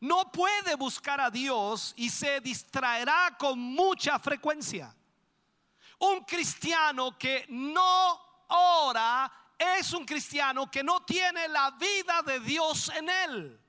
No 0.00 0.32
puede 0.32 0.74
buscar 0.74 1.20
a 1.20 1.28
Dios 1.28 1.92
y 1.98 2.08
se 2.08 2.40
distraerá 2.40 3.36
con 3.38 3.58
mucha 3.58 4.18
frecuencia. 4.18 4.96
Un 5.98 6.24
cristiano 6.24 7.18
que 7.18 7.44
no 7.50 8.46
ora 8.48 9.30
es 9.58 9.92
un 9.92 10.06
cristiano 10.06 10.70
que 10.70 10.82
no 10.82 11.02
tiene 11.02 11.46
la 11.46 11.72
vida 11.72 12.22
de 12.22 12.40
Dios 12.40 12.90
en 12.96 13.10
él. 13.10 13.60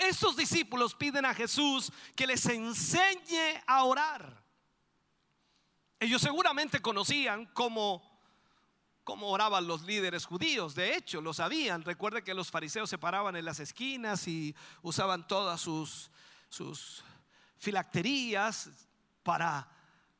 Estos 0.00 0.34
discípulos 0.34 0.94
piden 0.94 1.26
a 1.26 1.34
Jesús 1.34 1.92
que 2.16 2.26
les 2.26 2.46
enseñe 2.46 3.62
a 3.66 3.84
orar. 3.84 4.42
Ellos 5.98 6.22
seguramente 6.22 6.80
conocían 6.80 7.44
cómo, 7.52 8.02
cómo 9.04 9.28
oraban 9.28 9.66
los 9.66 9.82
líderes 9.82 10.24
judíos. 10.24 10.74
De 10.74 10.96
hecho, 10.96 11.20
lo 11.20 11.34
sabían. 11.34 11.84
Recuerde 11.84 12.24
que 12.24 12.32
los 12.32 12.50
fariseos 12.50 12.88
se 12.88 12.96
paraban 12.96 13.36
en 13.36 13.44
las 13.44 13.60
esquinas 13.60 14.26
y 14.26 14.56
usaban 14.80 15.28
todas 15.28 15.60
sus, 15.60 16.10
sus 16.48 17.04
filacterías 17.58 18.70
para 19.22 19.68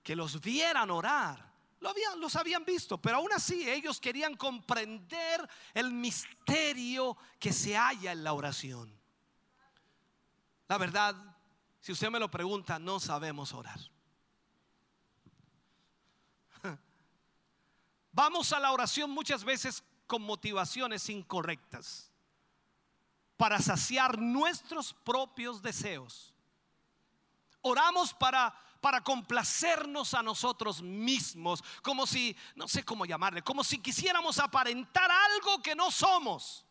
que 0.03 0.15
los 0.15 0.43
vieran 0.43 0.91
orar. 0.91 1.51
Lo 1.81 1.89
habían, 1.89 2.21
los 2.21 2.37
habían 2.37 2.67
visto, 2.67 2.99
pero 2.99 3.17
aún 3.17 3.33
así 3.33 3.67
ellos 3.67 3.99
querían 3.99 4.37
comprender 4.37 5.49
el 5.73 5.91
misterio 5.91 7.17
que 7.39 7.55
se 7.55 7.75
halla 7.79 8.13
en 8.13 8.23
la 8.23 8.35
oración. 8.35 9.00
La 10.71 10.79
verdad, 10.79 11.17
si 11.81 11.91
usted 11.91 12.09
me 12.11 12.21
lo 12.21 12.31
pregunta, 12.31 12.79
no 12.79 13.01
sabemos 13.01 13.53
orar. 13.53 13.81
Vamos 18.13 18.53
a 18.53 18.61
la 18.61 18.71
oración 18.71 19.11
muchas 19.11 19.43
veces 19.43 19.83
con 20.07 20.23
motivaciones 20.23 21.09
incorrectas 21.09 22.13
para 23.37 23.59
saciar 23.59 24.21
nuestros 24.21 24.95
propios 24.95 25.61
deseos. 25.61 26.33
Oramos 27.63 28.15
para 28.15 28.55
para 28.81 29.03
complacernos 29.03 30.15
a 30.15 30.23
nosotros 30.23 30.81
mismos, 30.81 31.65
como 31.83 32.07
si, 32.07 32.35
no 32.55 32.67
sé 32.69 32.85
cómo 32.85 33.05
llamarle, 33.05 33.43
como 33.43 33.63
si 33.63 33.79
quisiéramos 33.79 34.39
aparentar 34.39 35.11
algo 35.11 35.61
que 35.63 35.75
no 35.75 35.91
somos. 35.91 36.65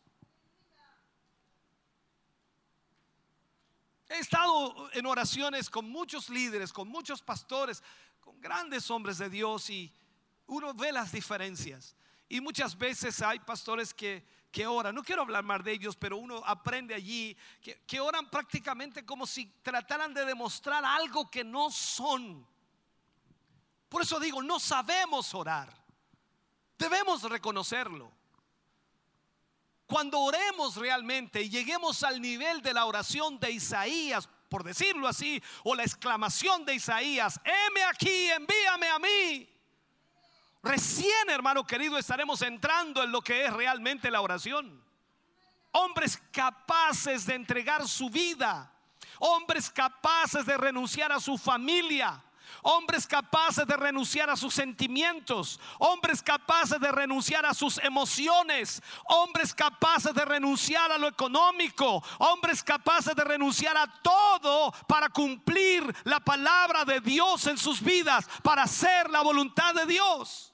He 4.10 4.18
estado 4.18 4.90
en 4.92 5.06
oraciones 5.06 5.70
con 5.70 5.88
muchos 5.88 6.30
líderes, 6.30 6.72
con 6.72 6.88
muchos 6.88 7.22
pastores, 7.22 7.80
con 8.20 8.40
grandes 8.40 8.90
hombres 8.90 9.18
de 9.18 9.30
Dios 9.30 9.70
y 9.70 9.92
uno 10.48 10.74
ve 10.74 10.90
las 10.90 11.12
diferencias. 11.12 11.94
Y 12.28 12.40
muchas 12.40 12.76
veces 12.76 13.22
hay 13.22 13.38
pastores 13.38 13.94
que, 13.94 14.26
que 14.50 14.66
oran, 14.66 14.96
no 14.96 15.04
quiero 15.04 15.22
hablar 15.22 15.44
más 15.44 15.62
de 15.62 15.70
ellos, 15.70 15.94
pero 15.94 16.16
uno 16.16 16.42
aprende 16.44 16.92
allí 16.92 17.36
que, 17.62 17.82
que 17.86 18.00
oran 18.00 18.28
prácticamente 18.28 19.06
como 19.06 19.28
si 19.28 19.46
trataran 19.62 20.12
de 20.12 20.24
demostrar 20.24 20.84
algo 20.84 21.30
que 21.30 21.44
no 21.44 21.70
son. 21.70 22.44
Por 23.88 24.02
eso 24.02 24.18
digo, 24.18 24.42
no 24.42 24.58
sabemos 24.58 25.32
orar. 25.34 25.72
Debemos 26.76 27.22
reconocerlo. 27.22 28.10
Cuando 29.90 30.20
oremos 30.20 30.76
realmente 30.76 31.42
y 31.42 31.50
lleguemos 31.50 32.04
al 32.04 32.20
nivel 32.20 32.62
de 32.62 32.72
la 32.72 32.84
oración 32.84 33.40
de 33.40 33.50
Isaías, 33.50 34.28
por 34.48 34.62
decirlo 34.62 35.08
así, 35.08 35.42
o 35.64 35.74
la 35.74 35.82
exclamación 35.82 36.64
de 36.64 36.76
Isaías, 36.76 37.40
heme 37.44 37.82
aquí, 37.82 38.30
envíame 38.30 38.88
a 38.88 38.98
mí. 39.00 39.48
Recién, 40.62 41.28
hermano 41.28 41.66
querido, 41.66 41.98
estaremos 41.98 42.40
entrando 42.42 43.02
en 43.02 43.10
lo 43.10 43.20
que 43.20 43.46
es 43.46 43.52
realmente 43.52 44.12
la 44.12 44.20
oración. 44.20 44.80
Hombres 45.72 46.22
capaces 46.30 47.26
de 47.26 47.34
entregar 47.34 47.88
su 47.88 48.10
vida, 48.10 48.72
hombres 49.18 49.68
capaces 49.68 50.46
de 50.46 50.56
renunciar 50.56 51.10
a 51.10 51.18
su 51.18 51.36
familia, 51.36 52.22
hombres 52.62 53.06
capaces 53.06 53.66
de 53.66 53.76
renunciar 53.76 54.30
a 54.30 54.36
sus 54.36 54.54
sentimientos, 54.54 55.60
hombres 55.78 56.22
capaces 56.22 56.80
de 56.80 56.92
renunciar 56.92 57.46
a 57.46 57.54
sus 57.54 57.78
emociones, 57.78 58.82
hombres 59.04 59.54
capaces 59.54 60.14
de 60.14 60.24
renunciar 60.24 60.92
a 60.92 60.98
lo 60.98 61.08
económico, 61.08 62.02
hombres 62.18 62.62
capaces 62.62 63.14
de 63.14 63.24
renunciar 63.24 63.76
a 63.76 63.86
todo 64.02 64.72
para 64.86 65.08
cumplir 65.08 65.94
la 66.04 66.20
palabra 66.20 66.84
de 66.84 67.00
Dios 67.00 67.46
en 67.46 67.58
sus 67.58 67.80
vidas, 67.80 68.28
para 68.42 68.62
hacer 68.62 69.10
la 69.10 69.22
voluntad 69.22 69.74
de 69.74 69.86
Dios. 69.86 70.49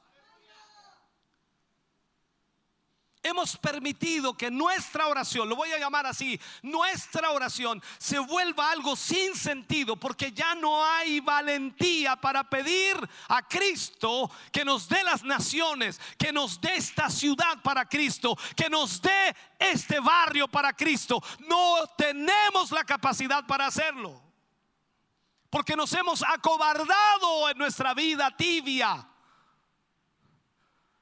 Hemos 3.27 3.57
permitido 3.57 4.36
que 4.36 4.51
nuestra 4.51 5.09
oración, 5.09 5.48
lo 5.48 5.57
voy 5.57 5.70
a 5.73 5.78
llamar 5.78 6.07
así, 6.07 6.40
nuestra 6.62 7.31
oración 7.31 7.82
se 7.98 8.19
vuelva 8.19 8.70
algo 8.70 8.97
sin 8.97 9.35
sentido 9.35 9.97
porque 9.97 10.32
ya 10.32 10.55
no 10.55 10.85
hay 10.85 11.20
valentía 11.20 12.16
para 12.16 12.44
pedir 12.44 12.97
a 13.28 13.47
Cristo 13.47 14.31
que 14.53 14.65
nos 14.65 14.89
dé 14.89 15.03
las 15.03 15.23
naciones, 15.23 16.01
que 16.19 16.32
nos 16.32 16.61
dé 16.61 16.77
esta 16.77 17.11
ciudad 17.11 17.61
para 17.62 17.85
Cristo, 17.89 18.36
que 18.55 18.70
nos 18.70 19.01
dé 19.03 19.35
este 19.59 20.01
barrio 20.01 20.48
para 20.48 20.73
Cristo. 20.73 21.23
No 21.48 21.86
tenemos 21.97 22.70
la 22.70 22.85
capacidad 22.85 23.47
para 23.47 23.66
hacerlo. 23.66 24.23
Porque 25.51 25.77
nos 25.77 25.93
hemos 25.93 26.23
acobardado 26.23 27.51
en 27.51 27.59
nuestra 27.59 27.94
vida 27.94 28.35
tibia. 28.36 29.09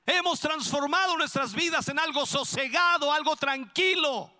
Hemos 0.06 0.38
transformado 0.40 1.16
nuestras 1.16 1.54
vidas 1.54 1.88
en 1.88 1.98
algo 1.98 2.26
sosegado, 2.26 3.12
algo 3.12 3.36
tranquilo. 3.36 4.30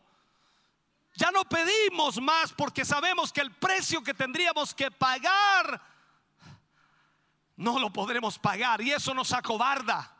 Ya 1.14 1.30
no 1.30 1.44
pedimos 1.44 2.20
más 2.20 2.52
porque 2.52 2.84
sabemos 2.84 3.32
que 3.32 3.40
el 3.40 3.52
precio 3.52 4.02
que 4.02 4.12
tendríamos 4.12 4.74
que 4.74 4.90
pagar 4.90 5.80
no 7.56 7.78
lo 7.78 7.92
podremos 7.92 8.38
pagar 8.38 8.80
y 8.80 8.90
eso 8.90 9.14
nos 9.14 9.32
acobarda. 9.32 10.10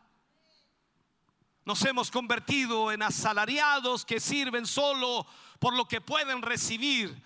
Nos 1.65 1.85
hemos 1.85 2.11
convertido 2.11 2.93
en 2.93 3.03
asalariados 3.03 4.05
que 4.05 4.21
sirven 4.21 4.66
solo 4.66 5.27
por 5.59 5.75
lo 5.75 5.89
que 5.89 6.01
pueden 6.01 6.43
recibir, 6.43 7.23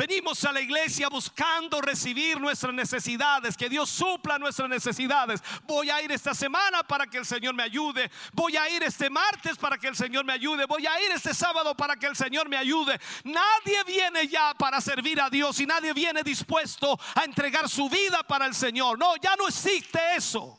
Venimos 0.00 0.42
a 0.46 0.52
la 0.52 0.62
iglesia 0.62 1.10
buscando 1.10 1.78
recibir 1.82 2.40
nuestras 2.40 2.72
necesidades, 2.72 3.54
que 3.54 3.68
Dios 3.68 3.90
supla 3.90 4.38
nuestras 4.38 4.66
necesidades. 4.66 5.42
Voy 5.64 5.90
a 5.90 6.00
ir 6.00 6.10
esta 6.10 6.32
semana 6.32 6.82
para 6.82 7.06
que 7.06 7.18
el 7.18 7.26
Señor 7.26 7.54
me 7.54 7.64
ayude. 7.64 8.10
Voy 8.32 8.56
a 8.56 8.70
ir 8.70 8.82
este 8.82 9.10
martes 9.10 9.58
para 9.58 9.76
que 9.76 9.88
el 9.88 9.94
Señor 9.94 10.24
me 10.24 10.32
ayude. 10.32 10.64
Voy 10.64 10.86
a 10.86 11.04
ir 11.04 11.10
este 11.10 11.34
sábado 11.34 11.76
para 11.76 11.96
que 11.96 12.06
el 12.06 12.16
Señor 12.16 12.48
me 12.48 12.56
ayude. 12.56 12.98
Nadie 13.24 13.84
viene 13.86 14.26
ya 14.26 14.54
para 14.54 14.80
servir 14.80 15.20
a 15.20 15.28
Dios 15.28 15.60
y 15.60 15.66
nadie 15.66 15.92
viene 15.92 16.22
dispuesto 16.22 16.98
a 17.14 17.24
entregar 17.24 17.68
su 17.68 17.90
vida 17.90 18.22
para 18.22 18.46
el 18.46 18.54
Señor. 18.54 18.98
No, 18.98 19.16
ya 19.16 19.36
no 19.36 19.48
existe 19.48 20.00
eso. 20.16 20.58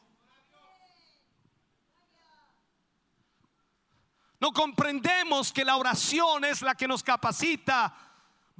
No 4.40 4.52
comprendemos 4.52 5.52
que 5.52 5.66
la 5.66 5.78
oración 5.78 6.46
es 6.46 6.62
la 6.62 6.76
que 6.76 6.88
nos 6.88 7.02
capacita 7.02 8.11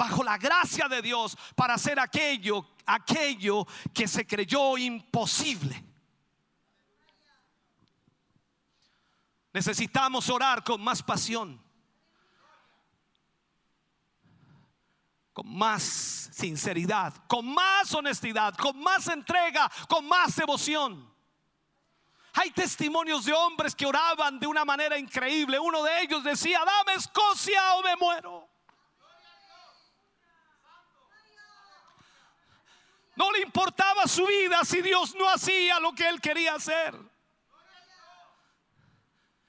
bajo 0.02 0.24
la 0.24 0.40
gracia 0.40 0.88
de 0.88 1.00
Dios 1.00 1.38
para 1.56 1.76
hacer 1.76 2.00
aquello, 2.00 2.66
aquello 2.88 3.68
que 3.94 4.08
se 4.08 4.26
creyó 4.26 4.76
imposible. 4.76 5.80
Necesitamos 9.54 10.28
orar 10.32 10.64
con 10.64 10.82
más 10.82 11.04
pasión, 11.04 11.64
con 15.34 15.56
más 15.56 15.84
sinceridad, 15.84 17.14
con 17.28 17.54
más 17.54 17.94
honestidad, 17.94 18.56
con 18.56 18.80
más 18.80 19.08
entrega, 19.08 19.72
con 19.88 20.08
más 20.08 20.36
devoción. 20.36 21.14
Hay 22.34 22.50
testimonios 22.50 23.26
de 23.26 23.34
hombres 23.34 23.76
que 23.76 23.86
oraban 23.86 24.40
de 24.40 24.48
una 24.48 24.66
manera 24.66 24.98
increíble. 24.98 25.60
Uno 25.60 25.84
de 25.84 26.02
ellos 26.02 26.24
decía, 26.24 26.64
dame 26.66 26.96
Escocia 26.98 27.76
o 27.76 27.84
me 27.84 27.96
muero. 27.98 28.51
No 33.16 33.32
le 33.32 33.42
importaba 33.42 34.08
su 34.08 34.26
vida 34.26 34.64
si 34.64 34.82
Dios 34.82 35.16
no 35.16 35.30
hacía 35.30 35.80
lo 35.80 35.94
que 35.94 36.08
él 36.08 36.22
quería 36.22 36.56
hacer. 36.56 36.96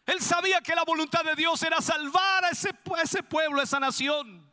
Él 0.07 0.21
sabía 0.21 0.61
que 0.61 0.75
la 0.75 0.85
voluntad 0.85 1.25
de 1.25 1.37
Dios 1.37 1.63
era 1.63 1.81
salvar 1.81 2.45
a 2.45 2.51
ese, 2.51 3.23
pueblo, 3.23 3.61
a 3.61 3.65
esa 3.65 3.79
nación. 3.79 4.51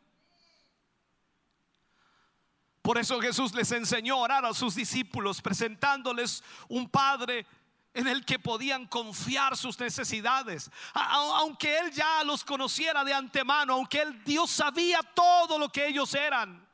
Por 2.82 2.98
eso 2.98 3.20
Jesús 3.20 3.52
les 3.54 3.70
enseñó 3.72 4.14
a 4.14 4.18
orar 4.18 4.44
a 4.44 4.54
sus 4.54 4.74
discípulos, 4.76 5.42
presentándoles 5.42 6.42
un 6.68 6.88
Padre 6.88 7.46
en 7.92 8.06
el 8.06 8.24
que 8.24 8.38
podían 8.38 8.86
confiar 8.86 9.56
sus 9.56 9.78
necesidades. 9.78 10.70
Aunque 10.94 11.78
Él 11.78 11.90
ya 11.90 12.22
los 12.24 12.44
conociera 12.44 13.04
de 13.04 13.12
antemano, 13.12 13.74
aunque 13.74 14.06
Dios 14.24 14.50
sabía 14.50 15.02
todo 15.02 15.58
lo 15.58 15.68
que 15.68 15.88
ellos 15.88 16.14
eran. 16.14 16.69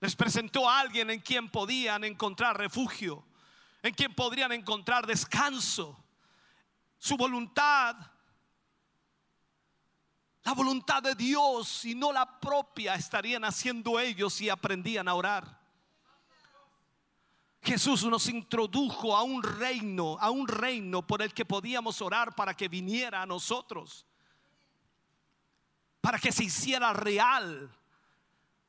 Les 0.00 0.16
presentó 0.16 0.68
a 0.68 0.80
alguien 0.80 1.10
en 1.10 1.20
quien 1.20 1.50
podían 1.50 2.04
encontrar 2.04 2.56
refugio, 2.56 3.22
en 3.82 3.94
quien 3.94 4.14
podrían 4.14 4.50
encontrar 4.52 5.06
descanso. 5.06 6.02
Su 6.98 7.18
voluntad, 7.18 7.96
la 10.42 10.52
voluntad 10.52 11.02
de 11.02 11.14
Dios 11.14 11.84
y 11.84 11.94
no 11.94 12.12
la 12.12 12.40
propia 12.40 12.94
estarían 12.94 13.44
haciendo 13.44 14.00
ellos 14.00 14.32
si 14.32 14.48
aprendían 14.48 15.06
a 15.06 15.14
orar. 15.14 15.60
Jesús 17.62 18.04
nos 18.04 18.26
introdujo 18.28 19.14
a 19.14 19.22
un 19.22 19.42
reino, 19.42 20.16
a 20.18 20.30
un 20.30 20.48
reino 20.48 21.06
por 21.06 21.20
el 21.20 21.34
que 21.34 21.44
podíamos 21.44 22.00
orar 22.00 22.34
para 22.34 22.54
que 22.54 22.68
viniera 22.68 23.20
a 23.20 23.26
nosotros, 23.26 24.06
para 26.00 26.18
que 26.18 26.32
se 26.32 26.44
hiciera 26.44 26.94
real 26.94 27.70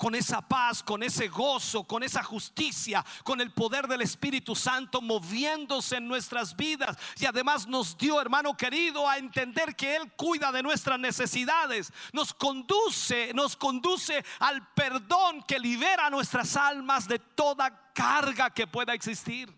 con 0.01 0.15
esa 0.15 0.41
paz, 0.41 0.81
con 0.81 1.03
ese 1.03 1.27
gozo, 1.27 1.83
con 1.83 2.01
esa 2.01 2.23
justicia, 2.23 3.05
con 3.23 3.39
el 3.39 3.51
poder 3.51 3.87
del 3.87 4.01
Espíritu 4.01 4.55
Santo 4.55 4.99
moviéndose 4.99 5.97
en 5.97 6.07
nuestras 6.07 6.55
vidas. 6.55 6.97
Y 7.19 7.27
además 7.27 7.67
nos 7.67 7.95
dio, 7.99 8.19
hermano 8.19 8.57
querido, 8.57 9.07
a 9.07 9.19
entender 9.19 9.75
que 9.75 9.95
Él 9.95 10.11
cuida 10.13 10.51
de 10.51 10.63
nuestras 10.63 10.97
necesidades. 10.97 11.93
Nos 12.13 12.33
conduce, 12.33 13.31
nos 13.35 13.55
conduce 13.55 14.25
al 14.39 14.73
perdón 14.73 15.43
que 15.43 15.59
libera 15.59 16.09
nuestras 16.09 16.55
almas 16.55 17.07
de 17.07 17.19
toda 17.19 17.93
carga 17.93 18.49
que 18.49 18.65
pueda 18.65 18.95
existir. 18.95 19.55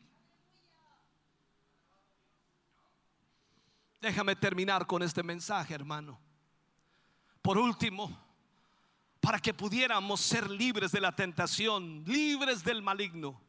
Déjame 4.01 4.35
terminar 4.35 4.85
con 4.87 5.03
este 5.03 5.23
mensaje, 5.23 5.73
hermano. 5.73 6.19
Por 7.41 7.57
último, 7.57 8.22
para 9.23 9.39
que 9.39 9.53
pudiéramos 9.53 10.19
ser 10.19 10.51
libres 10.51 10.91
de 10.91 10.99
la 10.99 11.15
tentación, 11.15 12.03
libres 12.05 12.61
del 12.61 12.81
maligno. 12.81 13.39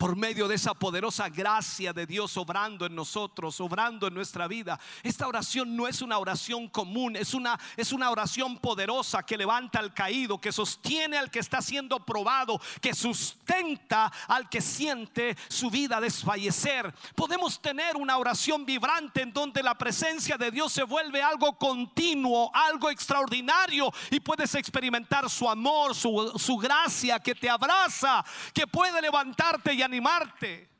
Por 0.00 0.16
medio 0.16 0.48
de 0.48 0.54
esa 0.54 0.72
poderosa 0.72 1.28
gracia 1.28 1.92
de 1.92 2.06
Dios 2.06 2.34
obrando 2.38 2.86
en 2.86 2.94
nosotros, 2.94 3.60
obrando 3.60 4.06
en 4.06 4.14
nuestra 4.14 4.48
vida. 4.48 4.80
Esta 5.02 5.28
oración 5.28 5.76
no 5.76 5.86
es 5.86 6.00
una 6.00 6.16
oración 6.16 6.68
común, 6.68 7.16
es 7.16 7.34
una, 7.34 7.60
es 7.76 7.92
una 7.92 8.10
oración 8.10 8.56
poderosa 8.56 9.22
que 9.22 9.36
levanta 9.36 9.78
al 9.78 9.92
caído, 9.92 10.40
que 10.40 10.52
sostiene 10.52 11.18
al 11.18 11.30
que 11.30 11.40
está 11.40 11.60
siendo 11.60 12.00
probado, 12.00 12.58
que 12.80 12.94
sustenta 12.94 14.10
al 14.26 14.48
que 14.48 14.62
siente 14.62 15.36
su 15.48 15.68
vida 15.68 16.00
desfallecer. 16.00 16.94
Podemos 17.14 17.60
tener 17.60 17.98
una 17.98 18.16
oración 18.16 18.64
vibrante 18.64 19.20
en 19.20 19.34
donde 19.34 19.62
la 19.62 19.76
presencia 19.76 20.38
de 20.38 20.50
Dios 20.50 20.72
se 20.72 20.82
vuelve 20.82 21.22
algo 21.22 21.58
continuo, 21.58 22.50
algo 22.54 22.88
extraordinario 22.88 23.92
y 24.10 24.18
puedes 24.18 24.54
experimentar 24.54 25.28
su 25.28 25.46
amor, 25.46 25.94
su, 25.94 26.32
su 26.38 26.56
gracia 26.56 27.18
que 27.18 27.34
te 27.34 27.50
abraza, 27.50 28.24
que 28.54 28.66
puede 28.66 29.02
levantarte 29.02 29.74
y 29.74 29.89
animarte. 29.90 30.70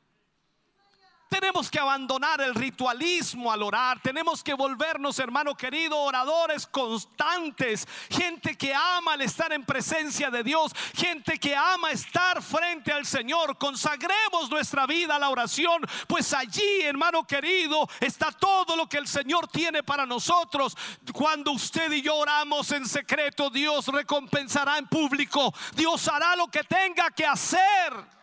Tenemos 1.29 1.71
que 1.71 1.79
abandonar 1.79 2.41
el 2.41 2.53
ritualismo 2.53 3.53
al 3.53 3.63
orar. 3.63 4.01
Tenemos 4.01 4.43
que 4.43 4.53
volvernos, 4.53 5.17
hermano 5.17 5.55
querido, 5.55 5.97
oradores 5.97 6.67
constantes. 6.67 7.87
Gente 8.09 8.57
que 8.57 8.73
ama 8.73 9.13
el 9.13 9.21
estar 9.21 9.53
en 9.53 9.63
presencia 9.63 10.29
de 10.29 10.43
Dios. 10.43 10.73
Gente 10.93 11.39
que 11.39 11.55
ama 11.55 11.91
estar 11.91 12.41
frente 12.41 12.91
al 12.91 13.05
Señor. 13.05 13.57
Consagremos 13.57 14.49
nuestra 14.49 14.85
vida 14.85 15.15
a 15.15 15.19
la 15.19 15.29
oración. 15.29 15.81
Pues 16.05 16.33
allí, 16.33 16.81
hermano 16.81 17.25
querido, 17.25 17.87
está 18.01 18.33
todo 18.33 18.75
lo 18.75 18.89
que 18.89 18.97
el 18.97 19.07
Señor 19.07 19.47
tiene 19.47 19.83
para 19.83 20.05
nosotros. 20.05 20.75
Cuando 21.13 21.53
usted 21.53 21.93
y 21.93 22.01
yo 22.01 22.17
oramos 22.17 22.69
en 22.73 22.85
secreto, 22.85 23.49
Dios 23.49 23.87
recompensará 23.87 24.77
en 24.77 24.87
público. 24.87 25.53
Dios 25.75 26.09
hará 26.09 26.35
lo 26.35 26.49
que 26.49 26.65
tenga 26.65 27.09
que 27.11 27.25
hacer. 27.25 28.20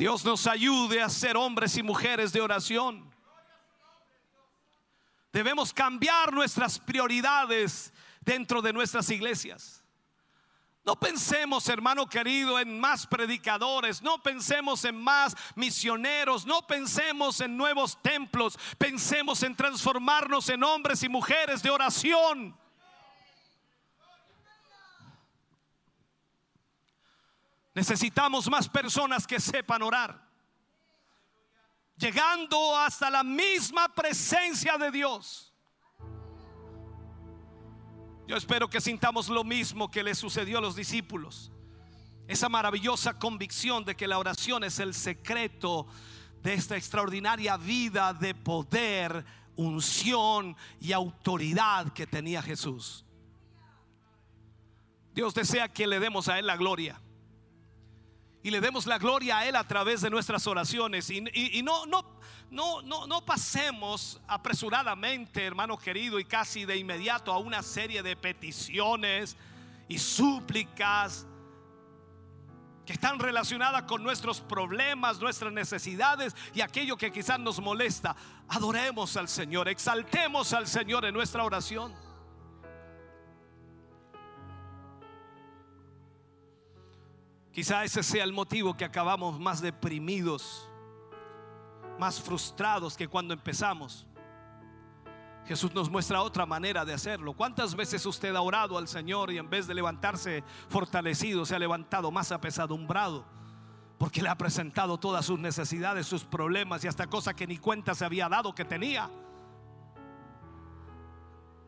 Dios 0.00 0.24
nos 0.24 0.46
ayude 0.46 1.02
a 1.02 1.10
ser 1.10 1.36
hombres 1.36 1.76
y 1.76 1.82
mujeres 1.82 2.32
de 2.32 2.40
oración. 2.40 3.14
Debemos 5.30 5.74
cambiar 5.74 6.32
nuestras 6.32 6.78
prioridades 6.78 7.92
dentro 8.22 8.62
de 8.62 8.72
nuestras 8.72 9.10
iglesias. 9.10 9.84
No 10.86 10.96
pensemos, 10.96 11.68
hermano 11.68 12.08
querido, 12.08 12.58
en 12.58 12.80
más 12.80 13.06
predicadores, 13.06 14.00
no 14.00 14.22
pensemos 14.22 14.86
en 14.86 14.96
más 14.96 15.36
misioneros, 15.54 16.46
no 16.46 16.66
pensemos 16.66 17.42
en 17.42 17.58
nuevos 17.58 18.00
templos, 18.00 18.58
pensemos 18.78 19.42
en 19.42 19.54
transformarnos 19.54 20.48
en 20.48 20.64
hombres 20.64 21.02
y 21.02 21.10
mujeres 21.10 21.62
de 21.62 21.68
oración. 21.68 22.58
Necesitamos 27.80 28.50
más 28.50 28.68
personas 28.68 29.26
que 29.26 29.40
sepan 29.40 29.80
orar. 29.80 30.22
Llegando 31.96 32.76
hasta 32.76 33.08
la 33.08 33.24
misma 33.24 33.88
presencia 33.94 34.76
de 34.76 34.90
Dios. 34.90 35.54
Yo 38.26 38.36
espero 38.36 38.68
que 38.68 38.82
sintamos 38.82 39.30
lo 39.30 39.44
mismo 39.44 39.90
que 39.90 40.02
le 40.02 40.14
sucedió 40.14 40.58
a 40.58 40.60
los 40.60 40.76
discípulos. 40.76 41.50
Esa 42.28 42.50
maravillosa 42.50 43.18
convicción 43.18 43.82
de 43.86 43.96
que 43.96 44.06
la 44.06 44.18
oración 44.18 44.62
es 44.62 44.78
el 44.78 44.92
secreto 44.92 45.86
de 46.42 46.52
esta 46.52 46.76
extraordinaria 46.76 47.56
vida 47.56 48.12
de 48.12 48.34
poder, 48.34 49.24
unción 49.56 50.54
y 50.82 50.92
autoridad 50.92 51.94
que 51.94 52.06
tenía 52.06 52.42
Jesús. 52.42 53.06
Dios 55.14 55.32
desea 55.32 55.70
que 55.70 55.86
le 55.86 55.98
demos 55.98 56.28
a 56.28 56.38
Él 56.38 56.46
la 56.46 56.58
gloria 56.58 57.00
y 58.42 58.50
le 58.50 58.60
demos 58.60 58.86
la 58.86 58.98
gloria 58.98 59.38
a 59.38 59.46
Él 59.46 59.56
a 59.56 59.66
través 59.66 60.00
de 60.00 60.10
nuestras 60.10 60.46
oraciones. 60.46 61.10
Y, 61.10 61.24
y- 61.34 61.62
no, 61.62 61.84
no, 61.86 62.04
no, 62.50 62.80
no, 62.82 63.06
no 63.06 63.24
pasemos 63.24 64.20
apresuradamente, 64.26 65.44
hermano 65.44 65.76
querido, 65.78 66.18
y 66.18 66.24
casi 66.24 66.64
de 66.64 66.76
inmediato 66.76 67.32
a 67.32 67.38
una 67.38 67.62
serie 67.62 68.02
de 68.02 68.16
peticiones 68.16 69.36
y 69.88 69.98
súplicas. 69.98 71.26
que 72.86 72.94
están 72.94 73.18
relacionadas 73.20 73.82
con 73.84 74.02
nuestros 74.02 74.40
problemas, 74.40 75.20
nuestras 75.20 75.52
necesidades 75.52 76.34
y 76.54 76.60
aquello 76.60 76.96
que 76.96 77.12
quizás 77.12 77.38
nos 77.38 77.60
molesta. 77.60 78.16
Adoremos 78.48 79.16
al 79.16 79.28
Señor, 79.28 79.68
exaltemos 79.68 80.52
al 80.52 80.66
Señor 80.66 81.04
en 81.04 81.14
nuestra 81.14 81.44
oración. 81.44 81.94
Quizá 87.52 87.82
ese 87.84 88.02
sea 88.02 88.24
el 88.24 88.32
motivo 88.32 88.76
que 88.76 88.84
acabamos 88.84 89.40
más 89.40 89.60
deprimidos, 89.60 90.68
más 91.98 92.20
frustrados 92.20 92.96
que 92.96 93.08
cuando 93.08 93.34
empezamos. 93.34 94.06
Jesús 95.46 95.74
nos 95.74 95.90
muestra 95.90 96.22
otra 96.22 96.46
manera 96.46 96.84
de 96.84 96.94
hacerlo. 96.94 97.32
¿Cuántas 97.32 97.74
veces 97.74 98.06
usted 98.06 98.36
ha 98.36 98.40
orado 98.40 98.78
al 98.78 98.86
Señor 98.86 99.32
y 99.32 99.38
en 99.38 99.50
vez 99.50 99.66
de 99.66 99.74
levantarse 99.74 100.44
fortalecido, 100.68 101.44
se 101.44 101.56
ha 101.56 101.58
levantado 101.58 102.12
más 102.12 102.30
apesadumbrado? 102.30 103.24
Porque 103.98 104.22
le 104.22 104.28
ha 104.28 104.38
presentado 104.38 104.98
todas 104.98 105.26
sus 105.26 105.40
necesidades, 105.40 106.06
sus 106.06 106.24
problemas 106.24 106.84
y 106.84 106.88
hasta 106.88 107.08
cosas 107.08 107.34
que 107.34 107.48
ni 107.48 107.58
cuenta 107.58 107.96
se 107.96 108.04
había 108.04 108.28
dado 108.28 108.54
que 108.54 108.64
tenía. 108.64 109.10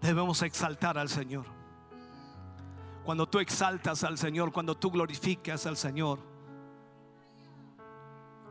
Debemos 0.00 0.42
exaltar 0.42 0.96
al 0.96 1.08
Señor. 1.08 1.61
Cuando 3.04 3.28
tú 3.28 3.40
exaltas 3.40 4.04
al 4.04 4.16
Señor, 4.16 4.52
cuando 4.52 4.76
tú 4.76 4.90
glorificas 4.90 5.66
al 5.66 5.76
Señor, 5.76 6.20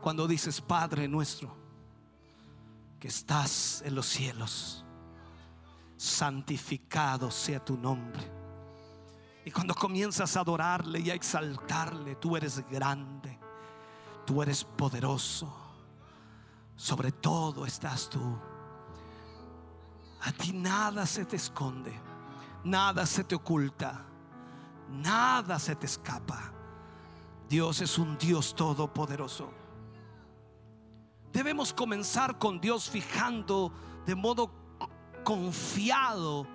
cuando 0.00 0.26
dices, 0.26 0.60
Padre 0.60 1.08
nuestro, 1.08 1.56
que 2.98 3.08
estás 3.08 3.82
en 3.86 3.94
los 3.94 4.06
cielos, 4.06 4.84
santificado 5.96 7.30
sea 7.30 7.64
tu 7.64 7.76
nombre. 7.76 8.22
Y 9.44 9.50
cuando 9.50 9.74
comienzas 9.74 10.36
a 10.36 10.40
adorarle 10.40 11.00
y 11.00 11.10
a 11.10 11.14
exaltarle, 11.14 12.16
tú 12.16 12.36
eres 12.36 12.68
grande, 12.68 13.38
tú 14.26 14.42
eres 14.42 14.64
poderoso, 14.64 15.52
sobre 16.76 17.10
todo 17.10 17.64
estás 17.64 18.10
tú. 18.10 18.38
A 20.20 20.32
ti 20.32 20.52
nada 20.52 21.06
se 21.06 21.24
te 21.24 21.36
esconde, 21.36 21.92
nada 22.64 23.06
se 23.06 23.24
te 23.24 23.34
oculta, 23.34 24.04
nada 24.90 25.58
se 25.58 25.76
te 25.76 25.86
escapa. 25.86 26.52
Dios 27.48 27.80
es 27.80 27.98
un 27.98 28.16
Dios 28.16 28.54
todopoderoso. 28.54 29.52
Debemos 31.32 31.72
comenzar 31.72 32.38
con 32.38 32.60
Dios 32.60 32.88
fijando 32.90 33.72
de 34.06 34.14
modo 34.14 34.50
confiado, 35.24 36.46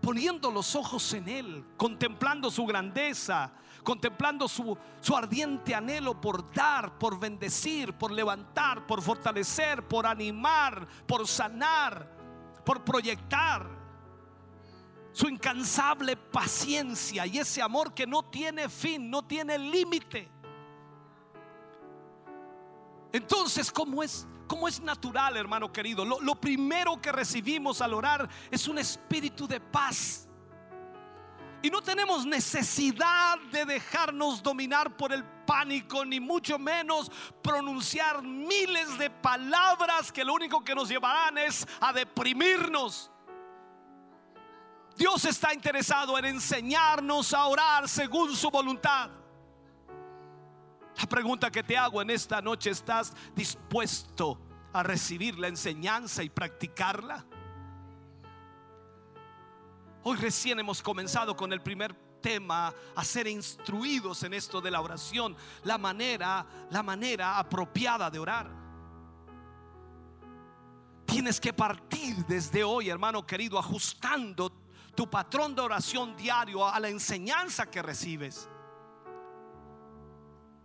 poniendo 0.00 0.50
los 0.50 0.74
ojos 0.74 1.12
en 1.14 1.28
Él, 1.28 1.64
contemplando 1.76 2.50
su 2.50 2.64
grandeza, 2.64 3.52
contemplando 3.82 4.48
su, 4.48 4.76
su, 5.00 5.16
ardiente 5.16 5.74
anhelo 5.74 6.20
por 6.20 6.52
dar, 6.52 6.98
por 6.98 7.18
bendecir, 7.18 7.92
por 7.94 8.10
levantar, 8.10 8.86
por 8.86 9.02
fortalecer, 9.02 9.86
por 9.86 10.06
animar, 10.06 10.86
por 11.06 11.26
sanar, 11.26 12.10
por 12.64 12.84
proyectar. 12.84 13.83
Su 15.14 15.28
incansable 15.28 16.16
paciencia 16.16 17.24
y 17.24 17.38
ese 17.38 17.62
amor 17.62 17.94
que 17.94 18.04
no 18.04 18.24
tiene 18.24 18.68
fin, 18.68 19.08
no 19.08 19.24
tiene 19.24 19.56
límite. 19.56 20.28
Entonces, 23.12 23.70
¿cómo 23.70 24.02
es? 24.02 24.26
Como 24.48 24.66
es 24.66 24.80
natural, 24.80 25.36
hermano 25.36 25.72
querido, 25.72 26.04
lo, 26.04 26.20
lo, 26.20 26.34
primero 26.34 27.00
que 27.00 27.12
recibimos 27.12 27.80
al 27.80 27.94
orar 27.94 28.28
es 28.50 28.66
un 28.66 28.76
espíritu 28.76 29.46
de 29.46 29.60
paz. 29.60 30.28
Y 31.62 31.70
no 31.70 31.80
tenemos 31.80 32.26
necesidad 32.26 33.38
de 33.52 33.64
dejarnos 33.64 34.42
dominar 34.42 34.96
por 34.96 35.12
el 35.12 35.22
pánico, 35.46 36.04
ni 36.04 36.18
mucho 36.18 36.58
menos 36.58 37.08
pronunciar 37.40 38.20
miles 38.20 38.98
de 38.98 39.10
palabras 39.10 40.10
que 40.10 40.24
lo 40.24 40.34
único 40.34 40.64
que 40.64 40.74
nos 40.74 40.88
llevarán 40.88 41.38
es 41.38 41.64
a 41.80 41.92
deprimirnos. 41.92 43.12
Dios 44.96 45.24
está 45.24 45.52
interesado 45.52 46.16
en 46.18 46.24
enseñarnos 46.26 47.34
a 47.34 47.46
orar 47.46 47.88
según 47.88 48.34
su 48.34 48.50
voluntad. 48.50 49.10
La 50.96 51.06
pregunta 51.06 51.50
que 51.50 51.64
te 51.64 51.76
hago 51.76 52.00
en 52.00 52.10
esta 52.10 52.40
noche, 52.40 52.70
¿estás 52.70 53.12
dispuesto 53.34 54.40
a 54.72 54.82
recibir 54.84 55.38
la 55.38 55.48
enseñanza 55.48 56.22
y 56.22 56.28
practicarla? 56.28 57.24
Hoy 60.04 60.16
recién 60.16 60.60
hemos 60.60 60.80
comenzado 60.80 61.36
con 61.36 61.52
el 61.52 61.60
primer 61.60 61.94
tema 62.20 62.72
a 62.94 63.04
ser 63.04 63.26
instruidos 63.26 64.22
en 64.22 64.34
esto 64.34 64.60
de 64.60 64.70
la 64.70 64.80
oración, 64.80 65.36
la 65.64 65.76
manera, 65.76 66.46
la 66.70 66.82
manera 66.82 67.38
apropiada 67.38 68.10
de 68.10 68.18
orar. 68.18 68.50
Tienes 71.04 71.40
que 71.40 71.52
partir 71.52 72.16
desde 72.26 72.62
hoy, 72.62 72.88
hermano 72.88 73.26
querido, 73.26 73.58
ajustando 73.58 74.63
tu 74.94 75.08
patrón 75.08 75.54
de 75.54 75.62
oración 75.62 76.16
diario 76.16 76.66
a 76.66 76.78
la 76.80 76.88
enseñanza 76.88 77.70
que 77.70 77.82
recibes 77.82 78.48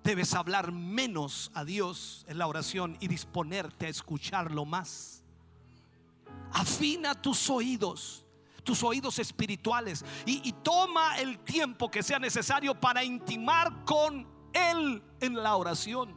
debes 0.04 0.34
hablar 0.34 0.72
menos 0.72 1.52
a 1.54 1.64
Dios 1.64 2.26
en 2.28 2.40
la 2.40 2.48
oración 2.48 2.98
y 3.00 3.08
disponerte 3.08 3.86
a 3.86 3.90
escucharlo 3.90 4.66
más. 4.66 5.24
Afina 6.52 7.14
tus 7.14 7.48
oídos, 7.50 8.26
tus 8.64 8.82
oídos 8.84 9.20
espirituales 9.20 10.04
y, 10.26 10.52
toma 10.64 11.18
el 11.20 11.38
tiempo 11.40 11.92
que 11.92 12.02
sea 12.02 12.18
necesario 12.18 12.74
para 12.74 13.04
intimar 13.04 13.86
con 13.86 14.28
Él 14.54 15.04
en 15.20 15.36
la 15.36 15.56
oración. 15.56 16.16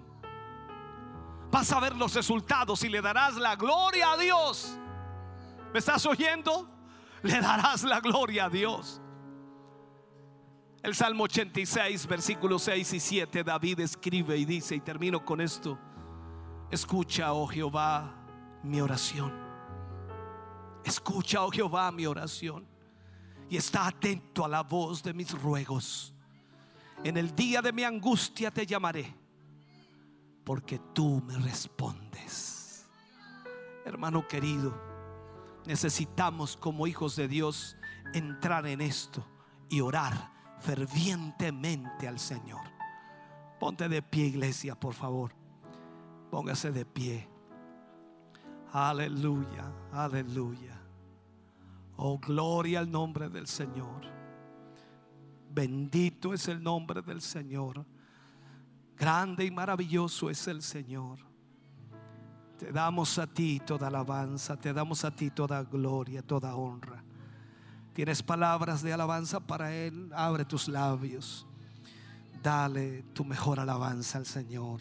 Vas 1.51 1.71
a 1.71 1.81
ver 1.81 1.95
los 1.95 2.15
resultados 2.15 2.83
y 2.85 2.89
le 2.89 3.03
darás 3.03 3.35
la 3.35 3.57
gloria 3.57 4.13
a 4.13 4.17
Dios. 4.17 4.79
¿Me 5.73 5.79
estás 5.79 6.07
oyendo? 6.07 6.67
Le 7.23 7.41
darás 7.41 7.85
la 7.85 8.01
gloria 8.01 8.47
a 8.47 8.51
Dios. 8.51 9.01
El 10.83 10.97
Salmo 10.97 11.25
86, 11.25 12.07
versículos 12.09 12.63
6 12.63 12.93
y 12.95 13.01
7, 13.01 13.45
David 13.45 13.81
escribe 13.81 14.37
y 14.37 14.45
dice, 14.45 14.75
y 14.75 14.81
termino 14.81 15.25
con 15.25 15.41
esto, 15.41 15.79
escucha, 16.73 17.33
oh 17.33 17.47
Jehová, 17.47 18.13
mi 18.65 18.81
oración. 18.81 19.33
Escucha, 20.85 21.45
oh 21.45 21.51
Jehová, 21.51 21.93
mi 21.93 22.05
oración. 22.05 22.67
Y 23.49 23.57
está 23.57 23.87
atento 23.87 24.45
a 24.45 24.49
la 24.49 24.63
voz 24.63 25.05
de 25.05 25.15
mis 25.15 25.31
ruegos. 25.41 26.13
En 27.05 27.17
el 27.17 27.33
día 27.35 27.63
de 27.63 27.73
mi 27.73 27.85
angustia 27.85 28.51
te 28.51 28.67
llamaré, 28.67 29.15
porque 30.43 30.81
tú 30.93 31.23
me 31.25 31.37
respondes. 31.39 32.89
Hermano 33.85 34.27
querido, 34.27 34.92
necesitamos 35.67 36.57
como 36.57 36.87
hijos 36.87 37.17
de 37.17 37.29
Dios 37.29 37.77
entrar 38.15 38.67
en 38.67 38.81
esto 38.81 39.27
y 39.69 39.81
orar 39.81 40.33
fervientemente 40.61 42.07
al 42.07 42.19
Señor. 42.19 42.61
Ponte 43.59 43.89
de 43.89 44.03
pie, 44.03 44.27
iglesia, 44.27 44.79
por 44.79 44.95
favor. 44.95 45.33
Póngase 46.31 46.73
de 46.73 46.85
pie. 46.85 47.29
Aleluya, 48.73 49.73
aleluya. 49.93 50.81
Oh, 51.97 52.19
gloria 52.19 52.81
al 52.81 52.91
nombre 52.91 53.29
del 53.29 53.47
Señor. 53.47 54.03
Bendito 55.51 56.33
es 56.33 56.49
el 56.49 56.63
nombre 56.63 57.03
del 57.03 57.21
Señor. 57.21 57.85
Grande 58.97 59.45
y 59.45 59.51
maravilloso 59.51 60.31
es 60.31 60.49
el 60.49 60.63
Señor. 60.63 61.32
Te 62.63 62.71
damos 62.71 63.19
a 63.19 63.27
ti 63.27 63.59
toda 63.59 63.89
alabanza, 63.89 64.57
te 64.57 64.73
damos 64.73 65.05
a 65.05 65.11
ti 65.11 65.31
toda 65.31 65.65
gloria, 65.65 66.23
toda 66.23 66.55
honra. 66.55 67.03
Tienes 67.93 68.23
palabras 68.23 68.83
de 68.83 68.93
alabanza 68.93 69.41
para 69.41 69.75
Él. 69.75 70.13
Abre 70.15 70.45
tus 70.45 70.69
labios. 70.69 71.45
Dale 72.41 73.03
tu 73.15 73.25
mejor 73.25 73.59
alabanza 73.59 74.19
al 74.19 74.27
Señor. 74.27 74.81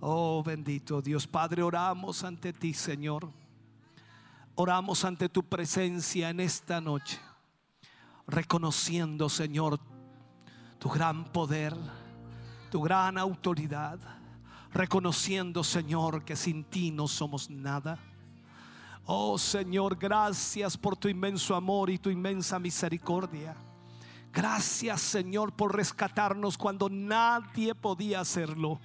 Oh 0.00 0.42
bendito 0.42 1.00
Dios 1.00 1.28
Padre, 1.28 1.62
oramos 1.62 2.24
ante 2.24 2.52
ti, 2.52 2.74
Señor. 2.74 3.30
Oramos 4.56 5.04
ante 5.04 5.28
tu 5.28 5.44
presencia 5.44 6.30
en 6.30 6.40
esta 6.40 6.80
noche. 6.80 7.20
Reconociendo, 8.26 9.28
Señor, 9.28 9.78
tu 10.80 10.88
gran 10.88 11.26
poder, 11.26 11.76
tu 12.72 12.82
gran 12.82 13.18
autoridad. 13.18 14.00
Reconociendo, 14.72 15.62
Señor, 15.62 16.24
que 16.24 16.34
sin 16.34 16.64
ti 16.64 16.90
no 16.90 17.06
somos 17.06 17.50
nada. 17.50 17.98
Oh 19.04 19.36
Señor, 19.36 19.96
gracias 19.96 20.78
por 20.78 20.96
tu 20.96 21.08
inmenso 21.08 21.54
amor 21.54 21.90
y 21.90 21.98
tu 21.98 22.08
inmensa 22.08 22.58
misericordia. 22.58 23.54
Gracias 24.32 25.02
Señor 25.02 25.52
por 25.52 25.76
rescatarnos 25.76 26.56
cuando 26.56 26.88
nadie 26.88 27.74
podía 27.74 28.20
hacerlo. 28.20 28.80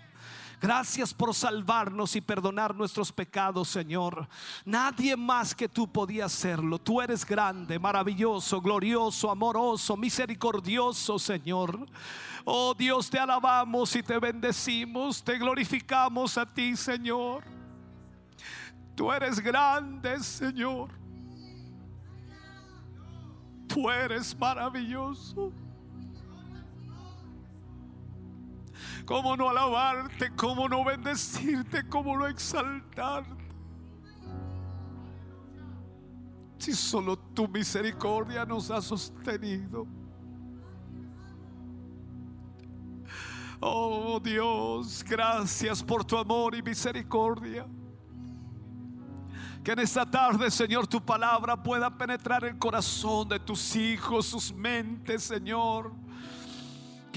Gracias 0.59 1.13
por 1.13 1.35
salvarnos 1.35 2.15
y 2.15 2.21
perdonar 2.21 2.73
nuestros 2.73 3.11
pecados, 3.11 3.67
Señor. 3.67 4.27
Nadie 4.65 5.15
más 5.15 5.53
que 5.53 5.69
tú 5.69 5.87
podía 5.87 6.25
hacerlo. 6.25 6.79
Tú 6.79 6.99
eres 6.99 7.23
grande, 7.23 7.77
maravilloso, 7.77 8.59
glorioso, 8.59 9.29
amoroso, 9.29 9.95
misericordioso, 9.95 11.19
Señor. 11.19 11.87
Oh 12.43 12.73
Dios, 12.73 13.07
te 13.07 13.19
alabamos 13.19 13.95
y 13.95 14.01
te 14.01 14.17
bendecimos, 14.17 15.23
te 15.23 15.37
glorificamos 15.37 16.37
a 16.39 16.45
ti, 16.45 16.75
Señor. 16.75 17.43
Tú 18.95 19.11
eres 19.11 19.39
grande, 19.39 20.19
Señor. 20.23 20.89
Tú 23.67 23.91
eres 23.91 24.35
maravilloso. 24.35 25.51
¿Cómo 29.07 29.37
no 29.37 29.49
alabarte? 29.49 30.29
¿Cómo 30.35 30.67
no 30.67 30.83
bendecirte? 30.83 31.87
¿Cómo 31.87 32.17
no 32.17 32.27
exaltarte? 32.27 33.47
Si 36.57 36.73
solo 36.73 37.17
tu 37.17 37.47
misericordia 37.47 38.45
nos 38.45 38.69
ha 38.69 38.81
sostenido. 38.81 39.87
Oh 43.61 44.19
Dios, 44.19 45.05
gracias 45.07 45.81
por 45.81 46.03
tu 46.03 46.17
amor 46.17 46.53
y 46.53 46.61
misericordia. 46.61 47.65
Que 49.63 49.71
en 49.71 49.79
esta 49.79 50.05
tarde, 50.05 50.51
Señor, 50.51 50.85
tu 50.85 50.99
palabra 50.99 51.55
pueda 51.63 51.97
penetrar 51.97 52.43
el 52.43 52.57
corazón 52.57 53.29
de 53.29 53.39
tus 53.39 53.73
hijos, 53.77 54.25
sus 54.25 54.53
mentes, 54.53 55.23
Señor. 55.23 55.93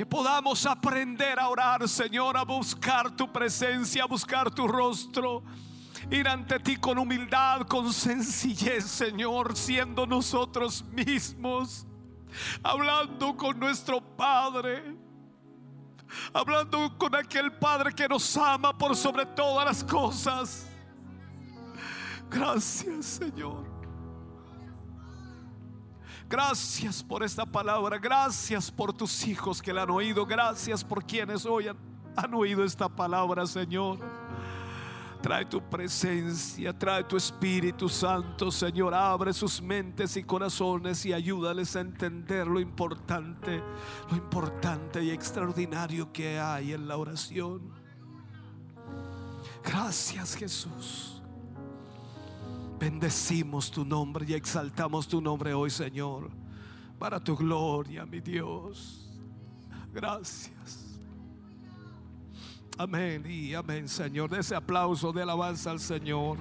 Que 0.01 0.07
podamos 0.07 0.65
aprender 0.65 1.39
a 1.39 1.47
orar, 1.51 1.87
Señor, 1.87 2.35
a 2.35 2.43
buscar 2.43 3.15
tu 3.15 3.31
presencia, 3.31 4.05
a 4.05 4.07
buscar 4.07 4.51
tu 4.51 4.67
rostro. 4.67 5.43
Ir 6.11 6.27
ante 6.27 6.59
ti 6.59 6.79
con 6.79 6.97
humildad, 6.97 7.67
con 7.67 7.93
sencillez, 7.93 8.87
Señor, 8.87 9.55
siendo 9.55 10.07
nosotros 10.07 10.83
mismos. 10.85 11.87
Hablando 12.63 13.37
con 13.37 13.61
nuestro 13.61 14.01
Padre. 14.01 14.97
Hablando 16.33 16.97
con 16.97 17.15
aquel 17.15 17.53
Padre 17.53 17.93
que 17.93 18.09
nos 18.09 18.35
ama 18.39 18.79
por 18.79 18.97
sobre 18.97 19.27
todas 19.27 19.67
las 19.67 19.85
cosas. 19.85 20.67
Gracias, 22.31 23.05
Señor. 23.05 23.70
Gracias 26.31 27.03
por 27.03 27.25
esta 27.25 27.45
palabra. 27.45 27.99
Gracias 27.99 28.71
por 28.71 28.93
tus 28.93 29.27
hijos 29.27 29.61
que 29.61 29.73
la 29.73 29.83
han 29.83 29.91
oído. 29.91 30.25
Gracias 30.25 30.85
por 30.85 31.05
quienes 31.05 31.45
hoy 31.45 31.67
han, 31.67 32.35
oído 32.35 32.63
esta 32.63 32.89
palabra, 32.89 33.45
Señor. 33.49 33.99
Trae 35.21 35.45
tu 35.45 35.61
presencia, 35.61 36.73
trae 36.73 37.03
tu 37.03 37.17
Espíritu 37.17 37.89
Santo, 37.89 38.53
Señor. 38.53 38.95
Abre 38.95 39.33
sus 39.33 39.61
mentes 39.61 40.17
y 40.17 40.23
corazones 40.23 41.05
y 41.05 41.13
ayúdales 41.13 41.75
a 41.75 41.81
entender 41.81 42.47
lo 42.47 42.61
importante, 42.61 43.61
lo 44.09 44.17
importante 44.17 45.03
y 45.03 45.11
extraordinario 45.11 46.13
que 46.13 46.39
hay 46.39 46.75
en 46.75 46.87
la 46.87 46.97
oración. 46.97 47.73
Gracias, 49.65 50.37
Jesús. 50.37 51.10
Bendecimos 52.81 53.71
tu 53.71 53.85
nombre 53.85 54.25
y 54.27 54.33
exaltamos 54.33 55.07
tu 55.07 55.21
nombre 55.21 55.53
hoy, 55.53 55.69
Señor, 55.69 56.31
para 56.99 57.21
tu 57.21 57.37
gloria, 57.37 58.07
mi 58.07 58.21
Dios. 58.21 59.07
Gracias. 59.93 60.99
Amén 62.79 63.23
y 63.29 63.53
amén, 63.53 63.87
Señor. 63.87 64.31
De 64.31 64.41
ese 64.41 64.55
aplauso 64.55 65.13
de 65.13 65.21
alabanza 65.21 65.71
al 65.71 65.79
Señor. 65.79 66.39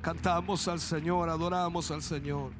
Cantamos 0.00 0.68
al 0.68 0.78
Señor, 0.78 1.28
adoramos 1.28 1.90
al 1.90 2.02
Señor. 2.02 2.52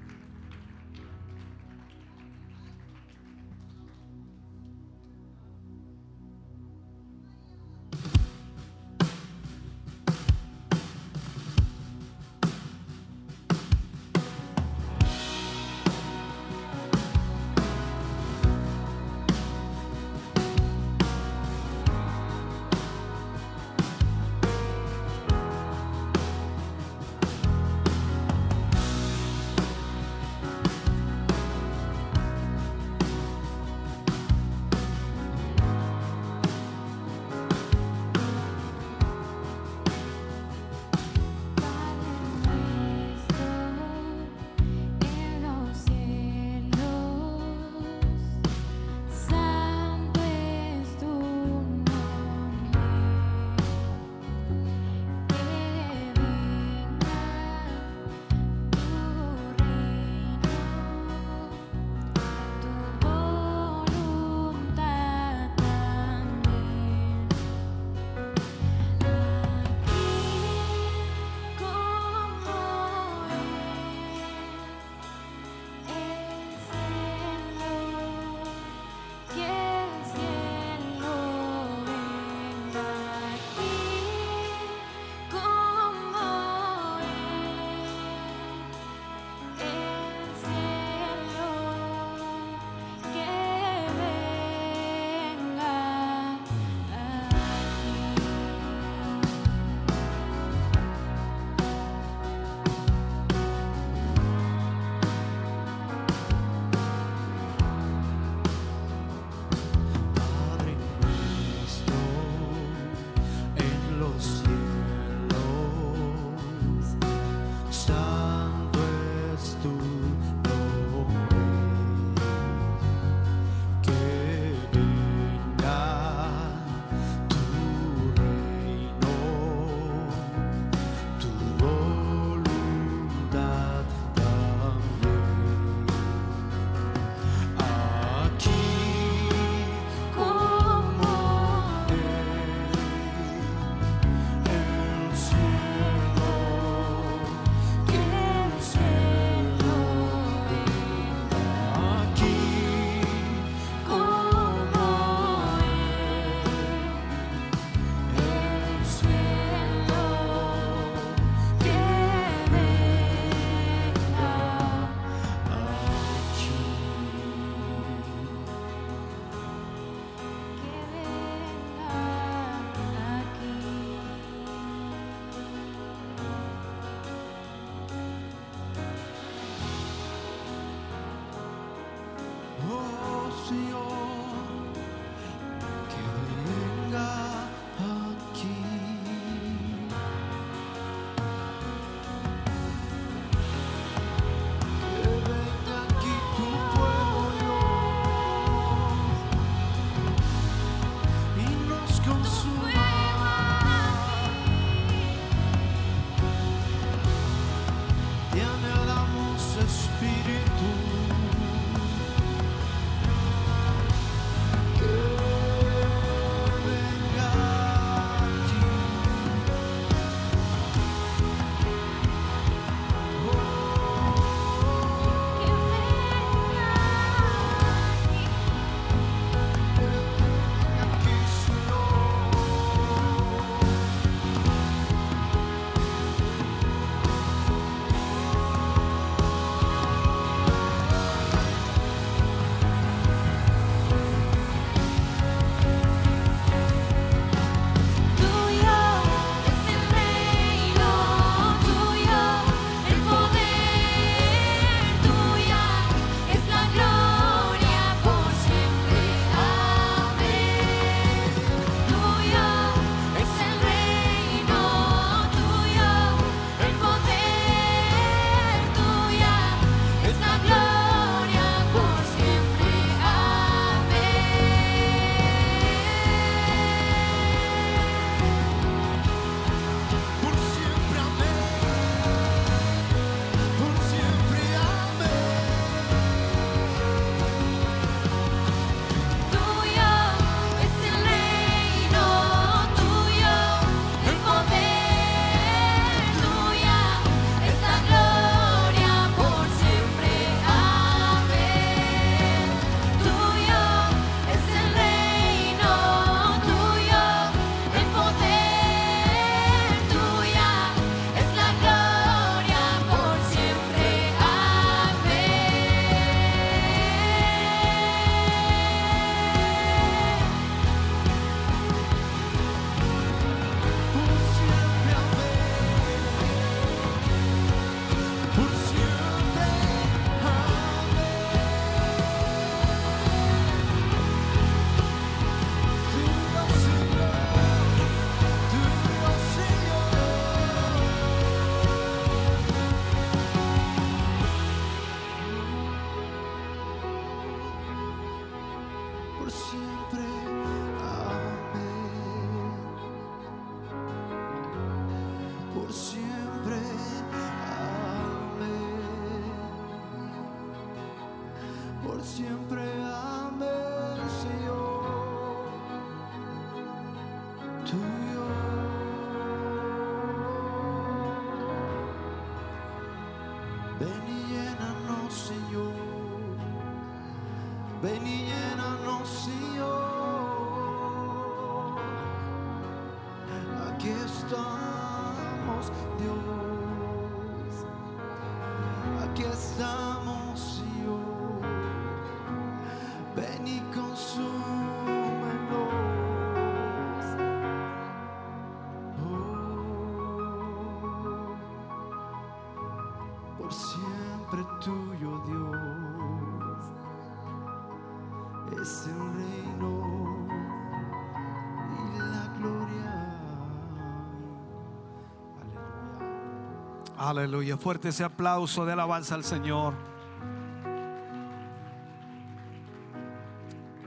Aleluya. 417.13 417.59
Fuerte 417.59 417.91
ese 417.91 418.05
aplauso 418.05 418.65
de 418.65 418.73
alabanza 418.73 419.15
al 419.15 419.23
Señor. 419.23 419.75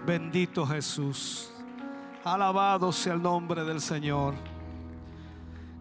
Bendito 0.06 0.64
Jesús. 0.68 1.52
Alabado 2.24 2.92
sea 2.92 3.16
el 3.16 3.24
nombre 3.24 3.64
del 3.64 3.82
Señor. 3.82 4.36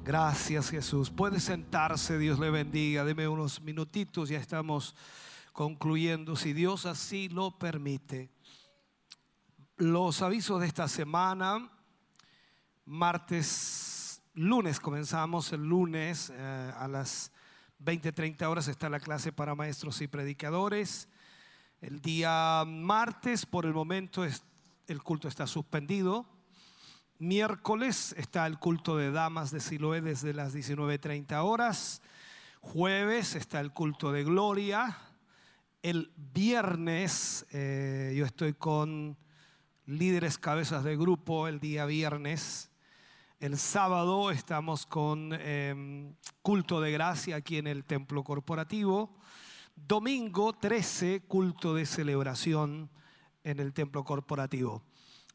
Gracias 0.02 0.70
Jesús. 0.70 1.10
Puede 1.10 1.38
sentarse, 1.38 2.16
Dios 2.16 2.38
le 2.38 2.48
bendiga. 2.48 3.04
Deme 3.04 3.28
unos 3.28 3.60
minutitos, 3.60 4.30
ya 4.30 4.38
estamos 4.38 4.96
concluyendo, 5.52 6.36
si 6.36 6.54
Dios 6.54 6.86
así 6.86 7.28
lo 7.28 7.58
permite. 7.58 8.30
Los 9.76 10.22
avisos 10.22 10.62
de 10.62 10.66
esta 10.66 10.88
semana, 10.88 11.70
martes, 12.86 14.22
lunes 14.32 14.80
comenzamos, 14.80 15.52
el 15.52 15.60
lunes 15.60 16.32
eh, 16.34 16.72
a 16.74 16.88
las 16.88 17.33
20-30 17.84 18.48
horas 18.48 18.68
está 18.68 18.88
la 18.88 19.00
clase 19.00 19.32
para 19.32 19.54
maestros 19.54 20.00
y 20.00 20.06
predicadores. 20.08 21.08
El 21.80 22.00
día 22.00 22.64
martes, 22.66 23.44
por 23.46 23.66
el 23.66 23.74
momento, 23.74 24.24
es- 24.24 24.42
el 24.86 25.02
culto 25.02 25.28
está 25.28 25.46
suspendido. 25.46 26.26
Miércoles 27.18 28.14
está 28.18 28.46
el 28.46 28.58
culto 28.58 28.96
de 28.96 29.10
damas 29.10 29.50
de 29.50 29.60
Siloé 29.60 30.00
desde 30.00 30.32
las 30.34 30.52
19.30 30.52 31.42
horas. 31.44 32.02
Jueves 32.60 33.34
está 33.34 33.60
el 33.60 33.72
culto 33.72 34.12
de 34.12 34.24
gloria. 34.24 34.98
El 35.82 36.10
viernes 36.16 37.46
eh, 37.52 38.14
yo 38.16 38.24
estoy 38.24 38.54
con 38.54 39.16
líderes 39.86 40.38
cabezas 40.38 40.82
de 40.82 40.96
grupo 40.96 41.46
el 41.46 41.60
día 41.60 41.84
viernes. 41.84 42.70
El 43.44 43.58
sábado 43.58 44.30
estamos 44.30 44.86
con 44.86 45.28
eh, 45.38 46.14
culto 46.40 46.80
de 46.80 46.90
gracia 46.92 47.36
aquí 47.36 47.58
en 47.58 47.66
el 47.66 47.84
templo 47.84 48.24
corporativo. 48.24 49.18
Domingo 49.76 50.54
13, 50.54 51.24
culto 51.28 51.74
de 51.74 51.84
celebración 51.84 52.88
en 53.42 53.60
el 53.60 53.74
templo 53.74 54.02
corporativo. 54.02 54.82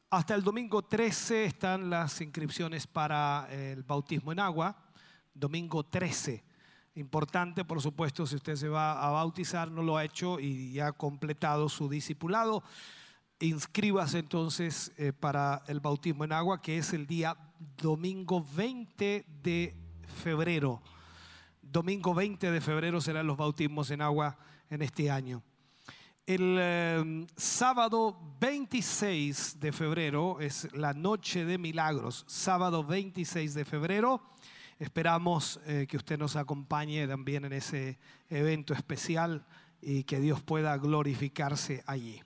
Hasta 0.10 0.34
el 0.34 0.42
domingo 0.42 0.82
13 0.82 1.46
están 1.46 1.92
las 1.92 2.20
inscripciones 2.20 2.88
para 2.88 3.48
el 3.52 3.84
bautismo 3.84 4.32
en 4.32 4.40
agua. 4.40 4.76
Domingo 5.32 5.86
13. 5.86 6.44
Importante, 6.96 7.64
por 7.64 7.80
supuesto, 7.80 8.26
si 8.26 8.38
usted 8.38 8.56
se 8.56 8.70
va 8.70 9.06
a 9.06 9.12
bautizar, 9.12 9.70
no 9.70 9.84
lo 9.84 9.98
ha 9.98 10.04
hecho 10.04 10.40
y 10.40 10.80
ha 10.80 10.94
completado 10.94 11.70
su 11.70 11.88
discipulado, 11.88 12.64
inscríbase 13.40 14.20
entonces 14.20 14.92
eh, 14.98 15.14
para 15.14 15.64
el 15.68 15.80
bautismo 15.80 16.24
en 16.24 16.34
agua, 16.34 16.62
que 16.62 16.78
es 16.78 16.94
el 16.94 17.08
día 17.08 17.38
domingo 17.78 18.46
20 18.56 19.26
de 19.42 19.76
febrero. 20.24 20.82
Domingo 21.62 22.14
20 22.14 22.52
de 22.52 22.62
febrero 22.62 23.00
serán 23.00 23.28
los 23.28 23.38
bautismos 23.38 23.92
en 23.92 24.02
agua 24.02 24.38
en 24.70 24.82
este 24.82 25.10
año. 25.10 25.44
El 26.26 26.58
eh, 26.60 27.26
sábado 27.38 28.36
26 28.40 29.60
de 29.60 29.72
febrero 29.72 30.40
es 30.40 30.72
la 30.74 30.94
noche 30.94 31.44
de 31.46 31.58
milagros. 31.58 32.24
Sábado 32.28 32.84
26 32.84 33.54
de 33.54 33.66
febrero. 33.66 34.22
Esperamos 34.78 35.60
eh, 35.66 35.88
que 35.90 35.98
usted 35.98 36.18
nos 36.20 36.36
acompañe 36.36 37.08
también 37.08 37.46
en 37.46 37.54
ese 37.54 38.00
evento 38.30 38.74
especial 38.74 39.46
y 39.82 40.04
que 40.04 40.20
Dios 40.20 40.42
pueda 40.42 40.78
glorificarse 40.78 41.84
allí. 41.88 42.22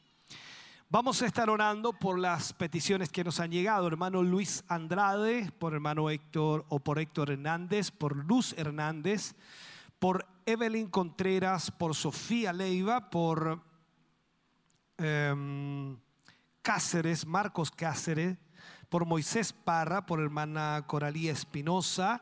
Vamos 0.93 1.23
a 1.23 1.25
estar 1.25 1.49
orando 1.49 1.91
por 1.91 2.19
las 2.19 2.53
peticiones 2.53 3.09
que 3.09 3.23
nos 3.23 3.39
han 3.39 3.49
llegado. 3.49 3.87
Hermano 3.87 4.21
Luis 4.21 4.63
Andrade, 4.67 5.51
por 5.57 5.73
hermano 5.73 6.11
Héctor 6.11 6.67
o 6.69 6.81
por 6.81 6.99
Héctor 6.99 7.31
Hernández, 7.31 7.89
por 7.89 8.15
Luz 8.15 8.53
Hernández, 8.59 9.33
por 9.97 10.27
Evelyn 10.45 10.87
Contreras, 10.91 11.71
por 11.71 11.95
Sofía 11.95 12.53
Leiva, 12.53 13.09
por 13.09 13.59
em, 14.99 15.97
Cáceres, 16.61 17.25
Marcos 17.25 17.71
Cáceres, 17.71 18.37
por 18.87 19.07
Moisés 19.07 19.51
Parra, 19.51 20.05
por 20.05 20.19
hermana 20.19 20.83
Coralía 20.85 21.31
Espinosa, 21.31 22.21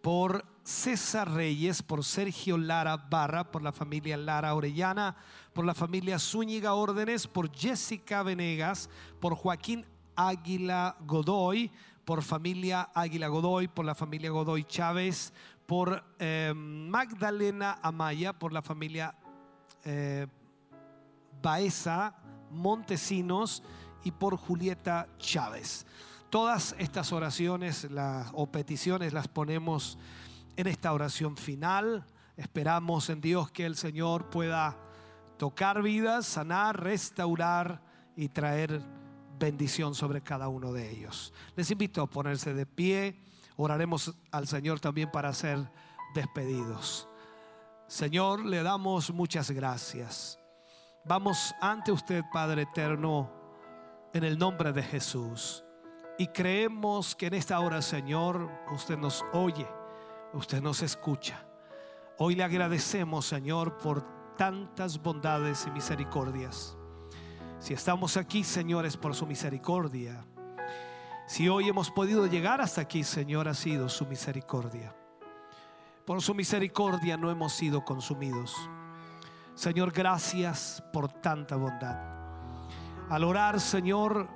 por 0.00 0.44
César 0.62 1.32
Reyes, 1.32 1.82
por 1.82 2.04
Sergio 2.04 2.56
Lara 2.56 2.96
Barra, 2.96 3.50
por 3.50 3.62
la 3.62 3.72
familia 3.72 4.16
Lara 4.16 4.54
Orellana, 4.54 5.16
por 5.52 5.64
la 5.64 5.74
familia 5.74 6.18
Zúñiga 6.18 6.74
Órdenes, 6.74 7.26
por 7.26 7.54
Jessica 7.54 8.22
Venegas, 8.22 8.88
por 9.20 9.34
Joaquín 9.34 9.84
Águila 10.16 10.96
Godoy, 11.06 11.70
por 12.04 12.22
familia 12.22 12.90
Águila 12.94 13.28
Godoy, 13.28 13.68
por 13.68 13.84
la 13.84 13.94
familia 13.94 14.30
Godoy 14.30 14.64
Chávez, 14.64 15.32
por 15.66 16.04
eh, 16.18 16.52
Magdalena 16.54 17.78
Amaya, 17.82 18.32
por 18.32 18.52
la 18.52 18.62
familia 18.62 19.14
eh, 19.84 20.26
Baeza 21.40 22.16
Montesinos 22.50 23.62
y 24.04 24.10
por 24.10 24.36
Julieta 24.36 25.08
Chávez. 25.18 25.86
Todas 26.30 26.74
estas 26.78 27.12
oraciones 27.12 27.88
o 28.32 28.46
peticiones 28.46 29.12
las 29.12 29.28
ponemos 29.28 29.98
en 30.56 30.66
esta 30.66 30.92
oración 30.92 31.36
final. 31.36 32.04
Esperamos 32.36 33.10
en 33.10 33.20
Dios 33.20 33.50
que 33.50 33.66
el 33.66 33.76
Señor 33.76 34.30
pueda 34.30 34.76
tocar 35.40 35.80
vidas, 35.80 36.26
sanar, 36.26 36.78
restaurar 36.78 37.80
y 38.14 38.28
traer 38.28 38.82
bendición 39.38 39.94
sobre 39.94 40.20
cada 40.20 40.48
uno 40.48 40.70
de 40.70 40.90
ellos. 40.90 41.32
Les 41.56 41.70
invito 41.70 42.02
a 42.02 42.06
ponerse 42.06 42.52
de 42.52 42.66
pie. 42.66 43.24
Oraremos 43.56 44.14
al 44.32 44.46
Señor 44.46 44.80
también 44.80 45.10
para 45.10 45.32
ser 45.32 45.66
despedidos. 46.14 47.08
Señor, 47.86 48.44
le 48.44 48.62
damos 48.62 49.14
muchas 49.14 49.50
gracias. 49.50 50.38
Vamos 51.06 51.54
ante 51.62 51.90
usted, 51.90 52.22
Padre 52.30 52.62
eterno, 52.62 53.32
en 54.12 54.24
el 54.24 54.36
nombre 54.36 54.74
de 54.74 54.82
Jesús. 54.82 55.64
Y 56.18 56.26
creemos 56.26 57.16
que 57.16 57.28
en 57.28 57.34
esta 57.34 57.58
hora, 57.60 57.80
Señor, 57.80 58.50
usted 58.74 58.98
nos 58.98 59.24
oye, 59.32 59.66
usted 60.34 60.60
nos 60.60 60.82
escucha. 60.82 61.42
Hoy 62.18 62.34
le 62.34 62.44
agradecemos, 62.44 63.24
Señor, 63.24 63.78
por 63.78 64.19
tantas 64.40 65.02
bondades 65.02 65.66
y 65.66 65.70
misericordias. 65.70 66.74
Si 67.58 67.74
estamos 67.74 68.16
aquí, 68.16 68.42
Señor, 68.42 68.86
es 68.86 68.96
por 68.96 69.14
su 69.14 69.26
misericordia. 69.26 70.24
Si 71.26 71.46
hoy 71.50 71.68
hemos 71.68 71.90
podido 71.90 72.26
llegar 72.26 72.62
hasta 72.62 72.80
aquí, 72.80 73.04
Señor, 73.04 73.48
ha 73.48 73.52
sido 73.52 73.90
su 73.90 74.06
misericordia. 74.06 74.96
Por 76.06 76.22
su 76.22 76.34
misericordia 76.34 77.18
no 77.18 77.30
hemos 77.30 77.52
sido 77.52 77.84
consumidos. 77.84 78.56
Señor, 79.54 79.92
gracias 79.92 80.82
por 80.90 81.12
tanta 81.12 81.56
bondad. 81.56 81.98
Al 83.10 83.24
orar, 83.24 83.60
Señor, 83.60 84.26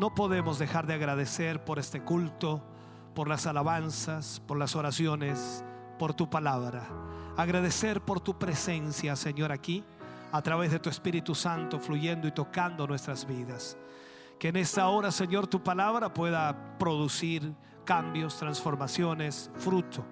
no 0.00 0.12
podemos 0.12 0.58
dejar 0.58 0.88
de 0.88 0.94
agradecer 0.94 1.64
por 1.64 1.78
este 1.78 2.02
culto, 2.02 2.66
por 3.14 3.28
las 3.28 3.46
alabanzas, 3.46 4.42
por 4.44 4.58
las 4.58 4.74
oraciones, 4.74 5.64
por 6.00 6.14
tu 6.14 6.28
palabra. 6.28 7.01
Agradecer 7.36 8.02
por 8.02 8.20
tu 8.20 8.38
presencia, 8.38 9.16
Señor, 9.16 9.52
aquí, 9.52 9.82
a 10.32 10.42
través 10.42 10.70
de 10.70 10.78
tu 10.78 10.90
Espíritu 10.90 11.34
Santo 11.34 11.78
fluyendo 11.78 12.28
y 12.28 12.32
tocando 12.32 12.86
nuestras 12.86 13.26
vidas. 13.26 13.76
Que 14.38 14.48
en 14.48 14.56
esta 14.56 14.88
hora, 14.88 15.10
Señor, 15.10 15.46
tu 15.46 15.62
palabra 15.62 16.12
pueda 16.12 16.76
producir 16.78 17.54
cambios, 17.84 18.36
transformaciones, 18.36 19.50
fruto. 19.54 20.04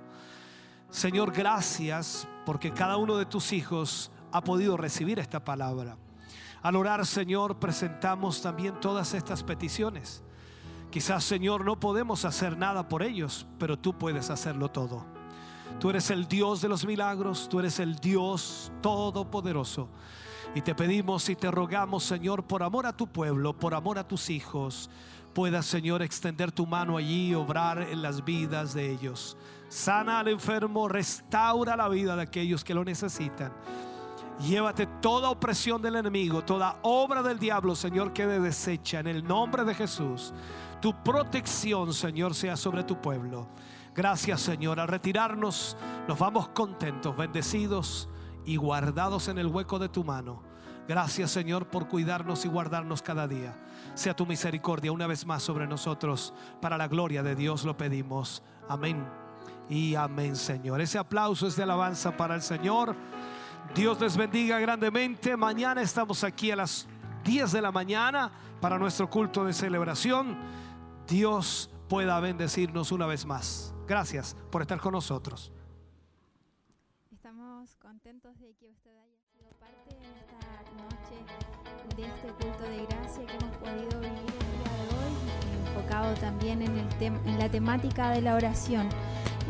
Señor, 0.88 1.32
gracias 1.32 2.26
porque 2.46 2.72
cada 2.72 2.96
uno 2.96 3.16
de 3.16 3.26
tus 3.26 3.52
hijos 3.52 4.10
ha 4.32 4.42
podido 4.42 4.76
recibir 4.76 5.18
esta 5.18 5.44
palabra. 5.44 5.96
Al 6.62 6.76
orar, 6.76 7.04
Señor, 7.06 7.58
presentamos 7.58 8.40
también 8.40 8.80
todas 8.80 9.12
estas 9.14 9.42
peticiones. 9.42 10.22
Quizás, 10.90 11.22
Señor, 11.24 11.64
no 11.64 11.78
podemos 11.78 12.24
hacer 12.24 12.56
nada 12.56 12.88
por 12.88 13.02
ellos, 13.02 13.46
pero 13.58 13.78
tú 13.78 13.96
puedes 13.96 14.30
hacerlo 14.30 14.70
todo. 14.70 15.19
Tú 15.78 15.90
eres 15.90 16.10
el 16.10 16.26
Dios 16.26 16.60
de 16.60 16.68
los 16.68 16.84
milagros, 16.84 17.48
tú 17.48 17.58
eres 17.58 17.78
el 17.78 17.96
Dios 17.96 18.72
todopoderoso. 18.82 19.88
Y 20.54 20.62
te 20.62 20.74
pedimos 20.74 21.28
y 21.28 21.36
te 21.36 21.50
rogamos, 21.50 22.02
Señor, 22.02 22.42
por 22.42 22.62
amor 22.62 22.86
a 22.86 22.96
tu 22.96 23.06
pueblo, 23.06 23.52
por 23.52 23.74
amor 23.74 23.98
a 23.98 24.06
tus 24.06 24.30
hijos, 24.30 24.90
puedas, 25.32 25.64
Señor, 25.64 26.02
extender 26.02 26.50
tu 26.50 26.66
mano 26.66 26.96
allí 26.96 27.28
y 27.28 27.34
obrar 27.34 27.82
en 27.82 28.02
las 28.02 28.24
vidas 28.24 28.74
de 28.74 28.90
ellos. 28.90 29.36
Sana 29.68 30.18
al 30.18 30.28
enfermo, 30.28 30.88
restaura 30.88 31.76
la 31.76 31.88
vida 31.88 32.16
de 32.16 32.22
aquellos 32.22 32.64
que 32.64 32.74
lo 32.74 32.84
necesitan. 32.84 33.52
Llévate 34.40 34.86
toda 35.00 35.30
opresión 35.30 35.82
del 35.82 35.96
enemigo, 35.96 36.42
toda 36.42 36.78
obra 36.82 37.22
del 37.22 37.38
diablo, 37.38 37.76
Señor, 37.76 38.12
quede 38.12 38.40
deshecha 38.40 39.00
en 39.00 39.06
el 39.06 39.22
nombre 39.22 39.64
de 39.64 39.74
Jesús. 39.74 40.32
Tu 40.80 40.94
protección, 41.04 41.92
Señor, 41.92 42.34
sea 42.34 42.56
sobre 42.56 42.82
tu 42.82 43.00
pueblo. 43.00 43.46
Gracias, 43.94 44.40
Señor. 44.40 44.78
Al 44.80 44.88
retirarnos, 44.88 45.76
nos 46.06 46.18
vamos 46.18 46.48
contentos, 46.50 47.16
bendecidos 47.16 48.08
y 48.44 48.56
guardados 48.56 49.28
en 49.28 49.38
el 49.38 49.48
hueco 49.48 49.78
de 49.78 49.88
tu 49.88 50.04
mano. 50.04 50.42
Gracias, 50.88 51.30
Señor, 51.30 51.66
por 51.66 51.88
cuidarnos 51.88 52.44
y 52.44 52.48
guardarnos 52.48 53.02
cada 53.02 53.28
día. 53.28 53.54
Sea 53.94 54.14
tu 54.14 54.26
misericordia 54.26 54.90
una 54.90 55.06
vez 55.06 55.24
más 55.24 55.42
sobre 55.42 55.66
nosotros. 55.66 56.34
Para 56.60 56.76
la 56.76 56.88
gloria 56.88 57.22
de 57.22 57.36
Dios 57.36 57.64
lo 57.64 57.76
pedimos. 57.76 58.42
Amén. 58.68 59.06
Y 59.68 59.94
amén, 59.94 60.34
Señor. 60.34 60.80
Ese 60.80 60.98
aplauso 60.98 61.46
es 61.46 61.54
de 61.54 61.62
alabanza 61.62 62.16
para 62.16 62.34
el 62.34 62.42
Señor. 62.42 62.96
Dios 63.74 64.00
les 64.00 64.16
bendiga 64.16 64.58
grandemente. 64.58 65.36
Mañana 65.36 65.80
estamos 65.80 66.24
aquí 66.24 66.50
a 66.50 66.56
las 66.56 66.88
10 67.24 67.52
de 67.52 67.62
la 67.62 67.70
mañana 67.70 68.32
para 68.60 68.78
nuestro 68.78 69.08
culto 69.08 69.44
de 69.44 69.52
celebración. 69.52 70.36
Dios 71.06 71.70
pueda 71.88 72.18
bendecirnos 72.18 72.90
una 72.90 73.06
vez 73.06 73.26
más. 73.26 73.74
Gracias 73.90 74.36
por 74.52 74.62
estar 74.62 74.78
con 74.78 74.92
nosotros. 74.92 75.50
Estamos 77.10 77.74
contentos 77.74 78.38
de 78.38 78.54
que 78.54 78.68
usted 78.68 78.92
haya 78.92 79.18
sido 79.32 79.50
parte 79.58 79.90
en 79.90 80.04
esta 80.14 80.36
noche 80.78 81.96
de 81.96 82.04
este 82.04 82.28
culto 82.28 82.62
de 82.70 82.86
gracia 82.86 83.26
que 83.26 83.36
hemos 83.36 83.56
podido 83.56 83.98
vivir 83.98 84.12
el 84.12 84.58
día 84.62 84.76
de 84.76 84.94
hoy, 84.94 85.66
enfocado 85.66 86.14
también 86.14 86.62
en, 86.62 86.78
el 86.78 87.02
en 87.02 87.38
la 87.40 87.48
temática 87.48 88.10
de 88.10 88.20
la 88.20 88.36
oración. 88.36 88.88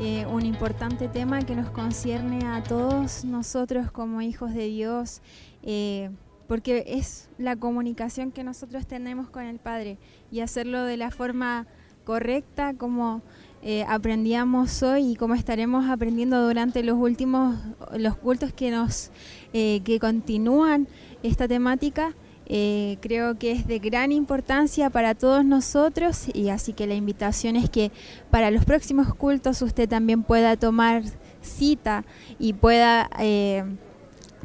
Eh, 0.01 0.25
un 0.25 0.47
importante 0.47 1.09
tema 1.09 1.43
que 1.43 1.55
nos 1.55 1.69
concierne 1.69 2.47
a 2.47 2.63
todos 2.63 3.27
nosotros 3.27 3.93
como 3.93 4.23
hijos 4.23 4.55
de 4.55 4.69
Dios, 4.69 5.21
eh, 5.63 6.13
porque 6.49 6.85
es 6.87 7.29
la 7.37 7.57
comunicación 7.57 8.33
que 8.33 8.43
nosotros 8.43 8.87
tenemos 8.87 9.29
con 9.29 9.45
el 9.45 9.59
Padre 9.59 9.99
y 10.31 10.41
hacerlo 10.41 10.85
de 10.85 10.97
la 10.97 11.11
forma 11.11 11.67
correcta 12.05 12.73
como 12.75 13.23
eh, 13.63 13.85
aprendíamos 13.87 14.83
hoy 14.83 15.13
y 15.13 15.17
como 15.17 15.35
estaremos 15.35 15.91
aprendiendo 15.91 16.43
durante 16.47 16.83
los 16.83 16.99
últimos 16.99 17.57
los 17.95 18.17
cultos 18.17 18.55
que 18.55 18.71
nos 18.71 19.11
eh, 19.53 19.83
que 19.85 20.01
continúan 20.01 20.89
esta 21.23 21.47
temática 21.47 22.15
eh, 22.47 22.97
creo 23.03 23.39
que 23.39 23.53
es 23.53 23.67
de 23.67 23.79
gran 23.79 24.13
importancia 24.13 24.89
para 24.89 25.15
todos 25.15 25.45
nosotros 25.45 26.25
y 26.33 26.49
así 26.49 26.73
que 26.73 26.87
la 26.87 26.95
invitación 26.95 27.55
es 27.55 27.69
que 27.69 27.93
para 28.31 28.51
los 28.51 28.65
próximos 28.65 29.15
cultos 29.15 29.61
usted 29.61 29.87
también 29.87 30.23
pueda 30.23 30.57
tomar 30.57 31.03
cita 31.43 32.05
y 32.39 32.55
pueda 32.55 33.11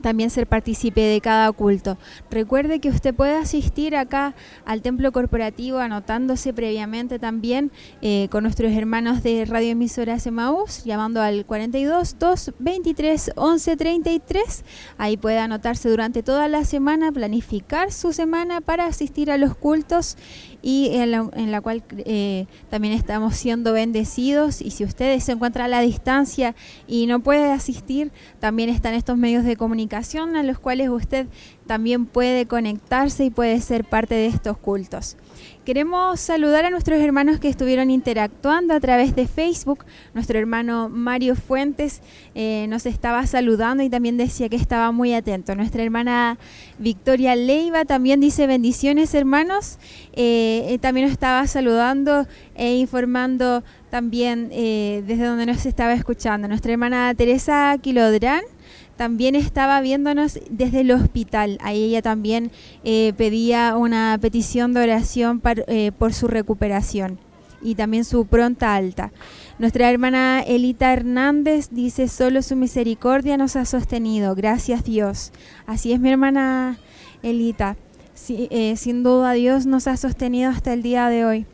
también 0.05 0.29
ser 0.29 0.45
partícipe 0.45 1.01
de 1.01 1.19
cada 1.19 1.51
culto. 1.51 1.97
Recuerde 2.29 2.79
que 2.79 2.89
usted 2.89 3.15
puede 3.15 3.35
asistir 3.37 3.95
acá 3.95 4.35
al 4.63 4.83
templo 4.83 5.11
corporativo 5.11 5.79
anotándose 5.79 6.53
previamente 6.53 7.17
también 7.17 7.71
eh, 8.03 8.27
con 8.29 8.43
nuestros 8.43 8.71
hermanos 8.71 9.23
de 9.23 9.45
Radio 9.45 9.71
Emisora 9.71 10.17
Emaús, 10.23 10.83
llamando 10.83 11.23
al 11.23 11.43
42 11.47 12.19
2 12.19 12.51
23 12.59 13.31
11 13.35 13.77
33. 13.77 14.63
Ahí 14.99 15.17
puede 15.17 15.39
anotarse 15.39 15.89
durante 15.89 16.21
toda 16.21 16.47
la 16.49 16.65
semana, 16.65 17.11
planificar 17.11 17.91
su 17.91 18.13
semana 18.13 18.61
para 18.61 18.85
asistir 18.85 19.31
a 19.31 19.39
los 19.39 19.55
cultos 19.55 20.17
y 20.65 20.89
en 20.95 21.11
la, 21.11 21.29
en 21.33 21.51
la 21.51 21.61
cual 21.61 21.83
eh, 21.91 22.47
también 22.71 22.95
estamos 22.95 23.35
siendo 23.35 23.71
bendecidos. 23.71 24.61
Y 24.61 24.71
si 24.71 24.83
usted 24.83 25.19
se 25.19 25.33
encuentra 25.33 25.65
a 25.65 25.67
la 25.67 25.79
distancia 25.79 26.55
y 26.87 27.05
no 27.05 27.19
puede 27.19 27.51
asistir, 27.51 28.11
también 28.39 28.69
están 28.69 28.95
estos 28.95 29.15
medios 29.15 29.43
de 29.43 29.57
comunicación 29.57 30.35
a 30.35 30.41
los 30.41 30.57
cuales 30.57 30.89
usted 30.89 31.27
también 31.67 32.07
puede 32.07 32.47
conectarse 32.47 33.25
y 33.25 33.29
puede 33.29 33.61
ser 33.61 33.85
parte 33.85 34.15
de 34.15 34.25
estos 34.25 34.57
cultos. 34.57 35.17
Queremos 35.65 36.19
saludar 36.19 36.63
a 36.65 36.69
nuestros 36.69 37.01
hermanos 37.01 37.39
que 37.39 37.49
estuvieron 37.49 37.89
interactuando 37.89 38.75
a 38.75 38.79
través 38.79 39.15
de 39.15 39.27
Facebook. 39.27 39.83
Nuestro 40.13 40.37
hermano 40.37 40.89
Mario 40.89 41.35
Fuentes 41.35 42.03
eh, 42.35 42.67
nos 42.69 42.85
estaba 42.85 43.25
saludando 43.25 43.81
y 43.81 43.89
también 43.89 44.15
decía 44.15 44.47
que 44.47 44.57
estaba 44.57 44.91
muy 44.91 45.15
atento. 45.15 45.55
Nuestra 45.55 45.81
hermana 45.81 46.37
Victoria 46.77 47.35
Leiva 47.35 47.83
también 47.83 48.19
dice 48.19 48.45
bendiciones 48.45 49.15
hermanos. 49.15 49.79
Eh, 50.13 50.67
eh, 50.69 50.77
también 50.77 51.07
nos 51.07 51.13
estaba 51.13 51.47
saludando 51.47 52.27
e 52.53 52.75
informando 52.75 53.63
también 53.89 54.49
desde 54.49 55.25
donde 55.25 55.47
nos 55.47 55.65
estaba 55.65 55.93
escuchando. 55.93 56.47
Nuestra 56.47 56.73
hermana 56.73 57.15
Teresa 57.15 57.75
Quilodrán 57.81 58.43
también 58.95 59.35
estaba 59.35 59.81
viéndonos 59.81 60.39
desde 60.49 60.81
el 60.81 60.91
hospital. 60.91 61.57
Ahí 61.61 61.83
ella 61.83 62.01
también 62.01 62.51
eh, 62.83 63.13
pedía 63.17 63.75
una 63.75 64.17
petición 64.21 64.73
de 64.73 64.83
oración 64.83 65.41
eh, 65.67 65.91
por 65.97 66.13
su 66.13 66.27
recuperación 66.27 67.19
y 67.61 67.75
también 67.75 68.05
su 68.05 68.25
pronta 68.25 68.75
alta. 68.75 69.11
Nuestra 69.57 69.89
hermana 69.89 70.41
Elita 70.41 70.93
Hernández 70.93 71.69
dice, 71.71 72.07
solo 72.07 72.41
su 72.41 72.55
misericordia 72.55 73.37
nos 73.37 73.55
ha 73.55 73.65
sostenido. 73.65 74.35
Gracias 74.35 74.83
Dios. 74.83 75.31
Así 75.65 75.91
es 75.91 75.99
mi 75.99 76.09
hermana 76.09 76.77
Elita. 77.23 77.75
Eh, 78.29 78.75
sin 78.77 79.03
duda 79.03 79.33
Dios 79.33 79.65
nos 79.65 79.87
ha 79.87 79.97
sostenido 79.97 80.49
hasta 80.49 80.73
el 80.73 80.83
día 80.83 81.09
de 81.09 81.25
hoy. 81.25 81.45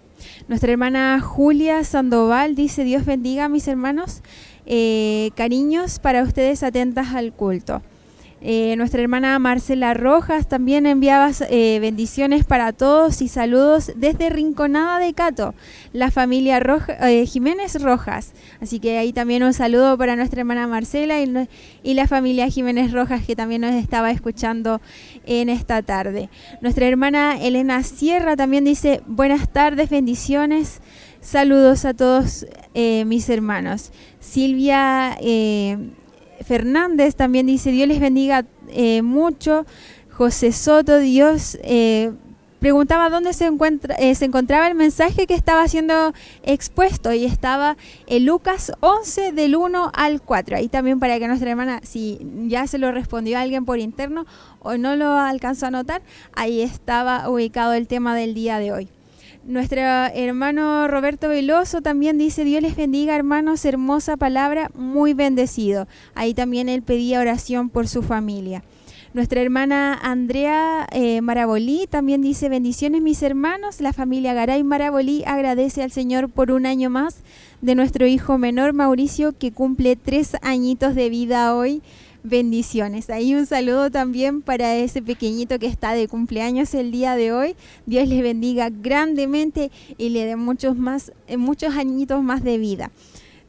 Nuestra 0.48 0.72
hermana 0.72 1.20
Julia 1.20 1.84
Sandoval 1.84 2.56
dice, 2.56 2.84
Dios 2.84 3.06
bendiga 3.06 3.46
a 3.46 3.50
mis 3.50 3.68
hermanos. 3.68 4.22
Eh, 4.66 5.32
cariños 5.36 6.00
para 6.00 6.24
ustedes 6.24 6.64
atentas 6.64 7.14
al 7.16 7.34
culto. 7.34 7.82
Eh, 8.44 8.76
nuestra 8.76 9.02
hermana 9.04 9.38
Marcela 9.38 9.94
Rojas 9.94 10.48
también 10.48 10.88
enviaba 10.88 11.30
eh, 11.48 11.78
bendiciones 11.80 12.44
para 12.44 12.74
todos 12.74 13.22
y 13.22 13.28
saludos 13.28 13.92
desde 13.96 14.32
Rinconada 14.32 14.98
de 14.98 15.14
Cato, 15.14 15.54
la 15.94 16.10
familia 16.10 16.60
Jiménez 17.28 17.80
Rojas. 17.84 18.34
Así 18.60 18.80
que 18.80 18.98
ahí 18.98 19.14
también 19.14 19.44
un 19.44 19.54
saludo 19.54 19.96
para 19.96 20.16
nuestra 20.16 20.40
hermana 20.42 20.66
Marcela 20.68 21.22
y, 21.22 21.32
y 21.84 21.94
la 21.94 22.08
familia 22.08 22.50
Jiménez 22.50 22.92
Rojas 22.92 23.24
que 23.26 23.36
también 23.36 23.62
nos 23.62 23.74
estaba 23.74 24.10
escuchando 24.10 24.82
en 25.28 25.50
esta 25.50 25.84
tarde. 25.84 26.30
Nuestra 26.62 26.88
hermana 26.88 27.40
Elena 27.40 27.84
Sierra 27.84 28.36
también 28.36 28.64
dice 28.64 29.04
buenas 29.06 29.54
tardes, 29.54 29.92
bendiciones. 29.92 30.82
Saludos 31.20 31.86
a 31.86 31.94
todos 31.94 32.48
mis 32.74 33.30
hermanos. 33.30 33.92
Silvia 34.22 35.18
eh, 35.20 35.78
Fernández 36.46 37.16
también 37.16 37.46
dice, 37.48 37.72
Dios 37.72 37.88
les 37.88 38.00
bendiga 38.00 38.46
eh, 38.70 39.02
mucho. 39.02 39.66
José 40.10 40.52
Soto, 40.52 41.00
Dios 41.00 41.58
eh, 41.64 42.12
preguntaba 42.60 43.10
dónde 43.10 43.34
se, 43.34 43.48
encuentra, 43.48 43.96
eh, 43.96 44.14
se 44.14 44.26
encontraba 44.26 44.68
el 44.68 44.76
mensaje 44.76 45.26
que 45.26 45.34
estaba 45.34 45.68
siendo 45.68 46.14
expuesto 46.44 47.12
y 47.12 47.26
estaba 47.26 47.76
en 48.06 48.28
Lucas 48.28 48.72
11 48.82 49.32
del 49.32 49.56
1 49.56 49.92
al 49.94 50.22
4. 50.22 50.58
Ahí 50.58 50.68
también 50.68 51.00
para 51.00 51.18
que 51.18 51.28
nuestra 51.28 51.50
hermana, 51.50 51.80
si 51.84 52.20
ya 52.48 52.68
se 52.68 52.78
lo 52.78 52.92
respondió 52.92 53.40
a 53.40 53.42
alguien 53.42 53.66
por 53.66 53.80
interno 53.80 54.28
o 54.60 54.78
no 54.78 54.96
lo 54.96 55.18
alcanzó 55.18 55.66
a 55.66 55.72
notar, 55.72 56.04
ahí 56.34 56.62
estaba 56.62 57.28
ubicado 57.30 57.74
el 57.74 57.88
tema 57.88 58.16
del 58.16 58.36
día 58.36 58.60
de 58.60 58.72
hoy. 58.72 58.90
Nuestro 59.44 59.82
hermano 59.82 60.88
Roberto 60.88 61.28
Veloso 61.28 61.82
también 61.82 62.20
dice, 62.20 62.44
Dios 62.44 62.62
les 62.62 62.76
bendiga 62.76 63.16
hermanos, 63.16 63.66
hermosa 63.66 64.16
palabra, 64.16 64.70
muy 64.76 65.16
bendecido. 65.16 65.88
Ahí 66.14 66.36
también 66.36 66.70
él 66.70 66.84
pedía 66.84 67.20
oración 67.20 67.70
por 67.70 67.88
su 67.88 68.04
familia. 68.04 68.64
Nuestra 69.16 69.42
hermana 69.42 70.00
Andrea 70.02 70.88
eh, 70.92 71.22
Marabolí 71.22 71.88
también 71.90 72.22
dice, 72.22 72.50
bendiciones 72.50 73.02
mis 73.02 73.24
hermanos, 73.24 73.82
la 73.82 73.94
familia 73.94 74.34
Garay 74.36 74.64
Marabolí 74.64 75.24
agradece 75.26 75.82
al 75.82 75.92
Señor 75.92 76.30
por 76.30 76.52
un 76.52 76.68
año 76.68 76.92
más 76.92 77.18
de 77.62 77.74
nuestro 77.74 78.06
hijo 78.06 78.38
menor 78.38 78.74
Mauricio 78.74 79.38
que 79.38 79.52
cumple 79.52 79.96
tres 79.96 80.38
añitos 80.44 80.94
de 80.94 81.10
vida 81.10 81.56
hoy. 81.56 81.82
Bendiciones. 82.24 83.10
Ahí 83.10 83.34
un 83.34 83.48
saludo 83.48 83.90
también 83.90 84.44
para 84.44 84.76
ese 84.76 85.02
pequeñito 85.02 85.58
que 85.58 85.66
está 85.66 85.94
de 85.94 86.08
cumpleaños 86.08 86.76
el 86.76 86.92
día 86.92 87.16
de 87.16 87.32
hoy. 87.32 87.56
Dios 87.88 88.08
les 88.08 88.22
bendiga 88.22 88.70
grandemente 88.70 89.72
y 89.98 90.10
le 90.10 90.26
dé 90.26 90.36
muchos 90.36 90.78
más, 90.78 91.12
eh, 91.28 91.38
muchos 91.38 91.76
añitos 91.76 92.22
más 92.22 92.44
de 92.44 92.60
vida. 92.60 92.92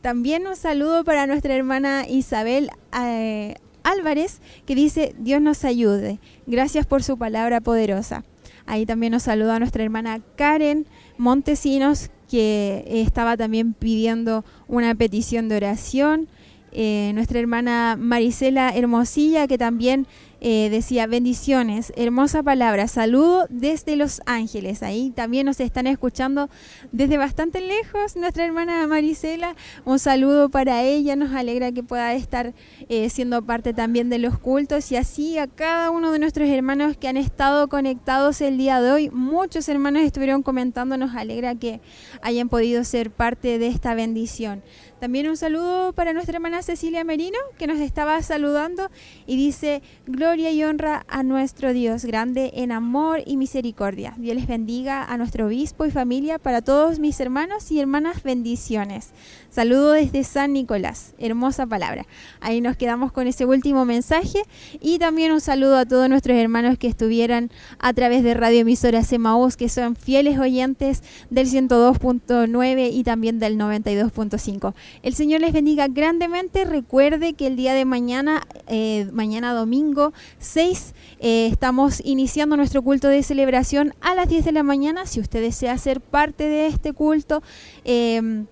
También 0.01 0.47
un 0.47 0.57
saludo 0.57 1.05
para 1.05 1.27
nuestra 1.27 1.55
hermana 1.55 2.07
Isabel 2.09 2.71
eh, 2.99 3.57
Álvarez 3.83 4.41
que 4.65 4.75
dice, 4.75 5.15
Dios 5.19 5.43
nos 5.43 5.67
ayude. 5.67 6.19
Gracias 6.47 6.87
por 6.87 7.03
su 7.03 7.19
palabra 7.19 7.61
poderosa. 7.61 8.25
Ahí 8.65 8.87
también 8.87 9.13
nos 9.13 9.25
saluda 9.25 9.59
nuestra 9.59 9.85
hermana 9.85 10.23
Karen 10.37 10.87
Montesinos, 11.19 12.11
que 12.31 12.85
estaba 12.87 13.37
también 13.37 13.75
pidiendo 13.75 14.47
una 14.67 14.95
petición 14.95 15.51
de 15.51 15.57
oración. 15.57 16.29
Eh, 16.73 17.13
nuestra 17.15 17.39
hermana 17.39 17.97
Marisela 17.99 18.71
Hermosilla, 18.71 19.47
que 19.47 19.59
también 19.59 20.07
eh, 20.45 20.71
decía 20.71 21.07
bendiciones, 21.07 21.93
hermosa 21.95 22.43
palabra, 22.43 22.89
saludo 22.89 23.47
desde 23.49 23.95
Los 23.95 24.23
Ángeles. 24.27 24.83
Ahí 24.83 25.11
también 25.11 25.47
nos 25.47 25.61
están 25.61 25.87
escuchando 25.87 26.51
desde 26.91 27.17
bastante 27.17 27.61
lejos 27.61 28.17
nuestra 28.17 28.45
hermana 28.45 28.85
Marisela. 28.89 29.55
Un 29.85 30.01
saludo 30.01 30.49
para 30.49 30.83
ella, 30.83 31.15
nos 31.15 31.33
alegra 31.33 31.71
que 31.71 31.85
pueda 31.85 32.15
estar 32.15 32.55
eh, 32.89 33.09
siendo 33.09 33.41
parte 33.43 33.73
también 33.73 34.11
de 34.11 34.19
los 34.19 34.37
cultos 34.37 34.91
y 34.91 34.97
así 34.97 35.39
a 35.39 35.47
cada 35.47 35.91
uno 35.91 36.11
de 36.11 36.19
nuestros 36.19 36.49
hermanos 36.49 36.97
que 36.97 37.07
han 37.07 37.19
estado 37.19 37.69
conectados 37.69 38.41
el 38.41 38.59
día 38.59 38.81
de 38.81 38.91
hoy. 38.91 39.11
Muchos 39.11 39.69
hermanos 39.69 40.03
estuvieron 40.03 40.43
comentando, 40.43 40.97
nos 40.97 41.15
alegra 41.15 41.55
que 41.55 41.81
hayan 42.21 42.49
podido 42.49 42.83
ser 42.83 43.13
parte 43.13 43.61
de 43.61 43.69
esta 43.69 43.95
bendición. 43.95 44.63
También 45.03 45.29
un 45.29 45.37
saludo 45.37 45.93
para 45.95 46.13
nuestra 46.13 46.37
hermana 46.37 46.63
Cecilia 46.63 47.03
Merino, 47.03 47.37
que 47.59 47.67
nos 47.67 47.81
estaba 47.81 48.23
saludando 48.23 48.89
y 49.27 49.37
dice, 49.37 49.83
gloria 50.07 50.53
y 50.53 50.63
honra 50.63 51.05
a 51.09 51.25
nuestro 51.25 51.73
Dios, 51.73 52.05
grande 52.05 52.53
en 52.55 52.71
amor 52.71 53.21
y 53.27 53.37
misericordia. 53.37 54.15
Dios 54.17 54.37
les 54.37 54.47
bendiga 54.47 55.03
a 55.03 55.17
nuestro 55.19 55.47
obispo 55.47 55.87
y 55.87 55.91
familia, 55.91 56.39
para 56.39 56.63
todos 56.63 57.01
mis 57.01 57.19
hermanos 57.19 57.73
y 57.73 57.81
hermanas, 57.81 58.23
bendiciones. 58.23 59.11
Saludo 59.53 59.93
desde 59.93 60.25
San 60.25 60.55
Nicolás, 60.55 61.13
hermosa 61.19 61.67
palabra. 61.67 62.07
Ahí 62.41 62.63
nos 62.63 62.75
quedamos 62.79 63.13
con 63.13 63.27
ese 63.27 63.45
último 63.45 63.85
mensaje 63.85 64.45
y 64.81 64.99
también 64.99 65.31
un 65.31 65.43
saludo 65.43 65.77
a 65.77 65.85
todos 65.85 66.09
nuestros 66.09 66.39
hermanos 66.39 66.79
que 66.79 66.87
estuvieran 66.87 67.51
a 67.79 67.93
través 67.93 68.25
de 68.25 68.33
Radio 68.33 68.61
Emisora 68.61 69.05
Semaús, 69.05 69.59
que 69.59 69.69
son 69.69 69.95
fieles 69.95 70.39
oyentes 70.39 71.03
del 71.29 71.49
102.9 71.49 72.93
y 72.95 73.05
también 73.05 73.39
del 73.39 73.59
92.5. 73.59 74.73
El 75.03 75.15
Señor 75.15 75.43
les 75.43 75.53
bendiga 75.53 75.87
grandemente. 75.87 76.65
Recuerde 76.65 77.35
que 77.35 77.47
el 77.47 77.57
día 77.57 77.75
de 77.75 77.85
mañana, 77.85 78.47
eh, 78.69 79.07
mañana 79.13 79.53
domingo 79.53 80.15
6, 80.39 80.95
eh, 81.21 81.49
estamos 81.53 82.01
iniciando 82.07 82.57
nuestro 82.57 82.81
culto 82.81 83.09
de 83.09 83.23
celebración 83.23 83.93
a 84.01 84.15
las 84.15 84.31
10 84.31 84.47
de 84.47 84.53
la 84.53 84.63
mañana. 84.63 85.05
Si 85.05 85.21
usted 85.21 85.43
desea 85.43 85.77
ser 85.77 86.01
parte 86.01 86.45
de 86.45 86.69
este 86.69 86.95
culto, 86.95 87.43
eh, 87.85 88.47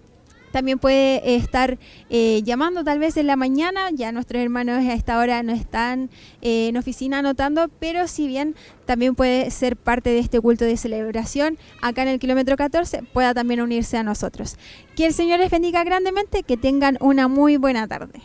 también 0.51 0.79
puede 0.79 1.37
estar 1.37 1.79
eh, 2.09 2.43
llamando 2.45 2.85
tal 2.85 2.99
vez 2.99 3.17
en 3.17 3.27
la 3.27 3.37
mañana, 3.37 3.91
ya 3.93 4.13
nuestros 4.13 4.43
hermanos 4.43 4.79
a 4.79 4.93
esta 4.95 5.19
hora 5.19 5.43
no 5.43 5.53
están 5.53 6.11
eh, 6.43 6.69
en 6.69 6.77
oficina 6.77 7.19
anotando, 7.19 7.69
pero 7.81 8.09
si 8.09 8.27
bien 8.27 8.55
también 8.87 9.15
puede 9.15 9.51
ser 9.51 9.77
parte 9.77 10.11
de 10.11 10.19
este 10.19 10.41
culto 10.41 10.65
de 10.65 10.77
celebración 10.77 11.59
acá 11.81 12.03
en 12.03 12.09
el 12.09 12.19
kilómetro 12.19 12.57
14, 12.57 13.03
pueda 13.13 13.35
también 13.35 13.61
unirse 13.61 13.97
a 13.97 14.03
nosotros. 14.03 14.57
Que 14.97 15.07
el 15.07 15.15
Señor 15.15 15.39
les 15.39 15.51
bendiga 15.51 15.85
grandemente, 15.85 16.43
que 16.43 16.57
tengan 16.57 16.99
una 17.01 17.29
muy 17.29 17.57
buena 17.57 17.87
tarde. 17.87 18.21